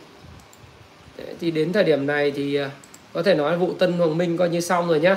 Thì 1.41 1.51
đến 1.51 1.73
thời 1.73 1.85
điểm 1.85 2.07
này 2.07 2.31
thì 2.31 2.55
à, 2.55 2.71
có 3.13 3.23
thể 3.23 3.35
nói 3.35 3.59
vụ 3.59 3.75
Tân 3.75 3.93
Hoàng 3.93 4.19
Minh 4.19 4.37
coi 4.37 4.51
như 4.51 4.61
xong 4.61 4.89
rồi 4.89 5.01
nhá. 5.01 5.17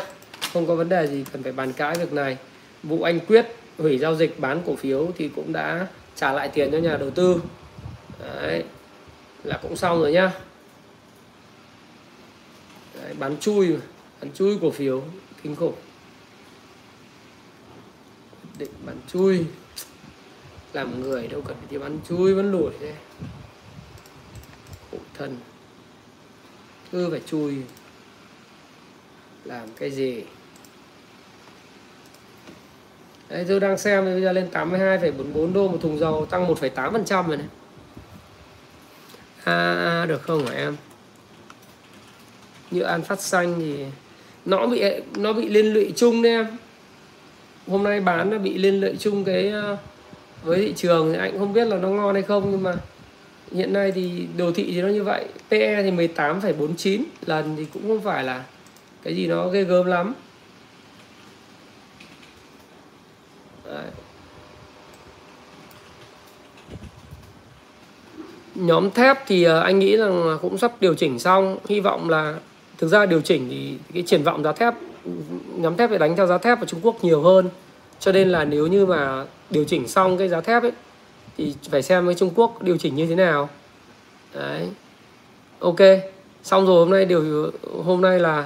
Không 0.53 0.67
có 0.67 0.75
vấn 0.75 0.89
đề 0.89 1.07
gì 1.07 1.25
cần 1.31 1.43
phải 1.43 1.51
bàn 1.51 1.73
cãi 1.73 1.95
việc 1.99 2.13
này. 2.13 2.37
Vụ 2.83 3.01
anh 3.01 3.19
Quyết 3.19 3.45
hủy 3.77 3.97
giao 3.97 4.15
dịch 4.15 4.39
bán 4.39 4.61
cổ 4.65 4.75
phiếu 4.75 5.11
thì 5.17 5.29
cũng 5.35 5.53
đã 5.53 5.87
trả 6.15 6.33
lại 6.33 6.49
tiền 6.49 6.71
cho 6.71 6.77
nhà 6.77 6.97
đầu 6.97 7.11
tư. 7.11 7.41
Đấy. 8.19 8.63
Là 9.43 9.59
cũng 9.61 9.75
xong 9.75 10.01
rồi 10.01 10.11
nhá. 10.11 10.31
Đấy, 12.95 13.13
bán 13.19 13.37
chui 13.39 13.77
bán 14.21 14.31
chui 14.33 14.57
cổ 14.61 14.71
phiếu 14.71 15.03
kinh 15.43 15.55
khủng. 15.55 15.75
Định 18.57 18.71
bán 18.85 18.95
chui 19.07 19.45
làm 20.73 21.01
người 21.01 21.27
đâu 21.27 21.41
cần 21.41 21.57
đi 21.69 21.77
bắn 21.77 21.99
chui 22.09 22.33
vẫn 22.33 22.51
lủi 22.51 22.71
thế 22.79 22.93
khổ 24.91 24.97
thân 25.13 25.37
cứ 26.91 27.09
phải 27.11 27.21
chui 27.27 27.55
làm 29.45 29.67
cái 29.77 29.91
gì 29.91 30.23
Đấy, 33.31 33.45
tôi 33.47 33.59
đang 33.59 33.77
xem 33.77 34.05
bây 34.05 34.21
giờ 34.21 34.31
lên 34.31 34.47
82,44 34.53 35.53
đô 35.53 35.67
một 35.67 35.77
thùng 35.81 35.99
dầu 35.99 36.25
tăng 36.25 36.47
1,8% 36.47 37.27
rồi 37.27 37.37
này. 37.37 37.45
À, 39.43 39.73
à, 39.73 40.01
à, 40.01 40.05
được 40.05 40.21
không 40.21 40.45
hả 40.45 40.55
em? 40.55 40.75
Như 42.71 42.81
An 42.81 43.01
Phát 43.01 43.21
Xanh 43.21 43.55
thì 43.59 43.85
nó 44.45 44.67
bị 44.67 44.83
nó 45.15 45.33
bị 45.33 45.49
liên 45.49 45.73
lụy 45.73 45.93
chung 45.95 46.21
đấy 46.21 46.31
em. 46.31 46.47
Hôm 47.67 47.83
nay 47.83 47.99
bán 47.99 48.29
nó 48.29 48.37
bị 48.37 48.57
liên 48.57 48.81
lụy 48.81 48.95
chung 48.99 49.23
cái 49.23 49.49
ờ, 49.49 49.77
với 50.43 50.59
thị 50.59 50.73
trường 50.75 51.11
thì 51.11 51.17
anh 51.17 51.39
không 51.39 51.53
biết 51.53 51.67
là 51.67 51.77
nó 51.77 51.87
ngon 51.87 52.13
hay 52.13 52.23
không 52.23 52.51
nhưng 52.51 52.63
mà 52.63 52.75
hiện 53.51 53.73
nay 53.73 53.91
thì 53.91 54.27
đồ 54.37 54.51
thị 54.51 54.71
thì 54.71 54.81
nó 54.81 54.87
như 54.87 55.03
vậy. 55.03 55.25
PE 55.49 55.83
thì 55.83 55.91
18,49 55.91 57.03
lần 57.25 57.55
thì 57.57 57.65
cũng 57.73 57.87
không 57.87 58.01
phải 58.01 58.23
là 58.23 58.43
cái 59.03 59.15
gì 59.15 59.27
nó 59.27 59.47
ghê 59.47 59.63
gớm 59.63 59.85
lắm 59.85 60.13
Đấy. 63.65 63.85
nhóm 68.55 68.91
thép 68.91 69.17
thì 69.27 69.43
ờ, 69.43 69.59
anh 69.59 69.79
nghĩ 69.79 69.97
rằng 69.97 70.37
cũng 70.41 70.57
sắp 70.57 70.71
điều 70.79 70.93
chỉnh 70.93 71.19
xong 71.19 71.57
hy 71.69 71.79
vọng 71.79 72.09
là 72.09 72.35
thực 72.77 72.87
ra 72.87 73.05
điều 73.05 73.21
chỉnh 73.21 73.47
thì 73.49 73.73
cái 73.93 74.03
triển 74.03 74.23
vọng 74.23 74.43
giá 74.43 74.51
thép 74.51 74.73
nhóm 75.55 75.77
thép 75.77 75.89
phải 75.89 75.99
đánh 75.99 76.15
theo 76.15 76.27
giá 76.27 76.37
thép 76.37 76.59
ở 76.59 76.65
Trung 76.65 76.79
Quốc 76.83 77.03
nhiều 77.03 77.21
hơn 77.21 77.49
cho 78.01 78.11
nên 78.11 78.29
là 78.29 78.45
nếu 78.45 78.67
như 78.67 78.85
mà 78.85 79.25
điều 79.49 79.63
chỉnh 79.63 79.87
xong 79.87 80.17
cái 80.17 80.29
giá 80.29 80.41
thép 80.41 80.63
ấy, 80.63 80.71
thì 81.37 81.55
phải 81.71 81.81
xem 81.81 82.05
với 82.05 82.15
Trung 82.15 82.31
Quốc 82.35 82.63
điều 82.63 82.77
chỉnh 82.77 82.95
như 82.95 83.05
thế 83.05 83.15
nào. 83.15 83.49
Đấy. 84.33 84.69
Ok, 85.59 85.79
xong 86.43 86.65
rồi 86.65 86.75
hôm 86.79 86.89
nay 86.89 87.05
điều, 87.05 87.51
hôm 87.85 88.01
nay 88.01 88.19
là 88.19 88.45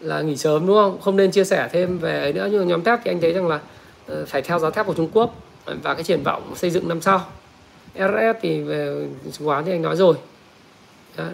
là 0.00 0.20
nghỉ 0.20 0.36
sớm 0.36 0.66
đúng 0.66 0.76
không? 0.76 1.00
Không 1.00 1.16
nên 1.16 1.30
chia 1.30 1.44
sẻ 1.44 1.68
thêm 1.72 1.98
về 1.98 2.20
ấy 2.20 2.32
nữa, 2.32 2.48
nhưng 2.50 2.60
mà 2.60 2.66
nhóm 2.66 2.84
thép 2.84 3.00
thì 3.04 3.10
anh 3.10 3.20
thấy 3.20 3.32
rằng 3.32 3.48
là 3.48 3.60
ờ, 4.06 4.24
phải 4.26 4.42
theo 4.42 4.58
giá 4.58 4.70
thép 4.70 4.86
của 4.86 4.94
Trung 4.94 5.08
Quốc 5.12 5.34
và 5.82 5.94
cái 5.94 6.04
triển 6.04 6.22
vọng 6.22 6.52
xây 6.56 6.70
dựng 6.70 6.88
năm 6.88 7.00
sau. 7.00 7.20
RS 7.94 8.38
thì 8.42 8.60
về 8.60 9.06
chứng 9.32 9.46
khoán 9.46 9.64
thì 9.64 9.72
anh 9.72 9.82
nói 9.82 9.96
rồi. 9.96 10.14
Đó. 11.16 11.24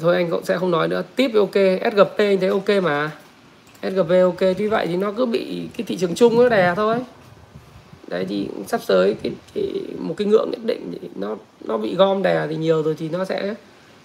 thôi 0.00 0.16
anh 0.16 0.30
cũng 0.30 0.44
sẽ 0.44 0.58
không 0.58 0.70
nói 0.70 0.88
nữa. 0.88 1.02
Tiếp 1.16 1.30
ok 1.34 1.54
SGP 1.92 2.18
anh 2.18 2.40
thấy 2.40 2.48
ok 2.48 2.82
mà. 2.82 3.10
SGP 3.82 4.10
ok, 4.22 4.54
tuy 4.58 4.66
vậy 4.66 4.86
thì 4.86 4.96
nó 4.96 5.12
cứ 5.12 5.26
bị 5.26 5.68
cái 5.76 5.84
thị 5.86 5.96
trường 5.96 6.14
chung 6.14 6.42
nó 6.42 6.48
đè 6.48 6.72
thôi 6.76 6.96
đấy 8.10 8.26
thì 8.28 8.48
sắp 8.66 8.80
tới 8.86 9.16
cái, 9.22 9.32
cái 9.54 9.72
một 9.98 10.14
cái 10.16 10.26
ngưỡng 10.26 10.50
nhất 10.50 10.60
định 10.64 10.92
thì 10.92 11.08
nó 11.14 11.36
nó 11.64 11.76
bị 11.76 11.94
gom 11.94 12.22
đè 12.22 12.46
thì 12.48 12.56
nhiều 12.56 12.82
rồi 12.82 12.94
thì 12.98 13.08
nó 13.08 13.24
sẽ 13.24 13.54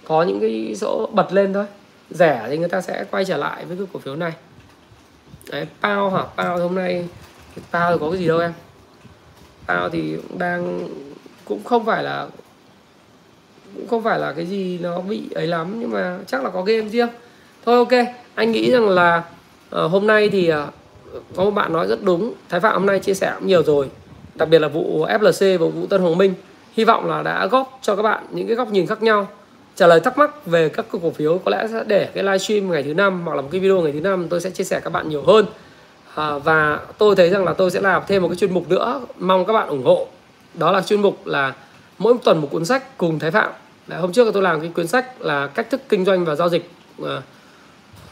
có 0.08 0.24
những 0.24 0.40
cái 0.40 0.76
chỗ 0.82 1.10
bật 1.12 1.34
lên 1.34 1.54
thôi. 1.54 1.66
Rẻ 2.10 2.46
thì 2.50 2.58
người 2.58 2.70
ta 2.70 2.82
sẽ 2.82 3.06
quay 3.12 3.26
trở 3.26 3.38
lại 3.38 3.66
với 3.66 3.78
cái 3.78 3.86
cổ 3.94 4.00
phiếu 4.00 4.16
này. 4.16 4.34
Đấy 5.52 5.68
pao 5.82 6.10
hả? 6.10 6.24
Pao 6.38 6.58
hôm 6.58 6.76
nay 6.76 7.08
pao 7.72 7.92
thì 7.92 7.98
có 8.02 8.10
cái 8.10 8.20
gì 8.20 8.28
đâu 8.28 8.40
em. 8.40 8.54
Pao 9.68 9.90
thì 9.90 10.18
đang 10.38 10.88
cũng 11.46 11.64
không 11.64 11.86
phải 11.86 12.04
là 12.04 12.28
cũng 13.76 13.88
không 13.88 14.04
phải 14.04 14.20
là 14.20 14.34
cái 14.34 14.46
gì 14.46 14.78
nó 14.82 15.02
bị 15.02 15.30
ấy 15.36 15.48
lắm 15.48 15.80
nhưng 15.80 15.92
mà 15.92 16.18
chắc 16.28 16.44
là 16.44 16.50
có 16.50 16.62
game 16.62 16.90
riêng. 16.90 17.10
Thôi 17.66 17.78
ok 17.78 18.08
anh 18.36 18.52
nghĩ 18.52 18.72
rằng 18.72 18.90
là 18.90 19.24
uh, 19.76 19.92
hôm 19.92 20.08
nay 20.08 20.30
thì 20.30 20.54
uh, 20.54 20.58
có 21.36 21.44
một 21.44 21.52
bạn 21.52 21.74
nói 21.74 21.88
rất 21.88 22.04
đúng. 22.04 22.34
Thái 22.50 22.60
phạm 22.60 22.74
hôm 22.74 22.86
nay 22.86 23.00
chia 23.00 23.14
sẻ 23.14 23.34
cũng 23.40 23.48
nhiều 23.48 23.64
rồi. 23.64 23.90
Đặc 24.36 24.50
biệt 24.50 24.60
là 24.60 24.68
vụ 24.68 25.06
flc 25.06 25.58
và 25.58 25.68
vụ 25.68 25.88
tân 25.88 26.02
hoàng 26.02 26.18
minh. 26.18 26.34
Hy 26.74 26.84
vọng 26.84 27.10
là 27.10 27.22
đã 27.24 27.48
góp 27.48 27.80
cho 27.82 27.96
các 27.96 28.02
bạn 28.02 28.24
những 28.32 28.48
cái 28.48 28.56
góc 28.56 28.72
nhìn 28.72 28.88
khác 28.88 29.04
nhau. 29.04 29.28
Trả 29.76 29.88
lời 29.88 30.00
thắc 30.00 30.18
mắc 30.18 30.46
về 30.46 30.70
các 30.70 30.86
cổ 30.92 31.12
phiếu 31.12 31.38
có 31.46 31.52
lẽ 31.52 31.68
sẽ 31.72 31.84
để 31.88 32.10
cái 32.14 32.24
livestream 32.24 32.72
ngày 32.72 32.84
thứ 32.84 32.94
năm 32.94 33.22
hoặc 33.26 33.36
là 33.36 33.42
một 33.42 33.48
cái 33.52 33.62
video 33.62 33.82
ngày 33.82 33.92
thứ 33.92 34.02
năm 34.02 34.28
tôi 34.30 34.42
sẽ 34.42 34.50
chia 34.50 34.64
sẻ 34.64 34.80
các 34.84 34.90
bạn 34.90 35.10
nhiều 35.10 35.24
hơn. 35.24 35.46
À, 36.16 36.38
và 36.38 36.80
tôi 36.98 37.16
thấy 37.16 37.30
rằng 37.30 37.46
là 37.46 37.54
tôi 37.54 37.72
sẽ 37.72 37.82
làm 37.82 38.02
thêm 38.08 38.22
một 38.22 38.28
cái 38.28 38.36
chuyên 38.38 38.54
mục 38.54 38.70
nữa. 38.70 39.02
Mong 39.20 39.46
các 39.46 39.54
bạn 39.54 39.68
ủng 39.68 39.84
hộ. 39.84 40.08
Đó 40.54 40.72
là 40.72 40.82
chuyên 40.82 41.02
mục 41.02 41.28
là 41.28 41.54
mỗi 41.98 42.14
tuần 42.24 42.42
một 42.42 42.48
cuốn 42.52 42.66
sách 42.66 42.98
cùng 42.98 43.20
thái 43.20 43.32
phạm. 43.32 43.52
Đấy, 43.88 44.00
hôm 44.00 44.12
trước 44.12 44.34
tôi 44.34 44.44
làm 44.44 44.62
cái 44.62 44.70
cuốn 44.76 44.88
sách 44.88 45.22
là 45.22 45.48
cách 45.48 45.70
thức 45.70 45.82
kinh 45.90 46.06
doanh 46.06 46.26
và 46.26 46.36
giao 46.36 46.50
dịch 46.50 46.70
à, 47.04 47.22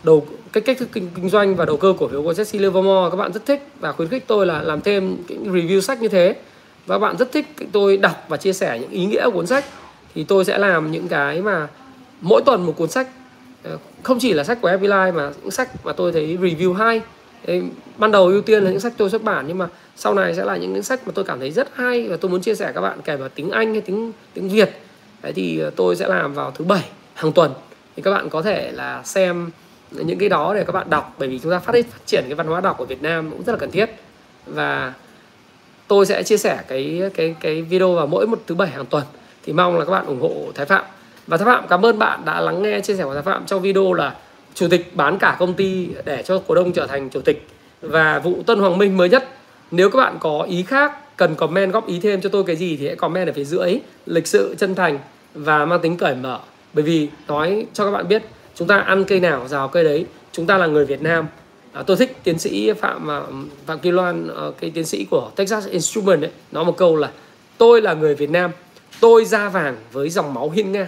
đầu 0.04 0.28
cái 0.54 0.62
cách 0.62 0.78
thức 0.78 0.90
kinh, 0.92 1.10
kinh 1.16 1.30
doanh 1.30 1.56
và 1.56 1.66
đầu 1.66 1.78
cơ 1.78 1.94
cổ 2.00 2.08
phiếu 2.08 2.24
của 2.24 2.32
Jesse 2.32 2.60
Livermore 2.60 3.10
các 3.12 3.18
bạn 3.18 3.34
rất 3.34 3.46
thích 3.46 3.68
và 3.80 3.92
khuyến 3.92 4.10
khích 4.10 4.24
tôi 4.28 4.46
là 4.46 4.62
làm 4.62 4.82
thêm 4.82 5.18
cái 5.28 5.38
review 5.38 5.80
sách 5.80 6.02
như 6.02 6.08
thế. 6.08 6.36
Và 6.86 6.96
các 6.96 7.00
bạn 7.00 7.18
rất 7.18 7.32
thích 7.32 7.46
tôi 7.72 7.98
đọc 7.98 8.26
và 8.28 8.38
chia 8.38 8.54
sẻ 8.54 8.80
những 8.80 8.90
ý 8.90 9.06
nghĩa 9.06 9.26
của 9.26 9.32
cuốn 9.32 9.48
sách 9.48 9.66
thì 10.16 10.24
tôi 10.24 10.46
sẽ 10.46 10.58
làm 10.58 10.92
những 10.92 11.08
cái 11.08 11.42
mà 11.42 11.68
mỗi 12.22 12.42
tuần 12.46 12.66
một 12.66 12.74
cuốn 12.78 12.90
sách 12.90 13.08
ờ, 13.64 13.78
không 14.04 14.20
chỉ 14.20 14.34
là 14.34 14.44
sách 14.44 14.62
của 14.62 14.68
Happy 14.68 14.88
Life 14.88 15.14
mà 15.14 15.32
những 15.42 15.52
sách 15.52 15.86
mà 15.86 15.94
tôi 15.94 16.12
thấy 16.12 16.38
review 16.42 16.74
hay. 16.74 17.02
Ban 17.98 18.12
đầu 18.12 18.28
ưu 18.28 18.42
tiên 18.42 18.64
là 18.64 18.72
những 18.72 18.80
sách 18.80 18.94
tôi 18.98 19.10
xuất 19.10 19.24
bản 19.24 19.46
nhưng 19.48 19.58
mà 19.58 19.68
sau 19.96 20.14
này 20.14 20.36
sẽ 20.36 20.46
là 20.46 20.58
những, 20.58 20.74
những 20.74 20.84
sách 20.84 21.08
mà 21.08 21.12
tôi 21.16 21.26
cảm 21.26 21.40
thấy 21.40 21.52
rất 21.52 21.68
hay 21.74 22.08
và 22.08 22.18
tôi 22.18 22.32
muốn 22.32 22.42
chia 22.42 22.56
sẻ 22.56 22.72
các 22.76 22.82
bạn 22.82 23.00
kể 23.04 23.16
vào 23.16 23.30
tiếng 23.30 23.52
Anh 23.52 23.74
hay 23.74 23.82
tiếng 23.82 24.12
tiếng 24.34 24.50
Việt. 24.50 24.70
Đấy 25.22 25.34
thì 25.36 25.60
ờ, 25.60 25.70
tôi 25.76 25.96
sẽ 25.96 26.08
làm 26.08 26.34
vào 26.34 26.52
thứ 26.52 26.66
bảy 26.66 26.84
hàng 27.14 27.32
tuần. 27.32 27.52
Thì 27.96 28.04
các 28.04 28.12
bạn 28.12 28.30
có 28.30 28.42
thể 28.42 28.72
là 28.72 29.02
xem 29.04 29.50
những 29.94 30.20
cái 30.20 30.30
đó 30.30 30.54
để 30.54 30.64
các 30.64 30.74
bạn 30.74 30.90
đọc 30.90 31.16
bởi 31.20 31.30
vì 31.30 31.40
chúng 31.40 31.52
ta 31.52 31.60
phát, 31.60 31.74
phát 31.74 32.06
triển 32.06 32.24
cái 32.28 32.36
văn 32.36 32.48
hóa 32.48 32.62
đọc 32.62 32.78
của 32.78 32.86
Việt 32.86 33.02
Nam 33.02 33.30
cũng 33.32 33.44
rất 33.44 33.54
là 33.54 33.60
cần 33.60 33.72
thiết. 33.72 33.90
Và 34.46 34.94
tôi 35.88 36.06
sẽ 36.06 36.24
chia 36.24 36.38
sẻ 36.38 36.60
cái 36.68 37.02
cái 37.16 37.36
cái 37.40 37.62
video 37.62 37.94
vào 37.94 38.08
mỗi 38.08 38.28
một 38.28 38.40
thứ 38.48 38.56
bảy 38.56 38.70
hàng 38.70 38.86
tuần 38.86 39.04
thì 39.44 39.54
mong 39.54 39.80
là 39.80 39.86
các 39.86 39.92
bạn 39.92 40.06
ủng 40.06 40.22
hộ 40.22 40.52
Thái 40.56 40.66
Phạm. 40.66 40.86
Và 41.28 41.38
Thái 41.38 41.46
Phạm 41.46 41.68
cảm 41.70 41.86
ơn 41.86 42.00
bạn 42.00 42.22
đã 42.26 42.42
lắng 42.42 42.62
nghe 42.62 42.82
chia 42.82 42.96
sẻ 42.96 43.04
của 43.04 43.14
Thái 43.14 43.24
Phạm 43.24 43.46
trong 43.46 43.62
video 43.62 43.94
là 43.94 44.16
chủ 44.54 44.68
tịch 44.68 44.96
bán 44.96 45.18
cả 45.18 45.36
công 45.40 45.54
ty 45.54 45.90
để 46.06 46.24
cho 46.24 46.42
cổ 46.48 46.56
đông 46.56 46.74
trở 46.74 46.88
thành 46.88 47.10
chủ 47.10 47.22
tịch. 47.22 47.48
Và 47.82 48.20
vụ 48.20 48.44
Tân 48.46 48.60
Hoàng 48.60 48.78
Minh 48.78 48.98
mới 48.98 49.10
nhất 49.10 49.30
nếu 49.72 49.90
các 49.90 49.98
bạn 49.98 50.18
có 50.20 50.42
ý 50.50 50.64
khác 50.64 51.18
cần 51.18 51.36
comment 51.36 51.74
góp 51.74 51.88
ý 51.88 52.00
thêm 52.00 52.22
cho 52.22 52.30
tôi 52.30 52.44
cái 52.44 52.56
gì 52.56 52.78
thì 52.78 52.88
hãy 52.88 52.96
comment 52.96 53.28
ở 53.28 53.34
phía 53.34 53.44
dưới. 53.44 53.80
Lịch 54.06 54.28
sự 54.28 54.56
chân 54.58 54.76
thành 54.76 55.00
và 55.34 55.66
mang 55.66 55.80
tính 55.82 55.98
cởi 55.98 56.16
mở. 56.16 56.40
Bởi 56.74 56.84
vì 56.84 57.08
nói 57.28 57.66
cho 57.74 57.86
các 57.86 57.92
bạn 57.92 58.08
biết 58.08 58.24
chúng 58.56 58.68
ta 58.68 58.78
ăn 58.78 59.04
cây 59.04 59.20
nào 59.20 59.48
rào 59.48 59.68
cây 59.68 59.84
đấy. 59.84 60.06
Chúng 60.32 60.46
ta 60.46 60.58
là 60.58 60.68
người 60.68 60.86
Việt 60.86 61.02
Nam. 61.02 61.28
À, 61.74 61.84
tôi 61.84 61.98
thích 61.98 62.18
tiến 62.24 62.40
sĩ 62.40 62.74
phạm 62.74 63.12
à, 63.12 63.22
phạm 63.66 63.80
kim 63.80 63.94
loan 63.94 64.28
ờ, 64.28 64.54
cái 64.60 64.70
tiến 64.70 64.86
sĩ 64.86 65.06
của 65.12 65.32
Texas 65.36 65.68
Instrument 65.68 66.22
ấy. 66.22 66.32
Nói 66.52 66.66
một 66.66 66.78
câu 66.78 66.96
là 66.96 67.12
tôi 67.58 67.82
là 67.82 67.94
người 67.94 68.16
Việt 68.16 68.30
Nam 68.30 68.52
tôi 69.00 69.26
da 69.26 69.50
vàng 69.50 69.76
với 69.92 70.10
dòng 70.10 70.34
máu 70.34 70.50
hiên 70.50 70.72
ngang. 70.72 70.88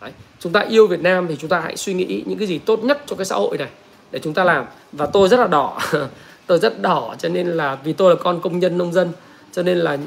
Đấy. 0.00 0.10
chúng 0.40 0.52
ta 0.52 0.60
yêu 0.60 0.86
Việt 0.86 1.00
Nam 1.00 1.26
thì 1.28 1.36
chúng 1.40 1.50
ta 1.50 1.60
hãy 1.60 1.76
suy 1.76 1.94
nghĩ 1.94 2.22
những 2.26 2.38
cái 2.38 2.48
gì 2.48 2.58
tốt 2.58 2.84
nhất 2.84 3.02
cho 3.06 3.16
cái 3.16 3.24
xã 3.24 3.36
hội 3.36 3.58
này 3.58 3.68
để 4.10 4.18
chúng 4.22 4.34
ta 4.34 4.44
làm. 4.44 4.64
Và 4.92 5.06
tôi 5.06 5.28
rất 5.28 5.40
là 5.40 5.46
đỏ. 5.46 5.78
Tôi 6.46 6.58
rất 6.58 6.82
đỏ 6.82 7.14
cho 7.18 7.28
nên 7.28 7.46
là 7.46 7.78
vì 7.84 7.92
tôi 7.92 8.10
là 8.10 8.16
con 8.22 8.40
công 8.40 8.58
nhân 8.58 8.78
nông 8.78 8.92
dân 8.92 9.12
cho 9.52 9.62
nên 9.62 9.78
là 9.78 9.98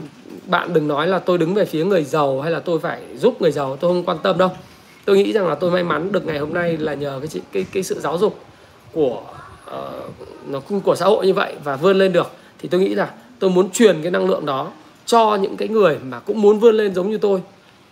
bạn 0.48 0.74
đừng 0.74 0.88
nói 0.88 1.08
là 1.08 1.20
tôi 1.20 1.38
đứng 1.38 1.54
về 1.54 1.66
phía 1.66 1.86
người 1.86 2.04
giàu 2.04 2.42
hay 2.42 2.52
là 2.52 2.60
tôi 2.60 2.80
phải 2.80 3.02
giúp 3.16 3.42
người 3.42 3.52
giàu. 3.52 3.78
Tôi 3.78 3.90
không 3.90 4.04
quan 4.04 4.18
tâm 4.24 4.38
đâu 4.38 4.52
tôi 5.06 5.18
nghĩ 5.18 5.34
rằng 5.34 5.48
là 5.48 5.56
tôi 5.56 5.72
may 5.72 5.84
mắn 5.84 6.12
được 6.12 6.26
ngày 6.26 6.38
hôm 6.38 6.54
nay 6.54 6.78
là 6.78 6.94
nhờ 6.94 7.20
cái 7.22 7.42
cái 7.52 7.66
cái 7.74 7.84
sự 7.84 8.00
giáo 8.00 8.18
dục 8.18 8.40
của 8.94 9.22
uh, 9.68 9.76
nó 10.48 10.60
của 10.84 10.96
xã 10.96 11.06
hội 11.06 11.26
như 11.26 11.34
vậy 11.34 11.56
và 11.64 11.76
vươn 11.76 11.98
lên 11.98 12.14
được. 12.14 12.32
Thì 12.60 12.70
tôi 12.70 12.82
nghĩ 12.82 12.96
là 12.96 13.10
tôi 13.40 13.50
muốn 13.50 13.70
truyền 13.70 14.02
cái 14.02 14.12
năng 14.12 14.30
lượng 14.30 14.46
đó 14.46 14.72
cho 15.06 15.36
những 15.36 15.58
cái 15.58 15.68
người 15.68 16.00
mà 16.04 16.20
cũng 16.20 16.42
muốn 16.42 16.60
vươn 16.60 16.76
lên 16.76 16.96
giống 16.96 17.10
như 17.10 17.18
tôi 17.18 17.42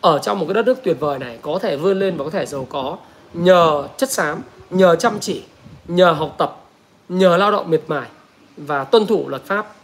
ở 0.02 0.19
trong 0.19 0.40
một 0.40 0.45
cái 0.48 0.53
đất 0.53 0.65
nước 0.65 0.84
tuyệt 0.84 0.99
vời 0.99 1.19
này 1.19 1.38
có 1.41 1.60
thể 1.61 1.76
vươn 1.77 1.99
lên 1.99 2.18
và 2.18 2.23
có 2.23 2.30
thể 2.30 2.45
giàu 2.45 2.68
có 2.69 2.98
nhờ 3.34 3.88
chất 3.98 4.11
xám 4.11 4.41
nhờ 4.69 4.95
chăm 4.95 5.19
chỉ 5.19 5.44
nhờ 5.88 6.11
học 6.11 6.35
tập 6.38 6.57
nhờ 7.10 7.38
lao 7.38 7.52
động 7.52 7.69
miệt 7.69 7.84
mài 7.88 8.07
và 8.57 8.84
tuân 8.84 9.06
thủ 9.06 9.30
luật 9.30 9.45
pháp. 9.45 9.76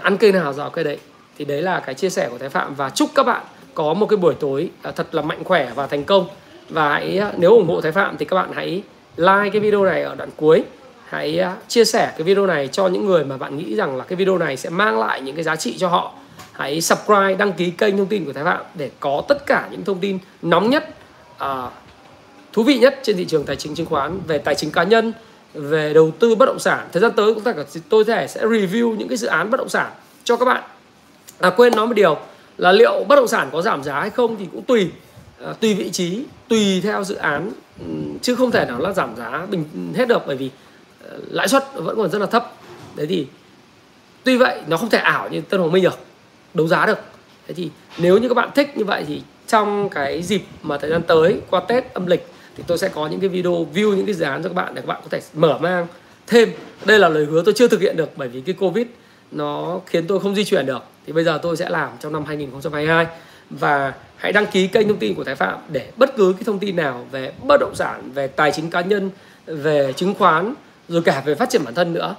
Ăn 0.00 0.16
cây 0.16 0.32
nào 0.32 0.52
rào 0.52 0.70
cây 0.70 0.84
đấy. 0.84 0.98
Thì 1.38 1.44
đấy 1.44 1.62
là 1.62 1.80
cái 1.80 1.94
chia 1.94 2.10
sẻ 2.10 2.28
của 2.30 2.38
thái 2.38 2.48
phạm 2.48 2.74
và 2.74 2.90
chúc 2.90 3.10
các 3.14 3.22
bạn 3.22 3.44
có 3.74 3.94
một 3.94 4.06
cái 4.06 4.16
buổi 4.16 4.34
tối 4.34 4.70
à, 4.82 4.90
thật 4.90 5.14
là 5.14 5.22
mạnh 5.22 5.44
khỏe 5.44 5.72
và 5.74 5.86
thành 5.86 6.04
công 6.04 6.26
và 6.68 6.88
hãy 6.88 7.18
à, 7.18 7.32
nếu 7.36 7.50
ủng 7.50 7.68
hộ 7.68 7.80
thái 7.80 7.92
phạm 7.92 8.16
thì 8.18 8.24
các 8.24 8.36
bạn 8.36 8.52
hãy 8.52 8.82
like 9.16 9.50
cái 9.52 9.60
video 9.60 9.84
này 9.84 10.02
ở 10.02 10.14
đoạn 10.14 10.30
cuối. 10.36 10.62
Hãy 11.04 11.38
à, 11.38 11.56
chia 11.68 11.84
sẻ 11.84 12.12
cái 12.16 12.22
video 12.22 12.46
này 12.46 12.68
cho 12.68 12.88
những 12.88 13.06
người 13.06 13.24
mà 13.24 13.36
bạn 13.36 13.56
nghĩ 13.56 13.74
rằng 13.74 13.96
là 13.96 14.04
cái 14.04 14.16
video 14.16 14.38
này 14.38 14.56
sẽ 14.56 14.70
mang 14.70 14.98
lại 14.98 15.20
những 15.20 15.34
cái 15.34 15.44
giá 15.44 15.56
trị 15.56 15.78
cho 15.78 15.88
họ. 15.88 16.12
Hãy 16.52 16.80
subscribe 16.80 17.34
đăng 17.34 17.52
ký 17.52 17.70
kênh 17.70 17.96
thông 17.96 18.06
tin 18.06 18.24
của 18.24 18.32
thái 18.32 18.44
phạm 18.44 18.62
để 18.74 18.90
có 19.00 19.22
tất 19.28 19.46
cả 19.46 19.68
những 19.70 19.84
thông 19.84 19.98
tin 19.98 20.18
nóng 20.42 20.70
nhất 20.70 20.88
à, 21.38 21.68
thú 22.52 22.62
vị 22.62 22.78
nhất 22.78 23.00
trên 23.02 23.16
thị 23.16 23.24
trường 23.24 23.44
tài 23.44 23.56
chính 23.56 23.74
chứng 23.74 23.86
khoán 23.86 24.20
về 24.26 24.38
tài 24.38 24.54
chính 24.54 24.70
cá 24.70 24.82
nhân 24.82 25.12
về 25.54 25.92
đầu 25.94 26.10
tư 26.18 26.34
bất 26.34 26.46
động 26.46 26.58
sản. 26.58 26.88
Thời 26.92 27.00
gian 27.00 27.12
tới 27.16 27.34
cũng 27.34 27.44
cả 27.44 27.54
tôi 27.88 28.04
sẽ 28.06 28.26
sẽ 28.26 28.40
review 28.40 28.96
những 28.96 29.08
cái 29.08 29.16
dự 29.16 29.28
án 29.28 29.50
bất 29.50 29.56
động 29.56 29.68
sản 29.68 29.90
cho 30.24 30.36
các 30.36 30.44
bạn. 30.44 30.62
À 31.38 31.50
quên 31.50 31.76
nói 31.76 31.86
một 31.86 31.94
điều 31.94 32.16
là 32.58 32.72
liệu 32.72 33.04
bất 33.08 33.16
động 33.16 33.28
sản 33.28 33.48
có 33.52 33.62
giảm 33.62 33.82
giá 33.82 34.00
hay 34.00 34.10
không 34.10 34.36
thì 34.38 34.46
cũng 34.52 34.62
tùy 34.62 34.90
à, 35.44 35.52
tùy 35.60 35.74
vị 35.74 35.90
trí 35.90 36.24
tùy 36.48 36.80
theo 36.80 37.04
dự 37.04 37.14
án 37.14 37.50
ừ, 37.80 37.86
chứ 38.22 38.34
không 38.34 38.50
thể 38.50 38.64
nào 38.64 38.80
là 38.80 38.92
giảm 38.92 39.16
giá 39.16 39.46
bình 39.50 39.64
hết 39.96 40.08
được 40.08 40.22
bởi 40.26 40.36
vì 40.36 40.50
ờ, 41.08 41.18
lãi 41.30 41.48
suất 41.48 41.64
vẫn 41.74 41.96
còn 41.96 42.10
rất 42.10 42.18
là 42.18 42.26
thấp. 42.26 42.52
Đấy 42.96 43.06
thì 43.06 43.26
tuy 44.24 44.36
vậy 44.36 44.60
nó 44.66 44.76
không 44.76 44.90
thể 44.90 44.98
ảo 44.98 45.28
như 45.28 45.40
tân 45.40 45.60
hoàng 45.60 45.72
minh 45.72 45.82
được 45.82 45.98
đấu 46.54 46.68
giá 46.68 46.86
được. 46.86 46.98
Thế 47.46 47.54
thì 47.54 47.70
nếu 47.98 48.18
như 48.18 48.28
các 48.28 48.34
bạn 48.34 48.50
thích 48.54 48.76
như 48.76 48.84
vậy 48.84 49.04
thì 49.06 49.22
trong 49.46 49.88
cái 49.88 50.22
dịp 50.22 50.42
mà 50.62 50.78
thời 50.78 50.90
gian 50.90 51.02
tới 51.02 51.40
qua 51.50 51.60
tết 51.60 51.94
âm 51.94 52.06
lịch 52.06 52.26
thì 52.56 52.64
tôi 52.66 52.78
sẽ 52.78 52.88
có 52.88 53.06
những 53.06 53.20
cái 53.20 53.28
video 53.28 53.66
view 53.74 53.94
những 53.94 54.06
cái 54.06 54.14
dự 54.14 54.24
án 54.24 54.42
cho 54.42 54.48
các 54.48 54.54
bạn 54.54 54.74
để 54.74 54.82
các 54.82 54.86
bạn 54.86 55.00
có 55.02 55.08
thể 55.10 55.20
mở 55.34 55.58
mang 55.58 55.86
thêm. 56.26 56.50
Đây 56.84 56.98
là 56.98 57.08
lời 57.08 57.24
hứa 57.24 57.42
tôi 57.44 57.54
chưa 57.54 57.68
thực 57.68 57.80
hiện 57.80 57.96
được 57.96 58.10
bởi 58.16 58.28
vì 58.28 58.40
cái 58.40 58.54
covid 58.54 58.86
nó 59.30 59.80
khiến 59.86 60.06
tôi 60.06 60.20
không 60.20 60.34
di 60.34 60.44
chuyển 60.44 60.66
được. 60.66 60.82
Thì 61.06 61.12
bây 61.12 61.24
giờ 61.24 61.38
tôi 61.42 61.56
sẽ 61.56 61.68
làm 61.68 61.90
trong 62.00 62.12
năm 62.12 62.24
2022 62.24 63.06
và 63.50 63.92
hãy 64.18 64.32
đăng 64.32 64.46
ký 64.46 64.66
kênh 64.66 64.88
thông 64.88 64.98
tin 64.98 65.14
của 65.14 65.24
Thái 65.24 65.34
Phạm 65.34 65.58
để 65.68 65.90
bất 65.96 66.16
cứ 66.16 66.32
cái 66.32 66.42
thông 66.44 66.58
tin 66.58 66.76
nào 66.76 67.06
về 67.10 67.32
bất 67.42 67.60
động 67.60 67.74
sản, 67.74 68.10
về 68.14 68.26
tài 68.26 68.52
chính 68.52 68.70
cá 68.70 68.80
nhân, 68.80 69.10
về 69.46 69.92
chứng 69.92 70.14
khoán 70.14 70.54
rồi 70.88 71.02
cả 71.02 71.22
về 71.24 71.34
phát 71.34 71.50
triển 71.50 71.64
bản 71.64 71.74
thân 71.74 71.92
nữa 71.92 72.14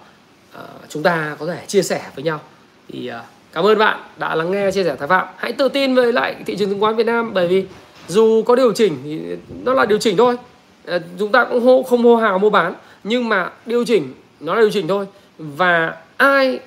à, 0.53 0.61
chúng 0.89 1.03
ta 1.03 1.35
có 1.39 1.45
thể 1.45 1.65
chia 1.67 1.81
sẻ 1.81 2.01
với 2.15 2.23
nhau. 2.23 2.41
Thì 2.87 3.07
à, 3.07 3.23
cảm 3.53 3.65
ơn 3.65 3.77
bạn 3.77 3.99
đã 4.17 4.35
lắng 4.35 4.51
nghe 4.51 4.71
chia 4.71 4.83
sẻ 4.83 4.95
Thái 4.99 5.07
Phạm. 5.07 5.27
Hãy 5.37 5.53
tự 5.53 5.69
tin 5.69 5.95
về 5.95 6.11
lại 6.11 6.35
thị 6.45 6.55
trường 6.55 6.69
chứng 6.69 6.79
khoán 6.79 6.95
Việt 6.95 7.05
Nam 7.05 7.33
bởi 7.33 7.47
vì 7.47 7.65
dù 8.07 8.43
có 8.45 8.55
điều 8.55 8.73
chỉnh 8.73 8.97
thì 9.03 9.19
nó 9.63 9.73
là 9.73 9.85
điều 9.85 9.97
chỉnh 9.97 10.17
thôi. 10.17 10.37
À, 10.85 10.99
chúng 11.19 11.31
ta 11.31 11.45
cũng 11.45 11.59
hô, 11.59 11.83
không 11.83 12.03
hô 12.03 12.15
hào 12.15 12.39
mua 12.39 12.49
bán 12.49 12.73
nhưng 13.03 13.29
mà 13.29 13.51
điều 13.65 13.85
chỉnh 13.85 14.13
nó 14.39 14.55
là 14.55 14.61
điều 14.61 14.71
chỉnh 14.71 14.87
thôi. 14.87 15.05
Và 15.37 15.95
ai 16.17 16.59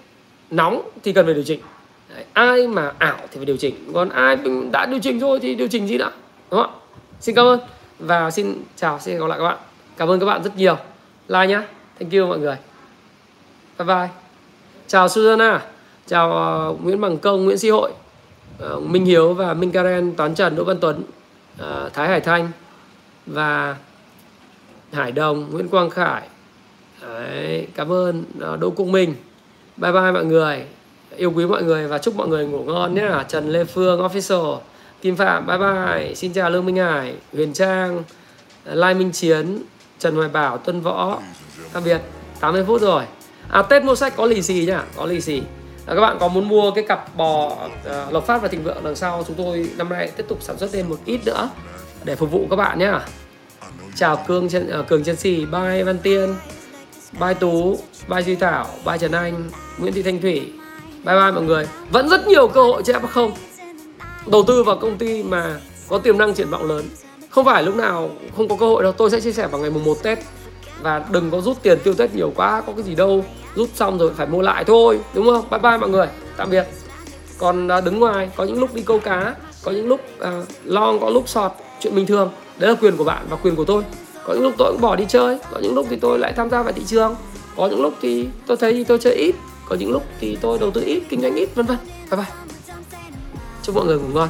nóng 0.50 0.82
thì 1.02 1.12
cần 1.12 1.24
phải 1.24 1.34
điều 1.34 1.44
chỉnh. 1.44 1.60
Đấy, 2.14 2.24
ai 2.32 2.66
mà 2.66 2.93
ảo 2.98 3.18
thì 3.30 3.36
phải 3.36 3.44
điều 3.44 3.56
chỉnh. 3.56 3.93
Còn 3.94 4.09
ai 4.09 4.36
đã 4.72 4.86
điều 4.86 5.01
chỉnh 5.01 5.18
rồi 5.18 5.40
thì 5.40 5.55
điều 5.55 5.68
chỉnh 5.68 5.86
gì 5.86 5.98
nữa 5.98 6.10
đúng 6.51 6.62
không 6.62 6.72
xin 7.20 7.34
cảm 7.34 7.47
ơn 7.47 7.60
và 7.98 8.30
xin 8.30 8.55
chào 8.76 8.98
xin 9.01 9.18
gặp 9.18 9.26
lại 9.26 9.39
các 9.39 9.44
bạn. 9.44 9.59
Cảm 9.97 10.09
ơn 10.09 10.20
các 10.20 10.26
bạn 10.26 10.43
rất 10.43 10.56
nhiều. 10.56 10.76
Like 11.28 11.47
nhá. 11.47 11.66
Thank 12.01 12.12
you 12.12 12.26
mọi 12.26 12.39
người. 12.39 12.56
Bye 13.78 13.86
bye. 13.86 14.09
Chào 14.86 15.09
Susanna. 15.09 15.62
Chào 16.06 16.28
uh, 16.70 16.84
Nguyễn 16.84 17.01
Bằng 17.01 17.18
Công 17.18 17.44
Nguyễn 17.44 17.59
Sĩ 17.59 17.70
Hội. 17.70 17.93
Uh, 18.74 18.82
Minh 18.82 19.05
Hiếu 19.05 19.34
và 19.34 19.55
Minh 19.55 19.72
Karen 19.72 20.14
Toán 20.14 20.34
Trần 20.34 20.56
Đỗ 20.56 20.64
Văn 20.64 20.76
Tuấn 20.80 21.02
uh, 21.62 21.93
Thái 21.93 22.09
Hải 22.09 22.20
Thanh 22.20 22.51
và 23.26 23.76
Hải 24.93 25.12
Đồng 25.12 25.51
Nguyễn 25.51 25.68
Quang 25.68 25.90
Khải. 25.90 26.22
Đấy, 27.02 27.66
cảm 27.74 27.93
ơn 27.93 28.24
uh, 28.55 28.60
Đỗ 28.60 28.70
Cung 28.70 28.93
Minh. 28.93 29.14
Bye 29.76 29.93
bye 29.93 30.12
mọi 30.12 30.24
người 30.24 30.64
yêu 31.16 31.32
quý 31.36 31.47
mọi 31.47 31.62
người 31.62 31.86
và 31.86 31.98
chúc 31.98 32.16
mọi 32.16 32.28
người 32.28 32.47
ngủ 32.47 32.64
ngon 32.64 32.94
nhé. 32.94 33.09
Trần 33.28 33.48
Lê 33.48 33.64
Phương 33.64 34.01
official 34.01 34.59
Kim 35.02 35.16
Phạm 35.16 35.47
bye 35.47 35.59
bye. 35.59 36.14
Xin 36.14 36.32
chào 36.32 36.51
Lương 36.51 36.66
Minh 36.66 36.76
Hải 36.76 37.14
Huyền 37.32 37.52
Trang 37.52 38.02
Lai 38.64 38.94
Minh 38.94 39.12
Chiến 39.12 39.62
Trần 39.98 40.16
Hoài 40.16 40.28
Bảo 40.28 40.59
Tuân 40.59 40.80
Võ. 40.80 41.18
Tạm 41.72 41.84
biệt. 41.84 42.01
80 42.40 42.64
phút 42.66 42.80
rồi. 42.80 43.05
À 43.51 43.62
Tết 43.62 43.84
mua 43.84 43.94
sách 43.94 44.16
có 44.16 44.26
lì 44.26 44.43
xì 44.43 44.64
nhá 44.66 44.82
có 44.97 45.06
lì 45.06 45.20
xì. 45.20 45.43
À, 45.86 45.94
các 45.94 46.01
bạn 46.01 46.16
có 46.20 46.28
muốn 46.28 46.48
mua 46.48 46.70
cái 46.70 46.84
cặp 46.84 47.16
bò 47.16 47.47
uh, 47.47 48.12
lộc 48.12 48.26
phát 48.26 48.43
và 48.43 48.48
thịnh 48.48 48.62
vượng 48.62 48.84
đằng 48.84 48.97
sau 48.97 49.24
chúng 49.26 49.36
tôi 49.36 49.70
năm 49.76 49.89
nay 49.89 50.10
tiếp 50.16 50.24
tục 50.28 50.39
sản 50.40 50.59
xuất 50.59 50.72
thêm 50.72 50.89
một 50.89 50.98
ít 51.05 51.20
nữa 51.26 51.51
để 52.05 52.16
phục 52.16 52.30
vụ 52.30 52.47
các 52.51 52.56
bạn 52.56 52.78
nhé 52.78 52.93
chào 53.94 54.24
cương 54.26 54.48
chân 54.48 54.66
uh, 54.66 54.72
à, 54.72 54.82
cường 54.89 55.05
chân 55.05 55.16
Sì 55.16 55.47
bye 55.52 55.84
văn 55.84 55.98
tiên 55.98 56.34
bye 57.20 57.34
tú 57.34 57.78
bye 58.09 58.22
duy 58.22 58.36
thảo 58.36 58.66
bye 58.86 58.98
trần 58.98 59.12
anh 59.12 59.51
nguyễn 59.78 59.93
thị 59.93 60.02
thanh 60.02 60.20
thủy 60.20 60.52
bye 61.05 61.15
bye 61.15 61.31
mọi 61.31 61.43
người. 61.43 61.69
Vẫn 61.91 62.09
rất 62.09 62.27
nhiều 62.27 62.49
cơ 62.49 62.62
hội 62.62 62.83
cho 62.83 62.93
f 62.93 63.07
không? 63.07 63.33
Đầu 64.27 64.45
tư 64.47 64.65
vào 64.65 64.77
công 64.77 64.99
ty 64.99 65.23
mà 65.23 65.61
có 65.89 65.99
tiềm 65.99 66.19
năng 66.19 66.35
triển 66.35 66.51
vọng 66.51 66.69
lớn. 66.69 66.85
Không 67.31 67.45
phải 67.45 67.62
lúc 67.62 67.77
nào 67.77 68.11
không 68.37 68.49
có 68.49 68.57
cơ 68.61 68.66
hội 68.66 68.83
đâu. 68.83 68.93
Tôi 68.93 69.11
sẽ 69.11 69.20
chia 69.20 69.33
sẻ 69.33 69.47
vào 69.47 69.61
ngày 69.61 69.70
mùng 69.70 69.85
1 69.85 70.03
Tết. 70.03 70.19
Và 70.83 71.05
đừng 71.11 71.31
có 71.31 71.41
rút 71.41 71.62
tiền 71.62 71.79
tiêu 71.85 71.95
Tết 71.95 72.15
nhiều 72.15 72.33
quá 72.37 72.62
có 72.66 72.73
cái 72.73 72.83
gì 72.83 72.95
đâu. 72.95 73.24
Rút 73.55 73.69
xong 73.74 73.99
rồi 73.99 74.12
phải 74.16 74.27
mua 74.27 74.43
lại 74.43 74.65
thôi 74.65 75.01
đúng 75.15 75.27
không? 75.27 75.45
Bye 75.51 75.59
bye 75.59 75.79
mọi 75.79 75.91
người. 75.91 76.07
Tạm 76.37 76.51
biệt. 76.51 76.66
Còn 77.39 77.69
à, 77.69 77.81
đứng 77.81 78.01
ngoài 78.01 78.31
có 78.37 78.45
những 78.45 78.61
lúc 78.61 78.74
đi 78.74 78.83
câu 78.83 78.99
cá 78.99 79.35
có 79.65 79.73
những 79.73 79.89
lúc 79.89 80.01
uh, 80.19 80.49
long 80.65 81.01
có 81.01 81.11
lúc 81.11 81.29
sọt 81.29 81.53
chuyện 81.81 81.95
bình 81.95 82.07
thường. 82.07 82.31
Đấy 82.59 82.70
là 82.70 82.77
quyền 82.81 82.97
của 82.97 83.05
bạn 83.05 83.27
và 83.31 83.37
quyền 83.37 83.57
của 83.57 83.65
tôi. 83.65 83.83
Có 84.27 84.35
những 84.35 84.43
lúc 84.43 84.55
tôi 84.59 84.73
cũng 84.73 84.81
bỏ 84.81 84.97
đi 84.97 85.05
chơi 85.09 85.39
có 85.51 85.59
những 85.62 85.74
lúc 85.74 85.87
thì 85.91 85.97
tôi 85.97 86.19
lại 86.19 86.33
tham 86.37 86.51
gia 86.51 86.62
vào 86.62 86.73
thị 86.73 86.83
trường. 86.87 87.15
Có 87.57 87.66
những 87.66 87.83
lúc 87.83 87.95
thì 88.01 88.29
tôi 88.47 88.57
thấy 88.57 88.85
tôi 88.89 88.99
chơi 88.99 89.15
ít 89.15 89.35
có 89.68 89.76
những 89.76 89.90
lúc 89.93 90.06
thì 90.20 90.36
tôi 90.40 90.59
đầu 90.59 90.70
tư 90.70 90.84
ít 90.84 91.02
kinh 91.09 91.20
doanh 91.20 91.34
ít 91.34 91.48
vân 91.55 91.66
vân. 91.66 91.78
Bye 92.10 92.16
bye. 92.16 92.32
Chúc 93.62 93.74
mọi 93.74 93.84
người 93.84 93.98
ngủ 93.98 94.09
ngon. 94.09 94.28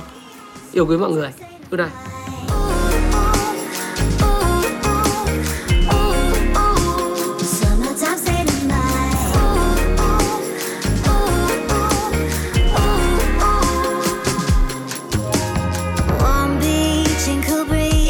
Yêu 0.73 0.87
quý 0.87 0.97
mọi 0.97 1.11
người. 1.11 1.31
Good 1.71 1.81
night. 1.81 1.93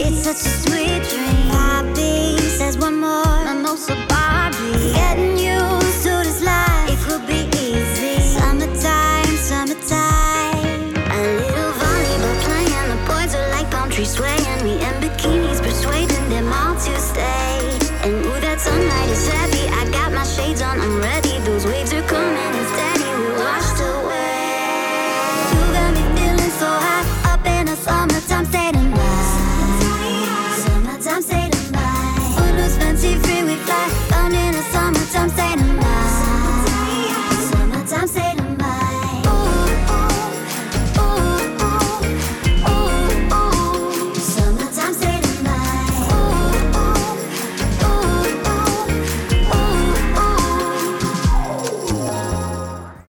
It's 0.04 0.24
such 0.24 0.36
a 0.36 0.50
sweet 0.62 1.02
dream. 1.10 1.50
Poppy 1.50 2.38
says 2.58 2.76
one 2.78 2.96
more, 3.00 3.44
Barbie. 3.86 4.11